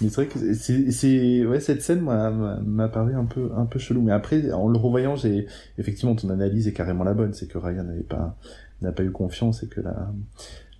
Mais 0.00 0.08
c'est 0.08 0.16
vrai 0.16 0.26
que 0.26 0.54
c'est, 0.54 1.46
ouais, 1.46 1.60
cette 1.60 1.80
scène 1.80 2.00
m'a, 2.00 2.88
paru 2.88 3.14
un 3.14 3.24
peu, 3.24 3.50
un 3.56 3.66
peu 3.66 3.78
chelou. 3.78 4.02
Mais 4.02 4.10
après, 4.10 4.50
en 4.50 4.68
le 4.68 4.76
revoyant, 4.76 5.14
j'ai, 5.14 5.46
effectivement, 5.78 6.16
ton 6.16 6.28
analyse 6.30 6.66
est 6.66 6.72
carrément 6.72 7.04
la 7.04 7.14
bonne. 7.14 7.34
C'est 7.34 7.46
que 7.46 7.56
Raya 7.56 7.84
n'avait 7.84 8.02
pas, 8.02 8.36
n'a 8.80 8.90
pas 8.90 9.04
eu 9.04 9.12
confiance 9.12 9.62
et 9.62 9.68
que 9.68 9.80
la, 9.80 10.12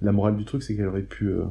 la 0.00 0.10
morale 0.10 0.36
du 0.36 0.44
truc, 0.44 0.64
c'est 0.64 0.74
qu'elle 0.74 0.88
aurait 0.88 1.02
pu, 1.02 1.26
euh, 1.26 1.44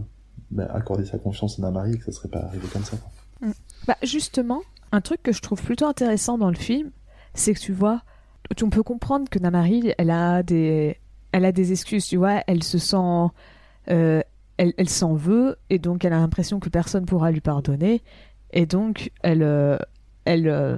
bah, 0.52 0.70
accorder 0.74 1.06
sa 1.06 1.18
confiance 1.18 1.60
en 1.60 1.64
Amari 1.64 1.94
et 1.94 1.98
que 1.98 2.04
ça 2.04 2.12
serait 2.12 2.30
pas 2.30 2.40
arrivé 2.40 2.68
comme 2.74 2.84
ça. 2.84 2.98
quoi. 2.98 3.52
Bah, 3.88 3.96
justement, 4.04 4.62
un 4.92 5.00
truc 5.00 5.24
que 5.24 5.32
je 5.32 5.42
trouve 5.42 5.64
plutôt 5.64 5.86
intéressant 5.86 6.38
dans 6.38 6.50
le 6.50 6.58
film, 6.58 6.92
c'est 7.34 7.54
que 7.54 7.60
tu 7.60 7.72
vois, 7.72 8.04
on 8.62 8.70
peut 8.70 8.84
comprendre 8.84 9.30
que 9.30 9.40
Namari, 9.40 9.94
elle 9.98 10.12
a 10.12 10.44
des, 10.44 10.98
elle 11.32 11.46
a 11.46 11.52
des 11.52 11.72
excuses, 11.72 12.06
tu 12.06 12.18
vois, 12.18 12.44
elle 12.48 12.64
se 12.64 12.78
sent, 12.78 13.30
euh, 13.90 14.22
elle, 14.58 14.74
elle 14.78 14.90
s'en 14.90 15.14
veut 15.14 15.58
et 15.70 15.80
donc 15.80 16.06
elle 16.06 16.14
a 16.14 16.20
l'impression 16.20 16.60
que 16.60 16.70
personne 16.70 17.06
pourra 17.06 17.32
lui 17.32 17.42
pardonner 17.42 18.02
et 18.52 18.66
donc 18.66 19.12
elle, 19.22 19.44
euh, 19.44 19.78
elle, 20.26 20.48
euh, 20.48 20.78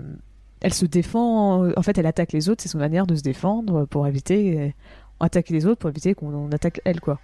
elle 0.61 0.73
se 0.73 0.85
défend. 0.85 1.69
En 1.75 1.81
fait, 1.81 1.97
elle 1.97 2.05
attaque 2.05 2.31
les 2.31 2.49
autres, 2.49 2.61
c'est 2.61 2.69
son 2.69 2.77
manière 2.77 3.07
de 3.07 3.15
se 3.15 3.21
défendre 3.21 3.85
pour 3.85 4.07
éviter, 4.07 4.73
attaquer 5.19 5.53
les 5.53 5.65
autres 5.65 5.79
pour 5.79 5.89
éviter 5.89 6.13
qu'on 6.13 6.33
on 6.33 6.51
attaque 6.51 6.81
elle, 6.85 7.01
quoi. 7.01 7.19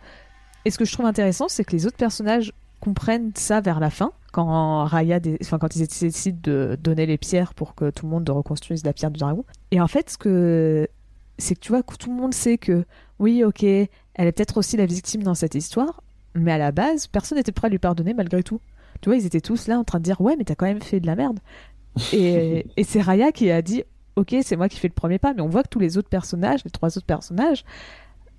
Et 0.66 0.72
ce 0.72 0.78
que 0.78 0.86
je 0.86 0.92
trouve 0.92 1.06
intéressant, 1.06 1.48
c'est 1.48 1.64
que 1.64 1.72
les 1.72 1.86
autres 1.86 1.98
personnages 1.98 2.52
comprennent 2.82 3.32
ça 3.36 3.62
vers 3.62 3.80
la 3.80 3.90
fin, 3.90 4.12
quand 4.32 4.86
Raya, 4.86 5.20
enfin 5.42 5.58
quand 5.58 5.76
ils 5.76 5.88
décident 5.88 6.40
de 6.44 6.78
donner 6.82 7.06
les 7.06 7.18
pierres 7.18 7.54
pour 7.54 7.76
que 7.76 7.90
tout 7.90 8.06
le 8.06 8.12
monde 8.12 8.30
reconstruise 8.30 8.86
la 8.86 8.94
pierre 8.94 9.12
du 9.12 9.20
dragon. 9.20 9.46
Et 9.72 9.82
en 9.82 9.88
fait, 9.88 10.10
ce 10.10 10.18
que 10.18 10.88
c'est 11.40 11.56
que 11.56 11.60
tu 11.60 11.72
vois, 11.72 11.84
que 11.84 11.96
tout 11.96 12.10
le 12.10 12.16
monde 12.16 12.34
sait 12.34 12.58
que 12.58 12.86
oui, 13.20 13.44
ok, 13.44 13.64
elle 13.64 13.90
est 14.16 14.32
peut-être 14.32 14.58
aussi 14.58 14.78
la 14.78 14.86
victime 14.86 15.24
dans 15.24 15.36
cette 15.36 15.56
histoire, 15.56 16.04
mais 16.36 16.52
à 16.52 16.58
la 16.58 16.72
base, 16.72 17.08
personne 17.08 17.38
n'était 17.38 17.52
prêt 17.52 17.68
à 17.68 17.70
lui 17.70 17.80
pardonner 17.80 18.14
malgré 18.14 18.44
tout. 18.44 18.62
Tu 19.02 19.10
vois, 19.10 19.18
ils 19.18 19.26
étaient 19.26 19.42
tous 19.42 19.68
là 19.68 19.80
en 19.80 19.84
train 19.84 20.00
de 20.00 20.04
dire 20.04 20.22
ouais, 20.22 20.36
mais 20.38 20.44
t'as 20.44 20.56
quand 20.56 20.66
même 20.66 20.82
fait 20.82 21.00
de 21.00 21.08
la 21.08 21.16
merde. 21.16 21.40
Et, 22.14 22.66
et 22.78 22.84
c'est 22.84 23.02
Raya 23.02 23.32
qui 23.32 23.50
a 23.50 23.62
dit 23.62 23.84
ok, 24.20 24.36
c'est 24.44 24.56
moi 24.56 24.70
qui 24.70 24.80
fais 24.80 24.88
le 24.88 24.94
premier 24.94 25.18
pas, 25.18 25.34
mais 25.34 25.42
on 25.42 25.48
voit 25.48 25.64
que 25.64 25.70
tous 25.70 25.80
les 25.80 25.98
autres 25.98 26.10
personnages, 26.10 26.64
les 26.64 26.72
trois 26.72 26.98
autres 26.98 27.06
personnages, 27.06 27.64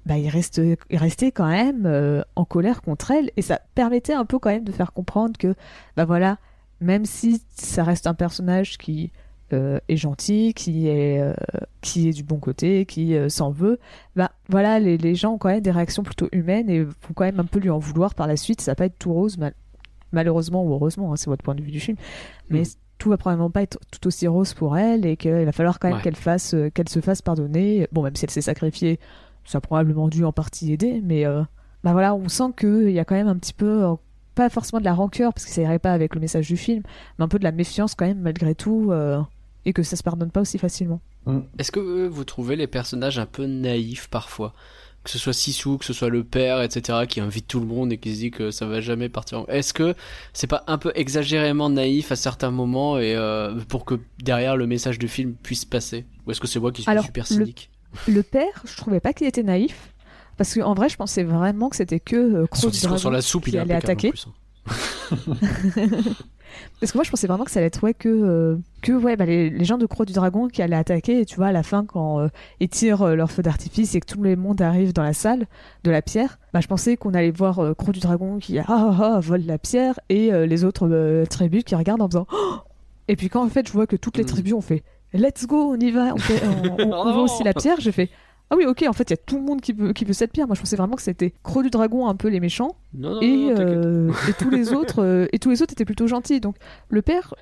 bah, 0.06 0.16
ils, 0.16 0.28
restent, 0.28 0.60
ils 0.90 0.96
restaient 0.96 1.32
quand 1.32 1.48
même 1.48 1.84
euh, 1.86 2.22
en 2.36 2.44
colère 2.44 2.82
contre 2.82 3.10
elle, 3.10 3.30
et 3.36 3.42
ça 3.42 3.60
permettait 3.74 4.14
un 4.14 4.24
peu 4.24 4.38
quand 4.38 4.50
même 4.50 4.64
de 4.64 4.72
faire 4.72 4.92
comprendre 4.92 5.38
que, 5.38 5.54
bah 5.96 6.04
voilà, 6.04 6.38
même 6.80 7.04
si 7.04 7.42
ça 7.54 7.84
reste 7.84 8.06
un 8.06 8.14
personnage 8.14 8.78
qui 8.78 9.10
euh, 9.52 9.78
est 9.88 9.96
gentil, 9.96 10.54
qui 10.54 10.88
est, 10.88 11.20
euh, 11.20 11.32
qui 11.80 12.08
est 12.08 12.12
du 12.12 12.22
bon 12.22 12.38
côté, 12.38 12.86
qui 12.86 13.14
euh, 13.14 13.28
s'en 13.28 13.50
veut, 13.50 13.78
bah 14.16 14.30
voilà, 14.48 14.78
les, 14.80 14.96
les 14.98 15.14
gens 15.14 15.32
ont 15.32 15.38
quand 15.38 15.48
même 15.48 15.60
des 15.60 15.70
réactions 15.70 16.02
plutôt 16.02 16.28
humaines 16.32 16.68
et 16.70 16.82
vont 16.84 16.92
quand 17.14 17.24
même 17.24 17.40
un 17.40 17.44
peu 17.44 17.58
lui 17.58 17.70
en 17.70 17.78
vouloir 17.78 18.14
par 18.14 18.26
la 18.26 18.36
suite. 18.36 18.60
Ça 18.60 18.72
va 18.72 18.76
pas 18.76 18.84
être 18.86 18.98
tout 18.98 19.12
rose, 19.12 19.38
mal- 19.38 19.54
malheureusement 20.12 20.64
ou 20.64 20.72
heureusement, 20.72 21.12
hein, 21.12 21.16
c'est 21.16 21.26
votre 21.30 21.42
point 21.44 21.54
de 21.54 21.62
vue 21.62 21.70
du 21.70 21.80
film, 21.80 21.96
mais 22.48 22.62
Mm. 22.62 22.64
tout 22.98 23.10
va 23.10 23.16
probablement 23.16 23.50
pas 23.50 23.62
être 23.62 23.78
tout 23.90 24.06
aussi 24.06 24.26
rose 24.26 24.54
pour 24.54 24.76
elle 24.76 25.06
et 25.06 25.16
qu'il 25.16 25.32
va 25.44 25.52
falloir 25.52 25.78
quand 25.78 25.88
même 25.88 25.96
Ouais. 25.98 26.02
qu'elle 26.02 26.16
fasse, 26.16 26.54
qu'elle 26.74 26.88
se 26.88 27.00
fasse 27.00 27.22
pardonner. 27.22 27.86
Bon, 27.92 28.02
même 28.02 28.16
si 28.16 28.24
elle 28.24 28.30
s'est 28.30 28.40
sacrifiée, 28.42 28.98
ça 29.44 29.58
a 29.58 29.60
probablement 29.60 30.08
dû 30.08 30.24
en 30.24 30.32
partie 30.32 30.72
aider, 30.72 31.00
mais 31.02 31.24
bah 31.82 31.92
voilà, 31.92 32.14
on 32.14 32.28
sent 32.28 32.52
qu'il 32.58 32.90
y 32.90 32.98
a 32.98 33.04
quand 33.04 33.14
même 33.14 33.28
un 33.28 33.36
petit 33.36 33.54
peu, 33.54 33.84
pas 34.34 34.48
forcément 34.50 34.80
de 34.80 34.84
la 34.84 34.92
rancœur 34.94 35.32
parce 35.32 35.44
que 35.46 35.50
ça 35.50 35.62
irait 35.62 35.78
pas 35.78 35.92
avec 35.92 36.14
le 36.14 36.20
message 36.20 36.46
du 36.46 36.56
film, 36.56 36.82
mais 37.18 37.24
un 37.24 37.28
peu 37.28 37.38
de 37.38 37.44
la 37.44 37.52
méfiance 37.52 37.94
quand 37.94 38.06
même 38.06 38.20
malgré 38.20 38.54
tout 38.54 38.88
euh, 38.90 39.20
et 39.64 39.72
que 39.72 39.82
ça 39.82 39.96
se 39.96 40.02
pardonne 40.02 40.30
pas 40.30 40.40
aussi 40.40 40.58
facilement. 40.58 41.00
Est-ce 41.58 41.72
que 41.72 41.80
euh, 41.80 42.08
vous 42.08 42.24
trouvez 42.24 42.56
les 42.56 42.66
personnages 42.66 43.18
un 43.18 43.26
peu 43.26 43.46
naïfs 43.46 44.08
parfois? 44.08 44.54
Que 45.02 45.08
ce 45.10 45.18
soit 45.18 45.32
Sissou, 45.32 45.78
que 45.78 45.84
ce 45.86 45.94
soit 45.94 46.10
le 46.10 46.24
père, 46.24 46.60
etc., 46.60 47.00
qui 47.08 47.20
invite 47.20 47.48
tout 47.48 47.60
le 47.60 47.64
monde 47.66 47.90
et 47.92 47.96
qui 47.98 48.14
se 48.14 48.20
dit 48.20 48.30
que 48.30 48.50
ça 48.50 48.66
va 48.66 48.80
jamais 48.82 49.08
partir. 49.08 49.40
en- 49.40 49.46
Est-ce 49.46 49.72
que 49.72 49.94
c'est 50.34 50.46
pas 50.46 50.62
un 50.66 50.76
peu 50.76 50.92
exagérément 50.94 51.70
naïf 51.70 52.12
à 52.12 52.16
certains 52.16 52.50
moments 52.50 52.98
et 52.98 53.14
euh, 53.16 53.58
pour 53.68 53.86
que 53.86 53.98
derrière 54.22 54.56
le 54.58 54.66
message 54.66 54.98
du 54.98 55.08
film 55.08 55.34
puisse 55.42 55.64
passer? 55.64 56.04
Ou 56.26 56.32
est-ce 56.32 56.40
que 56.40 56.46
c'est 56.46 56.60
moi 56.60 56.70
qui 56.70 56.82
suis 56.82 56.90
Alors, 56.90 57.04
super 57.04 57.24
le- 57.30 57.34
cynique? 57.36 57.70
Le 58.08 58.22
père, 58.22 58.62
je 58.66 58.76
trouvais 58.76 59.00
pas 59.00 59.14
qu'il 59.14 59.26
était 59.26 59.42
naïf 59.42 59.94
parce 60.36 60.54
qu'en 60.54 60.74
vrai, 60.74 60.90
je 60.90 60.96
pensais 60.96 61.22
vraiment 61.22 61.70
que 61.70 61.76
c'était 61.76 62.00
que 62.00 62.16
euh, 62.16 62.46
Son 62.52 62.68
discours 62.68 62.98
sur 62.98 63.10
la 63.10 63.22
soupe, 63.22 63.44
qui 63.44 63.50
il 63.50 63.56
est 63.56 63.60
allait 63.60 63.74
Parce 66.80 66.92
que 66.92 66.98
moi, 66.98 67.04
je 67.04 67.10
pensais 67.10 67.26
vraiment 67.26 67.44
que 67.44 67.50
ça 67.50 67.60
allait 67.60 67.66
être 67.68 67.82
ouais, 67.82 67.94
que, 67.94 68.08
euh, 68.08 68.56
que 68.82 68.92
ouais, 68.92 69.16
bah, 69.16 69.24
les, 69.26 69.50
les 69.50 69.64
gens 69.64 69.78
de 69.78 69.86
Croix 69.86 70.06
du 70.06 70.12
Dragon 70.12 70.48
qui 70.48 70.62
allaient 70.62 70.76
attaquer. 70.76 71.20
Et 71.20 71.24
tu 71.26 71.36
vois, 71.36 71.46
à 71.48 71.52
la 71.52 71.62
fin, 71.62 71.84
quand 71.84 72.20
euh, 72.20 72.28
ils 72.60 72.68
tirent 72.68 73.02
euh, 73.02 73.14
leur 73.14 73.30
feu 73.30 73.42
d'artifice 73.42 73.94
et 73.94 74.00
que 74.00 74.06
tout 74.06 74.20
le 74.22 74.36
monde 74.36 74.60
arrive 74.62 74.92
dans 74.92 75.02
la 75.02 75.12
salle 75.12 75.46
de 75.84 75.90
la 75.90 76.02
pierre, 76.02 76.38
bah, 76.52 76.60
je 76.60 76.66
pensais 76.66 76.96
qu'on 76.96 77.14
allait 77.14 77.30
voir 77.30 77.58
euh, 77.60 77.74
Croix 77.74 77.92
du 77.92 78.00
Dragon 78.00 78.38
qui 78.38 78.58
ah, 78.58 78.64
ah, 78.68 78.96
ah, 79.16 79.20
vole 79.20 79.42
la 79.46 79.58
pierre 79.58 79.98
et 80.08 80.32
euh, 80.32 80.46
les 80.46 80.64
autres 80.64 80.88
euh, 80.90 81.24
tribus 81.26 81.64
qui 81.64 81.74
regardent 81.74 82.02
en 82.02 82.08
faisant 82.08 82.26
Oh 82.32 82.56
Et 83.08 83.16
puis 83.16 83.28
quand 83.28 83.44
en 83.44 83.48
fait, 83.48 83.66
je 83.68 83.72
vois 83.72 83.86
que 83.86 83.96
toutes 83.96 84.16
les 84.16 84.24
Mm. 84.24 84.26
tribus 84.26 84.52
ont 84.54 84.60
fait 84.60 84.82
Let's 85.12 85.44
go, 85.46 85.72
on 85.74 85.76
y 85.80 85.90
va, 85.90 86.14
on, 86.14 86.18
fait, 86.18 86.40
on, 86.46 86.84
on- 86.84 86.92
on 86.92 87.12
veut 87.12 87.20
aussi 87.24 87.42
la 87.42 87.52
pierre, 87.52 87.80
j'ai 87.80 87.90
fait 87.92 88.10
Ah 88.50 88.56
oui, 88.56 88.66
ok, 88.66 88.84
en 88.88 88.92
fait, 88.92 89.10
il 89.10 89.12
y 89.12 89.14
a 89.14 89.16
tout 89.16 89.36
le 89.36 89.42
monde 89.42 89.60
qui 89.60 89.72
veut, 89.72 89.92
qui 89.92 90.04
veut 90.04 90.12
cette 90.12 90.32
pierre. 90.32 90.46
Moi, 90.48 90.56
je 90.56 90.60
pensais 90.60 90.74
vraiment 90.76 90.96
que 90.96 91.02
c'était 91.02 91.32
Croix 91.44 91.62
du 91.62 91.70
Dragon 91.70 92.08
un 92.08 92.16
peu 92.16 92.28
les 92.28 92.40
méchants 92.40 92.74
Non, 92.94 93.14
non, 93.14 93.20
et, 93.20 93.28
non, 93.28 93.54
euh, 93.60 94.12
et 94.28 94.32
tous 94.32 94.50
les 94.50 94.72
autres 94.74 95.02
euh, 95.02 95.26
et 95.32 95.38
tous 95.38 95.50
les 95.50 95.62
autres 95.62 95.72
étaient 95.72 95.84
plutôt 95.84 96.06
gentils 96.08 96.40
donc 96.40 96.56
le 96.88 97.00
père 97.02 97.34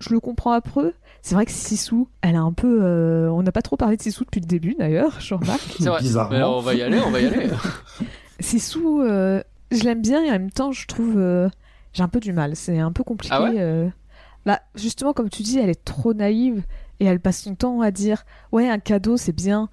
je 0.00 0.10
le 0.10 0.20
comprends 0.20 0.58
peu 0.60 0.92
c'est 1.22 1.34
vrai 1.34 1.44
que 1.44 1.50
Sissou 1.52 2.08
elle 2.22 2.36
a 2.36 2.40
un 2.40 2.52
peu 2.52 2.80
euh, 2.82 3.28
on 3.30 3.42
n'a 3.42 3.52
pas 3.52 3.62
trop 3.62 3.76
parlé 3.76 3.96
de 3.96 4.02
Sissou 4.02 4.24
depuis 4.24 4.40
le 4.40 4.46
début 4.46 4.74
d'ailleurs 4.78 5.20
je 5.20 5.34
remarque 5.34 5.76
C'est 5.78 5.88
vrai. 5.88 6.00
Bizarrement. 6.00 6.38
Mais 6.38 6.42
on 6.44 6.60
va 6.60 6.74
y 6.74 6.82
aller, 6.82 7.00
on 7.04 7.10
va 7.10 7.20
y 7.20 7.26
aller. 7.26 7.50
Sissou 8.40 9.02
euh, 9.02 9.42
je 9.70 9.82
l'aime 9.82 10.00
bien 10.00 10.22
et 10.24 10.28
en 10.28 10.32
même 10.32 10.50
temps 10.50 10.72
je 10.72 10.86
trouve 10.86 11.14
euh, 11.18 11.48
j'ai 11.92 12.02
un 12.02 12.08
peu 12.08 12.20
du 12.20 12.32
mal 12.32 12.54
c'est 12.56 12.78
un 12.78 12.92
peu 12.92 13.02
compliqué 13.04 13.34
Ah 13.36 13.42
ouais 13.42 13.56
euh. 13.58 13.88
bah 14.46 14.60
justement 14.76 15.12
comme 15.12 15.28
tu 15.28 15.42
dis 15.42 15.58
elle 15.58 15.70
est 15.70 15.84
trop 15.84 16.14
naïve 16.14 16.62
et 17.00 17.04
elle 17.04 17.20
passe 17.20 17.42
son 17.42 17.54
temps 17.54 17.80
à 17.80 17.90
dire 17.90 18.24
ouais 18.52 18.68
un 18.68 18.78
cadeau 18.78 19.16
c'est 19.16 19.34
bien 19.34 19.68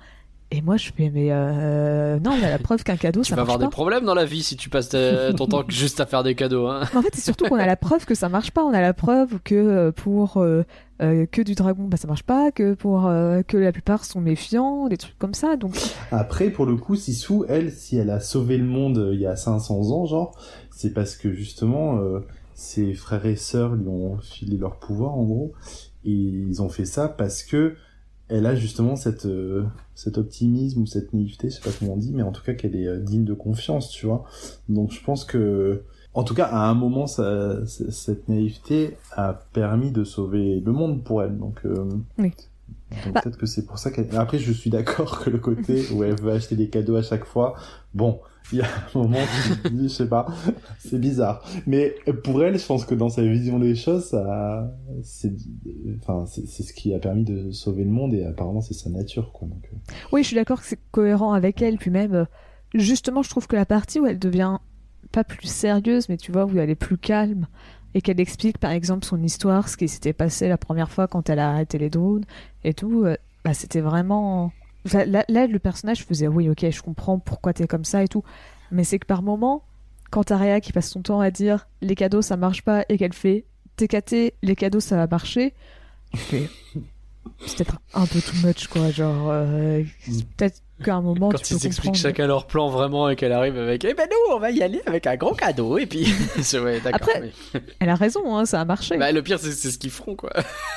et 0.52 0.62
moi 0.62 0.78
je 0.78 0.92
fais 0.96 1.10
mais 1.10 1.30
euh, 1.32 2.20
non 2.20 2.38
mais 2.40 2.50
la 2.50 2.60
preuve 2.60 2.84
qu'un 2.84 2.98
cadeau 2.98 3.22
tu 3.22 3.30
ça 3.30 3.36
vas 3.36 3.42
marche 3.42 3.50
avoir 3.50 3.60
pas 3.60 3.66
des 3.66 3.72
problèmes 3.72 4.06
dans 4.06 4.14
la 4.14 4.26
vie 4.26 4.44
si 4.44 4.56
tu 4.56 4.70
passes 4.70 4.90
ton 4.90 5.48
temps 5.48 5.64
juste 5.68 6.00
à 6.00 6.06
faire 6.06 6.24
des 6.24 6.36
cadeaux. 6.36 6.68
Hein. 6.68 6.82
Mais 6.94 7.00
en 7.00 7.02
fait, 7.02 7.14
c'est 7.14 7.22
surtout 7.22 7.46
qu'on 7.46 7.56
a 7.56 7.66
la 7.66 7.76
preuve 7.76 8.06
que 8.06 8.16
ça 8.16 8.30
marche 8.30 8.52
pas. 8.52 8.64
On 8.64 8.74
a 8.74 8.82
la 8.82 8.94
preuve 8.94 9.40
que 9.44 9.56
euh, 9.56 9.92
pour 9.92 10.38
euh, 10.38 10.64
euh, 11.02 11.26
que 11.30 11.42
du 11.42 11.56
dragon, 11.56 11.84
bah 11.84 11.98
ça 11.98 12.08
marche 12.08 12.24
pas. 12.24 12.52
Que 12.52 12.74
pour 12.74 13.06
euh, 13.08 13.42
que 13.42 13.58
la 13.58 13.72
plupart 13.72 14.06
sont 14.06 14.22
méfiants, 14.22 14.88
des 14.88 14.98
trucs 14.98 15.18
comme 15.18 15.34
ça. 15.34 15.58
Donc 15.58 15.76
Après, 16.12 16.50
pour 16.50 16.66
le 16.66 16.76
coup, 16.76 16.96
Sissou, 16.96 17.46
elle, 17.50 17.72
si 17.72 17.98
elle 17.98 18.10
a 18.10 18.20
sauvé 18.20 18.58
le 18.58 18.66
monde 18.66 19.10
il 19.14 19.20
y 19.20 19.26
a 19.26 19.36
500 19.36 19.92
ans, 19.92 20.06
genre, 20.06 20.38
c'est 20.72 20.94
parce 20.94 21.16
que 21.18 21.34
justement, 21.34 21.98
euh, 21.98 22.20
ses 22.54 22.94
frères 22.94 23.26
et 23.26 23.36
sœurs 23.36 23.76
lui 23.76 23.88
ont 23.88 24.18
filé 24.20 24.58
leur 24.58 24.78
pouvoir, 24.78 25.16
en 25.16 25.24
gros, 25.24 25.54
et 26.06 26.12
ils 26.12 26.62
ont 26.62 26.70
fait 26.70 26.86
ça 26.86 27.10
parce 27.10 27.44
que 27.44 27.76
elle 28.28 28.46
a 28.46 28.56
justement 28.56 28.96
cette, 28.96 29.26
euh, 29.26 29.64
cet 29.94 30.18
optimisme 30.18 30.82
ou 30.82 30.86
cette 30.86 31.14
naïveté, 31.14 31.50
je 31.50 31.56
sais 31.56 31.62
pas 31.62 31.70
comment 31.78 31.94
on 31.94 31.98
dit, 31.98 32.12
mais 32.14 32.24
en 32.24 32.32
tout 32.32 32.44
cas 32.44 32.54
qu'elle 32.54 32.76
est 32.76 32.88
euh, 32.88 33.00
digne 33.00 33.24
de 33.26 33.34
confiance, 33.34 33.90
tu 33.90 34.06
vois. 34.08 34.24
Donc 34.70 34.92
je 34.92 35.04
pense 35.04 35.26
que, 35.26 35.84
en 36.14 36.24
tout 36.24 36.34
cas, 36.34 36.46
à 36.46 36.68
un 36.70 36.74
moment, 36.74 37.08
ça, 37.08 37.58
cette 37.68 38.28
naïveté 38.30 38.98
a 39.12 39.34
permis 39.54 39.92
de 39.92 40.04
sauver 40.04 40.60
le 40.60 40.72
monde 40.72 41.04
pour 41.04 41.22
elle. 41.22 41.38
Donc, 41.38 41.60
euh, 41.66 41.90
Oui. 42.18 42.34
donc 43.04 43.14
Bah- 43.14 43.22
peut-être 43.22 43.38
que 43.38 43.46
c'est 43.46 43.66
pour 43.66 43.78
ça 43.78 43.92
qu'elle. 43.92 44.08
Après, 44.16 44.40
je 44.40 44.52
suis 44.52 44.70
d'accord 44.70 45.20
que 45.24 45.30
le 45.30 45.38
côté 45.40 45.84
où 45.94 46.04
elle 46.04 46.20
veut 46.20 46.32
acheter 46.32 46.56
des 46.56 46.70
cadeaux 46.70 46.96
à 46.96 47.02
chaque 47.04 47.26
fois, 47.26 47.56
bon, 47.94 48.20
il 48.52 48.60
y 48.60 48.62
a 48.62 48.66
un 48.66 49.00
moment 49.00 49.18
où 49.18 49.54
tu 49.54 49.62
te 49.62 49.68
dis, 49.70 49.90
je 49.90 49.94
sais 49.94 50.10
pas, 50.10 50.28
c'est 50.80 51.00
bizarre. 51.00 51.44
Mais 51.66 51.96
pour 52.24 52.44
elle, 52.44 52.58
je 52.58 52.66
pense 52.66 52.86
que 52.86 52.96
dans 52.96 53.10
sa 53.10 53.24
vision 53.24 53.60
des 53.60 53.76
choses, 53.76 54.16
c'est, 55.04 55.34
enfin, 56.00 56.26
ce 56.26 56.74
qui 56.74 56.94
a 56.94 57.00
permis 57.00 57.24
de 57.24 57.52
sauver 57.52 57.84
le 57.84 57.92
monde 57.92 58.14
et 58.14 58.26
apparemment 58.26 58.62
c'est 58.62 58.74
sa 58.74 58.90
nature, 58.90 59.32
quoi. 59.32 59.48
Donc, 59.48 59.70
euh. 59.74 59.78
oui, 60.12 60.24
je 60.24 60.28
suis 60.28 60.36
d'accord 60.36 60.62
que 60.62 60.68
c'est 60.68 60.80
cohérent 60.92 61.34
avec 61.34 61.62
elle. 61.62 61.78
Puis 61.78 61.92
même, 61.92 62.28
justement, 62.74 63.24
je 63.24 63.30
trouve 63.30 63.48
que 63.48 63.56
la 63.56 63.66
partie 63.66 64.00
où 64.00 64.06
elle 64.06 64.20
devient 64.20 64.58
pas 65.12 65.24
plus 65.24 65.48
sérieuse, 65.48 66.10
mais 66.10 66.18
tu 66.18 66.32
vois 66.32 66.46
où 66.46 66.58
elle 66.58 66.70
est 66.70 66.76
plus 66.76 66.98
calme 66.98 67.48
et 67.94 68.02
qu'elle 68.02 68.20
explique 68.20 68.58
par 68.58 68.72
exemple 68.72 69.06
son 69.06 69.24
histoire, 69.24 69.70
ce 69.70 69.78
qui 69.78 69.88
s'était 69.88 70.14
passé 70.14 70.50
la 70.50 70.58
première 70.58 70.92
fois 70.92 71.08
quand 71.08 71.30
elle 71.30 71.40
a 71.40 71.50
arrêté 71.50 71.78
les 71.78 71.90
drones 71.90 72.26
et 72.64 72.74
tout, 72.74 73.06
euh, 73.06 73.16
bah 73.44 73.54
c'était 73.54 73.82
vraiment. 73.82 74.52
Là, 74.94 75.26
là, 75.28 75.48
le 75.48 75.60
personnage 75.60 76.06
faisait 76.06 76.28
oui, 76.28 76.50
ok, 76.50 76.70
je 76.70 76.82
comprends 76.82 77.18
pourquoi 77.18 77.54
t'es 77.54 77.68
comme 77.68 77.86
ça 77.86 78.04
et 78.04 78.08
tout, 78.08 78.24
mais 78.72 78.84
c'est 78.84 79.00
que 79.00 79.08
par 79.08 79.24
moment, 79.24 79.64
quand 80.12 80.30
Rhea 80.30 80.62
qui 80.62 80.72
passe 80.72 80.90
son 80.90 81.02
temps 81.02 81.20
à 81.20 81.32
dire 81.32 81.68
les 81.82 81.96
cadeaux 81.96 82.22
ça 82.22 82.38
marche 82.38 82.62
pas 82.62 82.86
et 82.90 82.98
qu'elle 82.98 83.14
fait 83.14 83.46
TKT, 83.78 84.36
les 84.44 84.56
cadeaux 84.56 84.80
ça 84.80 84.96
va 84.96 85.08
marcher, 85.08 85.54
tu 86.12 86.18
fais. 86.18 86.50
C'est 87.46 87.58
peut-être 87.58 87.80
un 87.94 88.06
peu 88.06 88.20
too 88.22 88.48
much 88.48 88.68
quoi, 88.68 88.90
genre. 88.92 89.30
euh, 89.32 89.84
peut-être 90.38 90.62
qu'à 90.84 90.96
un 90.96 91.02
moment 91.02 91.30
Quand 91.30 91.38
tu 91.38 91.54
peux 91.54 91.60
ils 91.62 91.68
expliquent 91.68 91.76
comprendre. 91.94 91.98
chacun 91.98 92.28
leur 92.28 92.48
plan 92.48 92.70
vraiment 92.70 93.10
et 93.10 93.16
qu'elle 93.16 93.32
arrive 93.32 93.58
avec 93.58 93.84
Eh 93.86 93.94
ben 93.94 94.08
nous 94.10 94.36
on 94.36 94.40
va 94.40 94.52
y 94.52 94.62
aller 94.62 94.82
avec 94.86 95.08
un 95.08 95.16
gros 95.16 95.34
cadeau 95.34 95.78
et 95.78 95.86
puis 95.86 96.06
c'est 96.42 96.60
ouais 96.60 96.80
d'accord. 96.82 97.08
Après, 97.10 97.32
mais- 97.54 97.62
Elle 97.80 97.90
a 97.90 97.96
raison, 97.96 98.36
hein, 98.38 98.46
ça 98.46 98.62
a 98.62 98.66
marché. 98.66 98.98
Bah, 98.98 99.12
le 99.12 99.22
pire 99.24 99.40
c'est 99.40 99.52
c'est 99.52 99.72
ce 99.72 99.78
qu'ils 99.78 99.92
feront 99.92 100.16
quoi. 100.16 100.32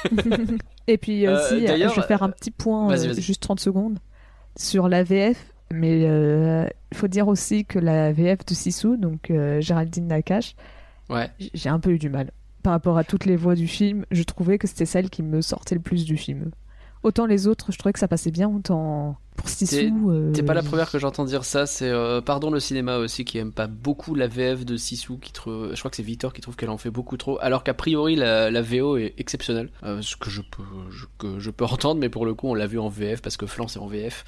Et 0.87 0.97
puis 0.99 1.27
Euh, 1.27 1.37
aussi, 1.37 1.65
euh, 1.65 1.67
d'ailleurs, 1.69 1.93
je 1.95 2.01
vais 2.01 2.07
faire 2.07 2.23
un 2.23 2.31
petit 2.31 2.51
point, 2.51 2.89
vas-y, 2.89 3.07
euh, 3.07 3.13
vas-y. 3.13 3.21
juste 3.23 3.43
30 3.43 3.61
secondes, 3.61 3.99
sur 4.57 4.89
la 4.89 5.03
VF. 5.03 5.37
Mais 5.71 6.01
il 6.01 6.97
faut 6.97 7.09
dire 7.09 7.29
aussi 7.29 7.67
que 7.67 7.79
la 7.79 8.11
VF 8.13 8.47
de 8.47 8.55
Sisu, 8.55 8.97
donc 8.97 9.31
euh, 9.31 9.61
Géraldine 9.61 10.07
Nakache, 10.07 10.55
Ouais. 11.11 11.29
j'ai 11.53 11.69
un 11.69 11.79
peu 11.79 11.91
eu 11.91 11.99
du 11.99 12.09
mal. 12.09 12.31
Par 12.63 12.73
rapport 12.73 12.99
à 12.99 13.05
toutes 13.05 13.25
les 13.25 13.37
voix 13.37 13.55
du 13.55 13.69
film, 13.69 14.05
je 14.11 14.23
trouvais 14.23 14.59
que 14.59 14.67
c'était 14.67 14.87
celle 14.87 15.11
qui 15.11 15.23
me 15.23 15.41
sortait 15.41 15.75
le 15.75 15.81
plus 15.81 16.05
du 16.05 16.17
film. 16.17 16.51
Autant 17.03 17.27
les 17.27 17.47
autres, 17.47 17.71
je 17.73 17.79
trouvais 17.79 17.93
que 17.93 17.99
ça 17.99 18.09
passait 18.09 18.31
bien, 18.31 18.49
autant 18.49 19.17
pour 19.39 19.49
Sisu. 19.49 19.93
euh, 20.09 20.33
T'es 20.33 20.43
pas 20.43 20.53
la 20.55 20.63
première 20.63 20.91
que 20.91 20.99
j'entends 20.99 21.25
dire 21.25 21.45
ça, 21.45 21.65
c'est 21.67 21.89
euh, 21.89 22.21
Pardon 22.21 22.51
le 22.51 22.61
cinéma 22.61 22.99
aussi 22.99 23.25
qui 23.25 23.39
aime 23.39 23.53
pas 23.53 23.67
beaucoup 23.67 24.15
la 24.15 24.27
VF 24.27 24.65
de 24.67 24.77
Sisu, 24.77 25.19
qui 25.19 25.33
trouve, 25.33 25.71
je 25.73 25.79
crois 25.79 25.91
que 25.91 25.97
c'est 25.97 26.03
Victor 26.03 26.33
qui 26.33 26.41
trouve 26.43 26.57
qu'elle 26.57 26.69
en 26.71 26.77
fait 26.79 26.91
beaucoup 26.91 27.17
trop, 27.17 27.39
alors 27.41 27.65
qu'a 27.65 27.75
priori 27.75 28.17
la, 28.17 28.51
la 28.51 28.63
VO 28.63 28.97
est 28.99 29.15
exceptionnelle, 29.19 29.71
euh, 29.85 30.03
ce 30.03 30.17
que 30.17 30.29
je 30.29 30.43
peux, 30.43 30.63
je, 30.91 31.07
que 31.19 31.39
je 31.39 31.51
peux 31.51 31.65
entendre, 31.79 32.01
mais 32.01 32.09
pour 32.11 32.27
le 32.27 32.35
coup 32.35 32.49
on 32.49 32.55
l'a 32.55 32.67
vu 32.67 32.79
en 32.79 32.89
VF 32.89 33.23
parce 33.23 33.37
que 33.37 33.47
Flan 33.47 33.69
c'est 33.69 33.79
en 33.79 33.87
VF, 33.87 34.25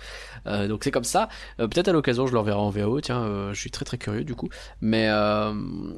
donc 0.47 0.85
c'est 0.85 0.91
comme 0.91 1.05
ça. 1.05 1.29
Peut-être 1.59 1.89
à 1.89 1.93
l'occasion 1.93 2.27
je 2.27 2.33
le 2.33 2.39
reverrai 2.39 2.59
en 2.59 2.71
VO, 2.71 3.01
tiens, 3.01 3.51
je 3.53 3.59
suis 3.61 3.71
très 3.71 3.85
très 3.85 3.99
curieux 3.99 4.25
du 4.25 4.35
coup, 4.35 4.49
mais 4.81 5.11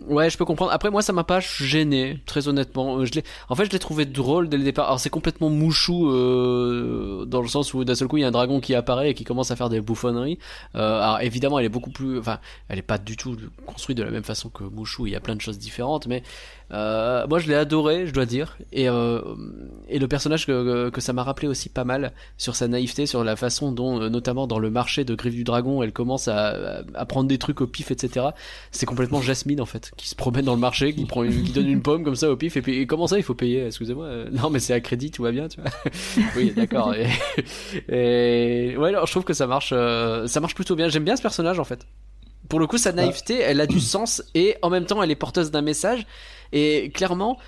ouais 0.09 0.31
je 0.31 0.39
peux 0.39 0.45
comprendre. 0.45 0.73
Après 0.73 0.91
moi 0.91 1.03
ça 1.03 1.13
m'a 1.13 1.25
pas 1.25 1.41
gêné, 1.41 2.21
très 2.27 2.49
honnêtement. 2.49 3.05
Je 3.05 3.13
en 3.49 3.55
fait 3.55 3.67
je 3.67 3.71
l'ai 3.71 3.79
trouvé 3.79 4.05
drôle 4.07 4.49
dès 4.49 4.57
le 4.57 4.65
départ. 4.65 4.87
Alors 4.87 5.01
c'est 5.01 5.11
complètement 5.11 5.51
mouchou 5.51 6.07
dans 7.27 7.43
le 7.43 7.49
sens 7.49 7.75
où 7.75 7.85
d'un 7.85 7.95
seul 7.95 8.09
coup 8.09 8.17
il 8.17 8.23
y 8.23 8.25
a 8.25 8.29
un 8.29 8.33
dragon 8.33 8.61
qui 8.61 8.75
apparaît 8.75 9.02
et 9.11 9.15
qui 9.15 9.25
commence 9.25 9.51
à 9.51 9.57
faire 9.57 9.69
des 9.69 9.81
bouffonneries. 9.81 10.39
Euh, 10.75 11.01
alors 11.01 11.21
évidemment, 11.21 11.59
elle 11.59 11.67
est 11.67 11.71
beaucoup 11.71 11.91
plus, 11.91 12.19
enfin, 12.19 12.41
elle 12.69 12.79
est 12.79 12.83
pas 12.83 12.99
du 12.99 13.17
tout 13.17 13.37
construite 13.67 13.99
de 13.99 14.03
la 14.03 14.11
même 14.11 14.25
façon 14.25 14.49
que 14.49 14.65
Mouchou. 14.65 15.07
Il 15.07 15.13
y 15.13 15.17
a 15.17 15.21
plein 15.21 15.37
de 15.37 15.41
choses 15.41 15.59
différentes, 15.59 16.07
mais 16.07 16.23
euh, 16.73 17.27
moi 17.27 17.39
je 17.39 17.49
l'ai 17.49 17.55
adoré, 17.55 18.07
je 18.07 18.13
dois 18.13 18.25
dire. 18.27 18.57
Et 18.73 18.89
euh, 18.89 19.21
et 19.89 19.99
le 19.99 20.09
personnage 20.09 20.47
que, 20.47 20.89
que 20.91 21.01
ça 21.01 21.13
m'a 21.13 21.23
rappelé 21.23 21.47
aussi 21.49 21.69
pas 21.69 21.85
mal 21.85 22.13
sur 22.39 22.57
sa 22.57 22.67
naïveté, 22.69 23.05
sur 23.07 23.25
la 23.25 23.37
façon 23.37 23.73
dont, 23.73 24.01
euh, 24.01 24.09
notamment 24.09 24.47
dans 24.47 24.59
le 24.59 24.71
marché 24.71 25.05
de 25.05 25.15
Griffe 25.15 25.35
du 25.35 25.45
Dragon, 25.45 25.83
elle 25.83 25.93
commence 25.93 26.29
à, 26.29 26.83
à 26.95 27.05
prendre 27.07 27.29
des 27.29 27.39
trucs 27.39 27.61
au 27.61 27.67
pif, 27.67 27.91
etc. 27.91 28.27
C'est 28.71 28.87
complètement 28.87 29.21
Jasmine 29.21 29.61
en 29.61 29.67
fait, 29.67 29.91
qui 29.97 30.09
se 30.09 30.15
promène 30.15 30.45
dans 30.47 30.55
le 30.55 30.61
marché, 30.61 30.95
qui 30.95 31.05
prend, 31.05 31.23
une- 31.25 31.43
qui 31.43 31.53
donne 31.53 31.69
une 31.69 31.83
pomme 31.83 32.05
comme 32.05 32.17
ça 32.17 32.31
au 32.31 32.37
pif. 32.37 32.57
Et 32.57 32.63
puis 32.63 32.87
comment 32.87 33.07
ça, 33.07 33.19
il 33.19 33.23
faut 33.23 33.35
payer? 33.35 33.67
Excusez-moi. 33.67 34.07
Euh, 34.07 34.29
Non, 34.33 34.49
mais 34.49 34.59
c'est 34.59 34.73
à 34.73 34.81
crédit, 34.81 35.11
tout 35.11 35.23
va 35.23 35.31
bien, 35.33 35.49
tu 35.49 35.61
vois. 35.61 35.71
oui, 36.37 36.53
d'accord. 36.57 36.95
Et, 36.95 37.07
et 37.89 38.77
ouais, 38.77 38.89
alors 38.89 39.07
je 39.07 39.13
trouve 39.13 39.25
que 39.25 39.35
ça 39.35 39.47
marche, 39.47 39.71
euh, 39.73 40.27
ça 40.27 40.41
marche 40.41 40.55
plutôt 40.55 40.77
bien. 40.77 40.89
J'aime 40.89 41.05
bien 41.05 41.17
ce 41.17 41.23
personnage 41.23 41.59
en 41.59 41.65
fait. 41.65 41.87
Pour 42.49 42.59
le 42.61 42.67
coup, 42.67 42.77
sa 42.77 42.93
naïveté, 42.93 43.39
elle 43.39 43.61
a 43.61 43.67
du 43.67 43.81
sens 43.81 44.23
et 44.35 44.57
en 44.63 44.69
même 44.71 44.85
temps, 44.85 45.03
elle 45.03 45.11
est 45.11 45.15
porteuse 45.17 45.51
d'un 45.51 45.63
message. 45.63 46.07
Et 46.53 46.91
clairement, 46.91 47.39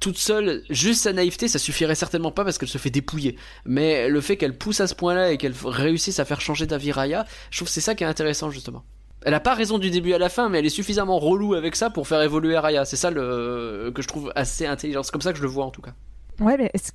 toute 0.00 0.18
seule, 0.18 0.62
juste 0.70 1.02
sa 1.02 1.12
naïveté, 1.12 1.48
ça 1.48 1.58
suffirait 1.58 1.94
certainement 1.94 2.30
pas 2.30 2.44
parce 2.44 2.58
qu'elle 2.58 2.68
se 2.68 2.78
fait 2.78 2.90
dépouiller. 2.90 3.36
Mais 3.64 4.08
le 4.08 4.20
fait 4.20 4.36
qu'elle 4.36 4.56
pousse 4.56 4.80
à 4.80 4.86
ce 4.86 4.94
point-là 4.94 5.32
et 5.32 5.38
qu'elle 5.38 5.54
réussisse 5.64 6.20
à 6.20 6.24
faire 6.24 6.40
changer 6.40 6.66
d'avis 6.66 6.92
Raya, 6.92 7.26
je 7.50 7.58
trouve 7.58 7.68
que 7.68 7.74
c'est 7.74 7.80
ça 7.80 7.94
qui 7.94 8.04
est 8.04 8.06
intéressant 8.06 8.50
justement. 8.50 8.84
Elle 9.22 9.34
a 9.34 9.40
pas 9.40 9.54
raison 9.54 9.78
du 9.78 9.90
début 9.90 10.12
à 10.12 10.18
la 10.18 10.28
fin, 10.28 10.48
mais 10.48 10.60
elle 10.60 10.66
est 10.66 10.70
suffisamment 10.70 11.18
relou 11.18 11.54
avec 11.54 11.74
ça 11.74 11.90
pour 11.90 12.06
faire 12.06 12.22
évoluer 12.22 12.56
Raya. 12.56 12.84
C'est 12.84 12.96
ça 12.96 13.10
le 13.10 13.90
que 13.94 14.00
je 14.00 14.08
trouve 14.08 14.32
assez 14.36 14.64
intelligent. 14.64 15.02
C'est 15.02 15.10
comme 15.10 15.22
ça 15.22 15.32
que 15.32 15.38
je 15.38 15.42
le 15.42 15.48
vois 15.48 15.64
en 15.64 15.70
tout 15.70 15.82
cas. 15.82 15.92
Ouais, 16.40 16.56
mais 16.56 16.70
est-ce. 16.72 16.92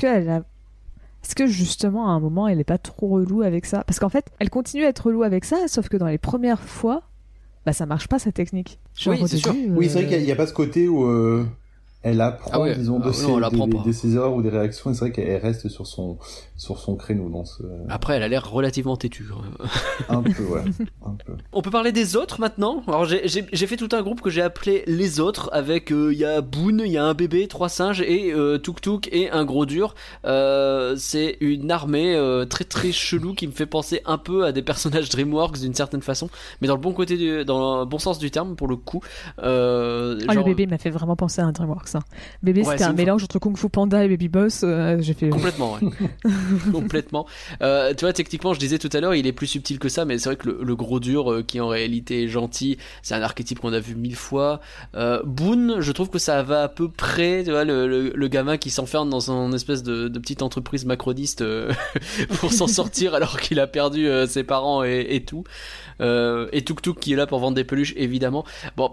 Est-ce 1.25 1.35
que 1.35 1.47
justement, 1.47 2.09
à 2.09 2.11
un 2.11 2.19
moment, 2.19 2.49
elle 2.49 2.59
est 2.59 2.65
pas 2.65 2.77
trop 2.77 3.07
relou 3.07 3.43
avec 3.43 3.65
ça? 3.65 3.83
Parce 3.85 3.97
qu'en 3.97 4.09
fait, 4.09 4.25
elle 4.39 4.49
continue 4.49 4.83
à 4.83 4.89
être 4.89 5.05
relou 5.07 5.23
avec 5.23 5.45
ça, 5.45 5.67
sauf 5.67 5.87
que 5.87 5.95
dans 5.95 6.07
les 6.07 6.17
premières 6.17 6.61
fois, 6.61 7.03
bah 7.65 7.73
ça 7.73 7.85
marche 7.85 8.07
pas 8.07 8.19
sa 8.19 8.31
technique. 8.31 8.79
Genre, 8.97 9.15
Oui, 9.19 9.27
c'est 9.27 9.37
sûr. 9.37 9.53
Oui, 9.69 9.85
euh, 9.85 9.89
c'est 9.89 10.03
vrai 10.03 10.07
qu'il 10.07 10.25
n'y 10.25 10.31
a, 10.31 10.35
pas 10.35 10.47
ce 10.47 10.53
côté 10.53 10.87
où 10.87 11.05
euh, 11.05 11.45
elle 12.03 12.21
apprend, 12.21 12.51
Ah 12.53 12.59
ouais. 12.59 12.75
disons, 12.75 12.99
de, 12.99 13.09
Ah 13.09 13.13
ses, 13.13 13.27
non, 13.27 13.37
elle 13.37 13.43
apprend 13.45 13.67
des- 13.67 13.79
de 13.79 13.91
ses 13.91 14.15
erreurs 14.15 14.33
ou 14.33 14.41
des 14.41 14.49
réactions. 14.49 14.91
Et 14.91 14.93
c'est 14.93 14.99
vrai 14.99 15.11
qu'elle 15.11 15.41
reste 15.41 15.69
sur 15.69 15.87
son, 15.87 16.17
sur 16.57 16.77
son 16.79 16.95
créneau 16.95 17.29
dans 17.29 17.45
ce. 17.45 17.63
Après, 17.89 18.15
elle 18.17 18.23
a 18.23 18.27
l'air 18.27 18.49
relativement 18.51 18.95
têtue. 18.97 19.25
Un 20.09 20.21
peu, 20.21 20.43
ouais. 20.43 20.61
Un 21.05 21.15
peu. 21.25 21.33
On 21.53 21.61
peut 21.61 21.71
parler 21.71 21.91
des 21.91 22.15
autres 22.15 22.39
maintenant? 22.39 22.83
Alors 22.87 23.05
j'ai- 23.05 23.27
fait 23.27 23.77
tout 23.77 23.89
un 23.93 24.01
groupe 24.01 24.19
que 24.21 24.29
j'ai 24.29 24.41
appelé 24.41 24.83
les 24.85 25.19
autres 25.21 25.49
avec 25.53 25.91
euh, 25.91 26.11
il 26.13 26.19
y 26.19 26.25
a 26.25 26.41
Boone, 26.41 26.81
il 26.85 26.91
y 26.91 26.97
a 26.97 27.05
un 27.05 27.13
bébé, 27.13 27.47
trois 27.47 27.69
singes 27.69 28.01
et 28.01 28.33
euh, 28.33 28.57
Tuk 28.57 28.81
Tuk 28.81 29.07
et 29.11 29.29
un 29.31 29.45
gros 29.45 29.65
dur. 29.65 29.95
Euh, 30.25 30.95
c'est 30.97 31.37
une 31.39 31.71
armée 31.71 32.15
euh, 32.15 32.43
très 32.45 32.65
très 32.65 32.91
chelou 32.91 33.33
qui 33.33 33.47
me 33.47 33.53
fait 33.53 33.65
penser 33.65 34.01
un 34.05 34.17
peu 34.17 34.43
à 34.43 34.51
des 34.51 34.61
personnages 34.61 35.09
DreamWorks 35.09 35.59
d'une 35.59 35.73
certaine 35.73 36.01
façon, 36.01 36.29
mais 36.61 36.67
dans 36.67 36.75
le 36.75 36.81
bon 36.81 36.91
côté 36.91 37.15
du, 37.17 37.45
dans 37.45 37.79
le 37.79 37.85
bon 37.85 37.97
sens 37.99 38.19
du 38.19 38.29
terme 38.29 38.55
pour 38.57 38.67
le 38.67 38.75
coup. 38.75 39.01
Euh, 39.39 40.19
Ah, 40.27 40.33
le 40.33 40.43
bébé 40.43 40.67
m'a 40.67 40.77
fait 40.77 40.89
vraiment 40.89 41.15
penser 41.15 41.41
à 41.41 41.45
un 41.45 41.51
DreamWorks. 41.53 41.92
Bébé, 42.41 42.61
Ouais, 42.63 42.71
c'était 42.71 42.83
un 42.83 42.93
mélange 42.93 43.23
entre 43.23 43.39
Kung 43.39 43.57
Fu 43.57 43.69
Panda 43.69 44.03
et 44.03 44.07
Baby 44.07 44.27
Boss. 44.29 44.61
euh, 44.63 44.97
J'ai 45.01 45.13
fait. 45.13 45.29
Complètement, 45.29 45.73
ouais. 45.73 45.79
Complètement. 46.71 47.25
Euh, 47.61 47.93
tu 47.93 48.05
vois, 48.05 48.13
techniquement, 48.13 48.53
je 48.53 48.59
disais 48.59 48.77
tout 48.77 48.89
à 48.93 48.99
l'heure, 48.99 49.15
il 49.15 49.27
est 49.27 49.31
plus 49.33 49.47
subtil 49.47 49.79
que 49.79 49.89
ça, 49.89 50.05
mais 50.05 50.17
c'est 50.17 50.29
vrai 50.29 50.35
que 50.35 50.49
le, 50.49 50.59
le 50.63 50.75
gros 50.75 50.99
dur, 50.99 51.31
euh, 51.31 51.43
qui 51.43 51.59
en 51.59 51.67
réalité 51.67 52.23
est 52.23 52.27
gentil, 52.27 52.77
c'est 53.01 53.15
un 53.15 53.21
archétype 53.21 53.59
qu'on 53.59 53.73
a 53.73 53.79
vu 53.79 53.95
mille 53.95 54.15
fois. 54.15 54.59
Boone, 55.25 55.79
je 55.79 55.91
trouve 55.91 56.09
que 56.09 56.19
ça 56.19 56.43
va 56.43 56.63
à 56.63 56.67
peu 56.67 56.89
près, 56.89 57.43
tu 57.43 57.51
vois, 57.51 57.63
le, 57.63 57.87
le, 57.87 58.11
le 58.15 58.27
gamin 58.27 58.57
qui 58.57 58.69
s'enferme 58.69 59.09
dans 59.09 59.19
son 59.19 59.51
espèce 59.53 59.83
de, 59.83 60.07
de 60.07 60.19
petite 60.19 60.41
entreprise 60.41 60.85
macroniste 60.85 61.43
pour 62.39 62.51
s'en 62.53 62.67
sortir 62.67 63.13
alors 63.15 63.39
qu'il 63.39 63.59
a 63.59 63.67
perdu 63.67 64.07
ses 64.27 64.43
parents 64.43 64.83
et, 64.83 65.05
et 65.09 65.23
tout. 65.25 65.43
Euh, 66.01 66.47
et 66.51 66.63
Tuk 66.63 66.81
Tuk 66.81 66.99
qui 66.99 67.13
est 67.13 67.15
là 67.15 67.27
pour 67.27 67.39
vendre 67.39 67.55
des 67.55 67.63
peluches, 67.63 67.93
évidemment. 67.97 68.45
Bon, 68.77 68.91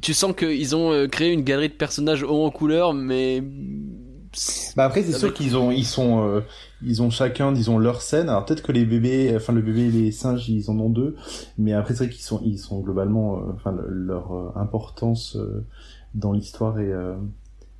tu- 0.00 0.14
sens 0.14 0.32
qu'ils 0.36 0.74
ont 0.76 0.92
euh, 0.92 1.06
créé 1.06 1.32
une 1.32 1.42
galerie 1.42 1.68
de 1.68 1.74
personnages 1.74 2.22
hauts 2.22 2.44
en 2.44 2.50
couleur, 2.50 2.94
mais 2.94 3.42
Bah 4.76 4.84
après, 4.86 5.02
c'est 5.02 5.12
sûr 5.12 5.24
Avec- 5.28 5.34
qu'ils 5.36 5.56
ont, 5.56 5.70
ils 5.70 5.84
sont, 5.86 6.26
euh, 6.26 6.40
ils 6.82 7.02
ont 7.02 7.10
chacun, 7.10 7.52
disons, 7.52 7.78
leur 7.78 8.02
scène. 8.02 8.28
Alors 8.28 8.44
peut-être 8.44 8.62
que 8.62 8.72
les 8.72 8.84
bébés, 8.84 9.32
enfin 9.36 9.52
le 9.52 9.62
bébé 9.62 9.82
et 9.82 9.90
les 9.90 10.10
singes, 10.10 10.48
ils 10.48 10.70
en 10.70 10.78
ont 10.80 10.90
deux. 10.90 11.14
Mais 11.56 11.72
après, 11.72 11.94
c'est 11.94 12.04
vrai 12.06 12.12
qu'ils 12.12 12.24
sont, 12.24 12.40
ils 12.44 12.58
sont 12.58 12.80
globalement, 12.80 13.36
euh, 13.38 13.52
enfin 13.54 13.70
le- 13.72 13.88
leur 13.88 14.56
importance 14.56 15.36
dans 16.14 16.32
l'histoire 16.32 16.80
est 16.80 16.92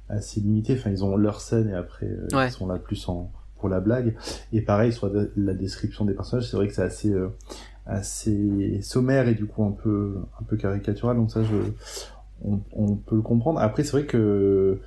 assez 0.08 0.40
limitée. 0.40 0.74
Enfin, 0.78 0.90
ils 0.90 1.02
ont 1.04 1.16
leur 1.16 1.40
scène 1.40 1.70
et 1.70 1.74
après, 1.74 2.08
Ouais. 2.32 2.46
ils 2.48 2.52
sont 2.52 2.68
là 2.68 2.78
plus 2.78 3.08
en 3.08 3.32
pour 3.58 3.68
la 3.68 3.80
blague. 3.80 4.14
Et 4.52 4.60
pareil 4.60 4.92
sur 4.92 5.08
la, 5.08 5.24
la 5.36 5.54
description 5.54 6.04
des 6.04 6.12
personnages, 6.14 6.48
c'est 6.50 6.56
vrai 6.56 6.68
que 6.68 6.74
c'est 6.74 6.82
assez, 6.82 7.10
euh, 7.10 7.28
assez 7.86 8.80
sommaire 8.82 9.28
et 9.28 9.34
du 9.34 9.46
coup 9.46 9.64
un 9.64 9.72
peu, 9.72 10.16
un 10.40 10.44
peu 10.44 10.56
caricatural. 10.56 11.16
Donc 11.16 11.30
ça, 11.30 11.42
je, 11.44 11.56
on, 12.44 12.60
on 12.72 12.96
peut 12.96 13.16
le 13.16 13.22
comprendre. 13.22 13.60
Après, 13.60 13.84
c'est 13.84 13.92
vrai 13.92 14.06
que 14.06 14.80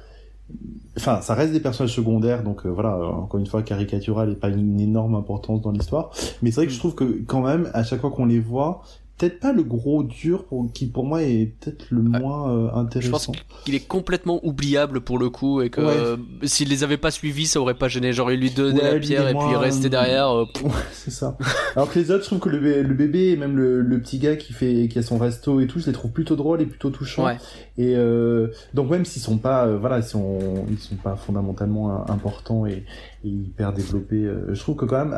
Enfin, 0.97 1.21
ça 1.21 1.35
reste 1.35 1.53
des 1.53 1.59
personnages 1.59 1.93
secondaires, 1.93 2.43
donc 2.43 2.65
euh, 2.65 2.69
voilà, 2.69 2.97
encore 2.97 3.39
une 3.39 3.45
fois, 3.45 3.61
caricatural 3.61 4.31
et 4.31 4.35
pas 4.35 4.49
une 4.49 4.79
énorme 4.79 5.13
importance 5.15 5.61
dans 5.61 5.71
l'histoire. 5.71 6.09
Mais 6.41 6.49
c'est 6.49 6.61
vrai 6.61 6.67
que 6.67 6.73
je 6.73 6.79
trouve 6.79 6.95
que 6.95 7.21
quand 7.25 7.41
même, 7.41 7.69
à 7.73 7.83
chaque 7.83 8.01
fois 8.01 8.09
qu'on 8.09 8.25
les 8.25 8.39
voit, 8.39 8.81
peut-être 9.18 9.39
pas 9.39 9.51
le 9.51 9.63
gros 9.63 10.03
dur, 10.03 10.45
pour, 10.45 10.72
qui 10.74 10.86
pour 10.88 11.05
moi 11.05 11.24
est 11.24 11.53
peut-être 11.59 11.86
le 11.89 12.01
Ouais. 12.01 12.20
moins 12.20 12.51
euh, 12.51 12.68
Je 12.68 12.70
pense 13.09 13.28
intéressant. 13.28 13.32
qu'il 13.65 13.74
est 13.76 13.88
complètement 13.88 14.39
oubliable 14.45 15.01
pour 15.01 15.18
le 15.18 15.30
coup 15.30 15.61
et 15.61 15.70
que 15.70 15.82
Ouais. 15.82 15.88
euh, 15.97 16.18
s'il 16.43 16.70
les 16.70 16.84
avait 16.84 16.97
pas 16.97 17.09
suivis, 17.11 17.47
ça 17.47 17.59
aurait 17.59 17.74
pas 17.74 17.88
gêné. 17.88 18.13
Genre, 18.13 18.32
il 18.32 18.39
lui 18.39 18.51
donnait 18.51 18.82
Ouais, 18.82 18.93
la 18.93 18.99
pierre 18.99 19.28
et 19.28 19.34
puis 19.34 19.47
il 19.49 19.55
restait 19.57 19.89
derrière. 19.89 20.30
euh, 20.30 20.45
c'est 20.91 21.11
ça. 21.11 21.38
Alors 21.76 21.91
que 21.91 21.97
les 21.99 22.11
autres, 22.11 22.24
je 22.24 22.28
trouve 22.30 22.39
que 22.39 22.49
le, 22.49 22.59
bé- 22.59 22.84
le 22.84 22.93
bébé 22.93 23.30
et 23.30 23.38
même 23.38 23.57
le, 23.57 23.82
le 23.82 23.99
petit 23.99 24.20
gars 24.20 24.36
qui 24.36 24.53
fait, 24.53 24.88
qui 24.88 24.99
a 24.99 25.01
son 25.03 25.18
resto 25.18 25.59
et 25.61 25.68
tout, 25.68 25.80
je 25.80 25.88
les 25.88 25.93
trouve 25.93 26.11
plutôt 26.11 26.36
drôles 26.36 26.61
et 26.61 26.65
plutôt 26.65 26.89
touchants. 26.91 27.26
ouais. 27.26 27.38
Et 27.80 27.95
euh, 27.95 28.47
donc 28.74 28.89
même 28.89 29.05
s'ils 29.05 29.22
sont 29.22 29.38
pas, 29.38 29.65
euh, 29.68 29.78
voilà, 29.78 29.97
ils 29.97 30.03
sont, 30.03 30.39
ils 30.70 30.80
sont 30.80 30.95
pas 30.95 31.15
fondamentalement 31.15 31.91
euh, 31.91 32.11
importants 32.11 32.65
et, 32.65 32.84
et 33.24 33.30
hyper 33.30 33.72
développés, 33.74 34.28
je 34.49 34.59
trouve 34.59 34.76
que 34.76 34.86
quand 34.86 35.05
même 35.05 35.15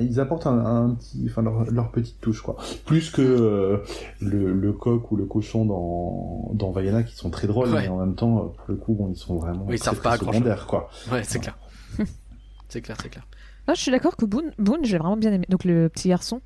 ils 0.00 0.20
apportent 0.20 0.46
un, 0.46 0.58
un 0.64 0.90
petit, 0.94 1.26
enfin 1.28 1.42
leur, 1.42 1.70
leur 1.70 1.90
petite 1.90 2.20
touche 2.20 2.40
quoi. 2.42 2.56
Plus 2.84 3.10
que 3.10 3.22
euh, 3.22 3.78
le, 4.20 4.52
le 4.52 4.72
coq 4.72 5.10
ou 5.12 5.16
le 5.16 5.24
cochon 5.26 5.64
dans 5.64 6.50
dans 6.54 6.70
Vaiana 6.72 7.02
qui 7.02 7.14
sont 7.16 7.30
très 7.30 7.46
drôles, 7.46 7.68
Ouais. 7.70 7.82
mais 7.82 7.88
en 7.88 7.98
même 7.98 8.14
temps 8.14 8.38
euh, 8.38 8.40
pour 8.48 8.64
le 8.68 8.76
coup 8.76 8.94
bon, 8.94 9.08
ils 9.10 9.16
sont 9.16 9.36
vraiment 9.38 9.64
Oui, 9.66 9.76
ils 9.76 9.80
très, 9.80 9.94
très 9.96 10.18
secondaires 10.18 10.66
quoi. 10.66 10.88
Ouais, 11.12 11.22
c'est 11.24 11.38
clair. 11.40 11.56
c'est 12.68 12.80
clair, 12.80 12.96
c'est 13.00 13.08
clair. 13.08 13.26
Non, 13.68 13.74
je 13.74 13.80
suis 13.80 13.90
d'accord 13.90 14.16
que 14.16 14.24
Boone, 14.24 14.52
Boone 14.58 14.84
j'ai 14.84 14.98
vraiment 14.98 15.16
bien 15.16 15.32
aimé. 15.32 15.46
Donc 15.48 15.64
le 15.64 15.88
petit 15.88 16.08
garçon, 16.08 16.40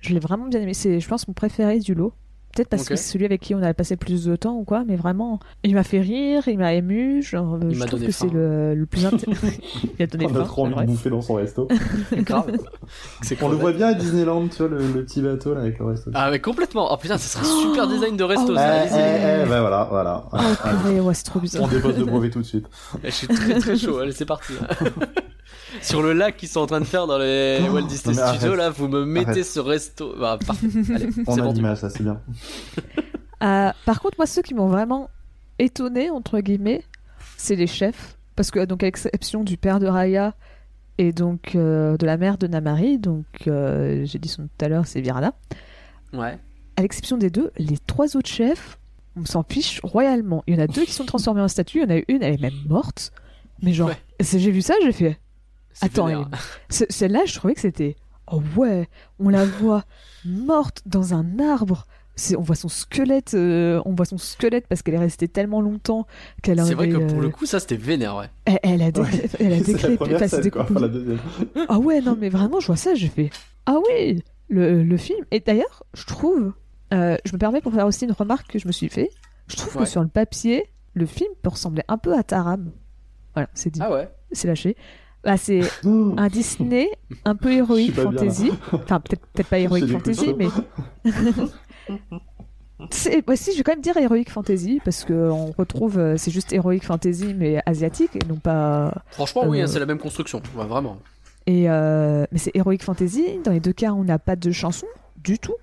je 0.00 0.14
l'ai 0.14 0.20
vraiment 0.20 0.46
bien 0.48 0.60
aimé. 0.60 0.72
C'est, 0.74 1.00
je 1.00 1.08
pense, 1.08 1.28
mon 1.28 1.34
préféré 1.34 1.78
du 1.80 1.94
lot. 1.94 2.14
Peut-être 2.54 2.68
parce 2.68 2.84
que 2.86 2.96
c'est 2.96 3.12
celui 3.12 3.24
avec 3.24 3.40
qui 3.40 3.54
on 3.54 3.62
a 3.62 3.72
passé 3.72 3.96
plus 3.96 4.24
de 4.24 4.36
temps 4.36 4.56
ou 4.56 4.64
quoi, 4.64 4.84
mais 4.86 4.96
vraiment, 4.96 5.40
il 5.64 5.74
m'a 5.74 5.84
fait 5.84 6.00
rire, 6.00 6.42
il 6.48 6.58
m'a 6.58 6.74
ému. 6.74 7.22
Genre, 7.22 7.58
Il 7.62 7.74
je 7.74 7.78
trouve 7.80 7.90
donné 7.92 8.06
que 8.06 8.12
c'est 8.12 8.28
le, 8.28 8.74
le 8.74 8.84
plus 8.86 9.06
intéressant. 9.06 9.46
il 9.98 10.02
a 10.02 10.06
donné 10.06 10.26
On 10.26 10.36
a 10.36 10.44
trop 10.44 10.66
envie 10.66 10.74
de 10.74 10.82
bouffer 10.86 11.08
dans 11.10 11.22
son 11.22 11.34
resto. 11.34 11.66
Grave. 12.12 12.52
C'est 13.22 13.42
On 13.42 13.48
le 13.48 13.56
voit 13.56 13.72
bien 13.72 13.88
à 13.88 13.94
Disneyland, 13.94 14.48
tu 14.48 14.58
vois 14.58 14.68
le, 14.68 14.78
le 14.92 15.04
petit 15.04 15.22
bateau 15.22 15.54
là 15.54 15.60
avec 15.62 15.78
le 15.78 15.86
resto. 15.86 16.10
Ah, 16.12 16.30
mais 16.30 16.40
complètement. 16.40 16.92
Oh 16.92 16.96
putain, 16.98 17.16
ce 17.16 17.28
serait 17.28 17.44
super 17.44 17.88
design 17.88 18.16
de 18.16 18.24
resto, 18.24 18.48
Oh, 18.50 18.52
Eh, 18.52 18.56
ça. 18.56 18.86
eh, 18.86 18.94
Allez-y. 18.94 19.42
eh, 19.46 19.48
ben 19.48 19.60
voilà, 19.60 19.86
voilà. 19.90 20.24
Oh, 20.32 20.36
purée, 20.82 21.00
ouais, 21.00 21.14
c'est 21.14 21.24
trop 21.24 21.40
bizarre. 21.40 21.62
On 21.62 21.68
dépose 21.68 21.96
le 21.98 22.04
brevet 22.04 22.28
tout 22.30 22.40
de 22.40 22.46
suite. 22.46 22.66
Je 23.02 23.10
suis 23.10 23.28
très 23.28 23.58
très 23.60 23.76
chaud. 23.78 23.98
Allez, 23.98 24.12
c'est 24.12 24.26
parti. 24.26 24.52
Sur 25.80 26.02
le 26.02 26.12
lac 26.12 26.36
qu'ils 26.36 26.50
sont 26.50 26.60
en 26.60 26.66
train 26.66 26.80
de 26.80 26.84
faire 26.86 27.06
dans 27.06 27.16
les 27.16 27.58
Oh, 27.66 27.72
Walt 27.72 27.82
Disney 27.86 28.14
Studios, 28.14 28.54
là, 28.54 28.68
vous 28.68 28.88
me 28.88 29.06
mettez 29.06 29.30
Arrête. 29.30 29.44
ce 29.46 29.58
resto. 29.58 30.14
Bah, 30.20 30.38
parfait. 30.46 30.66
Allez, 30.94 31.08
On 31.26 31.38
a 31.38 31.52
l'image, 31.52 31.78
ça 31.78 31.88
c'est 31.88 32.02
bien. 32.02 32.20
Euh, 33.42 33.72
par 33.86 34.00
contre, 34.00 34.14
moi, 34.18 34.26
ceux 34.26 34.42
qui 34.42 34.54
m'ont 34.54 34.68
vraiment 34.68 35.10
étonné, 35.58 36.10
entre 36.10 36.38
guillemets, 36.40 36.84
c'est 37.36 37.56
les 37.56 37.66
chefs. 37.66 38.16
Parce 38.36 38.50
que, 38.52 38.64
donc, 38.64 38.82
à 38.82 38.86
l'exception 38.86 39.42
du 39.42 39.56
père 39.56 39.80
de 39.80 39.86
Raya 39.88 40.34
et 40.98 41.12
donc 41.12 41.56
euh, 41.56 41.96
de 41.96 42.06
la 42.06 42.16
mère 42.16 42.38
de 42.38 42.46
Namari, 42.46 42.98
donc 42.98 43.26
euh, 43.48 44.04
j'ai 44.04 44.18
dit 44.20 44.28
son 44.28 44.44
tout 44.44 44.64
à 44.64 44.68
l'heure, 44.68 44.86
c'est 44.86 45.00
Virana. 45.00 45.34
Ouais. 46.12 46.38
À 46.76 46.82
l'exception 46.82 47.16
des 47.18 47.30
deux, 47.30 47.50
les 47.58 47.78
trois 47.78 48.16
autres 48.16 48.28
chefs, 48.30 48.78
on 49.16 49.24
s'en 49.24 49.42
fiche 49.42 49.80
royalement. 49.82 50.44
Il 50.46 50.54
y 50.54 50.60
en 50.60 50.62
a 50.62 50.66
deux 50.68 50.84
qui 50.84 50.92
sont 50.92 51.04
transformés 51.04 51.42
en 51.42 51.48
statue, 51.48 51.78
il 51.78 51.82
y 51.82 51.86
en 51.92 51.96
a 51.96 52.00
une, 52.08 52.22
elle 52.22 52.34
est 52.34 52.40
même 52.40 52.62
morte. 52.68 53.12
Mais 53.60 53.72
genre, 53.72 53.88
Ouais. 53.88 53.96
j'ai 54.20 54.50
vu 54.50 54.62
ça, 54.62 54.74
j'ai 54.82 54.92
fait. 54.92 55.18
Attends, 55.80 56.08
Celle-là, 56.68 57.24
je 57.26 57.34
trouvais 57.34 57.54
que 57.54 57.60
c'était. 57.60 57.96
Oh 58.30 58.40
ouais, 58.56 58.88
on 59.18 59.30
la 59.30 59.44
voit 59.44 59.84
morte 60.24 60.82
dans 60.86 61.12
un 61.12 61.38
arbre. 61.40 61.86
On 62.36 62.42
voit 62.42 62.56
son 62.56 62.68
squelette, 62.68 63.32
euh, 63.34 63.80
on 63.86 63.94
voit 63.94 64.04
son 64.04 64.18
squelette 64.18 64.66
parce 64.68 64.82
qu'elle 64.82 64.94
est 64.94 64.98
restée 64.98 65.28
tellement 65.28 65.60
longtemps 65.60 66.06
qu'elle 66.42 66.60
a. 66.60 66.64
C'est 66.64 66.74
vrai 66.74 66.88
que 66.88 66.96
pour 66.98 67.18
euh, 67.18 67.22
le 67.22 67.28
coup, 67.30 67.46
ça 67.46 67.58
c'était 67.58 67.76
vénère, 67.76 68.16
ouais. 68.16 68.26
elle, 68.44 68.58
elle 68.62 68.82
a, 68.82 68.90
dé- 68.90 69.00
Ouais. 69.00 69.08
elle 69.40 69.52
a 69.54 69.56
la 69.58 69.64
scène, 70.28 70.50
quoi. 70.50 70.66
la 70.78 70.88
deuxième. 70.88 71.18
Ah 71.68 71.78
ouais, 71.78 72.00
non, 72.00 72.16
mais 72.20 72.28
vraiment, 72.28 72.60
je 72.60 72.66
vois 72.66 72.76
ça, 72.76 72.94
j'ai 72.94 73.08
fait. 73.08 73.30
Ah 73.66 73.78
oui, 73.88 74.22
le, 74.50 74.82
le 74.82 74.96
film. 74.98 75.24
Et 75.30 75.40
d'ailleurs, 75.40 75.84
je 75.94 76.04
trouve. 76.04 76.52
euh, 76.92 77.16
je 77.24 77.32
me 77.32 77.38
permets 77.38 77.60
pour 77.62 77.72
faire 77.72 77.86
aussi 77.86 78.04
une 78.04 78.12
remarque 78.12 78.46
que 78.52 78.58
je 78.58 78.66
me 78.66 78.72
suis 78.72 78.88
fait. 78.90 79.08
Je 79.48 79.56
trouve 79.56 79.74
Ouais. 79.76 79.82
que 79.84 79.88
sur 79.88 80.02
le 80.02 80.08
papier, 80.08 80.64
le 80.94 81.06
film 81.06 81.30
peut 81.42 81.48
ressembler 81.50 81.82
un 81.88 81.96
peu 81.98 82.14
à 82.16 82.22
Taram. 82.22 82.70
Voilà, 83.34 83.48
c'est 83.54 83.70
dit, 83.70 83.80
Ah 83.82 83.90
ouais. 83.90 84.10
c'est 84.32 84.46
lâché. 84.48 84.76
Bah, 85.24 85.36
c'est 85.38 85.60
Oh, 85.86 86.14
un 86.18 86.28
Disney 86.28 86.90
un 87.24 87.36
peu 87.36 87.52
héroïque 87.52 87.94
bien, 87.94 88.02
fantasy. 88.04 88.50
Enfin, 88.72 89.00
peut-être 89.00 89.26
peut-être 89.32 89.48
pas 89.48 89.58
héroïque 89.60 89.90
fantasy, 89.90 90.34
mais. 90.36 90.48
si, 92.90 93.10
je 93.10 93.56
vais 93.58 93.62
quand 93.62 93.72
même 93.72 93.80
dire 93.80 93.96
héroïque 93.96 94.30
fantasy 94.30 94.80
parce 94.84 95.04
qu'on 95.04 95.52
retrouve, 95.52 95.98
euh, 95.98 96.16
c'est 96.16 96.30
juste 96.30 96.52
héroïque 96.52 96.84
fantasy 96.84 97.34
mais 97.34 97.62
asiatique 97.66 98.16
et 98.16 98.26
non 98.28 98.36
pas. 98.36 99.02
Franchement, 99.10 99.44
oui, 99.46 99.60
Euh, 99.60 99.64
hein, 99.64 99.66
c'est 99.66 99.78
la 99.80 99.86
même 99.86 99.98
construction. 99.98 100.42
Ouais, 100.56 100.66
vraiment. 100.66 100.98
Et 101.46 101.68
euh, 101.70 102.24
mais 102.32 102.38
c'est 102.38 102.52
héroïque 102.54 102.82
fantasy. 102.84 103.24
Dans 103.44 103.52
les 103.52 103.60
deux 103.60 103.72
cas, 103.72 103.92
on 103.92 104.04
n'a 104.04 104.18
pas 104.18 104.36
de 104.36 104.50
chanson 104.52 104.86
du 105.16 105.38
tout. 105.38 105.54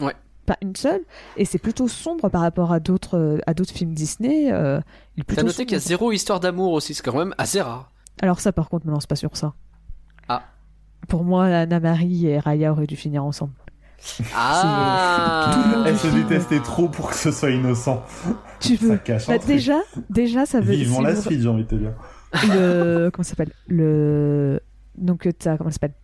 Ouais. 0.00 0.14
Pas 0.46 0.56
une 0.62 0.76
seule. 0.76 1.00
Et 1.36 1.44
c'est 1.44 1.58
plutôt 1.58 1.88
sombre 1.88 2.28
par 2.28 2.40
rapport 2.42 2.72
à 2.72 2.80
d'autres 2.80 3.18
euh, 3.18 3.38
à 3.46 3.54
d'autres 3.54 3.72
films 3.72 3.92
Disney. 3.94 4.52
euh, 4.52 4.80
T'as 5.26 5.42
noté 5.42 5.64
qu'il 5.66 5.72
y 5.72 5.76
a 5.76 5.80
zéro 5.80 6.12
histoire 6.12 6.40
d'amour 6.40 6.72
aussi, 6.72 6.94
c'est 6.94 7.02
quand 7.02 7.16
même 7.18 7.34
assez 7.38 7.60
rare. 7.60 7.90
Alors 8.22 8.40
ça, 8.40 8.52
par 8.52 8.68
contre, 8.68 8.86
me 8.86 8.92
lance 8.92 9.06
pas 9.06 9.16
sur 9.16 9.36
ça. 9.36 9.52
Ah. 10.28 10.42
Pour 11.08 11.24
moi, 11.24 11.66
Namari 11.66 12.26
et 12.26 12.38
Raya 12.38 12.72
auraient 12.72 12.86
dû 12.86 12.96
finir 12.96 13.24
ensemble. 13.24 13.52
Ah. 14.34 15.82
Elle 15.86 15.98
se 15.98 16.06
détestait 16.08 16.60
trop 16.60 16.88
pour 16.88 17.10
que 17.10 17.16
ce 17.16 17.30
soit 17.30 17.50
innocent. 17.50 18.04
Tu 18.60 18.76
Ça 18.76 18.86
veux 18.86 18.96
cache 18.98 19.26
Bah, 19.26 19.38
déjà, 19.38 19.78
déjà, 20.10 20.46
ça 20.46 20.60
veut 20.60 20.74
Vivons 20.74 20.98
si 20.98 21.02
la 21.04 21.14
vous- 21.14 21.22
suite, 21.22 21.40
j'ai 21.40 21.48
envie 21.48 21.64
de 21.64 21.68
te 21.68 21.74
dire. 21.74 21.92
le 22.48 23.10
comment 23.12 23.22
ça 23.24 23.30
s'appelle? 23.30 23.52
Le 23.68 24.60
donc 24.96 25.28
t'as 25.38 25.56
comment 25.56 25.70
ça 25.70 25.74
s'appelle? 25.74 25.94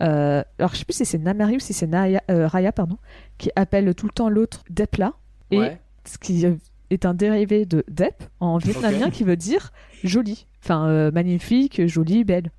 Euh, 0.00 0.42
alors 0.58 0.72
je 0.72 0.78
sais 0.78 0.84
plus 0.84 0.94
si 0.94 1.04
c'est 1.04 1.18
Namari 1.18 1.56
ou 1.56 1.60
si 1.60 1.72
c'est 1.72 1.86
Naya- 1.86 2.22
euh, 2.30 2.46
Raya 2.48 2.72
pardon 2.72 2.96
qui 3.38 3.50
appelle 3.54 3.94
tout 3.94 4.06
le 4.06 4.12
temps 4.12 4.28
l'autre 4.30 4.62
Depla 4.70 5.12
et 5.50 5.58
Ouais. 5.58 5.80
ce 6.06 6.16
qui 6.18 6.44
est 6.90 7.04
un 7.04 7.14
dérivé 7.14 7.66
de 7.66 7.84
Dep 7.88 8.24
en 8.40 8.56
vietnamien 8.58 9.10
qui 9.10 9.24
veut 9.24 9.36
dire 9.36 9.72
jolie. 10.02 10.46
Enfin 10.64 10.86
euh, 10.88 11.10
magnifique 11.10 11.86
jolie 11.86 12.24
belle. 12.24 12.50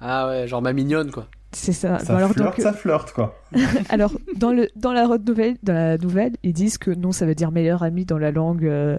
Ah 0.00 0.26
ouais, 0.28 0.48
genre 0.48 0.62
ma 0.62 0.72
mignonne, 0.72 1.10
quoi. 1.12 1.26
C'est 1.54 1.72
ça, 1.72 1.98
Ça 1.98 2.12
Bon, 2.12 2.16
alors, 2.18 2.32
flirte, 2.32 2.56
donc, 2.56 2.60
ça 2.62 2.72
flirte, 2.72 3.12
quoi. 3.12 3.38
alors 3.90 4.12
dans 4.36 4.52
le 4.52 4.68
dans 4.76 4.92
la 4.92 5.06
road 5.06 5.26
nouvelle 5.28 5.56
dans 5.62 5.74
la 5.74 5.98
nouvelle 5.98 6.32
ils 6.42 6.52
disent 6.54 6.78
que 6.78 6.90
non 6.90 7.12
ça 7.12 7.26
veut 7.26 7.34
dire 7.34 7.50
meilleur 7.52 7.82
ami 7.82 8.04
dans 8.06 8.16
la 8.18 8.30
langue 8.30 8.64
euh, 8.64 8.98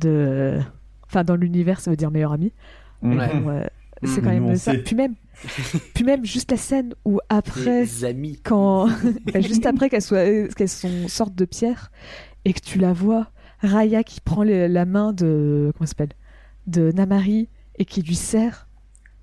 de 0.00 0.58
enfin 1.06 1.22
dans 1.24 1.36
l'univers 1.36 1.80
ça 1.80 1.90
veut 1.90 1.96
dire 1.96 2.10
meilleur 2.10 2.32
ami 2.32 2.52
Ouais. 3.02 3.34
Mhm. 3.34 3.46
Ouais, 3.46 3.68
c'est 4.02 4.20
quand 4.22 4.30
même 4.30 4.46
on 4.46 4.54
ça. 4.56 4.72
sait. 4.72 4.78
Puis 4.78 4.96
même, 4.96 5.14
puis 5.94 6.04
même 6.04 6.24
juste 6.24 6.50
la 6.50 6.56
scène 6.56 6.94
où 7.04 7.20
après, 7.28 7.84
amis. 8.04 8.40
quand, 8.42 8.86
bah, 9.32 9.40
juste 9.40 9.66
après 9.66 9.88
qu'elles 9.90 10.02
soient, 10.02 10.24
qu'elles 10.56 10.68
sont 10.68 11.06
sortes 11.08 11.34
de 11.34 11.44
pierre 11.44 11.90
et 12.46 12.52
que 12.54 12.60
tu 12.60 12.78
la 12.78 12.92
vois, 12.92 13.28
Raya 13.60 14.02
qui 14.02 14.20
prend 14.20 14.42
le- 14.42 14.66
la 14.66 14.84
main 14.86 15.12
de, 15.12 15.70
comment 15.76 15.86
ça 15.86 15.90
s'appelle, 15.90 16.12
de 16.66 16.92
Namari 16.92 17.48
et 17.78 17.84
qui 17.84 18.00
lui 18.02 18.14
serre. 18.14 18.63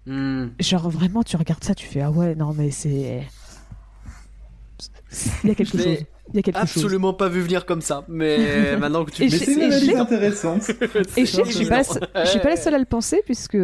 Hmm. 0.07 0.47
Genre 0.59 0.89
vraiment, 0.89 1.21
tu 1.23 1.35
regardes 1.37 1.63
ça, 1.63 1.75
tu 1.75 1.85
fais 1.85 2.01
ah 2.01 2.09
ouais, 2.11 2.33
non 2.35 2.53
mais 2.53 2.71
c'est, 2.71 3.23
il 5.43 5.49
y 5.49 5.51
a 5.51 5.55
quelque 5.55 5.71
chose. 5.77 5.85
Il 6.33 6.37
y 6.37 6.39
a 6.39 6.41
quelque 6.43 6.55
chose. 6.59 6.77
Absolument 6.77 7.13
pas 7.13 7.27
vu 7.27 7.41
venir 7.41 7.65
comme 7.65 7.81
ça, 7.81 8.03
mais 8.07 8.77
maintenant 8.79 9.03
que 9.05 9.11
tu 9.11 9.23
Mais 9.23 9.29
c'est 9.29 9.53
une 9.53 9.59
et 9.61 9.65
analyse 9.65 9.91
je- 9.91 9.95
intéressante. 9.97 10.69
Et 11.17 11.25
je, 11.25 11.43
suis 11.51 11.65
pas, 11.67 11.81
je 11.83 12.29
suis 12.29 12.39
pas 12.39 12.49
la 12.49 12.55
seule 12.57 12.73
à 12.75 12.79
le 12.79 12.85
penser 12.85 13.21
puisque 13.25 13.57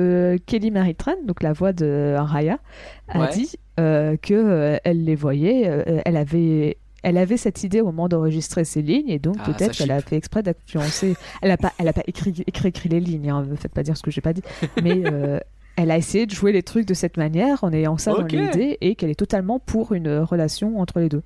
Kelly 0.46 0.70
Marie 0.72 0.96
Tran, 0.96 1.14
donc 1.26 1.42
la 1.42 1.54
voix 1.54 1.74
de 1.74 2.16
Raya, 2.18 2.60
a 3.08 3.20
Ouais. 3.22 3.30
dit 3.34 3.56
euh, 3.80 4.18
que 4.18 4.34
euh, 4.34 4.78
elle 4.84 5.06
les 5.06 5.16
voyait, 5.16 5.68
euh, 5.68 6.02
elle 6.06 6.18
avait. 6.18 6.78
Elle 7.04 7.18
avait 7.20 7.38
cette 7.38 7.64
idée 7.64 7.80
au 7.80 7.86
moment 7.86 8.10
d'enregistrer 8.10 8.66
ces 8.66 8.82
lignes 8.82 9.08
et 9.10 9.20
donc 9.20 9.38
Ah, 9.40 9.46
peut-être 9.46 9.78
qu'elle 9.78 9.92
a 9.92 10.02
fait 10.02 10.18
exprès 10.18 10.42
d'influencer. 10.44 11.16
Elle 11.42 11.52
a 11.52 11.58
pas, 11.58 11.72
elle 11.78 11.88
a 11.88 11.94
pas 11.94 12.02
écrit, 12.08 12.44
écrit, 12.48 12.68
écrit 12.70 12.90
les 12.90 13.00
lignes. 13.00 13.30
Hein, 13.30 13.46
faites 13.56 13.72
pas 13.72 13.84
dire 13.84 13.96
ce 13.96 14.02
que 14.02 14.12
j'ai 14.12 14.20
pas 14.20 14.34
dit. 14.34 14.42
Mais 14.84 15.04
euh, 15.06 15.40
elle 15.78 15.92
a 15.92 15.98
essayé 15.98 16.26
de 16.26 16.32
jouer 16.32 16.52
les 16.52 16.64
trucs 16.64 16.86
de 16.88 16.94
cette 16.94 17.16
manière 17.18 17.64
en 17.64 17.72
ayant 17.72 17.98
ça 17.98 18.12
Ok. 18.12 18.20
dans 18.20 18.28
l'idée 18.28 18.78
et 18.82 18.96
qu'elle 18.96 19.10
est 19.12 19.16
totalement 19.20 19.60
pour 19.60 19.94
une 19.94 20.10
relation 20.20 20.80
entre 20.80 21.00
les 21.00 21.08
deux. 21.08 21.24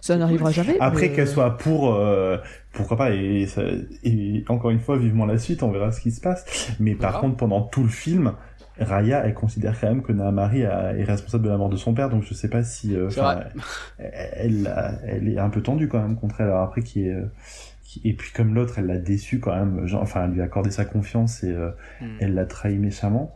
Ça 0.00 0.16
n'arrivera 0.16 0.50
jamais. 0.50 0.76
Après 0.80 1.08
mais, 1.08 1.14
qu'elle 1.14 1.28
euh, 1.28 1.32
soit 1.32 1.56
pour, 1.56 1.94
euh, 1.94 2.36
pourquoi 2.72 2.96
pas, 2.96 3.10
et, 3.12 3.46
ça- 3.46 3.62
et 4.02 4.44
encore 4.48 4.70
une 4.70 4.80
fois, 4.80 4.98
vivement 4.98 5.24
la 5.26 5.38
suite, 5.38 5.62
on 5.62 5.70
verra 5.70 5.92
ce 5.92 6.00
qui 6.00 6.10
se 6.10 6.20
passe. 6.20 6.44
Mais 6.80 6.94
par 6.96 7.20
contre, 7.20 7.36
pendant 7.36 7.62
tout 7.62 7.84
le 7.84 7.88
film, 7.88 8.32
Raya, 8.80 9.22
elle 9.24 9.34
considère 9.34 9.78
quand 9.80 9.86
même 9.88 10.02
que 10.02 10.10
Naamari 10.12 10.64
a- 10.64 10.96
est 10.96 11.04
responsable 11.04 11.44
de 11.44 11.50
la 11.50 11.56
mort 11.56 11.68
de 11.68 11.76
son 11.76 11.94
père, 11.94 12.10
donc 12.10 12.24
je 12.24 12.34
sais 12.34 12.48
pas 12.48 12.64
si, 12.64 12.96
euh, 12.96 13.08
elle, 13.98 14.18
elle, 14.34 14.70
elle 15.06 15.28
est 15.28 15.38
un 15.38 15.50
peu 15.50 15.62
tendue 15.62 15.86
quand 15.88 16.00
même 16.00 16.16
contre 16.16 16.40
elle. 16.40 16.46
Alors 16.46 16.62
après, 16.62 16.82
qui 16.82 17.06
est, 17.06 17.12
euh, 17.12 17.30
qui- 17.84 18.00
et 18.04 18.14
puis 18.14 18.32
comme 18.32 18.54
l'autre, 18.54 18.78
elle 18.78 18.86
l'a 18.86 18.98
déçu 18.98 19.38
quand 19.38 19.54
même, 19.54 19.86
genre, 19.86 20.02
enfin, 20.02 20.24
elle 20.24 20.32
lui 20.32 20.40
a 20.40 20.44
accordé 20.44 20.70
sa 20.70 20.84
confiance 20.84 21.44
et 21.44 21.50
euh, 21.50 21.70
Hmm. 22.00 22.06
elle 22.20 22.34
l'a 22.34 22.46
trahi 22.46 22.76
méchamment. 22.78 23.34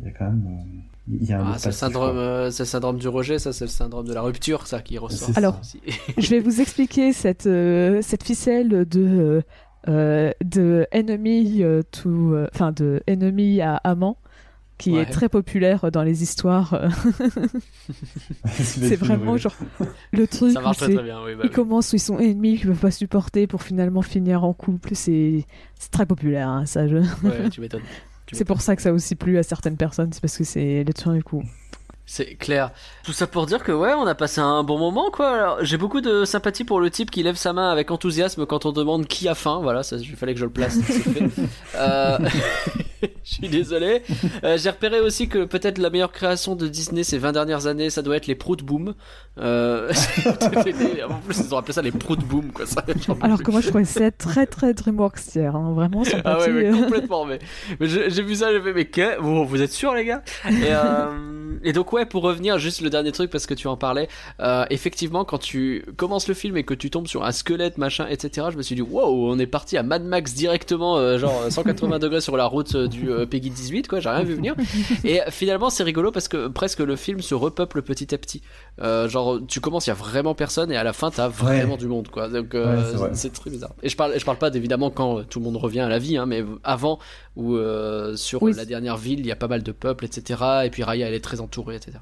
Il 0.00 0.04
y 0.06 0.08
a 0.08 0.12
quand 0.12 0.24
même, 0.26 0.48
il 1.08 1.24
y 1.24 1.32
a 1.32 1.40
un 1.40 1.46
Ah, 1.46 1.50
autre 1.50 1.60
c'est 1.60 1.68
le 1.68 1.72
syndrome, 1.72 2.12
quoi. 2.12 2.20
euh, 2.20 2.50
c'est 2.50 2.62
le 2.62 2.68
syndrome 2.68 2.98
du 2.98 3.08
rejet, 3.08 3.38
ça 3.38 3.52
c'est 3.52 3.64
le 3.64 3.70
syndrome 3.70 4.06
de 4.06 4.14
la 4.14 4.22
rupture, 4.22 4.66
ça 4.66 4.80
qui 4.80 4.98
ressort. 4.98 5.30
Alors. 5.36 5.60
Je 6.18 6.30
vais 6.30 6.40
vous 6.40 6.60
expliquer 6.60 7.12
cette, 7.12 7.46
euh, 7.46 8.00
cette 8.02 8.22
ficelle 8.24 8.68
de, 8.88 9.00
euh, 9.00 9.42
euh, 9.88 10.32
de 10.44 10.86
ennemi 10.92 11.62
euh, 11.62 11.82
to, 11.90 12.08
euh, 12.34 12.48
enfin 12.54 12.72
de 12.72 13.02
ennemi 13.06 13.60
à 13.60 13.76
amant 13.76 14.16
qui 14.76 14.90
Ouais. 14.90 15.02
est 15.02 15.06
très 15.06 15.28
populaire 15.28 15.92
dans 15.92 16.02
les 16.02 16.22
histoires. 16.24 16.74
c'est 18.46 18.96
vraiment 18.98 19.36
genre 19.36 19.54
le 20.12 20.26
truc 20.26 20.52
ça 20.52 20.60
où 20.60 20.62
marche 20.64 20.78
très 20.78 20.86
c'est 20.86 20.94
très 20.94 21.04
bien, 21.04 21.22
oui. 21.24 21.34
Bah, 21.34 21.42
ils 21.44 21.48
oui. 21.48 21.52
commencent 21.54 21.92
où 21.92 21.96
ils 21.96 22.00
sont 22.00 22.18
ennemis 22.18 22.56
qu'ils 22.58 22.68
peuvent 22.68 22.78
pas 22.78 22.90
supporter 22.90 23.46
pour 23.46 23.62
finalement 23.62 24.02
finir 24.02 24.42
en 24.44 24.52
couple. 24.52 24.90
C'est 24.94 25.44
c'est 25.78 25.90
très 25.90 26.06
populaire 26.06 26.48
hein, 26.48 26.66
ça. 26.66 26.88
Je... 26.88 26.96
Ouais, 26.96 27.48
tu 27.50 27.60
m'étonnes. 27.60 27.82
C'est 28.32 28.44
pour 28.44 28.60
ça 28.60 28.74
que 28.76 28.82
ça 28.82 28.88
a 28.88 28.92
aussi 28.92 29.14
plu 29.14 29.38
à 29.38 29.42
certaines 29.42 29.76
personnes. 29.76 30.12
C'est 30.12 30.20
parce 30.20 30.36
que 30.36 30.44
c'est 30.44 30.84
le 30.84 30.92
truc 30.92 31.16
du 31.16 31.24
coup. 31.24 31.42
C'est 32.06 32.34
clair. 32.34 32.70
Tout 33.02 33.12
ça 33.14 33.26
pour 33.26 33.46
dire 33.46 33.64
que 33.64 33.72
ouais, 33.72 33.94
on 33.94 34.06
a 34.06 34.14
passé 34.14 34.40
un 34.40 34.62
bon 34.62 34.78
moment 34.78 35.10
quoi. 35.10 35.56
J'ai 35.62 35.78
beaucoup 35.78 36.02
de 36.02 36.24
sympathie 36.26 36.64
pour 36.64 36.80
le 36.80 36.90
type 36.90 37.10
qui 37.10 37.22
lève 37.22 37.36
sa 37.36 37.54
main 37.54 37.70
avec 37.70 37.90
enthousiasme 37.90 38.44
quand 38.44 38.66
on 38.66 38.72
demande 38.72 39.06
qui 39.06 39.26
a 39.26 39.34
faim. 39.34 39.60
Voilà, 39.62 39.82
ça, 39.82 39.96
il 39.96 40.16
fallait 40.16 40.34
que 40.34 40.40
je 40.40 40.44
le 40.44 40.50
place. 40.50 40.78
Euh, 41.76 42.18
je 43.24 43.34
suis 43.34 43.48
désolé. 43.48 44.02
Euh, 44.42 44.56
j'ai 44.58 44.70
repéré 44.70 45.00
aussi 45.00 45.28
que 45.28 45.44
peut-être 45.44 45.78
la 45.78 45.90
meilleure 45.90 46.12
création 46.12 46.56
de 46.56 46.68
Disney 46.68 47.04
ces 47.04 47.18
20 47.18 47.32
dernières 47.32 47.66
années, 47.66 47.90
ça 47.90 48.02
doit 48.02 48.16
être 48.16 48.26
les 48.26 48.34
Prout 48.34 48.62
Boom. 48.62 48.94
Euh... 49.38 49.92
en 51.08 51.20
plus, 51.20 51.40
ils 51.40 51.54
ont 51.54 51.58
appelé 51.58 51.72
ça 51.72 51.82
les 51.82 51.90
Prout 51.90 52.20
Boom 52.20 52.52
quoi. 52.52 52.66
Ça, 52.66 52.84
Alors 53.20 53.42
que 53.42 53.50
moi 53.50 53.60
je 53.60 53.68
trouvais 53.68 53.84
ça 53.84 54.10
très 54.10 54.46
très 54.46 54.74
DreamWorks 54.74 55.34
hier. 55.34 55.54
hein. 55.56 55.72
Vraiment 55.74 56.04
son 56.04 56.18
Ah 56.24 56.38
ouais, 56.38 56.50
mais 56.50 56.70
complètement. 56.82 57.24
Mais, 57.24 57.38
mais 57.80 57.86
j'ai 57.88 58.22
vu 58.22 58.34
ça, 58.36 58.52
j'ai 58.52 58.60
fait, 58.60 58.72
mais 58.72 58.84
que? 58.84 59.20
Vous, 59.20 59.44
vous 59.46 59.62
êtes 59.62 59.72
sûr, 59.72 59.94
les 59.94 60.04
gars? 60.04 60.22
Et, 60.48 60.66
euh, 60.70 61.58
et 61.62 61.72
donc, 61.72 61.92
ouais, 61.92 62.06
pour 62.06 62.22
revenir, 62.22 62.58
juste 62.58 62.80
le 62.80 62.90
dernier 62.90 63.12
truc, 63.12 63.30
parce 63.30 63.46
que 63.46 63.54
tu 63.54 63.66
en 63.68 63.76
parlais, 63.76 64.08
effectivement, 64.70 65.24
quand 65.24 65.38
tu 65.38 65.84
commences 65.96 66.28
le 66.28 66.34
film 66.34 66.56
et 66.56 66.64
que 66.64 66.74
tu 66.74 66.90
tombes 66.90 67.06
sur 67.06 67.24
un 67.24 67.32
squelette, 67.32 67.78
machin, 67.78 68.06
etc., 68.08 68.48
je 68.52 68.56
me 68.56 68.62
suis 68.62 68.74
dit, 68.76 68.82
wow, 68.82 69.30
on 69.32 69.38
est 69.38 69.46
parti 69.46 69.76
à 69.76 69.82
Mad 69.82 70.04
Max 70.04 70.34
directement, 70.34 71.18
genre 71.18 71.46
180 71.50 71.98
degrés 71.98 72.20
sur 72.20 72.36
la 72.36 72.46
route 72.46 72.76
du 72.94 73.10
euh, 73.10 73.26
Peggy 73.26 73.50
18, 73.50 73.88
quoi, 73.88 74.00
j'ai 74.00 74.08
rien 74.08 74.22
vu 74.22 74.34
venir. 74.34 74.54
Et 75.04 75.20
finalement, 75.30 75.70
c'est 75.70 75.82
rigolo 75.82 76.10
parce 76.12 76.28
que 76.28 76.48
presque 76.48 76.78
le 76.80 76.96
film 76.96 77.20
se 77.20 77.34
repeuple 77.34 77.82
petit 77.82 78.14
à 78.14 78.18
petit. 78.18 78.42
Euh, 78.80 79.08
genre, 79.08 79.40
tu 79.46 79.60
commences, 79.60 79.86
il 79.86 79.90
y 79.90 79.92
a 79.92 79.96
vraiment 79.96 80.34
personne, 80.34 80.70
et 80.72 80.76
à 80.76 80.84
la 80.84 80.92
fin, 80.92 81.10
t'as 81.10 81.28
vraiment 81.28 81.76
du 81.76 81.86
monde, 81.88 82.08
quoi. 82.08 82.28
Donc, 82.28 82.54
euh, 82.54 82.96
Ouais, 82.98 83.10
c'est 83.12 83.32
très 83.32 83.50
bizarre. 83.50 83.72
Et 83.82 83.88
je 83.88 83.96
parle, 83.96 84.18
je 84.18 84.24
parle 84.24 84.38
pas 84.38 84.50
d'évidemment 84.50 84.90
quand 84.90 85.18
euh, 85.18 85.22
tout 85.22 85.38
le 85.40 85.44
monde 85.44 85.56
revient 85.56 85.80
à 85.80 85.88
la 85.88 85.98
vie, 85.98 86.16
hein, 86.16 86.26
mais 86.26 86.44
avant, 86.62 86.98
où 87.36 87.54
euh, 87.56 88.16
sur 88.16 88.42
Oui. 88.42 88.52
la 88.54 88.64
dernière 88.64 88.96
ville, 88.96 89.20
il 89.20 89.26
y 89.26 89.32
a 89.32 89.36
pas 89.36 89.48
mal 89.48 89.62
de 89.62 89.72
peuple, 89.72 90.04
etc. 90.04 90.42
Et 90.64 90.70
puis 90.70 90.82
Raya, 90.82 91.08
elle 91.08 91.14
est 91.14 91.20
très 91.24 91.40
entourée, 91.40 91.76
etc. 91.76 91.98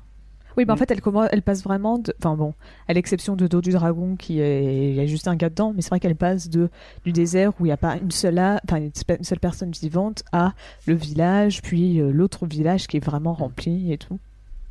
Oui, 0.57 0.65
bah 0.65 0.73
en 0.75 0.77
Mm. 0.77 0.79
fait, 0.81 0.91
elle, 0.91 1.01
commence, 1.01 1.29
elle 1.33 1.43
passe 1.43 1.63
vraiment. 1.63 1.99
de- 1.99 2.15
Enfin 2.19 2.37
bon, 2.37 2.55
à 2.89 2.93
l'exception 2.93 3.37
de 3.37 3.47
Dos 3.47 3.61
du 3.61 3.71
Dragon, 3.71 4.17
qui 4.17 4.41
est. 4.41 4.91
Il 4.91 4.95
y 4.95 5.01
a 5.01 5.07
juste 5.07 5.29
un 5.29 5.37
gars 5.37 5.49
dedans, 5.51 5.73
mais 5.75 5.83
c'est 5.83 5.89
vrai 5.91 6.01
qu'elle 6.01 6.17
passe 6.17 6.49
de, 6.49 6.69
du 7.05 7.13
désert 7.13 7.53
où 7.61 7.65
il 7.65 7.69
n'y 7.69 7.73
a 7.73 7.77
pas 7.77 7.97
une 7.97 8.11
seule, 8.11 8.39
a- 8.39 8.61
enfin, 8.69 8.77
une 8.79 8.91
spe- 8.91 9.19
une 9.19 9.25
seule 9.25 9.41
personne 9.41 9.71
vivante 9.73 10.23
à 10.33 10.53
le 10.87 10.95
village, 10.95 11.63
puis 11.63 12.01
euh, 12.01 12.11
l'autre 12.11 12.47
village 12.47 12.87
qui 12.87 12.97
est 12.99 13.05
vraiment 13.05 13.33
rempli 13.35 13.93
et 13.93 13.99
tout. 13.99 14.19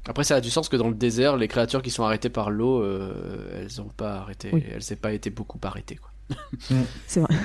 Après, 0.07 0.23
ça 0.23 0.35
a 0.37 0.41
du 0.41 0.49
sens 0.49 0.67
que 0.67 0.75
dans 0.77 0.87
le 0.89 0.95
désert, 0.95 1.37
les 1.37 1.47
créatures 1.47 1.81
qui 1.83 1.91
sont 1.91 2.03
arrêtées 2.03 2.29
par 2.29 2.49
l'eau, 2.49 2.81
euh, 2.81 3.61
elles 3.61 3.81
ont 3.81 3.89
pas 3.95 4.15
arrêté, 4.15 4.49
Oui. 4.51 4.63
elles 4.71 4.81
n'ont 4.89 4.97
pas 4.99 5.13
été 5.13 5.29
beaucoup 5.29 5.59
arrêtées. 5.63 5.97
Quoi. 5.97 6.09
C'est 7.07 7.19
vrai. 7.19 7.35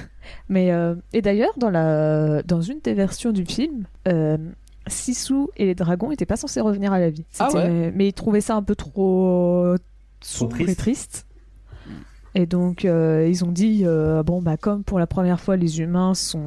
Mais 0.48 0.70
euh, 0.72 0.94
et 1.12 1.20
d'ailleurs, 1.22 1.52
dans 1.58 1.70
la 1.70 2.42
dans 2.44 2.60
une 2.60 2.78
des 2.82 2.94
versions 2.94 3.32
du 3.32 3.44
film, 3.44 3.84
euh, 4.08 4.38
Sisu 4.86 5.46
et 5.56 5.66
les 5.66 5.74
dragons 5.74 6.10
n'étaient 6.10 6.26
pas 6.26 6.36
censés 6.36 6.60
revenir 6.60 6.92
à 6.92 6.98
la 7.00 7.10
vie. 7.10 7.24
Ah 7.38 7.48
Mais 7.94 8.08
ils 8.08 8.12
trouvaient 8.12 8.40
ça 8.40 8.54
un 8.56 8.62
peu 8.62 8.74
trop 8.74 9.74
sombre 10.20 10.52
triste. 10.54 10.70
et 10.70 10.74
triste. 10.76 11.26
Et 12.34 12.44
donc 12.46 12.84
euh, 12.84 13.26
ils 13.28 13.44
ont 13.44 13.52
dit 13.52 13.82
euh, 13.84 14.22
bon 14.22 14.42
bah 14.42 14.56
comme 14.58 14.84
pour 14.84 14.98
la 14.98 15.06
première 15.06 15.40
fois 15.40 15.56
les 15.56 15.80
humains 15.80 16.12
sont 16.14 16.44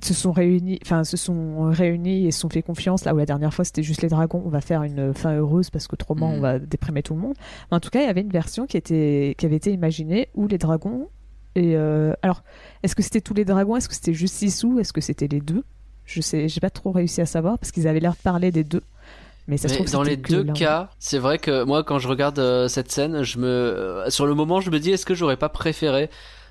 se 0.00 0.14
sont 0.14 0.30
réunis, 0.30 0.78
enfin 0.82 1.02
se 1.04 1.16
sont 1.16 1.70
réunis 1.70 2.26
et 2.26 2.30
se 2.30 2.40
sont 2.40 2.48
fait 2.48 2.62
confiance 2.62 3.04
là 3.04 3.12
où 3.14 3.16
la 3.16 3.26
dernière 3.26 3.52
fois 3.52 3.64
c'était 3.64 3.82
juste 3.82 4.02
les 4.02 4.08
dragons, 4.08 4.42
on 4.44 4.50
va 4.50 4.60
faire 4.60 4.82
une 4.84 5.12
fin 5.14 5.34
heureuse 5.34 5.70
parce 5.70 5.88
qu'autrement 5.88 6.28
Mhm. 6.28 6.34
on 6.36 6.40
va 6.40 6.58
déprimer 6.60 7.02
tout 7.02 7.14
le 7.14 7.20
monde. 7.20 7.34
Mais 7.70 7.76
en 7.76 7.80
tout 7.80 7.90
cas, 7.90 8.02
il 8.02 8.06
y 8.06 8.08
avait 8.08 8.20
une 8.20 8.30
version 8.30 8.66
qui 8.66 8.76
était 8.76 9.34
qui 9.36 9.46
avait 9.46 9.56
été 9.56 9.72
imaginée 9.72 10.28
où 10.34 10.46
les 10.46 10.58
dragons 10.58 11.08
et 11.56 11.74
euh, 11.76 12.12
alors 12.22 12.44
est-ce 12.84 12.94
que 12.94 13.02
c'était 13.02 13.22
tous 13.22 13.34
les 13.34 13.44
dragons, 13.44 13.74
est-ce 13.76 13.88
que 13.88 13.94
c'était 13.94 14.14
juste 14.14 14.34
Sisu, 14.36 14.78
est-ce 14.78 14.92
que 14.92 15.00
c'était 15.00 15.26
les 15.28 15.40
deux? 15.40 15.64
Je 16.06 16.20
sais, 16.20 16.48
j'ai 16.48 16.60
pas 16.60 16.70
trop 16.70 16.92
réussi 16.92 17.20
à 17.20 17.26
savoir 17.26 17.58
parce 17.58 17.72
qu'ils 17.72 17.88
avaient 17.88 18.00
l'air 18.00 18.12
de 18.12 18.22
parler 18.22 18.50
des 18.50 18.64
deux. 18.64 18.82
Mais 19.48 19.56
ça 19.58 19.68
se 19.68 19.74
trouve 19.74 19.90
dans 19.90 20.02
les 20.02 20.16
deux 20.16 20.42
cas, 20.42 20.90
c'est 20.98 21.18
vrai 21.18 21.38
que 21.38 21.62
moi, 21.62 21.84
quand 21.84 22.00
je 22.00 22.08
regarde 22.08 22.38
euh, 22.40 22.66
cette 22.66 22.90
scène, 22.90 23.22
je 23.22 23.38
me, 23.38 23.46
euh, 23.46 24.10
sur 24.10 24.26
le 24.26 24.34
moment, 24.34 24.60
je 24.60 24.70
me 24.70 24.80
dis, 24.80 24.90
est-ce 24.90 25.06
que 25.06 25.14
j'aurais 25.14 25.36
pas 25.36 25.48
préféré 25.48 26.10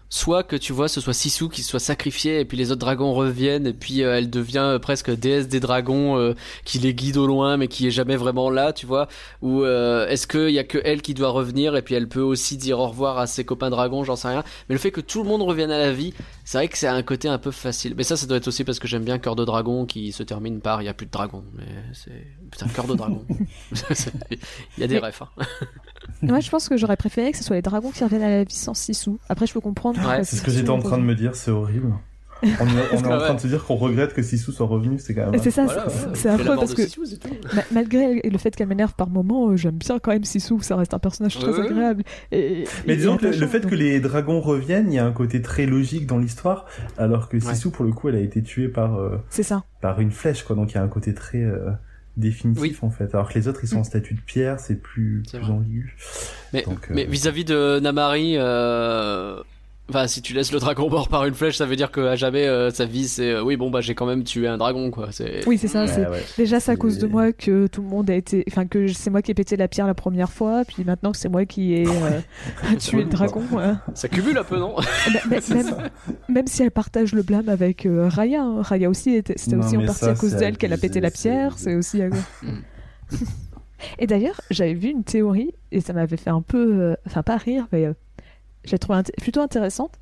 soit 0.10 0.44
que 0.44 0.56
tu 0.56 0.74
vois, 0.74 0.88
ce 0.88 1.02
soit 1.02 1.14
Sisu 1.14 1.50
qui 1.50 1.64
soit 1.64 1.80
sacrifié 1.80 2.40
et 2.40 2.46
puis 2.46 2.58
les 2.58 2.72
autres 2.72 2.80
dragons 2.80 3.14
reviennent 3.14 3.68
et 3.68 3.74
puis 3.74 4.04
euh, 4.04 4.18
elle 4.18 4.30
devient 4.30 4.60
euh, 4.60 4.80
presque 4.80 5.12
déesse 5.12 5.48
des 5.48 5.60
dragons 5.60 6.18
euh, 6.18 6.34
qui 6.64 6.80
les 6.80 6.94
guide 6.94 7.18
au 7.18 7.28
loin 7.28 7.58
mais 7.58 7.68
qui 7.68 7.88
est 7.88 7.92
jamais 7.92 8.16
vraiment 8.16 8.50
là, 8.50 8.72
tu 8.74 8.86
vois 8.86 9.08
Ou 9.42 9.66
est-ce 9.66 10.28
qu'il 10.28 10.52
y 10.52 10.60
a 10.60 10.64
que 10.64 10.80
elle 10.84 11.02
qui 11.02 11.14
doit 11.14 11.30
revenir 11.30 11.76
et 11.76 11.82
puis 11.82 11.96
elle 11.96 12.08
peut 12.08 12.22
aussi 12.22 12.58
dire 12.58 12.80
au 12.80 12.88
revoir 12.88 13.18
à 13.18 13.28
ses 13.28 13.44
copains 13.44 13.70
dragons, 13.70 14.04
j'en 14.04 14.16
sais 14.16 14.28
rien. 14.28 14.44
Mais 14.70 14.76
le 14.76 14.80
fait 14.80 14.92
que 14.92 15.02
tout 15.02 15.24
le 15.24 15.30
monde 15.30 15.42
revienne 15.42 15.72
à 15.72 15.78
la 15.78 15.92
vie, 15.92 16.14
c'est 16.44 16.58
vrai 16.58 16.68
que 16.68 16.78
c'est 16.78 16.88
un 16.88 17.04
côté 17.04 17.28
un 17.28 17.38
peu 17.38 17.52
facile. 17.52 17.96
Mais 17.98 18.04
ça, 18.04 18.16
ça 18.16 18.26
doit 18.28 18.38
être 18.38 18.48
aussi 18.48 18.64
parce 18.64 18.80
que 18.80 18.88
j'aime 18.88 19.04
bien 19.04 19.18
Cœur 19.18 19.36
de 19.36 19.46
Dragon 19.46 19.86
qui 19.86 20.12
se 20.12 20.24
termine 20.24 20.62
par 20.62 20.82
il 20.82 20.86
y 20.86 20.90
a 20.90 20.94
plus 20.94 21.08
de 21.08 21.12
dragons. 21.12 21.44
Mais 21.58 21.66
c'est 21.94 22.28
putain 22.52 22.68
Cœur 22.68 22.86
de 22.88 22.96
Dragon. 22.96 23.24
Il 24.78 24.82
y 24.82 24.84
a 24.84 24.88
des 24.88 24.96
Mais- 24.96 25.08
refs. 25.08 25.22
hein. 25.22 25.30
Moi, 26.22 26.40
je 26.40 26.50
pense 26.50 26.70
que 26.70 26.78
j'aurais 26.78 26.98
préféré 26.98 27.32
que 27.32 27.38
ce 27.38 27.44
soit 27.44 27.56
les 27.56 27.62
dragons 27.62 27.92
qui 27.92 28.04
reviennent 28.04 28.24
à 28.24 28.30
la 28.30 28.44
vie 28.44 28.54
sans 28.56 28.74
Sisu. 28.74 29.12
Après, 29.30 29.46
je 29.48 29.54
peux 29.54 29.60
comprendre. 29.62 30.00
Ouais, 30.08 30.24
C'est 30.24 30.38
ce 30.38 30.42
que 30.42 30.52
j'étais 30.52 30.70
en 30.70 30.80
train 30.80 30.98
de 30.98 31.04
me 31.04 31.16
dire, 31.16 31.36
c'est 31.36 31.52
horrible. 31.52 31.94
On 32.44 32.48
est, 32.48 32.52
on 32.60 32.68
est 32.68 32.98
en 32.98 33.02
train 33.02 33.30
ouais. 33.30 33.36
de 33.36 33.40
se 33.40 33.48
dire 33.48 33.64
qu'on 33.64 33.76
regrette 33.76 34.14
que 34.14 34.22
Sisu 34.22 34.52
soit 34.52 34.68
revenu, 34.68 35.00
c'est 35.00 35.16
quand 35.16 35.32
même. 35.32 35.42
C'est 35.42 35.52
ça, 35.52 35.66
Voilà, 35.66 35.86
c'est- 35.90 36.28
ouais, 36.28 36.36
affreux 36.36 36.56
parce 36.58 36.74
que 36.74 37.56
ma- 37.56 37.64
malgré 37.72 38.22
le 38.22 38.38
fait 38.38 38.56
qu'elle 38.56 38.68
m'énerve 38.68 38.94
par 38.94 39.10
moments, 39.10 39.50
euh, 39.50 39.56
j'aime 39.56 39.76
bien 39.78 40.00
quand 40.00 40.12
même 40.12 40.26
Sisu, 40.26 40.56
ça 40.62 40.76
reste 40.76 40.94
un 40.94 41.00
personnage 41.00 41.40
très 41.40 41.52
Ouais. 41.52 41.66
agréable. 41.66 42.04
Et, 42.32 42.66
Mais 42.86 42.94
et- 42.94 42.98
disons 42.98 43.18
que 43.18 43.26
le, 43.28 43.48
fait 43.48 43.62
donc- 43.62 43.72
que 43.72 43.76
les 43.76 44.00
dragons 44.00 44.42
reviennent, 44.42 44.92
il 44.92 44.96
y 44.96 45.00
a 45.00 45.06
un 45.06 45.14
côté 45.14 45.42
très 45.42 45.66
logique 45.66 46.06
dans 46.08 46.18
l'histoire, 46.18 46.66
alors 46.98 47.30
que 47.30 47.40
Sisu, 47.40 47.70
pour 47.72 47.86
le 47.86 47.92
coup, 47.94 48.10
elle 48.10 48.16
a 48.16 48.20
été 48.20 48.44
tuée 48.44 48.68
par, 48.68 48.96
euh, 49.00 49.18
C'est 49.30 49.44
ça. 49.44 49.64
par 49.82 50.00
une 50.02 50.12
flèche, 50.12 50.44
quoi. 50.44 50.56
Donc 50.56 50.72
il 50.72 50.76
y 50.76 50.78
a 50.78 50.84
un 50.84 50.90
côté 50.90 51.14
très 51.14 51.42
euh, 51.42 51.72
définitif, 52.18 52.62
Oui. 52.62 52.78
en 52.82 52.90
fait. 52.90 53.14
Alors 53.14 53.30
que 53.30 53.38
les 53.38 53.48
autres, 53.48 53.60
ils 53.64 53.68
sont 53.68 53.78
en 53.80 53.84
statut 53.84 54.14
de 54.14 54.22
pierre, 54.22 54.60
c'est 54.60 54.76
plus, 54.76 55.24
plus 55.30 55.44
ambigu. 55.44 55.96
Mais, 56.54 56.64
Donc, 56.64 56.90
euh, 56.90 56.94
mais 56.96 57.06
vis-à-vis 57.06 57.46
de 57.46 57.80
Namari, 57.80 58.36
euh... 58.38 59.42
enfin, 59.90 60.08
si 60.08 60.22
tu 60.22 60.34
laisses 60.34 60.52
le 60.52 60.60
dragon 60.60 60.90
mort 60.90 61.08
par 61.10 61.26
une 61.26 61.34
flèche, 61.34 61.58
ça 61.58 61.66
veut 61.66 61.76
dire 61.76 61.92
qu'à 61.92 62.16
jamais 62.16 62.46
euh, 62.48 62.70
sa 62.72 62.86
vie 62.86 63.08
c'est 63.08 63.32
euh, 63.32 63.44
oui 63.44 63.56
bon 63.58 63.70
bah 63.70 63.82
j'ai 63.82 63.94
quand 63.96 64.06
même 64.06 64.24
tué 64.24 64.48
un 64.48 64.58
dragon 64.58 64.90
quoi. 64.92 65.10
C'est 65.12 65.48
Oui, 65.48 65.58
c'est 65.58 65.68
ça. 65.68 65.82
Ouais, 65.82 65.88
c'est 65.88 66.08
ouais. 66.08 66.24
Déjà, 66.38 66.60
c'est 66.60 66.72
à 66.72 66.76
cause 66.76 66.98
de 66.98 67.08
moi 67.08 67.32
que 67.34 67.68
tout 67.68 67.82
le 67.82 67.88
monde 67.88 68.10
a 68.10 68.16
été. 68.16 68.44
Enfin, 68.50 68.66
que 68.66 68.88
c'est 68.88 69.10
moi 69.10 69.22
qui 69.22 69.32
ai 69.32 69.34
pété 69.34 69.56
la 69.58 69.68
pierre 69.68 69.88
la 69.88 69.94
première 69.94 70.32
fois, 70.32 70.64
puis 70.66 70.84
maintenant 70.84 71.12
que 71.12 71.18
c'est 71.18 71.30
moi 71.30 71.46
qui 71.46 71.74
ai 71.74 71.88
euh, 71.88 72.20
tué 72.80 73.04
le 73.04 73.10
dragon. 73.10 73.44
ouais. 73.52 73.74
ça 73.94 74.08
cumule 74.08 74.38
un 74.38 74.44
peu 74.44 74.58
non? 74.58 74.76
Bah, 75.14 75.20
bah, 75.30 75.38
même, 75.54 75.76
même 76.30 76.48
si 76.48 76.64
elle 76.64 76.72
partage 76.72 77.14
le 77.14 77.22
blâme 77.24 77.50
avec 77.50 77.86
euh, 77.86 78.08
Raya, 78.10 78.42
hein. 78.42 78.62
Raya 78.62 78.90
aussi, 78.90 79.12
était- 79.16 79.38
c'était 79.38 79.56
Non, 79.56 79.66
aussi 79.66 79.78
en 79.78 79.86
partie 79.86 80.00
ça, 80.06 80.12
à 80.12 80.16
cause 80.16 80.36
d'elle 80.36 80.58
qu'elle 80.58 80.74
a 80.74 80.78
pété 80.78 81.00
la 81.00 81.12
pierre, 81.12 81.58
c'est 81.58 81.76
aussi 81.76 82.02
à 82.02 82.08
Mm. 82.08 82.62
Et 84.00 84.08
d'ailleurs, 84.08 84.42
j'avais 84.50 84.74
vu 84.74 84.90
une 84.90 85.04
théorie, 85.04 85.52
et 85.72 85.80
ça 85.82 85.94
m'avait 85.94 86.18
fait 86.18 86.30
un 86.32 86.42
peu. 86.42 86.74
euh, 86.74 86.96
Enfin, 87.06 87.22
pas 87.24 87.38
rire, 87.38 87.68
mais 87.72 87.88
trouvée 88.78 89.00
int- 89.00 89.12
plutôt 89.22 89.42
intéressante. 89.42 89.94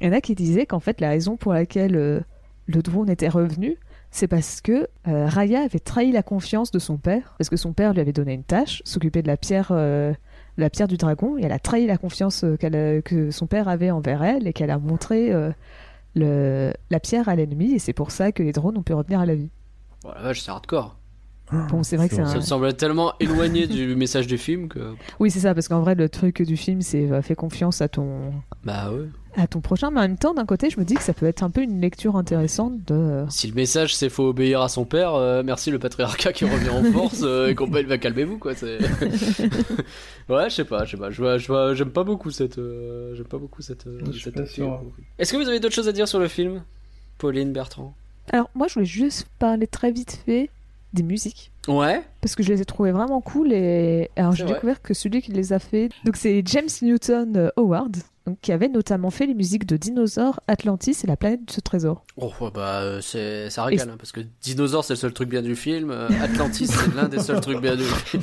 Il 0.00 0.06
y 0.06 0.10
en 0.10 0.12
a 0.12 0.20
qui 0.20 0.34
disaient 0.34 0.66
qu'en 0.66 0.80
fait, 0.80 1.00
la 1.00 1.08
raison 1.10 1.36
pour 1.36 1.52
laquelle 1.52 1.96
euh, 1.96 2.20
le 2.66 2.82
drone 2.82 3.08
était 3.08 3.28
revenu, 3.28 3.76
c'est 4.10 4.28
parce 4.28 4.60
que 4.60 4.88
euh, 5.08 5.26
Raya 5.26 5.62
avait 5.62 5.78
trahi 5.78 6.12
la 6.12 6.22
confiance 6.22 6.70
de 6.70 6.78
son 6.78 6.96
père, 6.96 7.34
parce 7.38 7.48
que 7.50 7.56
son 7.56 7.72
père 7.72 7.92
lui 7.92 8.00
avait 8.00 8.12
donné 8.12 8.34
une 8.34 8.44
tâche, 8.44 8.82
s'occuper 8.84 9.22
de 9.22 9.28
la 9.28 9.36
pierre, 9.36 9.68
euh, 9.70 10.12
la 10.56 10.70
pierre 10.70 10.88
du 10.88 10.96
dragon, 10.96 11.36
et 11.38 11.42
elle 11.44 11.52
a 11.52 11.58
trahi 11.58 11.86
la 11.86 11.96
confiance 11.98 12.44
que 12.60 13.30
son 13.30 13.46
père 13.46 13.68
avait 13.68 13.90
envers 13.90 14.22
elle, 14.22 14.46
et 14.46 14.52
qu'elle 14.52 14.70
a 14.70 14.78
montré 14.78 15.32
la 16.14 17.00
pierre 17.02 17.28
à 17.28 17.34
l'ennemi, 17.34 17.72
et 17.72 17.78
c'est 17.78 17.92
pour 17.92 18.10
ça 18.12 18.30
que 18.32 18.42
les 18.42 18.52
drones 18.52 18.76
ont 18.78 18.82
pu 18.82 18.94
revenir 18.94 19.20
à 19.20 19.26
la 19.26 19.34
vie. 19.34 19.50
Bon, 20.02 20.10
la 20.14 20.22
vache 20.22 20.42
c'est 20.42 20.50
hardcore. 20.50 20.96
Bon, 21.52 21.82
c'est 21.82 21.96
vrai 21.96 22.08
que 22.08 22.14
c'est 22.16 22.22
un- 22.22 22.26
Ça 22.26 22.36
me 22.36 22.40
semble 22.40 22.74
tellement 22.74 23.12
éloigné 23.20 23.66
du 23.66 23.94
message 23.96 24.26
du 24.26 24.38
film 24.38 24.66
que 24.68 24.94
Oui, 25.20 25.30
c'est 25.30 25.40
ça, 25.40 25.54
parce 25.54 25.68
qu'en 25.68 25.80
vrai, 25.82 25.94
le 25.94 26.08
truc 26.08 26.42
du 26.42 26.56
film, 26.56 26.80
c'est 26.80 27.10
euh, 27.10 27.22
fais 27.22 27.34
confiance 27.34 27.80
à 27.82 27.88
ton, 27.88 28.32
bah 28.64 28.90
ouais. 28.90 29.06
à 29.36 29.46
ton 29.46 29.60
prochain, 29.60 29.90
mais 29.90 29.98
en 30.00 30.02
même 30.04 30.16
temps, 30.18 30.32
d'un 30.34 30.46
côté, 30.46 30.70
je 30.70 30.80
me 30.80 30.84
dis 30.84 30.94
que 30.94 31.02
ça 31.02 31.12
peut 31.12 31.26
être 31.26 31.42
un 31.42 31.50
peu 31.50 31.60
une 31.62 31.80
lecture 31.80 32.16
intéressante 32.16 32.82
de. 32.86 33.24
Si 33.28 33.46
le 33.46 33.54
message 33.54 33.94
c'est 33.94 34.08
faut 34.08 34.24
obéir 34.28 34.62
à 34.62 34.68
son 34.68 34.84
père, 34.86 35.14
euh, 35.14 35.42
merci 35.44 35.70
le 35.70 35.78
patriarcat 35.78 36.32
qui 36.32 36.44
revient 36.46 36.70
en 36.70 36.82
force 36.92 37.20
euh, 37.22 37.48
et 37.48 37.54
compagnie, 37.54 37.86
bah 37.88 37.98
calmez-vous 37.98 38.38
quoi. 38.38 38.54
c'est- 38.54 38.78
ouais, 40.28 40.48
je 40.50 40.54
sais 40.54 40.64
pas, 40.64 40.84
je 40.84 40.92
sais 40.92 40.96
pas, 40.96 41.10
je 41.10 41.20
vois, 41.20 41.38
je 41.38 41.46
vois, 41.46 41.74
j'aime 41.74 41.90
pas 41.90 42.04
beaucoup 42.04 42.30
cette, 42.30 42.58
euh, 42.58 43.14
j'aime 43.14 43.26
pas 43.26 43.38
beaucoup 43.38 43.62
cette. 43.62 43.86
euh, 43.86 44.00
cette 44.12 44.46
sûr. 44.48 44.82
Est-ce 45.18 45.32
que 45.32 45.36
vous 45.36 45.48
avez 45.48 45.60
d'autres 45.60 45.74
choses 45.74 45.88
à 45.88 45.92
dire 45.92 46.08
sur 46.08 46.18
le 46.18 46.28
film, 46.28 46.62
Pauline 47.18 47.52
Bertrand? 47.52 47.94
Alors, 48.32 48.48
moi, 48.54 48.66
je 48.68 48.74
voulais 48.74 48.86
juste 48.86 49.26
parler 49.38 49.66
très 49.66 49.92
vite 49.92 50.18
fait 50.24 50.48
des 50.94 51.02
musiques. 51.02 51.52
Ouais. 51.68 52.02
Parce 52.20 52.34
que 52.34 52.42
je 52.42 52.52
les 52.52 52.62
ai 52.62 52.64
trouvées 52.64 52.92
vraiment 52.92 53.20
cool 53.20 53.52
et 53.52 54.10
alors 54.16 54.32
j'ai 54.32 54.44
découvert 54.44 54.80
que 54.82 54.94
celui 54.94 55.22
qui 55.22 55.32
les 55.32 55.52
a 55.52 55.58
fait, 55.58 55.90
donc 56.04 56.16
c'est 56.16 56.42
James 56.46 56.68
Newton 56.82 57.36
euh, 57.36 57.50
Howard, 57.56 57.96
qui 58.40 58.52
avait 58.52 58.68
notamment 58.68 59.10
fait 59.10 59.26
les 59.26 59.34
musiques 59.34 59.66
de 59.66 59.76
Dinosaur, 59.76 60.40
Atlantis 60.48 60.96
et 61.04 61.06
la 61.06 61.16
planète 61.16 61.44
de 61.46 61.50
ce 61.52 61.60
trésor. 61.60 62.04
Oh 62.16 62.32
bah 62.54 62.80
euh, 62.80 63.00
c'est 63.02 63.50
ça 63.50 63.64
régale 63.64 63.90
hein, 63.90 63.96
parce 63.98 64.12
que 64.12 64.20
Dinosaure 64.40 64.82
c'est 64.82 64.94
le 64.94 64.98
seul 64.98 65.12
truc 65.12 65.28
bien 65.28 65.42
du 65.42 65.54
film, 65.54 65.90
euh, 65.90 66.08
Atlantis 66.22 66.66
c'est 66.68 66.94
l'un 66.94 67.08
des 67.08 67.18
seuls 67.18 67.40
trucs 67.42 67.60
bien 67.60 67.76
du 67.76 67.82
film. 67.84 68.22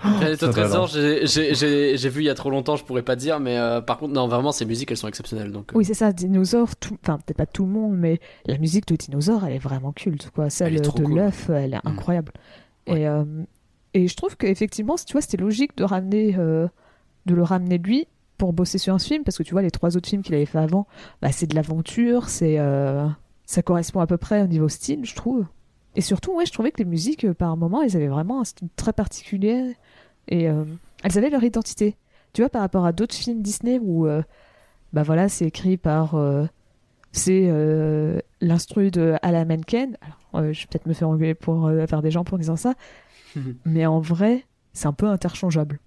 Planète 0.00 0.42
va, 0.42 0.48
trésor 0.52 0.86
j'ai- 0.86 1.26
j'ai 1.26 1.54
j'ai- 1.54 1.96
j'ai 1.98 2.08
vu 2.08 2.22
il 2.22 2.24
y 2.26 2.30
a 2.30 2.34
trop 2.34 2.48
longtemps 2.50 2.76
je 2.76 2.84
pourrais 2.84 3.02
pas 3.02 3.14
dire 3.16 3.40
mais 3.40 3.58
euh, 3.58 3.82
par 3.82 3.98
contre 3.98 4.14
non 4.14 4.26
vraiment 4.26 4.52
ces 4.52 4.64
musiques 4.64 4.90
elles 4.90 4.96
sont 4.96 5.08
exceptionnelles 5.08 5.52
donc. 5.52 5.72
euh, 5.72 5.76
Oui, 5.76 5.84
c'est 5.84 5.92
ça, 5.94 6.12
Dinosaur, 6.12 6.74
tout... 6.76 6.96
enfin 7.02 7.18
peut-être 7.18 7.36
pas 7.36 7.46
tout 7.46 7.64
le 7.66 7.70
monde, 7.72 7.94
mais 7.96 8.20
la 8.46 8.56
musique 8.56 8.86
de 8.86 8.96
Dinosaur, 8.96 9.44
elle 9.44 9.52
est 9.54 9.58
vraiment 9.58 9.92
culte, 9.92 10.30
quoi. 10.34 10.48
Celle 10.48 10.68
Elle 10.68 10.76
est 10.76 10.80
trop 10.80 10.98
de 10.98 11.04
cool. 11.04 11.16
l'œuf, 11.16 11.50
elle 11.50 11.74
est 11.74 11.76
Mm. 11.84 11.88
incroyable. 11.88 12.32
Ouais. 12.88 13.00
Et, 13.02 13.06
euh, 13.06 13.24
et 13.94 14.08
je 14.08 14.16
trouve 14.16 14.36
qu'effectivement, 14.36 14.94
tu 14.96 15.12
vois, 15.12 15.20
c'était 15.20 15.36
logique 15.36 15.76
de 15.76 15.84
ramener, 15.84 16.36
euh, 16.38 16.66
de 17.26 17.34
le 17.34 17.42
ramener 17.42 17.76
lui 17.78 18.06
pour 18.42 18.52
bosser 18.52 18.76
sur 18.78 18.92
un 18.92 18.98
film, 18.98 19.22
parce 19.22 19.38
que 19.38 19.44
tu 19.44 19.52
vois, 19.52 19.62
les 19.62 19.70
trois 19.70 19.96
autres 19.96 20.08
films 20.08 20.22
qu'il 20.22 20.34
avait 20.34 20.46
fait 20.46 20.58
avant, 20.58 20.88
bah, 21.20 21.30
c'est 21.30 21.46
de 21.46 21.54
l'aventure, 21.54 22.28
c'est, 22.28 22.58
euh, 22.58 23.06
ça 23.46 23.62
correspond 23.62 24.00
à 24.00 24.08
peu 24.08 24.16
près 24.16 24.42
au 24.42 24.48
niveau 24.48 24.68
style, 24.68 25.04
je 25.04 25.14
trouve. 25.14 25.46
Et 25.94 26.00
surtout, 26.00 26.34
ouais, 26.34 26.44
je 26.44 26.50
trouvais 26.52 26.72
que 26.72 26.78
les 26.78 26.84
musiques, 26.84 27.24
euh, 27.24 27.34
par 27.34 27.56
moments, 27.56 27.82
elles 27.82 27.94
avaient 27.96 28.08
vraiment 28.08 28.40
un 28.40 28.44
style 28.44 28.66
très 28.74 28.92
particulier 28.92 29.76
et 30.26 30.48
euh, 30.48 30.64
elles 31.04 31.16
avaient 31.18 31.30
leur 31.30 31.44
identité. 31.44 31.96
Tu 32.32 32.42
vois, 32.42 32.48
par 32.48 32.62
rapport 32.62 32.84
à 32.84 32.90
d'autres 32.90 33.14
films 33.14 33.42
Disney 33.42 33.78
où, 33.80 34.08
euh, 34.08 34.22
bah 34.92 35.04
voilà, 35.04 35.28
c'est 35.28 35.44
écrit 35.44 35.76
par, 35.76 36.16
euh, 36.16 36.44
c'est 37.12 37.44
euh, 37.46 38.18
l'instru 38.40 38.90
de 38.90 39.14
Alan 39.22 39.46
Menken. 39.46 39.96
Alors, 40.00 40.46
euh, 40.46 40.52
je 40.52 40.62
vais 40.62 40.66
peut-être 40.68 40.86
me 40.86 40.94
faire 40.94 41.08
engueuler 41.08 41.34
pour 41.34 41.66
euh, 41.68 41.86
faire 41.86 42.02
des 42.02 42.10
gens 42.10 42.24
pour 42.24 42.38
disant 42.38 42.56
ça, 42.56 42.74
mais 43.64 43.86
en 43.86 44.00
vrai, 44.00 44.44
c'est 44.72 44.88
un 44.88 44.92
peu 44.92 45.06
interchangeable. 45.06 45.78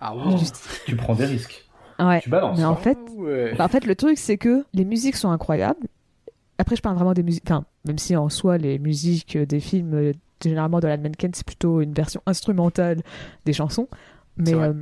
Ah. 0.00 0.12
Juste- 0.36 0.68
Tu 0.84 0.94
prends 0.96 1.14
des 1.14 1.24
risques. 1.24 1.64
Ouais. 1.98 2.20
Tu 2.20 2.30
balances. 2.30 2.58
Mais 2.58 2.64
en 2.64 2.72
hein. 2.72 2.76
fait, 2.76 2.98
Ouais. 3.16 3.54
bah, 3.56 3.64
en 3.64 3.68
fait, 3.68 3.86
le 3.86 3.94
truc, 3.96 4.18
c'est 4.18 4.36
que 4.38 4.64
les 4.74 4.84
musiques 4.84 5.16
sont 5.16 5.30
incroyables. 5.30 5.86
Après, 6.58 6.76
je 6.76 6.82
parle 6.82 6.96
vraiment 6.96 7.12
des 7.14 7.22
musiques. 7.22 7.44
Enfin, 7.46 7.64
même 7.86 7.98
si 7.98 8.16
en 8.16 8.28
soi, 8.28 8.58
les 8.58 8.78
musiques 8.78 9.36
des 9.38 9.60
films, 9.60 9.94
euh, 9.94 10.12
généralement 10.42 10.80
de 10.80 10.86
Alan 10.86 11.02
Menken, 11.02 11.30
c'est 11.34 11.46
plutôt 11.46 11.80
une 11.80 11.92
version 11.92 12.20
instrumentale 12.26 13.02
des 13.44 13.52
chansons. 13.52 13.88
Mais 14.36 14.54
euh, 14.54 14.72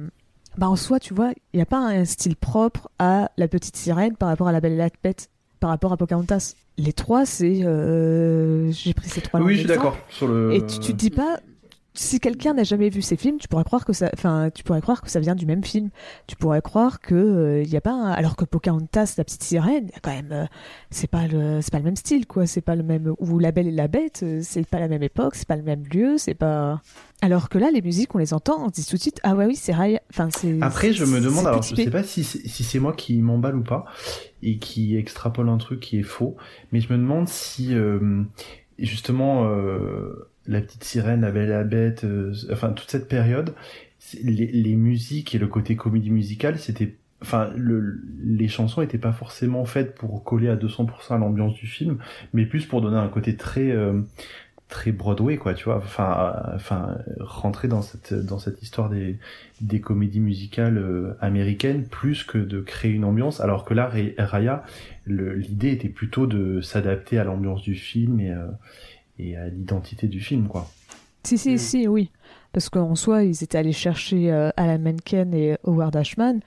bah, 0.59 0.69
en 0.69 0.77
soi, 0.77 0.99
tu 1.01 1.15
vois, 1.15 1.33
il 1.53 1.57
n'y 1.57 1.63
a 1.63 1.67
pas 1.67 1.79
un 1.79 2.05
style 2.05 2.37
propre 2.37 2.89
à 2.99 3.31
La 3.37 3.49
Petite 3.49 3.77
Sirène 3.77 4.17
par 4.17 4.29
rapport 4.29 4.49
à 4.49 4.53
La 4.53 4.61
Belle 4.61 4.73
et 4.73 4.77
la 4.77 4.89
Bête, 5.03 5.29
par 5.61 5.71
rapport 5.71 5.93
à 5.93 5.97
Pocahontas. 5.97 6.55
Les 6.79 6.93
trois, 6.93 7.25
c'est. 7.25 7.63
euh, 7.65 8.71
J'ai 8.73 8.93
pris 8.95 9.09
ces 9.09 9.21
trois 9.23 9.41
Oui, 9.41 9.55
je 9.55 9.59
suis 9.61 9.69
d'accord. 9.69 9.97
Sur 10.11 10.29
le... 10.29 10.53
Et 10.55 10.65
tu, 10.67 10.79
tu 10.79 10.93
te 10.93 10.97
dis 10.99 11.11
pas. 11.11 11.41
Si 11.97 12.21
quelqu'un 12.21 12.55
n'a 12.55 12.63
jamais 12.63 12.89
vu 12.89 13.03
ces 13.03 13.17
films, 13.17 13.39
tu 13.39 13.49
pourrais 13.49 13.65
croire 13.65 13.85
que 13.85 13.93
ça, 13.93 14.11
enfin, 14.15 14.51
tu 14.55 14.63
pourrais 14.63 14.81
croire 14.81 15.03
que 15.03 15.11
ça 15.11 15.21
vient 15.21 15.35
du 15.35 15.47
même 15.47 15.65
film. 15.65 15.91
Tu 16.27 16.37
pourrais 16.37 16.63
croire 16.63 17.01
que 17.01 17.63
il 17.65 17.69
y 17.69 17.77
a 17.77 17.81
pas, 17.81 17.93
un... 17.93 18.13
alors 18.13 18.37
que 18.37 18.45
Pocahontas, 18.45 19.15
la 19.19 19.25
petite 19.25 19.43
sirène, 19.43 19.91
quand 20.03 20.11
même, 20.11 20.33
euh, 20.33 20.47
c'est 20.91 21.11
pas 21.11 21.27
le, 21.27 21.61
c'est 21.63 21.73
pas 21.73 21.79
le 21.79 21.85
même 21.85 21.97
style, 21.97 22.27
quoi. 22.27 22.47
C'est 22.47 22.61
pas 22.61 22.77
le 22.77 22.83
même. 22.83 23.15
Ou 23.19 23.39
La 23.39 23.51
Belle 23.51 23.69
et 23.69 23.73
la 23.73 23.89
Bête, 23.89 24.21
euh, 24.23 24.41
c'est 24.43 24.67
pas 24.67 24.79
la 24.79 24.89
même 24.89 25.03
époque, 25.03 25.35
c'est 25.35 25.49
pas 25.49 25.57
le 25.57 25.63
même 25.63 25.85
lieu, 25.93 26.19
c'est 26.19 26.35
pas. 26.35 26.81
Alors 27.23 27.49
que 27.49 27.59
là, 27.59 27.71
les 27.71 27.81
musiques, 27.81 28.15
on 28.15 28.19
les 28.19 28.35
entend, 28.35 28.63
on 28.63 28.69
se 28.69 28.75
dit 28.75 28.87
tout 28.87 28.97
de 28.97 29.01
suite, 29.01 29.21
ah 29.23 29.35
ouais, 29.35 29.47
oui, 29.47 29.57
c'est 29.57 29.73
Raya. 29.73 30.01
Enfin, 30.11 30.29
c'est. 30.31 30.59
Après, 30.61 30.93
je 30.93 31.05
me 31.05 31.21
demande, 31.21 31.47
alors, 31.47 31.63
je 31.63 31.75
sais 31.75 31.91
pas 31.91 32.03
si 32.03 32.25
c'est, 32.25 32.47
si 32.47 32.63
c'est 32.63 32.79
moi 32.79 32.93
qui 32.93 33.21
m'emballe 33.23 33.57
ou 33.57 33.63
pas, 33.63 33.87
et 34.43 34.59
qui 34.59 34.97
extrapole 34.97 35.49
un 35.49 35.57
truc 35.57 35.81
qui 35.81 35.99
est 35.99 36.05
faux, 36.05 36.37
mais 36.73 36.81
je 36.81 36.93
me 36.93 36.99
demande 36.99 37.29
si, 37.29 37.75
euh, 37.75 38.23
justement, 38.79 39.47
euh, 39.49 40.29
la 40.49 40.61
petite 40.61 40.85
sirène, 40.85 41.23
la 41.23 41.31
belle 41.31 41.49
et 41.49 41.53
la 41.53 41.65
bête, 41.65 42.05
euh, 42.05 42.33
enfin, 42.53 42.71
toute 42.71 42.91
cette 42.91 43.09
période, 43.09 43.55
les, 44.23 44.47
les 44.47 44.77
musiques 44.77 45.35
et 45.35 45.39
le 45.39 45.49
côté 45.49 45.77
comédie 45.77 46.11
musicale, 46.11 46.59
c'était 46.59 46.95
enfin 47.23 47.51
le, 47.57 48.01
les 48.23 48.49
chansons 48.49 48.83
étaient 48.83 48.99
pas 48.99 49.13
forcément 49.13 49.65
faites 49.65 49.95
pour 49.95 50.23
coller 50.23 50.49
à 50.49 50.57
200% 50.57 51.15
à 51.15 51.19
l'ambiance 51.19 51.55
du 51.55 51.67
film 51.67 51.99
mais 52.35 52.45
plus 52.45 52.67
pour 52.67 52.83
donner 52.83 52.99
un 52.99 53.09
côté 53.09 53.37
très 53.37 53.71
euh, 53.71 54.03
très 54.69 54.93
Broadway 54.93 55.37
quoi 55.37 55.55
tu 55.55 55.65
vois 55.65 55.79
enfin 55.79 56.35
enfin 56.55 56.99
rentrer 57.21 57.69
dans 57.69 57.83
cette 57.83 58.13
dans 58.13 58.39
cette 58.39 58.63
histoire 58.63 58.91
des 58.91 59.19
des 59.61 59.81
comédies 59.81 60.21
musicales 60.21 60.77
euh, 60.77 61.17
américaines 61.21 61.87
plus 61.87 62.25
que 62.25 62.39
de 62.39 62.61
créer 62.61 62.93
une 62.93 63.05
ambiance 63.05 63.41
alors 63.41 63.65
que 63.65 63.75
là 63.75 63.91
Raya 64.19 64.65
l'idée 65.07 65.71
était 65.71 65.89
plutôt 65.89 66.27
de 66.27 66.61
s'adapter 66.61 67.19
à 67.19 67.25
l'ambiance 67.25 67.63
du 67.63 67.77
film 67.77 68.21
et 68.21 68.33
euh, 68.33 68.47
et 69.19 69.37
à 69.37 69.49
l'identité 69.49 70.09
du 70.09 70.21
film 70.21 70.49
quoi. 70.49 70.69
Si 71.25 71.39
si 71.39 71.59
si 71.59 71.89
oui. 71.89 72.11
Parce 72.53 72.69
qu'en 72.69 72.95
soi 72.95 73.25
ils 73.25 73.43
étaient 73.43 73.59
allés 73.59 73.73
chercher 73.73 74.33
euh, 74.33 74.51
Alan 74.57 74.79
Menken 74.79 75.35
et 75.35 75.57
Howard 75.65 75.97
Ashman 75.97 76.41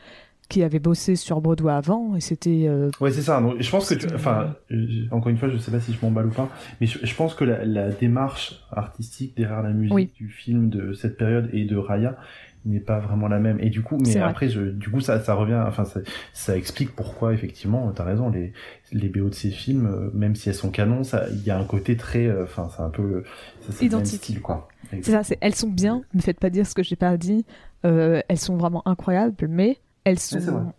qui 0.49 0.63
avait 0.63 0.79
bossé 0.79 1.15
sur 1.15 1.41
Broadway 1.41 1.71
avant 1.71 2.15
et 2.15 2.21
c'était 2.21 2.65
euh... 2.67 2.89
ouais 2.99 3.11
c'est 3.11 3.21
ça. 3.21 3.39
Donc 3.39 3.61
je 3.61 3.69
pense 3.69 3.89
que 3.89 3.93
tu 3.93 4.07
enfin 4.15 4.55
euh, 4.71 5.05
encore 5.11 5.29
une 5.29 5.37
fois 5.37 5.49
je 5.49 5.57
sais 5.57 5.71
pas 5.71 5.79
si 5.79 5.93
je 5.93 5.99
m'emballe 6.01 6.25
ou 6.25 6.31
pas 6.31 6.49
mais 6.81 6.87
je, 6.87 6.97
je, 7.05 7.15
pense 7.15 7.35
que 7.35 7.43
la, 7.43 7.63
la, 7.65 7.89
démarche 7.89 8.63
artistique 8.71 9.37
derrière 9.37 9.61
la 9.61 9.69
musique 9.69 9.93
oui. 9.93 10.11
du 10.15 10.27
film 10.27 10.69
de 10.69 10.93
cette 10.93 11.17
période 11.17 11.49
et 11.53 11.65
de 11.65 11.77
Raya 11.77 12.17
n'est 12.65 12.79
pas 12.79 12.99
vraiment 12.99 13.27
la 13.27 13.39
même. 13.39 13.59
Et 13.59 13.69
du 13.69 13.81
coup 13.81 13.97
mais 13.97 14.17
après 14.17 14.49
je, 14.49 14.61
du 14.61 14.89
coup 14.89 15.01
ça 15.01 15.19
ça 15.19 15.33
revient 15.33 15.63
enfin 15.67 15.85
ça, 15.85 16.01
ça 16.33 16.57
explique 16.57 16.95
pourquoi 16.95 17.33
effectivement 17.33 17.91
t'as 17.91 18.03
raison 18.03 18.29
les 18.29 18.53
les 18.91 19.09
BO 19.09 19.29
de 19.29 19.33
ces 19.33 19.51
films 19.51 19.85
euh, 19.85 20.09
même 20.13 20.35
si 20.35 20.49
elles 20.49 20.55
sont 20.55 20.71
canons 20.71 21.03
ça 21.03 21.25
il 21.31 21.43
y 21.43 21.51
a 21.51 21.57
un 21.57 21.65
côté 21.65 21.95
très 21.97 22.25
euh, 22.25 22.43
enfin 22.43 22.69
c'est 22.75 22.81
un 22.81 22.89
peu 22.89 23.23
ça, 23.61 23.83
identique. 23.83 24.23
style, 24.23 24.41
quoi. 24.41 24.67
C'est 24.91 25.11
ça 25.11 25.23
c'est 25.23 25.37
elles 25.41 25.55
sont 25.55 25.69
bien 25.69 26.03
me 26.13 26.21
faites 26.21 26.39
pas 26.39 26.49
dire 26.49 26.67
ce 26.67 26.73
que 26.73 26.83
j'ai 26.83 26.95
pas 26.95 27.15
dit. 27.17 27.45
Euh, 27.85 28.21
elles 28.27 28.39
sont 28.39 28.57
vraiment 28.57 28.85
incroyables 28.87 29.47
mais 29.47 29.79
elles 30.03 30.19
sont. 30.19 30.73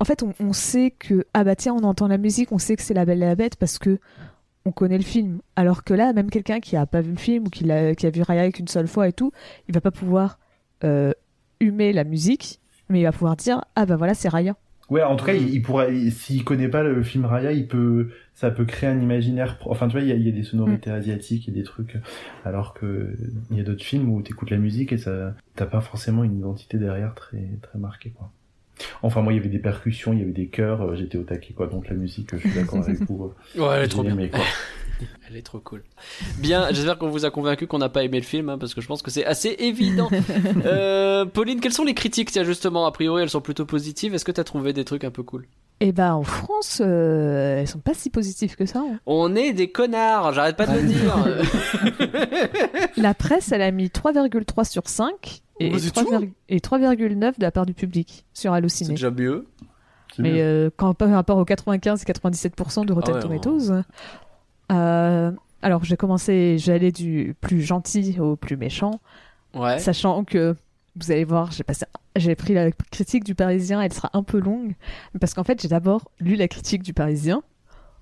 En 0.00 0.04
fait, 0.04 0.24
on, 0.24 0.34
on, 0.40 0.52
sait 0.52 0.90
que 0.90 1.26
ah 1.32 1.44
bah 1.44 1.54
tiens, 1.54 1.74
on 1.74 1.84
entend 1.84 2.08
la 2.08 2.18
musique, 2.18 2.50
on 2.50 2.58
sait 2.58 2.74
que 2.74 2.82
c'est 2.82 2.92
La 2.92 3.04
Belle 3.04 3.22
et 3.22 3.26
la 3.26 3.36
Bête 3.36 3.54
parce 3.54 3.78
que 3.78 4.00
on 4.64 4.72
connaît 4.72 4.98
le 4.98 5.04
film. 5.04 5.40
Alors 5.56 5.84
que 5.84 5.94
là, 5.94 6.12
même 6.12 6.30
quelqu'un 6.30 6.60
qui 6.60 6.76
a 6.76 6.86
pas 6.86 7.00
vu 7.00 7.12
le 7.12 7.18
film 7.18 7.46
ou 7.46 7.50
qui 7.50 7.70
a, 7.70 7.94
qui 7.94 8.06
a 8.06 8.10
vu 8.10 8.22
Raya 8.22 8.50
qu'une 8.50 8.68
seule 8.68 8.86
fois 8.86 9.08
et 9.08 9.12
tout, 9.12 9.32
il 9.68 9.74
va 9.74 9.80
pas 9.80 9.90
pouvoir 9.90 10.38
humer 11.60 11.92
la 11.92 12.04
musique, 12.04 12.60
mais 12.88 13.00
il 13.00 13.04
va 13.04 13.12
pouvoir 13.12 13.36
dire 13.36 13.62
ah 13.76 13.86
bah 13.86 13.96
voilà, 13.96 14.14
c'est 14.14 14.28
Raya. 14.28 14.56
Ouais, 14.90 15.02
en 15.02 15.16
tout 15.16 15.24
cas, 15.24 15.32
il, 15.32 15.54
il 15.54 15.62
pourrait, 15.62 16.10
s'il 16.10 16.44
connaît 16.44 16.68
pas 16.68 16.82
le 16.82 17.02
film 17.02 17.24
Raya, 17.24 17.52
il 17.52 17.66
peut, 17.66 18.10
ça 18.34 18.50
peut 18.50 18.66
créer 18.66 18.90
un 18.90 19.00
imaginaire. 19.00 19.56
Enfin, 19.64 19.86
tu 19.86 19.92
vois, 19.92 20.02
il 20.02 20.08
y 20.08 20.12
a, 20.12 20.16
il 20.16 20.26
y 20.26 20.28
a 20.28 20.32
des 20.32 20.42
sonorités 20.42 20.90
mm. 20.90 20.94
asiatiques 20.94 21.48
et 21.48 21.52
des 21.52 21.62
trucs, 21.62 21.96
alors 22.44 22.74
que 22.74 23.16
il 23.50 23.56
y 23.56 23.60
a 23.60 23.62
d'autres 23.62 23.84
films 23.84 24.10
où 24.10 24.20
t'écoutes 24.20 24.50
la 24.50 24.58
musique 24.58 24.92
et 24.92 24.98
ça, 24.98 25.34
t'as 25.56 25.66
pas 25.66 25.80
forcément 25.80 26.24
une 26.24 26.36
identité 26.36 26.76
derrière 26.76 27.14
très, 27.14 27.48
très 27.62 27.78
marquée, 27.78 28.10
quoi. 28.10 28.30
Enfin, 29.02 29.22
moi, 29.22 29.32
il 29.32 29.36
y 29.36 29.38
avait 29.38 29.48
des 29.48 29.58
percussions, 29.58 30.12
il 30.12 30.18
y 30.18 30.22
avait 30.22 30.32
des 30.32 30.48
chœurs, 30.48 30.82
euh, 30.82 30.96
j'étais 30.96 31.16
au 31.16 31.22
taquet, 31.22 31.54
quoi. 31.54 31.68
Donc, 31.68 31.88
la 31.88 31.94
musique, 31.94 32.34
je 32.34 32.40
suis 32.40 32.54
d'accord 32.54 32.80
avec 32.80 33.00
vous. 33.08 33.32
Ouais, 33.56 33.66
elle 33.76 33.84
est 33.84 33.88
trop 33.88 34.02
bien. 34.02 34.16
Quoi. 34.28 34.40
elle 35.28 35.36
est 35.36 35.42
trop 35.42 35.60
cool. 35.60 35.82
Bien, 36.38 36.68
j'espère 36.70 36.98
qu'on 36.98 37.08
vous 37.08 37.24
a 37.24 37.30
convaincu 37.30 37.66
qu'on 37.66 37.78
n'a 37.78 37.88
pas 37.88 38.04
aimé 38.04 38.18
le 38.18 38.24
film, 38.24 38.48
hein, 38.48 38.58
parce 38.58 38.74
que 38.74 38.80
je 38.80 38.86
pense 38.86 39.02
que 39.02 39.10
c'est 39.10 39.24
assez 39.24 39.56
évident. 39.58 40.08
euh, 40.64 41.24
Pauline, 41.24 41.60
quelles 41.60 41.72
sont 41.72 41.84
les 41.84 41.94
critiques? 41.94 42.30
Tiens, 42.30 42.44
justement, 42.44 42.86
a 42.86 42.92
priori, 42.92 43.22
elles 43.22 43.30
sont 43.30 43.40
plutôt 43.40 43.66
positives. 43.66 44.14
Est-ce 44.14 44.24
que 44.24 44.32
tu 44.32 44.40
as 44.40 44.44
trouvé 44.44 44.72
des 44.72 44.84
trucs 44.84 45.04
un 45.04 45.10
peu 45.10 45.22
cool? 45.22 45.46
Eh 45.80 45.92
ben, 45.92 46.14
en 46.14 46.22
France, 46.22 46.80
euh, 46.84 47.58
elles 47.58 47.68
sont 47.68 47.80
pas 47.80 47.94
si 47.94 48.08
positives 48.10 48.54
que 48.56 48.66
ça. 48.66 48.80
Hein. 48.80 49.00
On 49.06 49.34
est 49.34 49.52
des 49.52 49.70
connards, 49.70 50.32
j'arrête 50.32 50.56
pas 50.56 50.66
de 50.66 50.78
le 50.78 50.86
dire. 50.86 51.16
la 52.96 53.14
presse, 53.14 53.50
elle 53.50 53.62
a 53.62 53.70
mis 53.72 53.86
3,3 53.86 54.70
sur 54.70 54.88
5 54.88 55.42
et 55.60 55.70
3,9 55.70 57.18
de 57.18 57.42
la 57.42 57.50
part 57.50 57.66
du 57.66 57.74
public 57.74 58.24
sur 58.32 58.52
Allociné. 58.52 58.88
C'est 58.88 58.92
déjà 58.94 59.10
mieux. 59.10 59.46
Mais 60.18 60.42
euh, 60.42 60.70
quand 60.76 60.94
par 60.94 61.10
rapport 61.10 61.38
aux 61.38 61.44
95 61.44 62.02
et 62.02 62.12
97% 62.12 62.84
de 62.84 62.92
Rotten 62.92 63.14
Ah 63.14 63.16
ouais, 63.16 63.22
Tomatoes, 63.22 63.70
euh, 63.70 63.82
alors 64.76 65.84
j'ai 65.84 65.96
commencé, 65.96 66.56
j'allais 66.58 66.92
du 66.92 67.34
plus 67.40 67.62
gentil 67.62 68.18
au 68.20 68.36
plus 68.36 68.56
méchant, 68.56 69.00
Ouais. 69.54 69.78
sachant 69.78 70.24
que 70.24 70.56
vous 70.96 71.10
allez 71.10 71.24
voir, 71.24 71.52
j'ai 71.52 71.62
passé, 71.64 71.84
j'ai 72.16 72.34
pris 72.34 72.54
la 72.54 72.70
critique 72.72 73.24
du 73.24 73.34
Parisien, 73.34 73.80
elle 73.82 73.92
sera 73.92 74.10
un 74.14 74.22
peu 74.22 74.38
longue, 74.40 74.74
parce 75.20 75.34
qu'en 75.34 75.44
fait 75.44 75.60
j'ai 75.60 75.68
d'abord 75.68 76.10
lu 76.20 76.36
la 76.36 76.48
critique 76.48 76.82
du 76.82 76.92
Parisien 76.94 77.42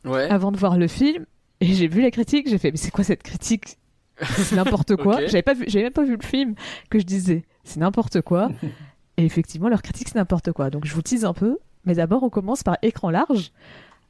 Ouais. 0.04 0.28
avant 0.30 0.50
de 0.52 0.56
voir 0.56 0.78
le 0.78 0.86
film, 0.88 1.26
et 1.60 1.66
j'ai 1.74 1.86
vu 1.88 2.00
la 2.02 2.10
critique, 2.10 2.48
j'ai 2.48 2.58
fait 2.58 2.70
mais 2.70 2.76
c'est 2.78 2.90
quoi 2.90 3.04
cette 3.04 3.22
critique? 3.22 3.76
C'est 4.22 4.54
n'importe 4.56 4.96
quoi. 4.96 5.16
J'avais 5.26 5.42
pas 5.42 5.54
vu, 5.54 5.64
j'avais 5.66 5.84
même 5.84 5.92
pas 5.94 6.04
vu 6.04 6.16
le 6.16 6.22
film 6.26 6.54
que 6.90 6.98
je 6.98 7.04
disais 7.04 7.44
c'est 7.64 7.80
n'importe 7.80 8.20
quoi. 8.22 8.48
et 9.16 9.24
effectivement 9.24 9.68
leur 9.68 9.82
critique 9.82 10.08
c'est 10.08 10.16
n'importe 10.16 10.52
quoi. 10.52 10.70
Donc 10.70 10.84
je 10.86 10.94
vous 10.94 11.02
tease 11.02 11.24
un 11.24 11.32
peu, 11.34 11.58
mais 11.84 11.94
d'abord 11.94 12.22
on 12.22 12.28
commence 12.30 12.62
par 12.62 12.76
écran 12.82 13.10
large. 13.10 13.50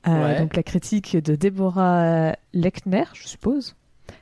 Euh, 0.06 0.10
Ouais. 0.35 0.39
Donc 0.40 0.56
la 0.56 0.62
critique 0.62 1.16
de 1.16 1.36
Deborah 1.36 2.35
Lechner, 2.55 3.05
je 3.14 3.28
suppose, 3.28 3.77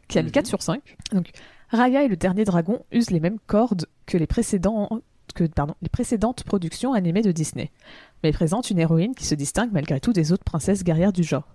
qui 0.09 0.18
a 0.18 0.22
mis 0.22 0.28
Mhm. 0.28 0.32
4 0.32 0.46
sur 0.46 0.62
5. 0.62 0.96
Donc 1.12 1.30
Raya 1.70 2.02
et 2.05 2.09
le 2.09 2.16
dernier 2.16 2.44
dragon 2.44 2.80
usent 2.92 3.10
les 3.10 3.20
mêmes 3.20 3.38
cordes 3.46 3.86
que 4.06 4.16
les 4.18 4.26
précédents 4.26 4.88
que 5.34 5.44
pardon, 5.44 5.74
les 5.82 5.88
précédentes 5.90 6.42
productions 6.42 6.94
animées 6.94 7.22
de 7.22 7.30
Disney, 7.30 7.70
mais 8.24 8.32
présente 8.32 8.70
une 8.70 8.78
héroïne 8.78 9.14
qui 9.14 9.24
se 9.26 9.34
distingue 9.36 9.70
malgré 9.72 10.00
tout 10.00 10.12
des 10.12 10.32
autres 10.32 10.42
princesses 10.42 10.82
guerrières 10.82 11.12
du 11.12 11.22
genre. 11.22 11.55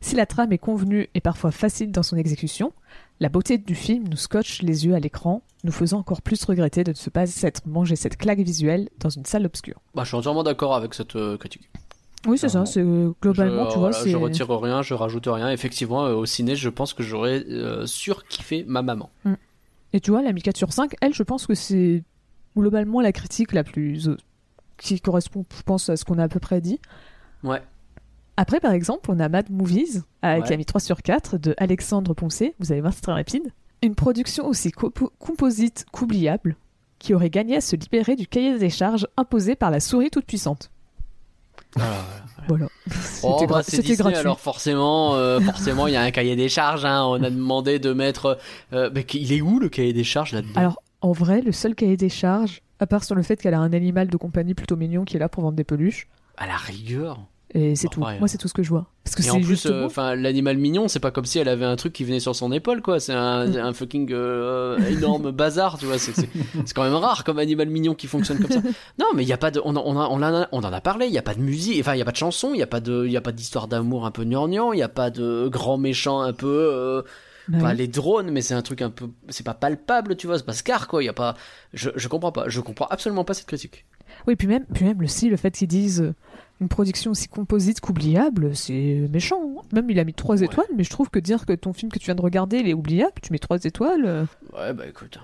Si 0.00 0.14
la 0.14 0.26
trame 0.26 0.52
est 0.52 0.58
convenue 0.58 1.08
et 1.14 1.20
parfois 1.20 1.50
facile 1.50 1.90
dans 1.90 2.02
son 2.02 2.16
exécution, 2.16 2.72
la 3.20 3.30
beauté 3.30 3.56
du 3.58 3.74
film 3.74 4.04
nous 4.08 4.16
scotche 4.18 4.60
les 4.60 4.84
yeux 4.84 4.94
à 4.94 5.00
l'écran, 5.00 5.42
nous 5.64 5.72
faisant 5.72 5.98
encore 6.00 6.20
plus 6.20 6.44
regretter 6.44 6.84
de 6.84 6.90
ne 6.90 7.10
pas 7.10 7.24
être 7.42 7.66
mangé 7.66 7.96
cette 7.96 8.18
claque 8.18 8.40
visuelle 8.40 8.88
dans 9.00 9.08
une 9.08 9.24
salle 9.24 9.46
obscure. 9.46 9.80
Bah, 9.94 10.02
je 10.04 10.08
suis 10.08 10.16
entièrement 10.16 10.42
d'accord 10.42 10.74
avec 10.74 10.92
cette 10.94 11.16
euh, 11.16 11.38
critique. 11.38 11.70
Oui, 12.26 12.38
c'est 12.38 12.48
ça, 12.48 12.64
c'est 12.66 12.80
euh, 12.80 13.12
globalement, 13.22 13.64
je, 13.68 13.72
tu 13.74 13.78
vois, 13.78 13.90
voilà, 13.90 14.06
je 14.06 14.16
retire 14.16 14.48
rien, 14.60 14.82
je 14.82 14.94
rajoute 14.94 15.26
rien. 15.26 15.50
Effectivement, 15.50 16.06
euh, 16.06 16.14
au 16.14 16.26
ciné, 16.26 16.56
je 16.56 16.68
pense 16.68 16.94
que 16.94 17.02
j'aurais 17.02 17.44
euh, 17.48 17.86
surkiffé 17.86 18.64
ma 18.66 18.82
maman. 18.82 19.10
Et 19.92 20.00
tu 20.00 20.10
vois, 20.10 20.22
la 20.22 20.32
mi 20.32 20.40
4 20.42 20.56
sur 20.56 20.72
5, 20.72 20.94
elle, 21.00 21.14
je 21.14 21.22
pense 21.22 21.46
que 21.46 21.54
c'est 21.54 22.02
globalement 22.56 23.00
la 23.00 23.12
critique 23.12 23.52
la 23.52 23.64
plus. 23.64 24.08
euh, 24.08 24.16
qui 24.76 25.00
correspond, 25.00 25.44
je 25.56 25.62
pense, 25.62 25.88
à 25.88 25.96
ce 25.96 26.04
qu'on 26.04 26.18
a 26.18 26.24
à 26.24 26.28
peu 26.28 26.40
près 26.40 26.60
dit. 26.60 26.80
Ouais. 27.44 27.62
Après, 28.36 28.58
par 28.58 28.72
exemple, 28.72 29.08
on 29.12 29.20
a 29.20 29.28
Mad 29.28 29.48
Movies, 29.50 30.02
qui 30.02 30.26
Ouais. 30.28 30.52
a 30.52 30.56
mis 30.56 30.64
3 30.64 30.80
sur 30.80 31.00
4, 31.02 31.38
de 31.38 31.54
Alexandre 31.58 32.12
Poncé. 32.14 32.54
Vous 32.58 32.72
allez 32.72 32.80
voir, 32.80 32.92
c'est 32.92 33.02
très 33.02 33.12
rapide. 33.12 33.52
Une 33.82 33.94
production 33.94 34.46
aussi 34.48 34.70
compo- 34.70 35.12
composite 35.20 35.84
qu'oubliable, 35.92 36.56
qui 36.98 37.14
aurait 37.14 37.30
gagné 37.30 37.56
à 37.56 37.60
se 37.60 37.76
libérer 37.76 38.16
du 38.16 38.26
cahier 38.26 38.58
des 38.58 38.70
charges 38.70 39.06
imposé 39.16 39.54
par 39.54 39.70
la 39.70 39.78
souris 39.78 40.10
toute 40.10 40.24
puissante. 40.26 40.70
Voilà. 42.48 42.66
Oh, 43.26 43.36
C'était 43.40 43.46
bah, 43.50 43.62
c'était 43.62 43.78
Disney, 43.78 43.96
gratuit. 43.96 44.18
alors 44.18 44.38
forcément, 44.38 45.14
euh, 45.14 45.40
forcément, 45.40 45.86
il 45.86 45.94
y 45.94 45.96
a 45.96 46.02
un 46.02 46.10
cahier 46.10 46.36
des 46.36 46.50
charges. 46.50 46.84
Hein. 46.84 47.02
On 47.06 47.22
a 47.22 47.30
demandé 47.30 47.78
de 47.78 47.94
mettre. 47.94 48.36
Euh, 48.74 48.90
mais 48.94 49.06
il 49.14 49.32
est 49.32 49.40
où 49.40 49.58
le 49.58 49.70
cahier 49.70 49.94
des 49.94 50.04
charges 50.04 50.32
là-dedans? 50.32 50.52
Alors, 50.60 50.82
en 51.00 51.12
vrai, 51.12 51.40
le 51.40 51.52
seul 51.52 51.74
cahier 51.74 51.96
des 51.96 52.10
charges, 52.10 52.60
à 52.80 52.86
part 52.86 53.02
sur 53.02 53.14
le 53.14 53.22
fait 53.22 53.40
qu'elle 53.40 53.54
a 53.54 53.60
un 53.60 53.72
animal 53.72 54.08
de 54.08 54.16
compagnie 54.18 54.52
plutôt 54.52 54.76
mignon 54.76 55.04
qui 55.06 55.16
est 55.16 55.20
là 55.20 55.30
pour 55.30 55.42
vendre 55.42 55.56
des 55.56 55.64
peluches, 55.64 56.06
À 56.36 56.46
la 56.46 56.56
rigueur. 56.56 57.18
Et 57.54 57.76
c'est 57.76 57.88
tout. 57.88 58.00
ouais. 58.02 58.18
Moi, 58.18 58.26
c'est 58.28 58.36
tout 58.38 58.48
ce 58.48 58.52
que 58.54 58.62
je 58.62 58.68
vois. 58.68 58.86
Parce 59.04 59.14
que 59.16 59.22
Et 59.22 59.30
en 59.30 59.34
c'est 59.34 59.40
plus, 59.40 59.66
euh, 59.66 59.84
enfin, 59.86 60.14
l'animal 60.16 60.56
mignon, 60.58 60.88
c'est 60.88 60.98
pas 60.98 61.10
comme 61.10 61.24
si 61.24 61.38
elle 61.38 61.48
avait 61.48 61.64
un 61.64 61.76
truc 61.76 61.92
qui 61.92 62.02
venait 62.04 62.20
sur 62.20 62.34
son 62.34 62.50
épaule, 62.52 62.82
quoi. 62.82 62.98
C'est 63.00 63.12
un, 63.12 63.46
Mm. 63.46 63.56
un 63.56 63.72
fucking 63.72 64.10
euh, 64.12 64.78
énorme 64.88 65.30
bazar, 65.32 65.78
tu 65.78 65.86
vois. 65.86 65.98
C'est, 65.98 66.12
c'est, 66.14 66.28
c'est 66.64 66.74
quand 66.74 66.82
même 66.84 66.94
rare 66.94 67.22
comme 67.24 67.38
animal 67.38 67.68
mignon 67.68 67.94
qui 67.94 68.06
fonctionne 68.08 68.38
comme 68.40 68.50
ça. 68.50 68.60
Non, 68.98 69.06
mais 69.14 69.22
il 69.22 69.28
y 69.28 69.32
a 69.32 69.38
pas 69.38 69.50
de, 69.50 69.60
on, 69.64 69.76
en- 69.76 69.82
on, 69.84 69.96
en- 69.96 70.08
on, 70.10 70.22
a- 70.22 70.48
on 70.52 70.58
en 70.64 70.72
a 70.72 70.80
parlé. 70.80 71.06
Il 71.06 71.12
y 71.12 71.18
a 71.18 71.22
pas 71.22 71.34
de 71.34 71.40
musique, 71.40 71.78
enfin, 71.80 71.94
il 71.94 71.98
y 71.98 72.02
a 72.02 72.04
pas 72.04 72.10
de 72.12 72.16
chanson, 72.16 72.50
il 72.54 72.58
y 72.58 72.62
a 72.62 72.66
pas 72.66 72.80
de, 72.80 73.04
il 73.06 73.12
y 73.12 73.16
a 73.16 73.20
pas 73.20 73.32
d'histoire 73.32 73.68
d'amour 73.68 74.04
un 74.06 74.10
peu 74.10 74.24
gnangnan, 74.24 74.72
il 74.72 74.78
y 74.78 74.82
a 74.82 74.88
pas 74.88 75.10
de 75.10 75.48
grand 75.48 75.78
méchant 75.78 76.20
un 76.22 76.32
peu. 76.32 76.46
euh, 76.72 77.02
Bah 77.48 77.58
pas 77.60 77.70
oui. 77.72 77.76
les 77.76 77.88
drones, 77.88 78.30
mais 78.30 78.40
c'est 78.40 78.54
un 78.54 78.62
truc 78.62 78.80
un 78.80 78.88
peu, 78.90 79.04
c'est 79.28 79.44
pas 79.44 79.52
palpable, 79.54 80.16
tu 80.16 80.26
vois, 80.26 80.38
c'est 80.38 80.46
pas 80.46 80.54
Scar 80.54 80.88
quoi. 80.88 81.02
Il 81.02 81.06
y 81.06 81.10
a 81.10 81.12
pas, 81.12 81.34
je, 81.74 81.90
je 81.94 82.08
comprends 82.08 82.32
pas, 82.32 82.48
je 82.48 82.58
comprends 82.62 82.86
absolument 82.86 83.22
pas 83.24 83.34
cette 83.34 83.46
critique. 83.46 83.84
Oui, 84.26 84.34
puis 84.36 84.48
même, 84.48 84.64
puis 84.72 84.84
même 84.86 85.00
le, 85.02 85.06
si, 85.08 85.28
le 85.28 85.36
fait 85.36 85.50
qu'ils 85.50 85.68
disent 85.68 86.14
une 86.60 86.68
production 86.68 87.10
aussi 87.10 87.28
composite 87.28 87.80
qu'oubliable, 87.80 88.54
c'est 88.56 89.06
méchant. 89.12 89.40
hein. 89.58 89.62
Même 89.72 89.90
il 89.90 89.98
a 89.98 90.04
mis 90.04 90.14
3 90.14 90.38
Ouais. 90.40 90.44
étoiles, 90.46 90.66
mais 90.76 90.84
je 90.84 90.90
trouve 90.90 91.10
que 91.10 91.18
dire 91.18 91.46
que 91.46 91.52
ton 91.52 91.72
film 91.72 91.90
que 91.90 91.98
tu 91.98 92.06
viens 92.06 92.14
de 92.14 92.22
regarder, 92.22 92.58
il 92.58 92.68
est 92.68 92.74
oubliable, 92.74 93.14
tu 93.22 93.32
mets 93.32 93.38
3 93.38 93.64
étoiles. 93.64 94.04
euh, 94.06 94.24
Ouais, 94.52 94.72
bah 94.72 94.86
écoute. 94.86 95.18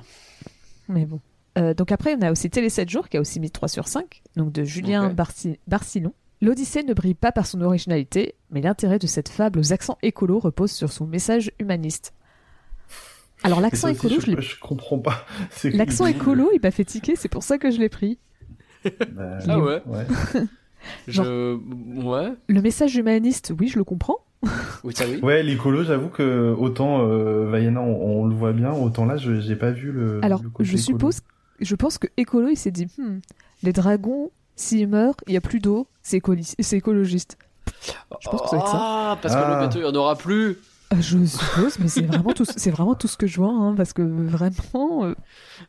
Mais 0.88 1.06
bon. 1.06 1.20
Euh, 1.58 1.74
donc 1.74 1.92
après, 1.92 2.14
on 2.16 2.22
a 2.22 2.30
aussi 2.32 2.50
Télé 2.50 2.68
7 2.68 2.88
jours 2.88 3.08
qui 3.08 3.16
a 3.16 3.20
aussi 3.20 3.40
mis 3.40 3.50
3 3.50 3.68
sur 3.68 3.86
5, 3.88 4.22
donc 4.36 4.52
de 4.52 4.64
Julien 4.64 5.08
Ok. 5.10 5.14
Barci- 5.14 5.58
Barcillon. 5.66 6.12
L'Odyssée 6.42 6.82
ne 6.84 6.94
brille 6.94 7.14
pas 7.14 7.32
par 7.32 7.46
son 7.46 7.60
originalité, 7.60 8.34
mais 8.50 8.60
l'intérêt 8.62 8.98
de 8.98 9.06
cette 9.06 9.28
fable 9.28 9.58
aux 9.58 9.72
accents 9.72 9.98
écolos 10.02 10.38
repose 10.38 10.70
sur 10.72 10.90
son 10.90 11.06
message 11.06 11.52
humaniste. 11.58 12.12
Alors 13.42 13.60
l'accent 13.60 13.88
écolo, 13.88 14.16
je 14.20 14.40
je, 14.40 14.58
comprends 14.60 14.98
pas. 14.98 15.24
L'accent 15.64 16.06
écolo, 16.06 16.50
il 16.54 16.60
m'a 16.62 16.70
fait 16.70 16.84
tiquer, 16.84 17.14
c'est 17.16 17.28
pour 17.28 17.42
ça 17.42 17.56
que 17.58 17.70
je 17.70 17.78
l'ai 17.78 17.88
pris. 17.88 18.18
Bah, 19.12 19.38
Ah 19.48 19.58
ouais. 19.58 19.82
Genre- 19.86 20.42
Je, 21.08 21.54
ouais, 22.02 22.32
Le 22.48 22.62
message 22.62 22.96
humaniste, 22.96 23.52
oui, 23.58 23.68
je 23.68 23.78
le 23.78 23.84
comprends. 23.84 24.18
oui 24.84 24.94
ça 24.96 25.04
oui. 25.08 25.20
Ouais, 25.22 25.42
l'écolo, 25.42 25.84
j'avoue 25.84 26.08
que 26.08 26.54
autant 26.58 27.02
euh, 27.02 27.48
Vaiana, 27.50 27.80
on, 27.82 28.22
on 28.22 28.26
le 28.26 28.34
voit 28.34 28.52
bien, 28.52 28.72
autant 28.72 29.04
là, 29.04 29.16
je 29.18 29.40
j'ai 29.40 29.56
pas 29.56 29.70
vu 29.70 29.92
le. 29.92 30.20
Alors, 30.22 30.42
le 30.42 30.48
côté 30.48 30.64
je 30.68 30.76
écolo. 30.76 30.82
suppose, 30.98 31.20
je 31.60 31.74
pense 31.74 31.98
que 31.98 32.06
écolo, 32.16 32.48
il 32.48 32.56
s'est 32.56 32.70
dit, 32.70 32.86
Hmm, 32.98 33.18
les 33.62 33.72
dragons, 33.72 34.30
s'ils 34.56 34.88
meurent, 34.88 35.16
il 35.26 35.34
y 35.34 35.36
a 35.36 35.40
plus 35.42 35.58
d'eau, 35.60 35.86
c'est 36.02 36.16
écologiste. 36.16 37.36
Je 38.20 38.28
pense 38.30 38.42
que 38.42 38.48
ça 38.48 38.56
va 38.56 38.62
être 38.62 38.70
ça. 38.70 38.78
Ah, 38.80 39.18
parce 39.20 39.34
que 39.34 39.40
Ah. 39.40 39.54
le 39.60 39.66
bateau, 39.66 39.78
il 39.78 39.82
y 39.82 39.86
en 39.86 39.94
aura 39.94 40.16
plus. 40.16 40.56
Euh, 40.92 40.96
Je 41.00 41.24
suppose, 41.24 41.78
mais 41.78 41.88
c'est 41.88 42.02
vraiment 42.02 42.32
tout, 42.32 42.44
c'est 42.44 42.70
vraiment 42.70 42.94
tout 42.94 43.06
ce 43.08 43.16
que 43.16 43.26
je 43.26 43.36
vois, 43.36 43.52
hein, 43.52 43.74
parce 43.76 43.92
que 43.92 44.02
vraiment, 44.02 45.04
euh, 45.04 45.14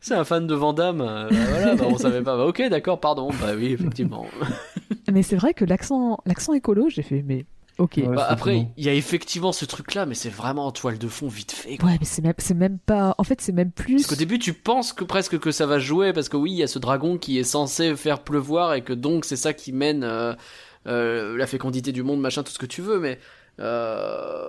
C'est 0.00 0.14
un 0.14 0.24
fan 0.24 0.46
de 0.46 0.54
Vandame. 0.54 1.00
Euh, 1.00 1.28
bah 1.30 1.36
voilà, 1.50 1.74
bah, 1.76 1.84
on 1.88 1.96
savait 1.98 2.22
pas. 2.22 2.36
Bah, 2.36 2.46
ok, 2.46 2.62
d'accord, 2.68 2.98
pardon. 2.98 3.30
Bah 3.40 3.52
oui, 3.56 3.66
effectivement. 3.72 4.26
mais 5.12 5.22
c'est 5.22 5.36
vrai 5.36 5.54
que 5.54 5.64
l'accent, 5.64 6.18
l'accent 6.26 6.54
écolo, 6.54 6.88
j'ai 6.88 7.02
fait, 7.02 7.22
mais 7.24 7.46
ok. 7.78 7.92
Ouais, 7.98 8.08
Ouais, 8.08 8.16
Bah, 8.16 8.26
après, 8.28 8.66
il 8.76 8.84
y 8.84 8.88
a 8.88 8.94
effectivement 8.94 9.52
ce 9.52 9.64
truc-là, 9.64 10.06
mais 10.06 10.14
c'est 10.16 10.28
vraiment 10.28 10.66
en 10.66 10.72
toile 10.72 10.98
de 10.98 11.06
fond 11.08 11.28
vite 11.28 11.52
fait. 11.52 11.76
quoi. 11.76 11.90
mais 11.90 11.98
c'est 12.04 12.22
même, 12.22 12.34
c'est 12.38 12.54
même 12.54 12.78
pas, 12.78 13.14
en 13.16 13.22
fait, 13.22 13.40
c'est 13.40 13.52
même 13.52 13.70
plus. 13.70 13.94
Parce 13.96 14.06
qu'au 14.08 14.16
début, 14.16 14.40
tu 14.40 14.54
penses 14.54 14.92
que 14.92 15.04
presque 15.04 15.38
que 15.38 15.52
ça 15.52 15.66
va 15.66 15.78
jouer, 15.78 16.12
parce 16.12 16.28
que 16.28 16.36
oui, 16.36 16.50
il 16.50 16.56
y 16.58 16.62
a 16.64 16.66
ce 16.66 16.80
dragon 16.80 17.16
qui 17.16 17.38
est 17.38 17.44
censé 17.44 17.94
faire 17.94 18.24
pleuvoir, 18.24 18.74
et 18.74 18.82
que 18.82 18.92
donc 18.92 19.24
c'est 19.24 19.36
ça 19.36 19.52
qui 19.52 19.72
mène 19.72 20.02
euh, 20.02 20.34
euh, 20.88 21.36
la 21.36 21.46
fécondité 21.46 21.92
du 21.92 22.02
monde, 22.02 22.20
machin, 22.20 22.42
tout 22.42 22.50
ce 22.52 22.58
que 22.58 22.66
tu 22.66 22.82
veux, 22.82 22.98
mais. 22.98 23.20
Euh... 23.60 24.48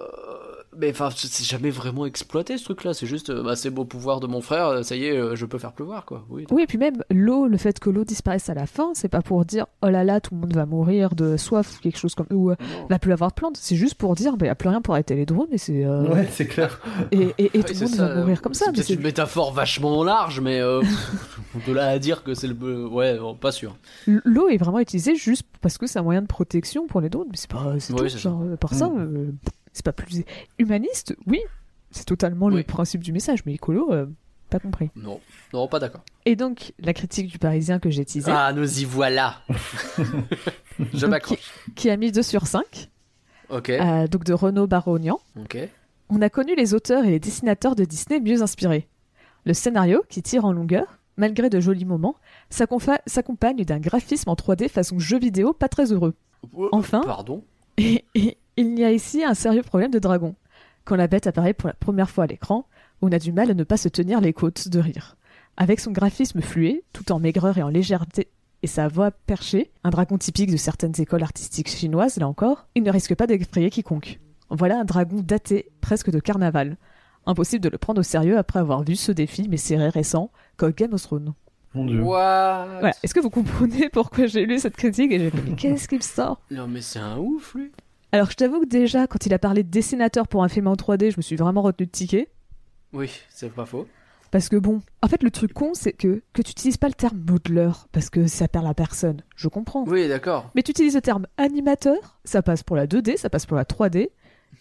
Mais 0.77 0.89
enfin, 0.91 1.09
c'est 1.15 1.43
jamais 1.43 1.69
vraiment 1.69 2.05
exploité 2.05 2.57
ce 2.57 2.63
truc-là, 2.65 2.93
c'est 2.93 3.05
juste, 3.05 3.29
euh, 3.29 3.43
bah, 3.43 3.55
c'est 3.55 3.69
beau 3.69 3.85
pouvoir 3.85 4.19
de 4.19 4.27
mon 4.27 4.41
frère, 4.41 4.67
euh, 4.67 4.83
ça 4.83 4.95
y 4.95 5.05
est, 5.05 5.15
euh, 5.17 5.35
je 5.35 5.45
peux 5.45 5.57
faire 5.57 5.73
pleuvoir, 5.73 6.05
quoi. 6.05 6.25
Oui. 6.29 6.45
Oui, 6.51 6.63
et 6.63 6.67
puis 6.67 6.77
même 6.77 7.03
l'eau, 7.11 7.47
le 7.47 7.57
fait 7.57 7.79
que 7.79 7.89
l'eau 7.89 8.03
disparaisse 8.03 8.49
à 8.49 8.53
la 8.53 8.65
fin, 8.65 8.91
c'est 8.93 9.07
pas 9.09 9.21
pour 9.21 9.45
dire 9.45 9.65
oh 9.81 9.89
là 9.89 10.03
là, 10.03 10.19
tout 10.21 10.33
le 10.33 10.41
monde 10.41 10.53
va 10.53 10.65
mourir 10.65 11.15
de 11.15 11.37
soif 11.37 11.77
ou 11.77 11.81
quelque 11.81 11.97
chose 11.99 12.15
comme 12.15 12.27
ou 12.31 12.51
euh, 12.51 12.55
va 12.89 12.99
plus 12.99 13.11
avoir 13.13 13.29
de 13.31 13.35
plantes. 13.35 13.57
C'est 13.57 13.75
juste 13.75 13.95
pour 13.95 14.15
dire, 14.15 14.37
bah, 14.37 14.45
y 14.45 14.49
a 14.49 14.55
plus 14.55 14.69
rien 14.69 14.81
pour 14.81 14.93
arrêter 14.93 15.15
les 15.15 15.25
drones 15.25 15.47
et 15.51 15.57
c'est 15.57 15.85
euh, 15.85 16.07
Ouais, 16.13 16.27
c'est 16.31 16.47
clair. 16.47 16.79
et, 17.11 17.33
et, 17.37 17.51
et 17.53 17.57
Ouais, 17.59 17.63
tout 17.63 17.73
le 17.73 17.79
monde 17.81 17.89
ça, 17.89 18.07
va 18.07 18.15
mourir 18.15 18.41
comme 18.41 18.53
ça. 18.53 18.65
C'est 18.75 18.89
une 18.93 19.01
métaphore 19.01 19.53
vachement 19.53 20.03
large, 20.03 20.39
mais 20.39 20.59
euh, 20.59 20.81
de 21.67 21.73
là 21.73 21.87
à 21.89 21.99
dire 21.99 22.23
que 22.23 22.33
c'est 22.33 22.47
le. 22.47 22.87
Ouais, 22.87 23.17
bon, 23.17 23.35
pas 23.35 23.51
sûr. 23.51 23.75
l'eau 24.07 24.49
est 24.49 24.57
vraiment 24.57 24.79
utilisée 24.79 25.15
juste 25.15 25.43
parce 25.61 25.77
que 25.77 25.87
c'est 25.87 25.99
un 25.99 26.03
moyen 26.03 26.21
de 26.21 26.27
protection 26.27 26.87
pour 26.87 27.01
les 27.01 27.09
drones, 27.09 27.27
mais 27.29 27.37
c'est 27.37 27.49
pas 27.49 27.75
c'est 27.79 27.93
Ouais, 27.93 27.99
tout. 28.03 28.09
c'est 28.09 28.19
Genre, 28.19 28.41
par 28.59 28.73
ça, 28.73 28.87
Mm. 28.89 29.33
C'est 29.73 29.83
pas 29.85 29.91
plus 29.93 30.23
humaniste. 30.59 31.15
Oui, 31.27 31.39
c'est 31.91 32.05
totalement 32.05 32.49
le 32.49 32.63
principe 32.63 33.01
du 33.03 33.11
message, 33.11 33.45
mais 33.45 33.53
écolo, 33.53 33.91
euh, 33.91 34.05
pas 34.49 34.59
compris. 34.59 34.89
Non, 34.95 35.19
non, 35.51 35.67
pas 35.67 35.79
d'accord. 35.79 36.01
Et 36.25 36.35
donc 36.35 36.73
la 36.79 36.93
critique 36.93 37.27
du 37.27 37.39
Parisien 37.39 37.79
que 37.79 37.89
j'ai 37.89 38.05
teasé, 38.05 38.31
Ah, 38.31 38.53
nous 38.53 38.79
y 38.79 38.85
voilà. 38.85 39.41
Je 40.93 41.05
m'accroche. 41.05 41.51
qui 41.75 41.89
a 41.89 41.97
mis 41.97 42.11
2 42.11 42.21
sur 42.23 42.47
5, 42.47 42.89
Ok, 43.49 43.69
euh, 43.69 44.07
donc 44.07 44.23
de 44.23 44.33
Renaud 44.33 44.67
Barognan. 44.67 45.19
ok. 45.39 45.57
On 46.09 46.21
a 46.21 46.29
connu 46.29 46.55
les 46.55 46.73
auteurs 46.75 47.05
et 47.05 47.09
les 47.11 47.19
dessinateurs 47.19 47.75
de 47.75 47.85
Disney 47.85 48.19
mieux 48.19 48.41
inspirés. 48.43 48.87
Le 49.45 49.53
scénario, 49.53 50.03
qui 50.09 50.21
tire 50.21 50.45
en 50.45 50.51
longueur, 50.51 50.99
malgré 51.17 51.49
de 51.49 51.59
jolis 51.59 51.85
moments, 51.85 52.15
s'accompagne 52.49 53.63
d'un 53.65 53.79
graphisme 53.79 54.29
en 54.29 54.35
3D 54.35 54.69
façon 54.69 54.99
jeu 54.99 55.17
vidéo 55.17 55.53
pas 55.53 55.69
très 55.69 55.91
heureux. 55.91 56.13
Enfin 56.71 57.01
Pardon. 57.05 57.43
Et, 57.77 58.05
et 58.15 58.37
il 58.57 58.77
y 58.77 58.83
a 58.83 58.91
ici 58.91 59.23
un 59.23 59.33
sérieux 59.33 59.63
problème 59.63 59.91
de 59.91 59.99
dragon. 59.99 60.35
Quand 60.85 60.95
la 60.95 61.07
bête 61.07 61.27
apparaît 61.27 61.53
pour 61.53 61.67
la 61.67 61.73
première 61.73 62.09
fois 62.09 62.25
à 62.25 62.27
l'écran, 62.27 62.67
on 63.01 63.11
a 63.11 63.19
du 63.19 63.31
mal 63.31 63.49
à 63.51 63.53
ne 63.53 63.63
pas 63.63 63.77
se 63.77 63.89
tenir 63.89 64.21
les 64.21 64.33
côtes 64.33 64.67
de 64.67 64.79
rire. 64.79 65.15
Avec 65.57 65.79
son 65.79 65.91
graphisme 65.91 66.41
fluet, 66.41 66.83
tout 66.93 67.11
en 67.11 67.19
maigreur 67.19 67.57
et 67.57 67.63
en 67.63 67.69
légèreté, 67.69 68.29
et 68.63 68.67
sa 68.67 68.87
voix 68.87 69.11
perchée, 69.11 69.71
un 69.83 69.89
dragon 69.89 70.17
typique 70.17 70.51
de 70.51 70.57
certaines 70.57 70.99
écoles 70.99 71.23
artistiques 71.23 71.69
chinoises, 71.69 72.17
là 72.17 72.27
encore, 72.27 72.67
il 72.75 72.83
ne 72.83 72.91
risque 72.91 73.13
pas 73.13 73.27
d'effrayer 73.27 73.69
quiconque. 73.69 74.19
Voilà 74.49 74.79
un 74.79 74.85
dragon 74.85 75.21
daté, 75.21 75.69
presque 75.81 76.11
de 76.11 76.19
carnaval. 76.19 76.77
Impossible 77.25 77.63
de 77.63 77.69
le 77.69 77.77
prendre 77.77 77.99
au 77.99 78.03
sérieux 78.03 78.37
après 78.37 78.59
avoir 78.59 78.83
vu 78.83 78.95
ce 78.95 79.11
défi, 79.11 79.47
mais 79.49 79.57
serré 79.57 79.89
récent, 79.89 80.31
comme 80.57 80.71
Game 80.71 80.93
of 80.93 81.01
Thrones. 81.01 81.33
Mon 81.73 81.85
dieu. 81.85 82.01
Voilà. 82.01 82.91
Est-ce 83.01 83.13
que 83.13 83.19
vous 83.19 83.29
comprenez 83.29 83.89
pourquoi 83.89 84.27
j'ai 84.27 84.45
lu 84.45 84.59
cette 84.59 84.75
critique 84.75 85.11
et 85.11 85.19
j'ai 85.19 85.29
fait, 85.29 85.41
mais 85.41 85.55
qu'est-ce 85.55 85.87
qu'il 85.87 86.03
sort? 86.03 86.39
Non, 86.51 86.67
mais 86.67 86.81
c'est 86.81 86.99
un 86.99 87.17
ouf, 87.17 87.55
lui. 87.55 87.71
Alors, 88.13 88.29
je 88.29 88.35
t'avoue 88.35 88.61
que 88.61 88.67
déjà, 88.67 89.07
quand 89.07 89.25
il 89.25 89.33
a 89.33 89.39
parlé 89.39 89.63
de 89.63 89.69
dessinateur 89.71 90.27
pour 90.27 90.43
un 90.43 90.47
film 90.47 90.67
en 90.67 90.75
3D, 90.75 91.09
je 91.09 91.17
me 91.17 91.23
suis 91.23 91.35
vraiment 91.35 91.63
retenu 91.63 91.87
de 91.87 91.91
ticket. 91.91 92.29
Oui, 92.93 93.09
c'est 93.27 93.51
pas 93.51 93.65
faux. 93.65 93.87
Parce 94.29 94.49
que 94.49 94.55
bon, 94.55 94.81
en 95.01 95.07
fait, 95.07 95.23
le 95.23 95.31
truc 95.31 95.51
con, 95.51 95.71
c'est 95.73 95.93
que, 95.93 96.21
que 96.31 96.43
tu 96.43 96.51
utilises 96.51 96.77
pas 96.77 96.89
le 96.89 96.93
terme 96.93 97.17
modeleur, 97.27 97.87
parce 97.91 98.11
que 98.11 98.27
ça 98.27 98.47
perd 98.47 98.65
la 98.65 98.75
personne. 98.75 99.23
Je 99.35 99.47
comprends. 99.47 99.83
Oui, 99.87 100.07
d'accord. 100.07 100.51
Mais 100.53 100.61
tu 100.61 100.69
utilises 100.69 100.93
le 100.93 101.01
terme 101.01 101.25
animateur, 101.37 102.19
ça 102.23 102.43
passe 102.43 102.61
pour 102.61 102.75
la 102.75 102.85
2D, 102.85 103.17
ça 103.17 103.31
passe 103.31 103.47
pour 103.47 103.57
la 103.57 103.63
3D, 103.63 104.09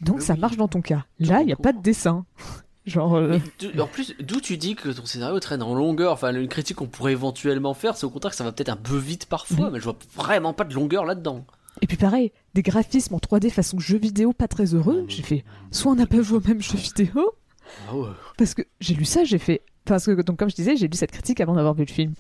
donc 0.01 0.17
Mais 0.17 0.23
ça 0.23 0.33
oui. 0.33 0.41
marche 0.41 0.57
dans 0.57 0.69
ton 0.69 0.81
cas. 0.81 1.05
Là, 1.19 1.43
il 1.43 1.47
n'y 1.47 1.53
a 1.53 1.57
pas 1.57 1.75
de 1.75 1.83
dessin. 1.83 2.25
Genre, 2.87 3.17
euh, 3.17 3.39
en 3.79 3.87
plus, 3.87 4.15
d'où 4.19 4.41
tu 4.41 4.57
dis 4.57 4.77
que 4.77 4.89
ton 4.89 5.05
scénario 5.05 5.39
traîne 5.41 5.63
en 5.63 5.75
longueur? 5.75 6.13
Enfin, 6.13 6.35
une 6.35 6.49
critique 6.49 6.79
qu'on 6.79 6.87
pourrait 6.89 7.13
éventuellement 7.13 7.75
faire, 7.75 7.99
c'est 7.99 8.07
au 8.07 8.11
contraire 8.11 8.31
que 8.31 8.37
ça 8.37 8.45
va 8.45 8.53
peut-être 8.53 8.71
un 8.71 8.77
peu 8.77 8.97
vite 8.97 9.27
parfois, 9.27 9.69
mais 9.71 9.79
je 9.79 9.85
vois 9.85 9.99
vraiment 10.17 10.55
pas 10.55 10.65
de 10.65 10.73
longueur 10.73 11.05
là-dedans. 11.05 11.45
Et 11.83 11.87
puis 11.87 11.97
pareil, 11.99 12.33
des 12.55 12.63
graphismes 12.63 13.15
en 13.15 13.19
3D 13.19 13.51
façon 13.51 13.79
jeu 13.79 13.99
vidéo 13.99 14.33
pas 14.33 14.49
très 14.49 14.73
heureux, 14.75 15.05
j'ai 15.09 15.23
fait, 15.23 15.45
soit 15.71 15.93
on 15.93 15.97
n'a 15.97 16.07
pas 16.07 16.23
joué 16.23 16.39
au 16.39 16.49
même 16.49 16.63
jeu 16.63 16.79
vidéo, 16.79 17.33
Ah. 17.89 17.93
Parce 18.39 18.55
que 18.55 18.63
j'ai 18.81 18.95
lu 18.95 19.05
ça, 19.05 19.25
j'ai 19.25 19.39
fait. 19.39 19.63
Parce 19.85 20.07
que, 20.07 20.23
donc, 20.23 20.39
comme 20.39 20.49
je 20.51 20.55
disais, 20.55 20.77
j'ai 20.77 20.87
lu 20.89 20.97
cette 20.97 21.11
critique 21.11 21.41
avant 21.41 21.55
d'avoir 21.55 21.75
vu 21.75 21.85
le 21.85 21.91
film. 21.93 22.15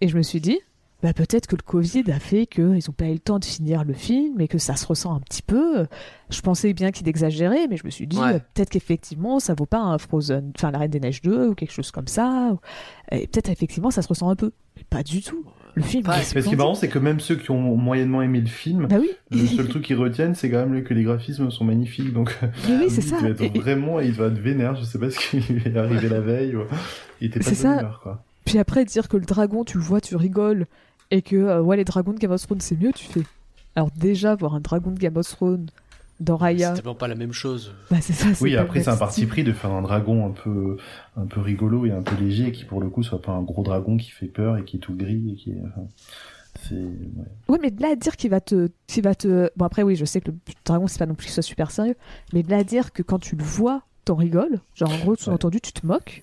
Et 0.00 0.08
je 0.08 0.16
me 0.16 0.22
suis 0.22 0.40
dit, 0.40 0.58
bah, 1.02 1.12
peut-être 1.12 1.46
que 1.46 1.56
le 1.56 1.62
Covid 1.62 2.04
a 2.10 2.18
fait 2.20 2.46
qu'ils 2.46 2.64
n'ont 2.72 2.94
pas 2.96 3.06
eu 3.06 3.12
le 3.14 3.18
temps 3.18 3.38
de 3.38 3.44
finir 3.44 3.84
le 3.84 3.92
film 3.92 4.40
et 4.40 4.48
que 4.48 4.58
ça 4.58 4.76
se 4.76 4.86
ressent 4.86 5.14
un 5.14 5.20
petit 5.20 5.42
peu. 5.42 5.86
Je 6.30 6.40
pensais 6.40 6.72
bien 6.72 6.90
qu'il 6.90 7.08
exagérait, 7.08 7.66
mais 7.68 7.76
je 7.76 7.84
me 7.84 7.90
suis 7.90 8.06
dit, 8.06 8.16
Ouais. 8.18 8.40
peut-être 8.54 8.70
qu'effectivement, 8.70 9.40
ça 9.40 9.54
vaut 9.54 9.66
pas 9.66 9.80
un 9.80 9.98
Frozen, 9.98 10.52
enfin, 10.56 10.70
la 10.70 10.78
Reine 10.78 10.90
des 10.90 11.00
Neiges 11.00 11.20
2 11.22 11.48
ou 11.48 11.54
quelque 11.54 11.72
chose 11.72 11.90
comme 11.90 12.06
ça. 12.08 12.56
Et 13.10 13.26
peut-être, 13.26 13.50
effectivement, 13.50 13.90
ça 13.90 14.00
se 14.02 14.08
ressent 14.08 14.30
un 14.30 14.36
peu. 14.36 14.52
Mais 14.76 14.84
pas 14.88 15.02
du 15.02 15.20
tout. 15.22 15.44
Le 15.74 15.82
film. 15.82 16.04
Il 16.16 16.22
ce 16.22 16.38
qui 16.38 16.52
est 16.52 16.56
marrant, 16.56 16.74
c'est 16.74 16.88
que 16.88 16.98
même 16.98 17.18
ceux 17.20 17.36
qui 17.36 17.50
ont 17.50 17.76
moyennement 17.76 18.20
aimé 18.20 18.40
le 18.40 18.46
film, 18.46 18.86
Bah 18.88 18.96
oui. 19.00 19.10
le 19.30 19.46
seul 19.46 19.68
truc 19.68 19.82
qu'ils 19.84 19.96
retiennent, 19.96 20.34
c'est 20.34 20.50
quand 20.50 20.66
même 20.66 20.82
que 20.84 20.92
les 20.92 21.02
graphismes 21.02 21.50
sont 21.50 21.64
magnifiques. 21.64 22.12
Donc, 22.12 22.38
oui, 22.68 22.84
c'est 22.90 22.96
il 22.96 23.02
ça. 23.02 23.20
doit 23.20 23.30
être 23.30 23.40
Et- 23.40 23.50
et- 23.54 23.58
vraiment, 23.58 23.98
il 24.00 24.14
doit 24.14 24.26
être 24.26 24.38
vénère. 24.38 24.74
Je 24.76 24.84
sais 24.84 24.98
pas 24.98 25.10
ce 25.10 25.18
qui 25.18 25.40
lui 25.52 25.62
est 25.64 25.76
arrivé 25.76 26.08
la 26.10 26.20
veille. 26.20 26.56
ou- 26.56 26.64
Il 27.20 27.28
était 27.28 27.40
pas 27.40 27.50
de 27.50 27.54
ça. 27.54 27.72
humeur, 27.80 28.00
quoi. 28.02 28.22
Puis 28.44 28.58
après, 28.58 28.84
dire 28.84 29.08
que 29.08 29.16
le 29.16 29.24
dragon, 29.24 29.64
tu 29.64 29.78
le 29.78 29.82
vois, 29.84 30.00
tu 30.02 30.14
rigoles, 30.16 30.66
et 31.10 31.22
que 31.22 31.36
euh, 31.36 31.62
ouais, 31.62 31.76
les 31.78 31.84
dragons 31.84 32.12
de 32.12 32.18
Game 32.18 32.32
of 32.32 32.42
Thrones, 32.42 32.60
c'est 32.60 32.78
mieux, 32.78 32.92
tu 32.92 33.06
fais. 33.06 33.22
Alors, 33.74 33.90
déjà, 33.96 34.34
voir 34.34 34.54
un 34.54 34.60
dragon 34.60 34.90
de 34.90 34.98
Game 34.98 35.16
of 35.16 35.26
Thrones 35.26 35.66
dans 36.22 36.36
Raya, 36.36 36.70
C'est 36.70 36.82
tellement 36.82 36.94
pas 36.94 37.08
la 37.08 37.14
même 37.14 37.32
chose. 37.32 37.74
bah, 37.90 37.98
c'est 38.00 38.12
ça. 38.12 38.28
Oui, 38.40 38.56
après, 38.56 38.82
c'est 38.82 38.90
un 38.90 38.96
parti 38.96 39.26
pris 39.26 39.44
de 39.44 39.52
faire 39.52 39.70
un 39.72 39.82
dragon 39.82 40.26
un 40.26 40.30
peu, 40.30 40.76
un 41.16 41.26
peu 41.26 41.40
rigolo 41.40 41.86
et 41.86 41.90
un 41.90 42.02
peu 42.02 42.14
léger, 42.22 42.52
qui 42.52 42.64
pour 42.64 42.80
le 42.80 42.88
coup 42.88 43.02
soit 43.02 43.20
pas 43.20 43.32
un 43.32 43.42
gros 43.42 43.62
dragon 43.62 43.96
qui 43.96 44.10
fait 44.10 44.26
peur 44.26 44.56
et 44.58 44.64
qui 44.64 44.76
est 44.76 44.80
tout 44.80 44.94
gris 44.94 45.32
et 45.32 45.34
qui 45.36 45.50
est, 45.50 45.60
enfin, 45.66 45.86
c'est, 46.68 46.74
ouais. 46.74 47.26
Ouais, 47.48 47.58
mais 47.60 47.70
de 47.70 47.80
là 47.82 47.88
à 47.92 47.96
dire 47.96 48.16
qu'il 48.16 48.30
va 48.30 48.40
te, 48.40 48.68
qu'il 48.86 49.02
va 49.02 49.14
te. 49.14 49.50
Bon, 49.56 49.64
après, 49.64 49.82
oui, 49.82 49.96
je 49.96 50.04
sais 50.04 50.20
que 50.20 50.30
le 50.30 50.36
dragon, 50.64 50.86
c'est 50.86 50.98
pas 50.98 51.06
non 51.06 51.14
plus 51.14 51.24
qu'il 51.26 51.34
soit 51.34 51.42
super 51.42 51.70
sérieux, 51.70 51.96
mais 52.32 52.42
de 52.42 52.50
là 52.50 52.58
à 52.58 52.64
dire 52.64 52.92
que 52.92 53.02
quand 53.02 53.18
tu 53.18 53.36
le 53.36 53.42
vois, 53.44 53.82
t'en 54.04 54.14
rigoles. 54.16 54.60
Genre, 54.74 54.90
en 54.92 54.98
gros, 54.98 55.16
sous-entendu, 55.16 55.60
tu 55.60 55.72
te 55.72 55.86
moques. 55.86 56.22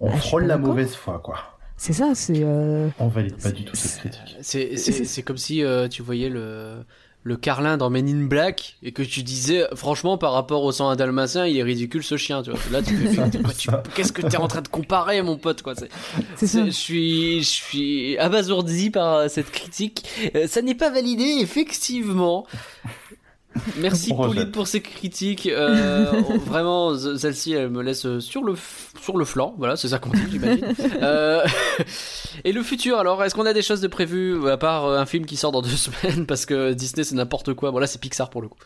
on 0.00 0.08
Bah, 0.10 0.16
frôle 0.16 0.44
la 0.46 0.58
mauvaise 0.58 0.94
foi, 0.94 1.20
quoi. 1.22 1.36
C'est 1.76 1.92
ça, 1.92 2.12
c'est. 2.14 2.42
euh, 2.44 2.88
On 3.00 3.08
valide 3.08 3.36
pas 3.42 3.50
du 3.50 3.64
tout 3.64 3.74
cette 3.74 3.98
critique. 4.00 4.36
C'est, 4.40 4.76
C'est- 4.76 4.92
c'est, 4.92 5.04
c'est 5.04 5.22
comme 5.22 5.36
si 5.36 5.64
euh, 5.64 5.88
tu 5.88 6.02
voyais 6.02 6.28
le, 6.28 6.84
le 7.24 7.36
Carlin 7.36 7.76
dans 7.76 7.88
Men 7.88 8.08
in 8.08 8.24
Black 8.26 8.76
et 8.82 8.90
que 8.92 9.02
tu 9.02 9.22
disais, 9.22 9.64
franchement, 9.76 10.18
par 10.18 10.32
rapport 10.32 10.64
au 10.64 10.72
sang 10.72 10.88
à 10.88 10.96
dalmatien, 10.96 11.46
il 11.46 11.56
est 11.56 11.62
ridicule 11.62 12.02
ce 12.02 12.16
chien, 12.16 12.42
tu 12.42 12.50
vois. 12.50 12.58
Là, 12.72 12.82
tu 12.82 12.96
fais, 12.96 13.16
mais 13.16 13.42
quoi, 13.44 13.52
tu- 13.54 13.68
qu'est-ce 13.94 14.12
que 14.12 14.22
t'es 14.22 14.38
en 14.38 14.48
train 14.48 14.60
de 14.62 14.66
comparer, 14.68 15.22
mon 15.22 15.36
pote, 15.36 15.62
quoi. 15.62 15.74
C'est, 15.76 15.88
C'est 16.36 16.46
ça. 16.48 16.58
c'est- 16.58 16.66
je 16.66 16.70
suis, 16.70 17.38
je 17.42 17.48
suis 17.48 18.18
abasourdi 18.18 18.90
par 18.90 19.14
euh, 19.14 19.28
cette 19.28 19.50
critique. 19.52 20.04
Euh, 20.34 20.48
ça 20.48 20.62
n'est 20.62 20.74
pas 20.74 20.90
validé, 20.90 21.36
effectivement. 21.40 22.44
Merci 23.78 24.12
On 24.12 24.16
rejette. 24.16 24.34
Pauline 24.36 24.50
pour 24.52 24.66
ces 24.66 24.80
critiques. 24.80 25.46
Euh, 25.46 26.10
vraiment, 26.46 26.96
celle-ci, 26.96 27.52
elle 27.52 27.68
me 27.70 27.82
laisse 27.82 28.18
sur 28.20 28.42
le 28.44 28.54
sur 29.00 29.16
le 29.18 29.24
flanc. 29.24 29.54
Voilà, 29.58 29.76
c'est 29.76 29.88
ça 29.88 29.98
qu'on 29.98 30.10
dit, 30.10 30.22
j'imagine. 30.30 30.64
Euh, 31.02 31.44
et 32.44 32.52
le 32.52 32.62
futur, 32.62 32.98
alors, 32.98 33.22
est-ce 33.24 33.34
qu'on 33.34 33.46
a 33.46 33.52
des 33.52 33.62
choses 33.62 33.80
de 33.80 33.88
prévues 33.88 34.48
à 34.50 34.56
part 34.56 34.84
euh, 34.86 34.98
un 34.98 35.06
film 35.06 35.26
qui 35.26 35.36
sort 35.36 35.52
dans 35.52 35.62
deux 35.62 35.68
semaines? 35.76 36.26
Parce 36.26 36.46
que 36.46 36.72
Disney 36.72 37.04
c'est 37.04 37.14
n'importe 37.14 37.54
quoi. 37.54 37.70
Bon 37.70 37.78
là, 37.78 37.86
c'est 37.86 38.00
Pixar 38.00 38.30
pour 38.30 38.40
le 38.42 38.48
coup. 38.48 38.58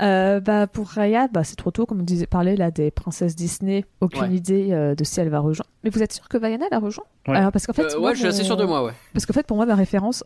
Euh, 0.00 0.40
bah, 0.40 0.66
pour 0.66 0.88
Raya, 0.88 1.28
bah, 1.28 1.44
c'est 1.44 1.56
trop 1.56 1.70
tôt, 1.70 1.86
comme 1.86 2.00
on 2.00 2.04
disait, 2.04 2.26
parler 2.26 2.56
là 2.56 2.70
des 2.70 2.90
princesses 2.90 3.36
Disney. 3.36 3.84
Aucune 4.00 4.22
Ouais. 4.22 4.34
idée 4.34 4.68
euh, 4.72 4.94
de 4.94 5.04
si 5.04 5.20
elle 5.20 5.28
va 5.28 5.40
rejoindre. 5.40 5.70
Mais 5.84 5.90
vous 5.90 6.02
êtes 6.02 6.12
sûr 6.12 6.28
que 6.28 6.36
Vaiana 6.38 6.66
la 6.70 6.78
rejoint? 6.78 7.04
Ouais. 7.28 7.36
Alors, 7.36 7.52
parce 7.52 7.66
qu'en 7.66 7.72
fait, 7.72 7.94
Euh, 7.94 7.98
moi, 7.98 8.10
ouais, 8.10 8.14
je 8.14 8.20
suis 8.20 8.28
assez 8.28 8.44
sûr 8.44 8.56
de 8.56 8.64
moi, 8.64 8.84
ouais. 8.84 8.92
Parce 9.12 9.26
qu'en 9.26 9.32
fait, 9.32 9.46
pour 9.46 9.56
moi, 9.56 9.66
ma 9.66 9.74
référence, 9.74 10.24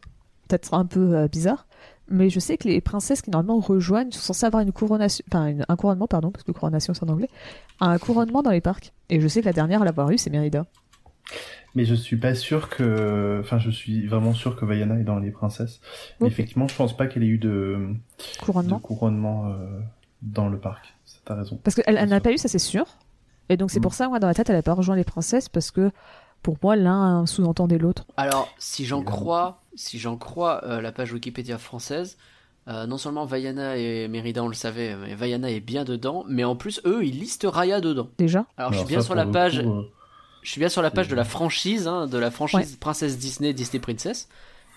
peut-être 0.48 0.74
un 0.74 0.84
peu 0.86 1.14
euh, 1.16 1.28
bizarre, 1.28 1.66
mais 2.08 2.30
je 2.30 2.38
sais 2.40 2.56
que 2.56 2.68
les 2.68 2.80
princesses 2.80 3.22
qui 3.22 3.30
normalement 3.30 3.58
rejoignent 3.60 4.10
sont 4.12 4.20
censées 4.20 4.46
avoir 4.46 4.62
une 4.62 4.72
couronnation, 4.72 5.24
enfin 5.30 5.46
une- 5.46 5.64
un 5.68 5.76
couronnement, 5.76 6.06
pardon, 6.06 6.30
parce 6.30 6.44
que 6.44 6.52
couronation 6.52 6.94
c'est 6.94 7.04
en 7.04 7.08
anglais, 7.08 7.28
un 7.80 7.98
couronnement 7.98 8.42
dans 8.42 8.50
les 8.50 8.60
parcs. 8.60 8.92
Et 9.10 9.20
je 9.20 9.28
sais 9.28 9.40
que 9.40 9.46
la 9.46 9.52
dernière 9.52 9.82
à 9.82 9.84
l'avoir 9.84 10.10
eu, 10.10 10.18
c'est 10.18 10.30
Mérida. 10.30 10.66
Mais 11.74 11.84
je 11.84 11.94
suis 11.94 12.16
pas 12.16 12.34
sûr 12.34 12.68
que. 12.70 13.40
Enfin, 13.42 13.58
je 13.58 13.70
suis 13.70 14.06
vraiment 14.06 14.32
sûr 14.32 14.56
que 14.56 14.64
Vaiana 14.64 14.98
est 14.98 15.04
dans 15.04 15.18
les 15.18 15.30
princesses. 15.30 15.80
Mais 16.20 16.28
effectivement, 16.28 16.68
je 16.68 16.74
pense 16.74 16.96
pas 16.96 17.06
qu'elle 17.06 17.22
ait 17.22 17.26
eu 17.26 17.38
de, 17.38 17.48
de 18.38 18.40
Couronnement. 18.42 18.78
couronnement 18.78 19.48
euh, 19.50 19.80
dans 20.22 20.48
le 20.48 20.58
parc. 20.58 20.94
T'as 21.26 21.34
raison. 21.34 21.58
Parce 21.62 21.74
qu'elle 21.74 22.08
n'a 22.08 22.20
pas 22.20 22.32
eu, 22.32 22.38
ça 22.38 22.48
c'est 22.48 22.58
sûr. 22.58 22.86
Et 23.48 23.56
donc 23.56 23.70
c'est 23.70 23.80
Mm. 23.80 23.82
pour 23.82 23.94
ça, 23.94 24.08
moi, 24.08 24.18
dans 24.20 24.26
la 24.28 24.34
tête, 24.34 24.48
elle 24.48 24.56
n'a 24.56 24.62
pas 24.62 24.72
rejoint 24.74 24.96
les 24.96 25.04
princesses, 25.04 25.48
parce 25.50 25.70
que 25.70 25.90
pour 26.42 26.56
moi, 26.62 26.76
l'un 26.76 27.26
sous-entendait 27.26 27.78
l'autre. 27.78 28.06
Alors, 28.16 28.48
si 28.58 28.86
j'en 28.86 29.02
crois, 29.02 29.60
si 29.76 29.98
j'en 29.98 30.16
crois 30.16 30.64
euh, 30.64 30.80
la 30.80 30.92
page 30.92 31.12
Wikipédia 31.12 31.58
française, 31.58 32.16
euh, 32.68 32.86
non 32.86 32.98
seulement 32.98 33.24
Vaiana 33.24 33.76
et 33.76 34.08
Mérida, 34.08 34.42
on 34.42 34.48
le 34.48 34.54
savait, 34.54 34.96
mais 34.96 35.14
Vaiana 35.14 35.50
est 35.50 35.60
bien 35.60 35.84
dedans, 35.84 36.24
mais 36.28 36.42
en 36.42 36.56
plus, 36.56 36.80
eux, 36.84 37.04
ils 37.04 37.18
listent 37.18 37.46
Raya 37.48 37.80
dedans. 37.80 38.08
Déjà. 38.18 38.44
Alors, 38.56 38.72
je 38.72 38.78
suis 38.78 38.86
bien 38.88 39.00
ça, 39.00 39.06
sur 39.06 39.14
la 39.14 39.26
page, 39.26 39.62
coup, 39.62 39.68
euh, 39.68 39.82
je 40.42 40.50
suis 40.50 40.58
bien 40.58 40.68
sur 40.68 40.82
la 40.82 40.90
page 40.90 41.06
de 41.06 41.14
la 41.14 41.24
franchise, 41.24 41.86
hein, 41.86 42.06
de 42.06 42.18
la 42.18 42.32
franchise 42.32 42.76
Princesse 42.76 43.18
Disney, 43.18 43.52
Disney 43.52 43.80
Princess, 43.80 44.28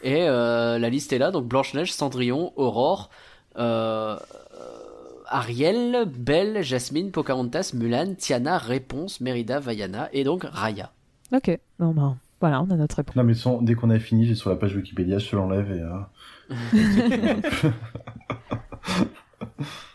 et 0.03 0.21
euh, 0.21 0.77
la 0.77 0.89
liste 0.89 1.13
est 1.13 1.17
là, 1.17 1.31
donc 1.31 1.45
Blanche 1.45 1.73
Neige, 1.73 1.91
Cendrillon, 1.91 2.53
Aurore. 2.55 3.09
Euh, 3.57 4.17
Ariel, 5.31 6.05
Belle, 6.07 6.61
Jasmine, 6.63 7.11
Pocahontas, 7.11 7.71
Mulan, 7.73 8.15
Tiana, 8.15 8.57
Réponse, 8.57 9.21
Mérida, 9.21 9.59
Vaiana 9.59 10.09
et 10.11 10.23
donc 10.23 10.43
Raya. 10.43 10.91
Ok. 11.31 11.59
Bon, 11.77 11.91
ben, 11.91 12.17
voilà, 12.41 12.61
on 12.61 12.69
a 12.71 12.75
notre 12.75 12.95
réponse. 12.97 13.15
Non, 13.15 13.23
mais 13.23 13.33
son- 13.33 13.61
dès 13.61 13.75
qu'on 13.75 13.89
a 13.89 13.99
fini, 13.99 14.25
j'ai 14.25 14.35
sur 14.35 14.49
la 14.49 14.55
page 14.55 14.75
Wikipédia, 14.75 15.17
je 15.19 15.29
te 15.29 15.35
l'enlève 15.35 15.71
et. 15.71 15.81
euh, 15.81 15.99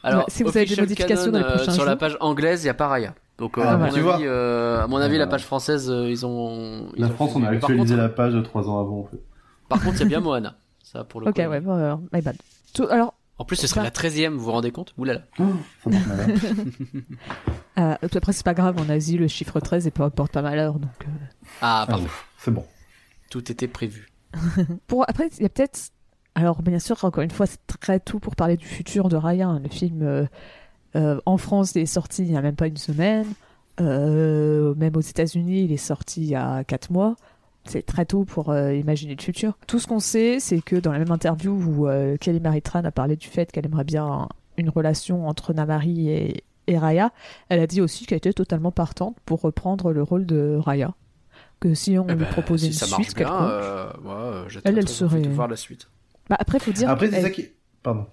Alors, 0.02 0.20
Ouais, 0.20 0.24
si 0.28 0.42
vous 0.42 0.50
avez 0.56 0.66
des 0.66 0.76
modifications 0.76 1.30
dans 1.32 1.38
les 1.38 1.44
euh, 1.44 1.54
prochains 1.56 1.72
sur 1.72 1.84
la 1.84 1.96
page 1.96 2.16
anglaise, 2.20 2.62
il 2.62 2.66
n'y 2.66 2.70
a 2.70 2.74
pas 2.74 2.88
Raya. 2.88 3.14
Donc, 3.38 3.58
euh, 3.58 3.62
Ah, 3.64 3.72
à, 3.72 3.76
bah, 3.76 3.86
mon 3.86 3.92
tu 3.92 4.00
vois. 4.00 4.14
avis, 4.16 4.24
euh, 4.26 4.82
à 4.82 4.86
mon 4.86 4.98
avis, 4.98 5.18
la 5.18 5.26
page 5.26 5.44
française, 5.44 5.90
euh, 5.90 6.08
ils 6.08 6.24
ont. 6.24 6.88
ils 6.96 7.00
La 7.02 7.08
ont 7.08 7.10
France, 7.10 7.32
fait 7.32 7.38
on 7.38 7.44
a 7.44 7.48
actualisé 7.48 7.94
contre- 7.94 7.96
la 8.02 8.08
page 8.08 8.34
trois 8.44 8.68
ans 8.68 8.78
avant, 8.80 9.00
en 9.00 9.04
fait. 9.04 9.18
Par 9.68 9.82
contre, 9.82 9.96
c'est 9.96 10.04
bien 10.04 10.20
Moana. 10.20 10.54
Ça, 10.82 11.02
pour 11.04 11.20
le 11.20 11.28
Ok, 11.28 11.34
coup. 11.34 11.40
ouais, 11.40 11.60
my 12.12 12.20
bad. 12.20 12.36
Tout- 12.74 12.86
alors, 12.90 13.14
En 13.38 13.44
plus, 13.44 13.56
ce 13.56 13.66
serait 13.66 13.82
la 13.82 13.90
13ème, 13.90 14.34
vous 14.34 14.44
vous 14.44 14.52
rendez 14.52 14.70
compte? 14.70 14.94
Oulala. 14.96 15.22
Mal, 15.38 15.50
hein. 15.88 16.26
euh, 17.78 17.96
après, 18.16 18.32
c'est 18.32 18.44
pas 18.44 18.54
grave, 18.54 18.78
en 18.78 18.88
Asie, 18.88 19.18
le 19.18 19.26
chiffre 19.28 19.58
13 19.60 19.86
et 19.86 19.90
pas- 19.90 20.10
porte 20.10 20.32
pas 20.32 20.42
malheur, 20.42 20.74
donc. 20.78 20.90
euh, 21.02 21.10
Ah, 21.60 21.82
Ah, 21.82 21.86
pardon. 21.88 22.06
C'est 22.38 22.52
bon. 22.52 22.64
Tout 23.30 23.50
était 23.50 23.66
prévu. 23.68 24.08
Pour, 24.86 25.04
après, 25.08 25.28
il 25.38 25.42
y 25.42 25.46
a 25.46 25.48
peut-être. 25.48 25.90
Alors, 26.36 26.62
bien 26.62 26.78
sûr, 26.78 27.04
encore 27.04 27.22
une 27.24 27.30
fois, 27.30 27.46
c'est 27.46 27.64
très 27.66 28.00
tôt 28.00 28.18
pour 28.18 28.34
parler 28.36 28.56
du 28.56 28.66
futur 28.66 29.08
de 29.08 29.16
Raya. 29.16 29.48
hein. 29.48 29.60
Le 29.62 29.68
film, 29.68 30.02
euh, 30.02 30.26
euh, 30.96 31.20
en 31.26 31.36
France, 31.36 31.72
il 31.74 31.82
est 31.82 31.86
sorti 31.86 32.22
il 32.24 32.30
n'y 32.30 32.36
a 32.36 32.42
même 32.42 32.56
pas 32.56 32.66
une 32.66 32.76
semaine. 32.76 33.26
Euh, 33.80 34.74
même 34.76 34.96
aux 34.96 35.00
États-Unis, 35.00 35.64
il 35.64 35.72
est 35.72 35.76
sorti 35.76 36.22
il 36.22 36.28
y 36.28 36.34
a 36.36 36.62
4 36.64 36.90
mois. 36.90 37.16
C'est 37.66 37.84
très 37.86 38.04
tôt 38.04 38.24
pour 38.24 38.50
euh, 38.50 38.74
imaginer 38.74 39.14
le 39.14 39.22
futur. 39.22 39.56
Tout 39.66 39.78
ce 39.78 39.86
qu'on 39.86 40.00
sait, 40.00 40.38
c'est 40.38 40.60
que 40.60 40.76
dans 40.76 40.92
la 40.92 40.98
même 40.98 41.10
interview 41.10 41.52
où 41.52 41.88
euh, 41.88 42.16
Kelly 42.18 42.40
Maritran 42.40 42.84
a 42.84 42.90
parlé 42.90 43.16
du 43.16 43.26
fait 43.28 43.50
qu'elle 43.50 43.64
aimerait 43.66 43.84
bien 43.84 44.28
une 44.58 44.68
relation 44.68 45.26
entre 45.26 45.52
Namari 45.54 46.10
et, 46.10 46.44
et 46.66 46.78
Raya, 46.78 47.10
elle 47.48 47.60
a 47.60 47.66
dit 47.66 47.80
aussi 47.80 48.04
qu'elle 48.06 48.18
était 48.18 48.32
totalement 48.34 48.70
partante 48.70 49.16
pour 49.24 49.40
reprendre 49.40 49.92
le 49.92 50.02
rôle 50.02 50.26
de 50.26 50.58
Raya. 50.60 50.94
Que 51.60 51.72
si 51.74 51.98
on 51.98 52.06
Eh 52.08 52.12
lui 52.12 52.24
ben, 52.24 52.30
proposait 52.30 52.66
si 52.70 52.84
une 52.84 52.86
ça 52.88 52.96
suite, 52.96 53.16
bien, 53.16 53.26
quelconque- 53.26 53.48
euh, 53.50 53.86
ouais, 54.04 54.46
euh, 54.56 54.60
Elle, 54.64 54.78
elle 54.78 54.88
serait- 54.88 55.20
de 55.22 55.28
voir 55.30 55.48
la 55.48 55.56
suite. 55.56 55.88
Bah, 56.28 56.36
après, 56.38 56.58
faut 56.58 56.72
dire. 56.72 56.90
Après, 56.90 57.08
c'est 57.08 57.16
elle- 57.16 57.22
ça 57.22 57.30
qui. 57.30 57.48
Pardon. 57.82 58.06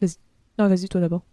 Non, 0.59 0.67
vas-y, 0.67 0.87
toi 0.87 1.01
d'abord. 1.01 1.23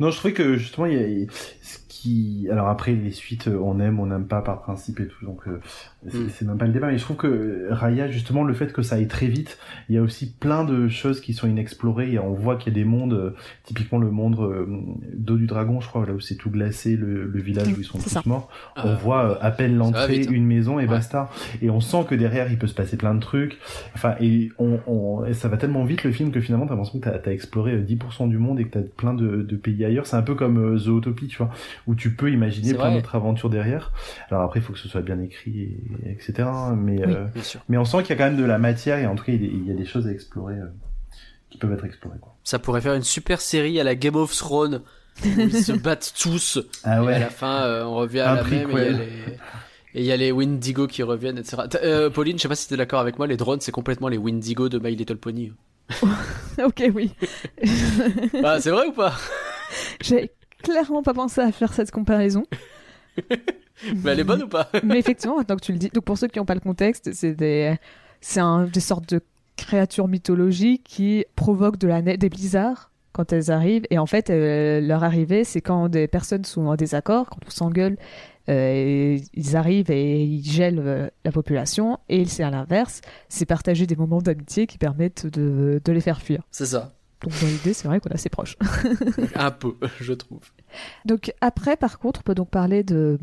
Non, 0.00 0.10
je 0.10 0.16
trouvais 0.18 0.34
que 0.34 0.56
justement, 0.56 0.86
il 0.86 0.94
y 0.94 1.24
a 1.24 1.26
ce 1.62 1.78
qui. 1.88 2.48
Alors 2.50 2.68
après, 2.68 2.92
les 2.92 3.10
suites, 3.10 3.48
on 3.48 3.78
aime, 3.80 4.00
on 4.00 4.06
n'aime 4.06 4.26
pas 4.26 4.40
par 4.40 4.62
principe 4.62 5.00
et 5.00 5.08
tout, 5.08 5.24
donc 5.24 5.46
euh, 5.46 5.60
c'est 6.06 6.16
Mm. 6.18 6.28
c'est 6.30 6.44
même 6.46 6.58
pas 6.58 6.66
le 6.66 6.72
débat. 6.72 6.86
Mais 6.88 6.98
je 6.98 7.02
trouve 7.02 7.16
que 7.16 7.66
Raya, 7.70 8.08
justement, 8.08 8.44
le 8.44 8.54
fait 8.54 8.72
que 8.72 8.82
ça 8.82 8.96
aille 8.96 9.08
très 9.08 9.26
vite, 9.26 9.58
il 9.88 9.94
y 9.94 9.98
a 9.98 10.02
aussi 10.02 10.32
plein 10.32 10.64
de 10.64 10.88
choses 10.88 11.20
qui 11.20 11.32
sont 11.34 11.48
inexplorées. 11.48 12.12
Et 12.12 12.18
on 12.18 12.32
voit 12.32 12.56
qu'il 12.56 12.72
y 12.72 12.76
a 12.76 12.78
des 12.80 12.84
mondes, 12.88 13.12
euh, 13.14 13.34
typiquement 13.64 13.98
le 13.98 14.10
monde 14.10 14.38
euh, 14.40 14.66
d'eau 15.14 15.36
du 15.36 15.46
dragon, 15.46 15.80
je 15.80 15.88
crois, 15.88 16.06
là 16.06 16.12
où 16.12 16.20
c'est 16.20 16.36
tout 16.36 16.50
glacé, 16.50 16.96
le, 16.96 17.24
le 17.26 17.40
village 17.40 17.68
où 17.68 17.80
ils 17.80 17.84
sont 17.84 17.98
tous 17.98 18.08
ça. 18.08 18.22
morts. 18.26 18.48
On 18.76 18.88
Euh, 18.88 18.94
voit 18.94 19.30
euh, 19.32 19.34
à 19.40 19.50
peine 19.50 19.76
l'entrée, 19.76 20.20
hein. 20.26 20.30
une 20.32 20.46
maison 20.46 20.78
et 20.78 20.82
Ouais. 20.84 20.88
basta. 20.88 21.30
Et 21.62 21.70
on 21.70 21.80
sent 21.80 22.04
que 22.08 22.14
derrière, 22.14 22.50
il 22.50 22.58
peut 22.58 22.66
se 22.68 22.74
passer 22.74 22.96
plein 22.96 23.14
de 23.14 23.20
trucs. 23.20 23.58
Enfin, 23.94 24.14
et, 24.20 24.50
on, 24.58 24.78
on- 24.86 25.24
et 25.24 25.34
ça 25.34 25.48
va 25.48 25.56
tellement 25.56 25.84
vite 25.84 26.04
le 26.04 26.12
film 26.12 26.30
que 26.30 26.40
finalement, 26.40 26.66
t'as 26.66 26.74
l'impression 26.74 27.00
que 27.00 27.08
t'as 27.08 27.28
as 27.30 27.32
exploré 27.32 27.72
euh, 27.72 27.82
10% 27.82 28.28
du 28.28 28.38
monde 28.38 28.60
et 28.60 28.64
que 28.64 28.70
t'as 28.70 28.82
plein 28.82 29.14
de, 29.14 29.42
de 29.42 29.56
pays 29.56 29.84
ailleurs. 29.84 30.06
C'est 30.06 30.16
un 30.16 30.22
peu 30.22 30.34
comme 30.36 30.58
euh, 30.58 30.78
Zootopie, 30.78 31.26
tu 31.26 31.38
vois, 31.38 31.50
où 31.86 31.94
tu 31.94 32.10
peux 32.14 32.30
imaginer 32.30 32.72
plein 32.74 32.92
d'autres 32.94 33.14
aventures 33.16 33.50
derrière. 33.50 33.92
Alors 34.30 34.42
après, 34.44 34.60
il 34.60 34.62
faut 34.62 34.72
que 34.72 34.78
ce 34.78 34.88
soit 34.88 35.02
bien 35.02 35.20
écrit, 35.20 35.60
et, 35.62 35.76
etc. 36.06 36.48
Mais, 36.76 37.04
Oui. 37.06 37.14
euh, 37.14 37.24
Bien 37.34 37.42
sûr. 37.42 37.60
mais 37.68 37.76
on 37.76 37.84
sent 37.84 38.02
qu'il 38.02 38.10
y 38.10 38.12
a 38.12 38.16
quand 38.16 38.30
même 38.30 38.36
de 38.40 38.44
la 38.44 38.58
matière 38.58 38.98
et 38.98 39.06
en 39.06 39.14
tout 39.14 39.24
cas, 39.24 39.32
il 39.32 39.66
y 39.66 39.70
a 39.70 39.74
des, 39.74 39.84
choses 39.84 40.06
à 40.06 40.10
explorer 40.10 40.54
euh, 40.54 40.66
qui 41.50 41.58
peuvent 41.58 41.72
être 41.72 41.84
explorées. 41.84 42.18
Quoi. 42.20 42.34
Ça 42.44 42.58
pourrait 42.58 42.80
faire 42.80 42.94
une 42.94 43.02
super 43.02 43.40
série 43.40 43.78
à 43.80 43.84
la 43.84 43.94
Game 43.94 44.16
of 44.16 44.34
Thrones 44.36 44.82
où 45.24 45.28
ils 45.40 45.62
se 45.64 45.72
battent 45.72 46.14
tous. 46.20 46.58
Ah 46.84 47.02
Et 47.02 47.14
à 47.14 47.18
la 47.18 47.30
fin, 47.30 47.62
euh, 47.62 47.84
on 47.84 47.94
revient 47.94 48.20
à 48.20 48.32
Un 48.32 48.36
la 48.36 48.44
même 48.44 48.70
et 48.70 48.72
il 48.72 48.72
y 48.72 48.86
a 48.86 48.90
les... 48.90 49.08
Et 49.94 50.00
il 50.00 50.04
y 50.04 50.12
a 50.12 50.16
les 50.18 50.30
Windigo 50.30 50.86
qui 50.86 51.02
reviennent, 51.02 51.38
etc. 51.38 51.62
Euh, 51.82 52.10
Pauline, 52.10 52.36
je 52.36 52.42
sais 52.42 52.48
pas 52.48 52.54
si 52.54 52.68
t'es 52.68 52.76
d'accord 52.76 53.00
avec 53.00 53.16
moi, 53.16 53.26
les 53.26 53.38
drones, 53.38 53.60
c'est 53.62 53.72
complètement 53.72 54.08
les 54.08 54.18
Windigo 54.18 54.68
de 54.68 54.78
My 54.78 54.94
Little 54.94 55.16
Pony. 55.16 55.52
ok, 56.62 56.90
oui. 56.94 57.14
Bah, 58.42 58.60
c'est 58.60 58.70
vrai 58.70 58.86
ou 58.86 58.92
pas? 58.92 59.14
J'ai 60.02 60.30
clairement 60.62 61.02
pas 61.02 61.14
pensé 61.14 61.40
à 61.40 61.50
faire 61.52 61.72
cette 61.72 61.90
comparaison. 61.90 62.44
Mais 63.96 64.12
elle 64.12 64.20
est 64.20 64.24
bonne 64.24 64.42
ou 64.42 64.48
pas? 64.48 64.68
Mais 64.82 64.98
effectivement, 64.98 65.36
maintenant 65.36 65.56
que 65.56 65.64
tu 65.64 65.72
le 65.72 65.78
dis, 65.78 65.88
donc 65.88 66.04
pour 66.04 66.18
ceux 66.18 66.28
qui 66.28 66.38
n'ont 66.38 66.44
pas 66.44 66.54
le 66.54 66.60
contexte, 66.60 67.12
c'est 67.12 67.34
des, 67.34 67.76
c'est 68.20 68.40
un, 68.40 68.64
des 68.64 68.80
sortes 68.80 69.08
de 69.08 69.20
créatures 69.56 70.08
mythologiques 70.08 70.84
qui 70.84 71.24
provoquent 71.36 71.78
de 71.78 71.88
la 71.88 72.02
neige, 72.02 72.18
des 72.18 72.28
blizzards 72.28 72.90
quand 73.12 73.32
elles 73.32 73.50
arrivent. 73.50 73.84
Et 73.90 73.98
en 73.98 74.06
fait, 74.06 74.30
euh, 74.30 74.80
leur 74.80 75.04
arrivée, 75.04 75.44
c'est 75.44 75.60
quand 75.60 75.88
des 75.88 76.08
personnes 76.08 76.44
sont 76.44 76.66
en 76.66 76.76
désaccord, 76.76 77.28
quand 77.28 77.40
on 77.46 77.50
s'engueule, 77.50 77.96
euh, 78.48 79.18
ils 79.34 79.56
arrivent 79.56 79.90
et 79.90 80.22
ils 80.22 80.44
gèlent 80.44 80.78
euh, 80.78 81.08
la 81.24 81.32
population. 81.32 81.98
Et 82.08 82.24
c'est 82.24 82.42
à 82.42 82.50
l'inverse, 82.50 83.00
c'est 83.28 83.46
partager 83.46 83.86
des 83.86 83.96
moments 83.96 84.22
d'amitié 84.22 84.66
qui 84.66 84.78
permettent 84.78 85.26
de, 85.26 85.80
de 85.84 85.92
les 85.92 86.00
faire 86.00 86.22
fuir. 86.22 86.42
C'est 86.50 86.66
ça. 86.66 86.94
Donc 87.22 87.32
dans 87.40 87.48
l'idée, 87.48 87.72
c'est 87.72 87.88
vrai 87.88 88.00
qu'on 88.00 88.10
est 88.10 88.14
assez 88.14 88.28
proche. 88.28 88.56
Un 89.34 89.50
peu, 89.50 89.74
je 90.00 90.12
trouve. 90.12 90.40
Donc 91.04 91.32
après, 91.40 91.76
par 91.76 91.98
contre, 91.98 92.20
on 92.20 92.22
peut 92.22 92.34
donc 92.34 92.50
parler 92.50 92.84
de 92.84 93.18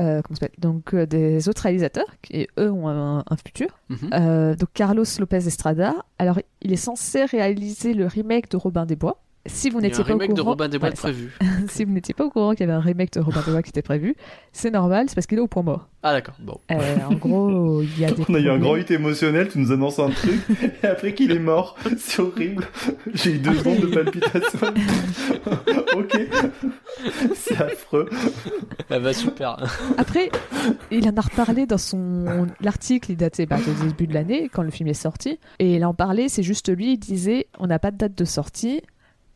euh, 0.00 0.20
comment 0.22 0.36
ça 0.36 0.40
s'appelle? 0.40 0.60
Donc 0.60 0.94
euh, 0.94 1.06
des 1.06 1.48
autres 1.48 1.62
réalisateurs 1.62 2.06
qui 2.22 2.46
eux 2.58 2.70
ont 2.70 2.88
un, 2.88 3.24
un 3.26 3.36
futur. 3.36 3.68
Mhm. 3.88 4.10
Euh, 4.12 4.54
donc 4.54 4.68
Carlos 4.74 5.04
Lopez 5.18 5.46
Estrada. 5.46 5.94
Alors 6.18 6.38
il 6.60 6.72
est 6.72 6.76
censé 6.76 7.24
réaliser 7.24 7.94
le 7.94 8.06
remake 8.06 8.50
de 8.50 8.56
Robin 8.56 8.84
des 8.84 8.96
Bois. 8.96 9.22
Si 9.48 9.70
vous 9.70 9.80
n'étiez 9.80 10.04
pas 10.04 10.14
au 10.14 10.18
de 10.18 10.26
courant, 10.26 10.50
Robin 10.50 10.68
des 10.68 10.78
Bois 10.78 10.90
de 10.90 10.96
Voilà, 10.96 11.14
prévu. 11.14 11.32
ça. 11.40 11.46
si 11.68 11.84
vous 11.84 11.92
n'étiez 11.92 12.14
pas 12.14 12.24
au 12.24 12.30
courant 12.30 12.52
qu'il 12.52 12.60
y 12.60 12.64
avait 12.64 12.72
un 12.78 12.80
remake 12.80 13.12
de 13.12 13.20
Robin 13.20 13.42
des 13.44 13.50
Bois 13.52 13.62
qui 13.62 13.70
était 13.70 13.82
prévu, 13.82 14.14
c'est 14.52 14.70
normal, 14.70 15.06
c'est 15.08 15.14
parce 15.14 15.26
qu'il 15.26 15.38
est 15.38 15.42
au 15.42 15.46
point 15.46 15.62
mort. 15.62 15.88
Ah 16.02 16.12
d'accord, 16.12 16.34
bon. 16.38 16.60
Euh, 16.70 16.96
en 17.10 17.14
gros, 17.14 17.82
il 17.82 17.98
y 18.00 18.04
a 18.04 18.10
des 18.12 18.22
On 18.28 18.34
a 18.34 18.38
eu 18.40 18.48
un 18.48 18.58
grand 18.58 18.76
hit 18.76 18.90
émotionnel, 18.90 19.48
tu 19.48 19.58
nous 19.58 19.72
annonces 19.72 19.98
un 19.98 20.10
truc, 20.10 20.40
et 20.82 20.86
après 20.86 21.14
qu'il 21.14 21.32
est 21.32 21.38
mort, 21.38 21.76
c'est 21.98 22.20
horrible. 22.22 22.64
J'ai 23.14 23.32
eu 23.34 23.38
deux 23.38 23.54
secondes 23.54 23.80
de 23.80 23.86
palpitation. 23.86 24.58
ok. 25.96 26.18
C'est 27.34 27.60
affreux. 27.60 28.08
Ah 28.90 28.98
bah 28.98 29.12
super. 29.12 29.56
Après, 29.98 30.30
il 30.90 31.08
en 31.08 31.16
a 31.16 31.20
reparlé 31.20 31.66
dans 31.66 31.78
son 31.78 32.46
l'article, 32.60 33.12
il 33.12 33.16
datait 33.16 33.46
bah, 33.46 33.56
du 33.58 33.86
début 33.88 34.06
de 34.06 34.14
l'année 34.14 34.48
quand 34.52 34.62
le 34.62 34.70
film 34.70 34.88
est 34.88 34.94
sorti, 34.94 35.38
et 35.58 35.74
il 35.76 35.84
en 35.84 35.94
parlait. 35.94 36.28
C'est 36.28 36.42
juste 36.42 36.74
lui, 36.74 36.92
il 36.94 36.98
disait, 36.98 37.46
on 37.58 37.66
n'a 37.66 37.78
pas 37.78 37.90
de 37.90 37.96
date 37.96 38.16
de 38.16 38.24
sortie, 38.24 38.80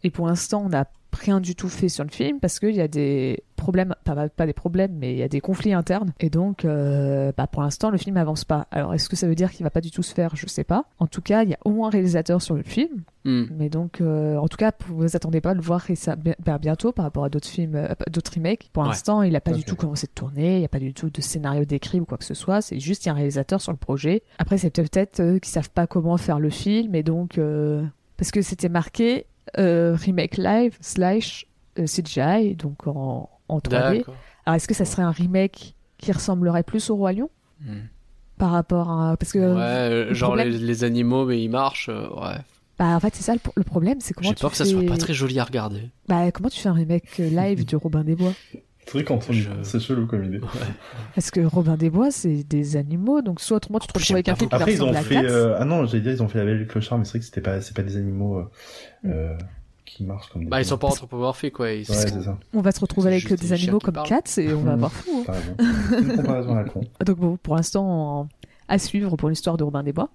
et 0.04 0.10
pour 0.10 0.26
l'instant, 0.26 0.62
on 0.66 0.68
n'a 0.70 0.86
rien 1.12 1.40
du 1.40 1.56
tout 1.56 1.68
fait 1.68 1.88
sur 1.88 2.04
le 2.04 2.10
film 2.10 2.38
parce 2.38 2.60
qu'il 2.60 2.74
y 2.76 2.80
a 2.80 2.86
des 2.86 3.42
problèmes, 3.56 3.94
enfin, 4.06 4.28
pas 4.28 4.46
des 4.46 4.52
problèmes, 4.52 4.92
mais 4.96 5.12
il 5.12 5.18
y 5.18 5.22
a 5.24 5.28
des 5.28 5.40
conflits 5.40 5.72
internes. 5.74 6.12
Et 6.20 6.30
donc, 6.30 6.64
euh, 6.64 7.32
bah, 7.36 7.48
pour 7.48 7.62
l'instant, 7.62 7.90
le 7.90 7.98
film 7.98 8.16
avance 8.16 8.44
pas. 8.44 8.68
Alors, 8.70 8.94
est-ce 8.94 9.08
que 9.08 9.16
ça 9.16 9.26
veut 9.26 9.34
dire 9.34 9.50
qu'il 9.50 9.64
va 9.64 9.70
pas 9.70 9.80
du 9.80 9.90
tout 9.90 10.04
se 10.04 10.14
faire? 10.14 10.36
Je 10.36 10.46
sais 10.46 10.62
pas. 10.64 10.84
En 11.00 11.08
tout 11.08 11.20
cas, 11.20 11.42
il 11.42 11.50
y 11.50 11.54
a 11.54 11.58
au 11.64 11.70
moins 11.70 11.88
un 11.88 11.90
réalisateur 11.90 12.40
sur 12.40 12.54
le 12.54 12.62
film. 12.62 13.02
Hmm. 13.24 13.44
Mais 13.58 13.68
donc, 13.68 14.00
euh, 14.00 14.36
en 14.36 14.46
tout 14.48 14.56
cas, 14.56 14.70
vous 14.86 14.98
vous 14.98 15.16
attendez 15.16 15.40
pas 15.40 15.50
à 15.50 15.54
le 15.54 15.60
voir 15.60 15.84
bientôt 16.60 16.92
par 16.92 17.04
rapport 17.04 17.24
à 17.24 17.28
d'autres 17.28 17.48
films, 17.48 17.74
euh, 17.74 17.88
d'autres 18.10 18.32
remakes. 18.36 18.70
Pour 18.72 18.84
Ouais. 18.84 18.88
l'instant, 18.90 19.22
il 19.22 19.34
a 19.36 19.40
pas 19.40 19.52
du 19.52 19.64
tout 19.64 19.76
commencé 19.76 20.06
de 20.06 20.12
tourner, 20.12 20.56
il 20.56 20.62
y 20.62 20.64
a 20.64 20.68
pas 20.68 20.78
du 20.78 20.94
tout 20.94 21.10
de 21.10 21.20
scénario 21.20 21.64
d'écrit 21.64 22.00
ou 22.00 22.04
quoi 22.06 22.18
que 22.18 22.24
ce 22.24 22.34
soit. 22.34 22.62
C'est 22.62 22.78
juste 22.80 23.04
il 23.04 23.08
y 23.08 23.10
a 23.10 23.12
un 23.12 23.16
réalisateur 23.16 23.60
sur 23.60 23.72
le 23.72 23.78
projet. 23.78 24.22
Après, 24.38 24.56
c'est 24.58 24.70
peut-être 24.70 25.20
euh, 25.20 25.38
qu'ils 25.38 25.50
savent 25.52 25.70
pas 25.70 25.86
comment 25.88 26.16
faire 26.16 26.38
le 26.38 26.50
film 26.50 26.94
et 26.94 27.02
donc 27.02 27.36
euh, 27.36 27.84
parce 28.16 28.30
que 28.30 28.42
c'était 28.42 28.68
marqué 28.68 29.26
remake 29.56 30.36
live 30.36 30.76
slash 30.80 31.46
euh, 31.78 31.86
CGI, 31.86 32.54
donc 32.56 32.86
en, 32.86 33.28
en 33.48 33.58
3D. 33.58 33.70
D'accord. 33.98 34.14
Alors, 34.46 34.56
est-ce 34.56 34.68
que 34.68 34.74
ça 34.74 34.84
serait 34.84 35.02
un 35.02 35.10
remake 35.10 35.74
qui 35.98 36.12
ressemblerait 36.12 36.62
plus 36.62 36.90
au 36.90 36.96
Roi 36.96 37.12
Lion 37.12 37.30
Hmm. 37.62 37.80
par 38.38 38.52
rapport 38.52 38.90
à 38.90 39.16
parce 39.18 39.32
que 39.32 39.38
Ouais, 39.38 39.60
euh, 39.60 40.04
le 40.06 40.14
genre 40.14 40.30
problème- 40.30 40.48
les, 40.48 40.58
les 40.58 40.84
animaux, 40.84 41.26
mais 41.26 41.42
ils 41.42 41.50
marchent. 41.50 41.90
euh, 41.90 42.08
ouais. 42.08 42.38
bah 42.78 42.96
en 42.96 43.00
fait 43.00 43.14
c'est 43.14 43.22
ça 43.22 43.34
le, 43.34 43.40
le 43.54 43.64
problème, 43.64 43.98
c'est 44.00 44.14
comment 44.14 44.30
J'ai 44.30 44.34
peur 44.34 44.50
que 44.50 44.56
ça 44.56 44.64
soit 44.64 44.86
pas 44.86 44.96
très 44.96 45.12
joli 45.12 45.38
à 45.38 45.44
regarder. 45.44 45.90
Bah, 46.08 46.32
comment 46.32 46.48
tu 46.48 46.58
fais 46.58 46.70
un 46.70 46.72
remake 46.72 47.04
euh, 47.20 47.28
live 47.28 47.64
du 47.66 47.76
Robin 47.76 48.02
des 48.02 48.16
Bois? 48.16 48.32
C'est 48.90 48.98
vrai 48.98 49.04
quand 49.04 49.20
on 49.28 49.32
Je- 49.32 49.48
c'est 49.62 49.78
chelou 49.78 50.06
comme 50.08 50.24
idée. 50.24 50.40
Parce 51.14 51.30
que 51.30 51.40
Robin 51.40 51.76
des 51.76 51.90
Bois, 51.90 52.10
c'est 52.10 52.42
des 52.42 52.76
animaux, 52.76 53.22
donc 53.22 53.40
soit 53.40 53.58
autrement 53.58 53.78
tu 53.78 53.86
te 53.86 53.92
retrouves 53.96 54.16
avec 54.16 54.28
un 54.28 54.34
pas 54.34 54.56
Après, 54.56 54.72
ils 54.72 54.82
ont 54.82 54.92
fait. 54.92 55.14
Cats. 55.14 55.22
euh, 55.22 55.56
Ah 55.60 55.64
non, 55.64 55.86
j'allais 55.86 56.02
dire, 56.02 56.12
ils 56.12 56.22
ont 56.24 56.28
fait 56.28 56.38
la 56.38 56.44
belle 56.44 56.56
et 56.56 56.60
le 56.60 56.64
clochard, 56.64 56.98
mais 56.98 57.04
c'est 57.04 57.10
vrai 57.12 57.18
que 57.20 57.24
c'était 57.26 57.40
pas, 57.40 57.60
c'est 57.60 57.76
pas 57.76 57.82
des 57.84 57.96
animaux 57.96 58.38
euh, 58.38 58.42
Mm. 59.04 59.10
euh, 59.12 59.38
qui 59.84 60.02
marchent 60.04 60.28
comme 60.30 60.42
des. 60.42 60.48
Bah, 60.50 60.60
ils 60.60 60.64
sont 60.64 60.76
pas 60.76 60.88
Ouais, 60.88 60.92
anthropomorphiques, 60.94 61.52
quoi. 61.54 61.70
Ils- 61.70 61.86
c'est 61.86 62.08
ça. 62.22 62.36
On 62.52 62.60
va 62.62 62.72
se 62.72 62.80
retrouver 62.80 63.10
avec 63.12 63.32
des 63.32 63.52
animaux 63.52 63.78
comme. 63.78 63.94
Cats 64.04 64.22
et 64.38 64.52
on 64.52 64.62
va 64.62 64.72
avoir 64.72 64.92
fou. 64.92 65.10
hein. 65.20 65.22
T'as 65.24 65.32
raison. 65.34 66.08
Une 66.10 66.16
comparaison 66.16 66.52
à 66.56 66.62
la 66.62 66.68
con. 66.68 66.80
Donc 67.06 67.16
bon, 67.18 67.36
pour 67.36 67.54
l'instant, 67.54 68.28
à 68.66 68.78
suivre 68.80 69.14
pour 69.16 69.28
l'histoire 69.28 69.56
de 69.56 69.62
Robin 69.62 69.84
des 69.84 69.92
Bois. 69.92 70.08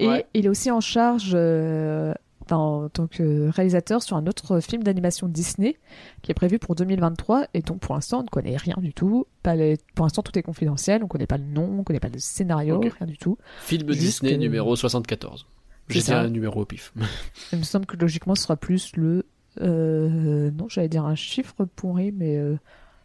Et 0.00 0.08
Ouais. 0.08 0.26
il 0.34 0.46
est 0.46 0.48
aussi 0.48 0.70
en 0.72 0.80
charge, 0.80 1.30
euh, 1.34 2.12
en 2.56 2.88
tant 2.88 3.06
que 3.06 3.48
réalisateur, 3.50 4.02
sur 4.02 4.16
un 4.16 4.26
autre 4.26 4.60
film 4.60 4.82
d'animation 4.82 5.28
Disney 5.28 5.76
qui 6.22 6.30
est 6.30 6.34
prévu 6.34 6.58
pour 6.58 6.74
2023. 6.74 7.46
Et 7.54 7.62
donc 7.62 7.80
pour 7.80 7.94
l'instant, 7.94 8.20
on 8.20 8.22
ne 8.24 8.28
connaît 8.28 8.56
rien 8.56 8.76
du 8.78 8.92
tout. 8.94 9.26
Pas 9.42 9.54
les- 9.56 9.76
Pour 9.94 10.06
l'instant, 10.06 10.22
tout 10.22 10.38
est 10.38 10.42
confidentiel. 10.42 11.02
On 11.02 11.04
ne 11.04 11.08
connaît 11.08 11.26
pas 11.26 11.38
le 11.38 11.44
nom, 11.44 11.64
on 11.64 11.78
ne 11.78 11.82
connaît 11.82 12.00
pas 12.00 12.08
le 12.08 12.18
scénario, 12.18 12.80
rien 12.80 13.06
du 13.06 13.18
tout. 13.18 13.38
Film 13.62 13.88
Juste 13.92 14.00
Disney 14.00 14.32
que- 14.32 14.38
numéro 14.38 14.74
74. 14.76 15.46
C'est 15.88 15.94
J'ai 15.94 16.02
dit 16.02 16.12
un 16.12 16.28
numéro 16.28 16.60
au 16.60 16.64
pif. 16.64 16.92
Il 17.52 17.58
me 17.58 17.64
semble 17.64 17.86
que 17.86 17.96
logiquement, 17.96 18.34
ce 18.34 18.42
sera 18.44 18.56
plus 18.56 18.94
le. 18.96 19.26
euh, 19.60 20.50
non, 20.52 20.68
j'allais 20.68 20.88
dire 20.88 21.04
un 21.04 21.14
chiffre 21.16 21.64
pourri, 21.64 22.12
mais 22.12 22.36
euh, 22.36 22.56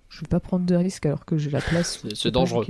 je 0.10 0.22
vais 0.22 0.28
pas 0.28 0.40
prendre 0.40 0.66
de 0.66 0.76
risque 0.76 1.06
alors 1.06 1.26
que 1.26 1.38
j'ai 1.38 1.50
la 1.50 1.62
place. 1.62 2.06
C'est- 2.14 2.32
dangereux. 2.32 2.66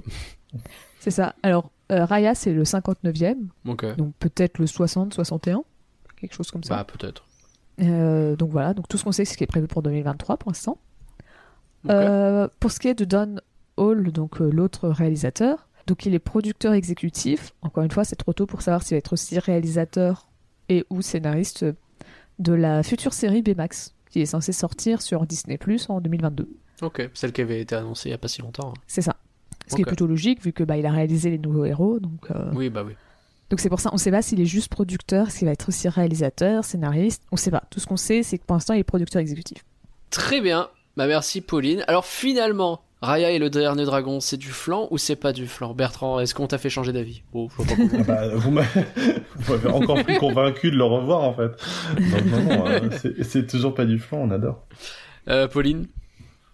C'est 0.99 1.11
ça. 1.11 1.35
Alors, 1.43 1.71
euh, 1.91 2.05
Raya, 2.05 2.33
c'est 2.33 2.53
le 2.53 2.63
59e, 2.63 3.35
Ok. 3.67 3.95
donc 3.97 4.13
peut-être 4.19 4.57
le 4.57 4.67
60, 4.67 5.13
61, 5.13 5.63
quelque 6.19 6.33
chose 6.33 6.51
comme 6.51 6.63
ça. 6.63 6.75
Bah, 6.77 6.83
peut-être. 6.85 7.25
Euh, 7.81 8.35
donc 8.35 8.51
voilà, 8.51 8.73
donc 8.73 8.87
tout 8.87 8.97
ce 8.97 9.03
qu'on 9.03 9.11
sait, 9.11 9.25
c'est 9.25 9.33
ce 9.33 9.37
qui 9.37 9.43
est 9.43 9.47
prévu 9.47 9.67
pour 9.67 9.81
2023 9.81 10.37
pour 10.37 10.51
l'instant. 10.51 10.77
Euh, 11.89 12.47
pour 12.59 12.71
ce 12.71 12.79
qui 12.79 12.87
est 12.87 12.95
de 12.95 13.05
Don 13.05 13.35
Hall, 13.77 14.11
donc 14.11 14.41
euh, 14.41 14.49
l'autre 14.49 14.89
réalisateur, 14.89 15.67
donc 15.85 16.05
il 16.05 16.15
est 16.15 16.19
producteur 16.19 16.73
exécutif. 16.73 17.53
Encore 17.61 17.83
une 17.83 17.91
fois, 17.91 18.03
c'est 18.03 18.15
trop 18.15 18.33
tôt 18.33 18.45
pour 18.47 18.61
savoir 18.61 18.81
s'il 18.81 18.95
va 18.95 18.99
être 18.99 19.13
aussi 19.13 19.37
réalisateur 19.37 20.27
et 20.69 20.85
ou 20.89 21.01
scénariste 21.01 21.65
de 22.39 22.53
la 22.53 22.81
future 22.81 23.13
série 23.13 23.43
Baymax, 23.43 23.93
qui 24.09 24.21
est 24.21 24.25
censée 24.25 24.51
sortir 24.51 25.01
sur 25.01 25.27
Disney 25.27 25.57
Plus 25.57 25.89
en 25.89 26.01
2022. 26.01 26.49
Ok. 26.81 27.09
Celle 27.13 27.31
qui 27.31 27.41
avait 27.41 27.61
été 27.61 27.75
annoncée 27.75 28.09
il 28.09 28.11
y 28.11 28.15
a 28.15 28.17
pas 28.17 28.27
si 28.27 28.41
longtemps. 28.41 28.69
hein. 28.69 28.81
C'est 28.87 29.01
ça. 29.01 29.17
Ce 29.67 29.75
qui 29.75 29.81
est 29.81 29.85
plutôt 29.85 30.07
logique 30.07 30.43
vu 30.43 30.53
que 30.53 30.63
bah, 30.63 30.77
il 30.77 30.85
a 30.85 30.91
réalisé 30.91 31.29
les 31.29 31.39
nouveaux 31.39 31.65
héros, 31.65 31.99
donc. 31.99 32.27
Oui, 32.53 32.69
bah 32.69 32.83
oui. 32.85 32.93
Donc 33.49 33.59
c'est 33.59 33.69
pour 33.69 33.79
ça, 33.79 33.89
on 33.93 33.97
sait 33.97 34.11
pas 34.11 34.21
s'il 34.21 34.41
est 34.41 34.45
juste 34.45 34.69
producteur, 34.69 35.29
s'il 35.31 35.45
va 35.45 35.51
être 35.51 35.69
aussi 35.69 35.87
réalisateur, 35.87 36.63
scénariste, 36.65 37.23
on 37.31 37.35
sait 37.37 37.51
pas. 37.51 37.63
Tout 37.69 37.79
ce 37.79 37.85
qu'on 37.87 37.97
sait, 37.97 38.23
c'est 38.23 38.37
que 38.39 38.45
pour 38.45 38.55
l'instant, 38.55 38.73
il 38.73 38.79
est 38.79 38.83
producteur 38.83 39.21
exécutif. 39.21 39.63
Très 40.09 40.41
bien. 40.41 40.69
Bah, 40.97 41.07
merci, 41.07 41.41
Pauline. 41.41 41.83
Alors, 41.87 42.05
finalement, 42.05 42.81
Raya 43.01 43.29
et 43.31 43.37
le 43.37 43.49
dernier 43.49 43.83
dragon, 43.85 44.19
c'est 44.19 44.37
du 44.37 44.47
flan 44.49 44.87
ou 44.89 44.97
c'est 44.97 45.15
pas 45.17 45.33
du 45.33 45.45
flan? 45.45 45.73
Bertrand, 45.73 46.19
est-ce 46.19 46.33
qu'on 46.33 46.47
t'a 46.47 46.57
fait 46.57 46.69
changer 46.69 46.91
d'avis? 46.93 47.21
Oh, 47.33 47.49
je 47.51 47.55
vois 47.57 47.65
pas 47.65 47.75
comment. 47.75 47.89
Ah 47.99 48.03
bah, 48.03 48.27
vous 48.35 48.51
m'avez 48.51 49.69
encore 49.69 50.03
plus 50.03 50.17
convaincu 50.17 50.71
de 50.71 50.77
le 50.77 50.83
revoir 50.85 51.21
en 51.21 51.33
fait. 51.33 51.51
Donc, 51.99 52.25
non, 52.25 52.43
non, 52.43 52.67
euh, 52.67 52.89
c'est- 53.23 53.45
toujours 53.45 53.75
pas 53.75 53.85
du 53.85 53.99
flan, 53.99 54.19
on 54.19 54.31
adore. 54.31 54.65
Euh, 55.27 55.47
Pauline? 55.47 55.87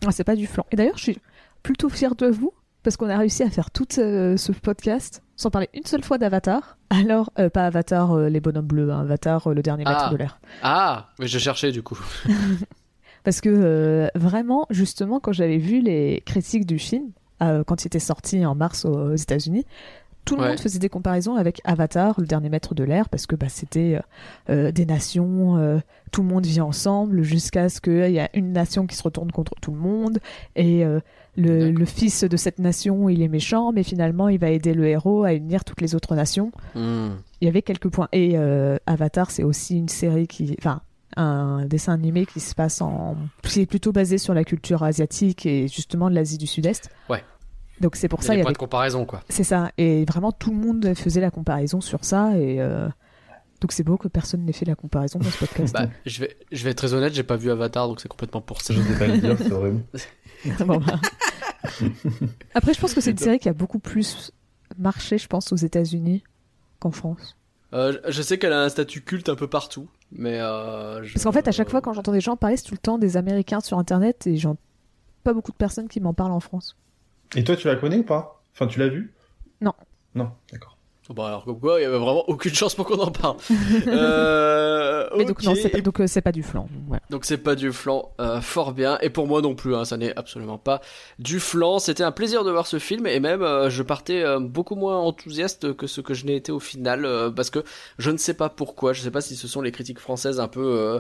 Ah, 0.05 0.11
c'est 0.11 0.23
pas 0.23 0.35
du 0.35 0.47
flan. 0.47 0.65
Et 0.71 0.75
d'ailleurs, 0.75 0.97
je 0.97 1.03
suis 1.03 1.17
plutôt 1.63 1.87
fière 1.89 2.15
de 2.15 2.25
vous 2.27 2.51
parce 2.83 2.97
qu'on 2.97 3.09
a 3.09 3.17
réussi 3.17 3.43
à 3.43 3.49
faire 3.49 3.71
tout 3.71 3.87
euh, 3.99 4.37
ce 4.37 4.51
podcast 4.51 5.23
sans 5.35 5.49
parler 5.49 5.69
une 5.73 5.85
seule 5.85 6.03
fois 6.03 6.17
d'Avatar. 6.17 6.77
Alors, 6.89 7.31
euh, 7.39 7.49
pas 7.49 7.65
Avatar, 7.65 8.11
euh, 8.13 8.29
les 8.29 8.39
bonhommes 8.39 8.65
bleus, 8.67 8.91
hein, 8.91 9.01
Avatar, 9.01 9.49
le 9.49 9.61
dernier 9.61 9.83
maître 9.85 10.05
Ah. 10.07 10.09
de 10.11 10.17
l'air. 10.17 10.39
Ah, 10.63 11.09
mais 11.19 11.27
je 11.27 11.39
cherchais 11.39 11.71
du 11.71 11.83
coup. 11.83 11.99
Parce 13.23 13.39
que 13.41 14.09
vraiment, 14.15 14.65
justement, 14.71 15.19
quand 15.19 15.31
j'avais 15.31 15.57
vu 15.57 15.81
les 15.81 16.23
critiques 16.25 16.65
du 16.65 16.79
film, 16.79 17.11
quand 17.39 17.83
il 17.83 17.87
était 17.87 17.99
sorti 17.99 18.45
en 18.45 18.53
mars 18.55 18.85
aux 18.85 19.15
États-Unis, 19.15 19.65
tout 20.25 20.35
le 20.35 20.41
Ouais. 20.41 20.49
monde 20.49 20.59
faisait 20.59 20.79
des 20.79 20.89
comparaisons 20.89 21.35
avec 21.35 21.61
Avatar, 21.63 22.19
le 22.19 22.25
dernier 22.25 22.49
maître 22.49 22.75
de 22.75 22.83
l'air, 22.83 23.09
parce 23.09 23.25
que 23.25 23.35
bah, 23.35 23.47
c'était 23.49 23.95
euh, 23.95 23.99
euh, 24.49 24.71
des 24.71 24.85
nations, 24.85 25.57
euh, 25.57 25.79
tout 26.11 26.21
le 26.21 26.27
monde 26.27 26.45
vit 26.45 26.61
ensemble, 26.61 27.23
jusqu'à 27.23 27.69
ce 27.69 27.81
qu'il 27.81 28.11
y 28.11 28.19
a 28.19 28.29
une 28.33 28.51
nation 28.51 28.85
qui 28.85 28.95
se 28.95 29.03
retourne 29.03 29.31
contre 29.31 29.53
tout 29.61 29.71
le 29.71 29.79
monde, 29.79 30.19
et 30.55 30.83
le, 31.37 31.85
fils 31.85 32.23
de 32.23 32.37
cette 32.37 32.59
nation, 32.59 33.09
il 33.09 33.21
est 33.21 33.27
méchant, 33.27 33.71
mais 33.71 33.83
finalement, 33.83 34.29
il 34.29 34.39
va 34.39 34.49
aider 34.49 34.73
le 34.73 34.85
héros 34.87 35.23
à 35.23 35.33
unir 35.33 35.63
toutes 35.63 35.81
les 35.81 35.95
autres 35.95 36.15
nations. 36.15 36.51
Hmm. 36.75 37.11
Il 37.39 37.45
y 37.45 37.47
avait 37.47 37.61
quelques 37.61 37.89
points. 37.89 38.09
Et 38.11 38.37
Avatar, 38.85 39.31
c'est 39.31 39.43
aussi 39.43 39.77
une 39.77 39.89
série 39.89 40.27
qui. 40.27 40.55
Enfin, 40.59 40.81
un 41.17 41.65
dessin 41.65 41.93
animé 41.93 42.25
qui 42.25 42.39
se 42.39 42.55
passe 42.55 42.81
en. 42.81 43.15
qui 43.43 43.61
est 43.61 43.65
plutôt 43.65 43.91
basé 43.91 44.17
sur 44.17 44.33
la 44.33 44.43
culture 44.43 44.83
asiatique 44.83 45.45
et 45.45 45.67
justement 45.67 46.09
de 46.09 46.15
l'Asie 46.15 46.37
du 46.37 46.47
Sud-Est. 46.47 46.89
Ouais. 47.09 47.23
Donc 47.81 47.95
c'est 47.95 48.07
pour 48.07 48.19
Il 48.19 48.23
y 48.23 48.25
ça, 48.27 48.31
a 48.31 48.35
il 48.35 48.37
des 48.37 48.41
y 48.41 48.43
points 48.43 48.49
avait. 48.49 48.53
de 48.53 48.57
comparaison, 48.59 49.05
quoi. 49.05 49.21
C'est 49.27 49.43
ça. 49.43 49.71
Et 49.77 50.05
vraiment, 50.05 50.31
tout 50.31 50.51
le 50.51 50.57
monde 50.57 50.93
faisait 50.95 51.21
la 51.21 51.31
comparaison 51.31 51.81
sur 51.81 52.05
ça. 52.05 52.37
Et. 52.37 52.61
euh, 52.61 52.87
Donc 53.61 53.71
c'est 53.73 53.83
beau 53.83 53.97
que 53.97 54.07
personne 54.07 54.43
n'ait 54.45 54.53
fait 54.53 54.65
la 54.65 54.75
comparaison 54.75 55.19
dans 55.19 55.29
ce 55.29 55.37
podcast. 55.45 55.73
Bah, 55.73 55.87
je 56.05 56.19
vais, 56.21 56.35
je 56.51 56.63
vais 56.63 56.71
être 56.71 56.77
très 56.77 56.93
honnête, 56.93 57.13
j'ai 57.13 57.23
pas 57.23 57.35
vu 57.37 57.51
Avatar, 57.51 57.87
donc 57.87 57.99
c'est 58.01 58.07
complètement 58.07 58.41
pour 58.41 58.61
ça. 58.61 58.73
Je 58.73 58.81
sais 58.81 58.97
pas 58.97 59.07
le 59.07 59.17
dire, 59.19 59.35
c'est 59.37 59.51
horrible. 59.51 59.83
Bon, 60.65 60.77
bah. 60.79 60.99
Après, 62.55 62.73
je 62.73 62.79
pense 62.79 62.93
que 62.93 63.01
c'est 63.01 63.11
une 63.11 63.17
série 63.17 63.37
qui 63.39 63.49
a 63.49 63.53
beaucoup 63.53 63.77
plus 63.79 64.31
marché, 64.77 65.17
je 65.17 65.27
pense, 65.27 65.51
aux 65.51 65.55
États-Unis 65.57 66.23
qu'en 66.79 66.91
France. 66.91 67.37
Euh, 67.73 67.97
je 68.09 68.21
sais 68.21 68.37
qu'elle 68.37 68.53
a 68.53 68.61
un 68.63 68.69
statut 68.69 69.01
culte 69.01 69.29
un 69.29 69.35
peu 69.35 69.47
partout, 69.47 69.87
mais 70.11 70.39
euh, 70.41 71.03
je- 71.03 71.13
Parce 71.13 71.23
qu'en 71.23 71.31
fait, 71.31 71.47
à 71.47 71.51
chaque 71.51 71.69
fois, 71.69 71.81
quand 71.81 71.93
j'entends 71.93 72.11
des 72.11 72.19
gens 72.21 72.35
parler, 72.35 72.57
c'est 72.57 72.63
tout 72.65 72.73
le 72.73 72.79
temps 72.79 72.97
des 72.97 73.15
Américains 73.17 73.59
sur 73.61 73.77
Internet 73.77 74.27
et 74.27 74.35
j'entends 74.37 74.59
pas 75.23 75.33
beaucoup 75.33 75.51
de 75.51 75.57
personnes 75.57 75.87
qui 75.87 76.01
m'en 76.01 76.13
parlent 76.15 76.31
en 76.31 76.39
France. 76.39 76.75
Et 77.35 77.43
toi, 77.43 77.55
tu 77.55 77.67
la 77.67 77.75
connais 77.75 77.97
ou 77.97 78.03
pas? 78.03 78.41
Enfin, 78.53 78.67
tu 78.67 78.79
l'as 78.79 78.89
vu 78.89 79.13
Non. 79.61 79.73
Non, 80.15 80.31
d'accord. 80.51 80.77
Bon, 81.09 81.25
alors 81.25 81.43
comme 81.43 81.59
quoi, 81.59 81.77
il 81.79 81.83
y 81.83 81.85
avait 81.85 81.97
vraiment 81.97 82.23
aucune 82.29 82.53
chance 82.53 82.73
pour 82.73 82.85
qu'on 82.85 82.99
en 82.99 83.11
parle. 83.11 83.35
euh, 83.87 85.09
Mais 85.17 85.25
donc, 85.25 85.39
ok. 85.39 85.43
non, 85.43 85.55
c'est 85.55 85.67
pas, 85.69 85.81
donc, 85.81 85.99
euh, 85.99 86.07
c'est 86.07 86.21
pas 86.21 86.31
du 86.31 86.41
flan. 86.41 86.67
donc. 86.71 86.99
Donc 87.09 87.25
c'est 87.25 87.37
pas 87.37 87.55
du 87.55 87.73
flan, 87.73 88.13
euh, 88.21 88.39
fort 88.39 88.71
bien. 88.71 88.97
Et 89.01 89.09
pour 89.09 89.27
moi 89.27 89.41
non 89.41 89.53
plus, 89.53 89.75
hein, 89.75 89.83
ça 89.83 89.97
n'est 89.97 90.15
absolument 90.15 90.57
pas 90.57 90.79
du 91.19 91.41
flan. 91.41 91.79
C'était 91.79 92.03
un 92.03 92.13
plaisir 92.13 92.45
de 92.45 92.51
voir 92.51 92.65
ce 92.65 92.79
film 92.79 93.07
et 93.07 93.19
même 93.19 93.41
euh, 93.41 93.69
je 93.69 93.83
partais 93.83 94.23
euh, 94.23 94.39
beaucoup 94.39 94.75
moins 94.75 94.99
enthousiaste 94.99 95.75
que 95.75 95.85
ce 95.85 95.99
que 95.99 96.13
je 96.13 96.25
n'ai 96.25 96.35
été 96.37 96.51
au 96.53 96.59
final 96.61 97.03
euh, 97.03 97.29
parce 97.29 97.49
que 97.49 97.59
je 97.97 98.09
ne 98.11 98.17
sais 98.17 98.33
pas 98.33 98.47
pourquoi. 98.49 98.93
Je 98.93 99.01
sais 99.01 99.11
pas 99.11 99.21
si 99.21 99.35
ce 99.35 99.49
sont 99.49 99.61
les 99.61 99.71
critiques 99.73 99.99
françaises 99.99 100.39
un 100.39 100.47
peu 100.47 100.63
euh, 100.63 100.99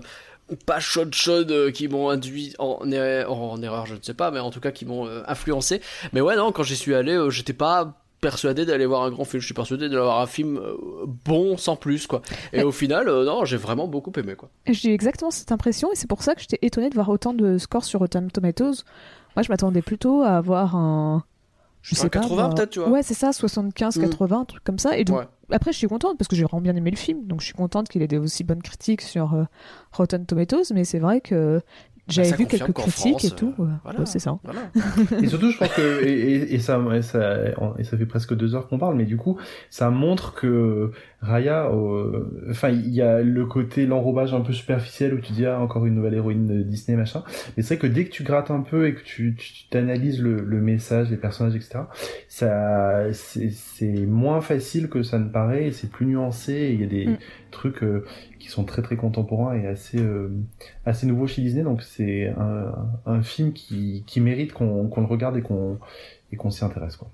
pas 0.55 0.79
chaudes 0.79 1.13
chaudes 1.13 1.51
euh, 1.51 1.71
qui 1.71 1.87
m'ont 1.87 2.09
induit 2.09 2.53
en, 2.59 2.89
er- 2.91 3.25
en 3.29 3.61
erreur, 3.61 3.85
je 3.85 3.95
ne 3.95 4.01
sais 4.01 4.13
pas, 4.13 4.31
mais 4.31 4.39
en 4.39 4.49
tout 4.51 4.59
cas 4.59 4.71
qui 4.71 4.85
m'ont 4.85 5.07
euh, 5.07 5.21
influencé. 5.27 5.81
Mais 6.13 6.21
ouais 6.21 6.35
non, 6.35 6.51
quand 6.51 6.63
j'y 6.63 6.75
suis 6.75 6.93
allé, 6.95 7.13
euh, 7.13 7.29
j'étais 7.29 7.53
pas 7.53 7.97
persuadé 8.21 8.65
d'aller 8.67 8.85
voir 8.85 9.01
un 9.03 9.09
grand 9.09 9.25
film. 9.25 9.41
Je 9.41 9.45
suis 9.45 9.53
persuadé 9.55 9.89
d'aller 9.89 10.01
voir 10.01 10.19
un 10.21 10.27
film 10.27 10.59
bon 11.25 11.57
sans 11.57 11.75
plus 11.75 12.05
quoi. 12.05 12.21
Et 12.53 12.57
Ouais. 12.57 12.63
au 12.63 12.71
final, 12.71 13.07
euh, 13.09 13.25
non, 13.25 13.45
j'ai 13.45 13.57
vraiment 13.57 13.87
beaucoup 13.87 14.11
aimé 14.17 14.35
quoi. 14.35 14.49
J'ai 14.67 14.93
exactement 14.93 15.31
cette 15.31 15.51
impression 15.51 15.91
et 15.91 15.95
c'est 15.95 16.07
pour 16.07 16.21
ça 16.21 16.35
que 16.35 16.41
j'étais 16.41 16.59
étonnée 16.61 16.89
de 16.89 16.95
voir 16.95 17.09
autant 17.09 17.33
de 17.33 17.57
scores 17.57 17.83
sur 17.83 17.99
Rotten 17.99 18.29
Tomatoes. 18.29 18.83
Moi, 19.35 19.43
je 19.43 19.49
m'attendais 19.49 19.81
plutôt 19.81 20.21
à 20.21 20.37
avoir 20.37 20.75
un. 20.75 21.23
Je 21.81 21.95
Un 21.95 21.97
sais 21.97 22.09
pas. 22.09 22.19
80 22.19 22.35
moi- 22.47 22.53
peut-être, 22.55 22.69
tu 22.69 22.79
vois. 22.79 22.89
Ouais, 22.89 23.01
c'est 23.01 23.15
ça, 23.15 23.33
75, 23.33 23.97
Mm. 23.97 24.01
80, 24.01 24.39
un 24.41 24.45
truc 24.45 24.63
comme 24.63 24.77
ça. 24.77 24.97
Et 24.99 25.03
donc, 25.03 25.17
Ouais. 25.19 25.27
Après, 25.51 25.71
je 25.71 25.77
suis 25.77 25.87
contente 25.87 26.17
parce 26.17 26.27
que 26.27 26.35
j'ai 26.35 26.43
vraiment 26.43 26.61
bien 26.61 26.75
aimé 26.75 26.91
le 26.91 26.97
film. 26.97 27.25
Donc, 27.27 27.41
je 27.41 27.45
suis 27.45 27.53
contente 27.53 27.87
qu'il 27.89 28.01
ait 28.01 28.07
des 28.07 28.17
aussi 28.17 28.43
bonnes 28.43 28.61
critiques 28.61 29.01
sur 29.01 29.33
euh, 29.33 29.43
Rotten 29.91 30.25
Tomatoes. 30.25 30.73
Mais 30.73 30.83
c'est 30.83 30.99
vrai 30.99 31.21
que 31.21 31.61
J'avais 32.07 32.29
ça 32.29 32.35
vu 32.35 32.45
quelques 32.47 32.73
critiques 32.73 33.19
France, 33.19 33.23
et 33.25 33.31
tout. 33.31 33.53
euh, 33.59 33.63
ouais. 33.63 33.69
voilà. 33.83 33.99
Ouais, 33.99 34.05
c'est 34.05 34.19
ça. 34.19 34.37
Voilà. 34.43 34.61
Et 35.21 35.27
surtout, 35.27 35.51
je 35.51 35.57
pense 35.57 35.69
que 35.69 36.03
et, 36.05 36.11
et- 36.35 36.55
et 36.55 36.59
ça, 36.59 36.81
et 36.93 37.01
ça 37.01 37.35
et 37.77 37.83
ça 37.83 37.97
fait 37.97 38.05
presque 38.05 38.33
deux 38.35 38.55
heures 38.55 38.67
qu'on 38.67 38.79
parle, 38.79 38.95
mais 38.95 39.05
du 39.05 39.17
coup, 39.17 39.37
ça 39.69 39.89
montre 39.89 40.33
que 40.33 40.91
Raya, 41.21 41.67
euh, 41.71 42.47
enfin, 42.49 42.69
il 42.69 42.89
y 42.89 43.01
a 43.03 43.21
le 43.21 43.45
côté 43.45 43.85
l'enrobage 43.85 44.33
un 44.33 44.41
peu 44.41 44.53
superficiel 44.53 45.13
où 45.13 45.19
tu 45.19 45.33
dis 45.33 45.45
ah 45.45 45.59
encore 45.61 45.85
une 45.85 45.93
nouvelle 45.93 46.15
héroïne 46.15 46.63
Disney 46.63 46.97
machin. 46.97 47.23
Mais 47.55 47.61
c'est 47.61 47.75
vrai 47.75 47.87
que 47.87 47.93
dès 47.93 48.05
que 48.05 48.09
tu 48.09 48.23
grattes 48.23 48.49
un 48.49 48.61
peu 48.61 48.87
et 48.87 48.95
que 48.95 49.03
tu 49.03 49.35
tu 49.37 49.67
t'analyses 49.69 50.19
le, 50.19 50.41
le 50.41 50.61
message, 50.61 51.11
les 51.11 51.17
personnages, 51.17 51.55
etc. 51.55 51.81
Ça, 52.27 53.13
c'est 53.13 53.51
c'est 53.51 54.05
moins 54.07 54.41
facile 54.41 54.89
que 54.89 55.03
ça 55.03 55.19
ne 55.19 55.29
paraît. 55.29 55.67
et 55.67 55.71
C'est 55.71 55.91
plus 55.91 56.07
nuancé. 56.07 56.71
Il 56.73 56.81
y 56.81 56.83
a 56.83 56.87
des 56.87 57.05
Mm. 57.05 57.17
trucs 57.51 57.83
euh, 57.83 58.03
qui 58.39 58.47
sont 58.47 58.63
très 58.63 58.81
très 58.81 58.95
contemporains 58.95 59.53
et 59.55 59.67
assez 59.67 59.99
euh, 59.99 60.29
assez 60.87 61.05
nouveaux 61.05 61.27
chez 61.27 61.43
Disney. 61.43 61.63
Donc 61.63 61.83
c'est 61.83 62.29
un, 62.29 62.73
un 63.05 63.21
film 63.21 63.53
qui, 63.53 64.03
qui 64.07 64.21
mérite 64.21 64.53
qu'on 64.53 64.87
qu'on 64.87 65.01
le 65.01 65.07
regarde 65.07 65.37
et 65.37 65.41
qu'on 65.43 65.77
et 66.31 66.35
qu'on 66.35 66.49
s'y 66.49 66.65
intéresse 66.65 66.95
quoi. 66.95 67.09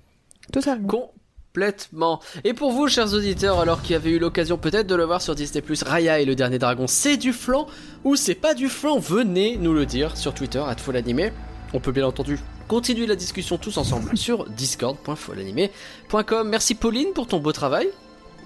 Totalement. 0.50 1.12
Complètement. 1.54 2.20
Et 2.44 2.52
pour 2.52 2.72
vous, 2.72 2.88
chers 2.88 3.14
auditeurs, 3.14 3.58
alors 3.58 3.82
qui 3.82 3.94
avez 3.94 4.10
eu 4.10 4.18
l'occasion 4.18 4.58
peut-être 4.58 4.86
de 4.86 4.94
le 4.94 5.04
voir 5.04 5.20
sur 5.22 5.34
Disney+, 5.34 5.62
Raya 5.84 6.20
et 6.20 6.24
le 6.24 6.34
dernier 6.36 6.58
dragon, 6.58 6.86
c'est 6.86 7.16
du 7.16 7.32
flan 7.32 7.66
ou 8.04 8.16
c'est 8.16 8.34
pas 8.36 8.54
du 8.54 8.68
flan? 8.68 8.98
Venez 8.98 9.56
nous 9.56 9.72
le 9.72 9.84
dire 9.86 10.16
sur 10.16 10.34
Twitter, 10.34 10.62
@folanimé. 10.76 11.32
On 11.72 11.80
peut 11.80 11.90
bien 11.90 12.06
entendu 12.06 12.38
continuer 12.68 13.06
la 13.06 13.16
discussion 13.16 13.56
tous 13.58 13.76
ensemble 13.78 14.16
sur 14.16 14.48
discord.folanimé.com. 14.50 16.48
Merci 16.48 16.74
Pauline 16.74 17.12
pour 17.14 17.26
ton 17.26 17.40
beau 17.40 17.52
travail. 17.52 17.88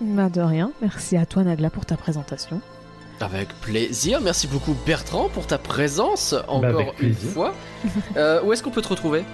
Bah, 0.00 0.28
de 0.30 0.40
rien. 0.40 0.70
Merci 0.80 1.16
à 1.16 1.26
toi, 1.26 1.42
Nagla, 1.42 1.70
pour 1.70 1.84
ta 1.84 1.96
présentation. 1.96 2.60
Avec 3.20 3.48
plaisir. 3.60 4.20
Merci 4.22 4.46
beaucoup 4.46 4.74
Bertrand 4.86 5.28
pour 5.28 5.46
ta 5.46 5.58
présence 5.58 6.34
encore 6.48 6.60
Bah, 6.60 6.68
avec 6.68 7.00
une 7.02 7.14
fois. 7.14 7.54
Euh, 8.16 8.40
où 8.44 8.52
est-ce 8.52 8.62
qu'on 8.62 8.70
peut 8.70 8.80
te 8.80 8.88
retrouver? 8.88 9.24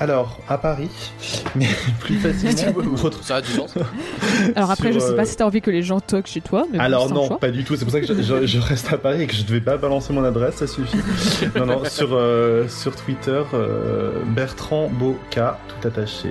Alors 0.00 0.38
à 0.48 0.58
Paris, 0.58 0.90
mais 1.56 1.66
plus 2.00 2.18
facilement. 2.18 3.10
Ça 3.22 3.36
a 3.36 3.40
du 3.40 3.50
sens. 3.50 3.74
Alors 4.54 4.70
après, 4.70 4.92
Sur, 4.92 5.00
je 5.00 5.04
sais 5.06 5.12
euh, 5.12 5.16
pas 5.16 5.24
si 5.24 5.36
t'as 5.36 5.44
envie 5.44 5.60
que 5.60 5.70
les 5.72 5.82
gens 5.82 5.98
toquent 6.00 6.28
chez 6.28 6.40
toi, 6.40 6.66
mais 6.72 6.78
Alors 6.78 7.12
non, 7.12 7.28
pas 7.28 7.50
du 7.50 7.64
tout. 7.64 7.74
C'est 7.76 7.84
pour 7.84 7.92
ça 7.92 8.00
que 8.00 8.06
je, 8.06 8.14
je- 8.22 8.46
je 8.46 8.58
reste 8.60 8.92
à 8.92 8.98
Paris 8.98 9.22
et 9.22 9.26
que 9.26 9.34
je 9.34 9.42
devais 9.42 9.60
pas 9.60 9.76
balancer 9.76 10.12
mon 10.12 10.22
adresse, 10.24 10.56
ça 10.56 10.66
suffit. 10.68 10.96
non, 11.56 11.66
non, 11.66 11.82
sur, 11.84 12.10
euh, 12.12 12.68
sur 12.68 12.94
Twitter, 12.94 13.42
euh, 13.54 14.12
Bertrand 14.26 14.88
Boca, 14.88 15.58
tout 15.68 15.88
attaché. 15.88 16.30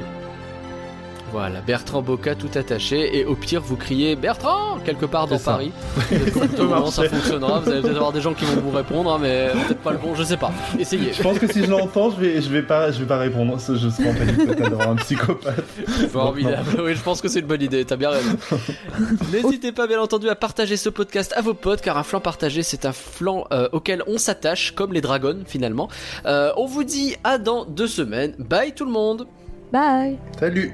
Voilà, 1.31 1.61
Bertrand 1.61 2.01
Boca 2.01 2.35
tout 2.35 2.49
attaché, 2.55 3.17
et 3.17 3.25
au 3.25 3.35
pire 3.35 3.61
vous 3.61 3.75
criez 3.75 4.15
Bertrand 4.15 4.79
quelque 4.85 5.05
part 5.05 5.27
dans 5.27 5.37
ça. 5.37 5.51
Paris. 5.51 5.71
Moment 6.57 6.89
ça 6.91 7.03
fonctionnera, 7.03 7.59
vous 7.59 7.69
allez 7.69 7.81
peut-être 7.81 7.95
avoir 7.95 8.13
des 8.13 8.21
gens 8.21 8.33
qui 8.33 8.45
vont 8.45 8.61
vous 8.61 8.71
répondre, 8.71 9.11
hein, 9.11 9.19
mais 9.21 9.49
peut-être 9.67 9.81
pas 9.81 9.91
le 9.91 9.97
bon, 9.97 10.15
je 10.15 10.23
sais 10.23 10.37
pas. 10.37 10.51
Essayez. 10.79 11.13
Je 11.13 11.21
pense 11.21 11.39
que 11.39 11.51
si 11.51 11.63
je 11.63 11.69
l'entends, 11.69 12.11
je 12.11 12.19
vais, 12.21 12.41
je 12.41 12.49
vais 12.49 12.61
pas, 12.61 12.91
je 12.91 12.99
vais 12.99 13.05
pas 13.05 13.17
répondre. 13.17 13.57
Je 13.59 13.89
serai 13.89 14.09
en 14.09 14.13
panique 14.13 14.57
d'avoir 14.57 14.89
un 14.89 14.95
psychopathe. 14.95 15.63
Formidable, 16.11 16.81
oui, 16.83 16.95
je 16.95 17.01
pense 17.01 17.21
que 17.21 17.27
c'est 17.27 17.39
une 17.39 17.47
bonne 17.47 17.61
idée, 17.61 17.83
t'as 17.85 17.97
bien 17.97 18.09
raison. 18.09 18.37
N'hésitez 19.31 19.71
pas, 19.71 19.87
bien 19.87 20.01
entendu, 20.01 20.29
à 20.29 20.35
partager 20.35 20.77
ce 20.77 20.89
podcast 20.89 21.33
à 21.35 21.41
vos 21.41 21.53
potes, 21.53 21.81
car 21.81 21.97
un 21.97 22.03
flanc 22.03 22.21
partagé, 22.21 22.63
c'est 22.63 22.85
un 22.85 22.93
flanc 22.93 23.45
euh, 23.51 23.67
auquel 23.73 24.03
on 24.07 24.17
s'attache, 24.17 24.71
comme 24.71 24.93
les 24.93 25.01
dragons 25.01 25.43
finalement. 25.45 25.89
Euh, 26.25 26.51
on 26.57 26.65
vous 26.65 26.83
dit 26.83 27.15
à 27.23 27.37
dans 27.37 27.65
deux 27.65 27.87
semaines. 27.87 28.33
Bye 28.39 28.73
tout 28.73 28.85
le 28.85 28.91
monde 28.91 29.27
Bye 29.71 30.17
Salut. 30.39 30.73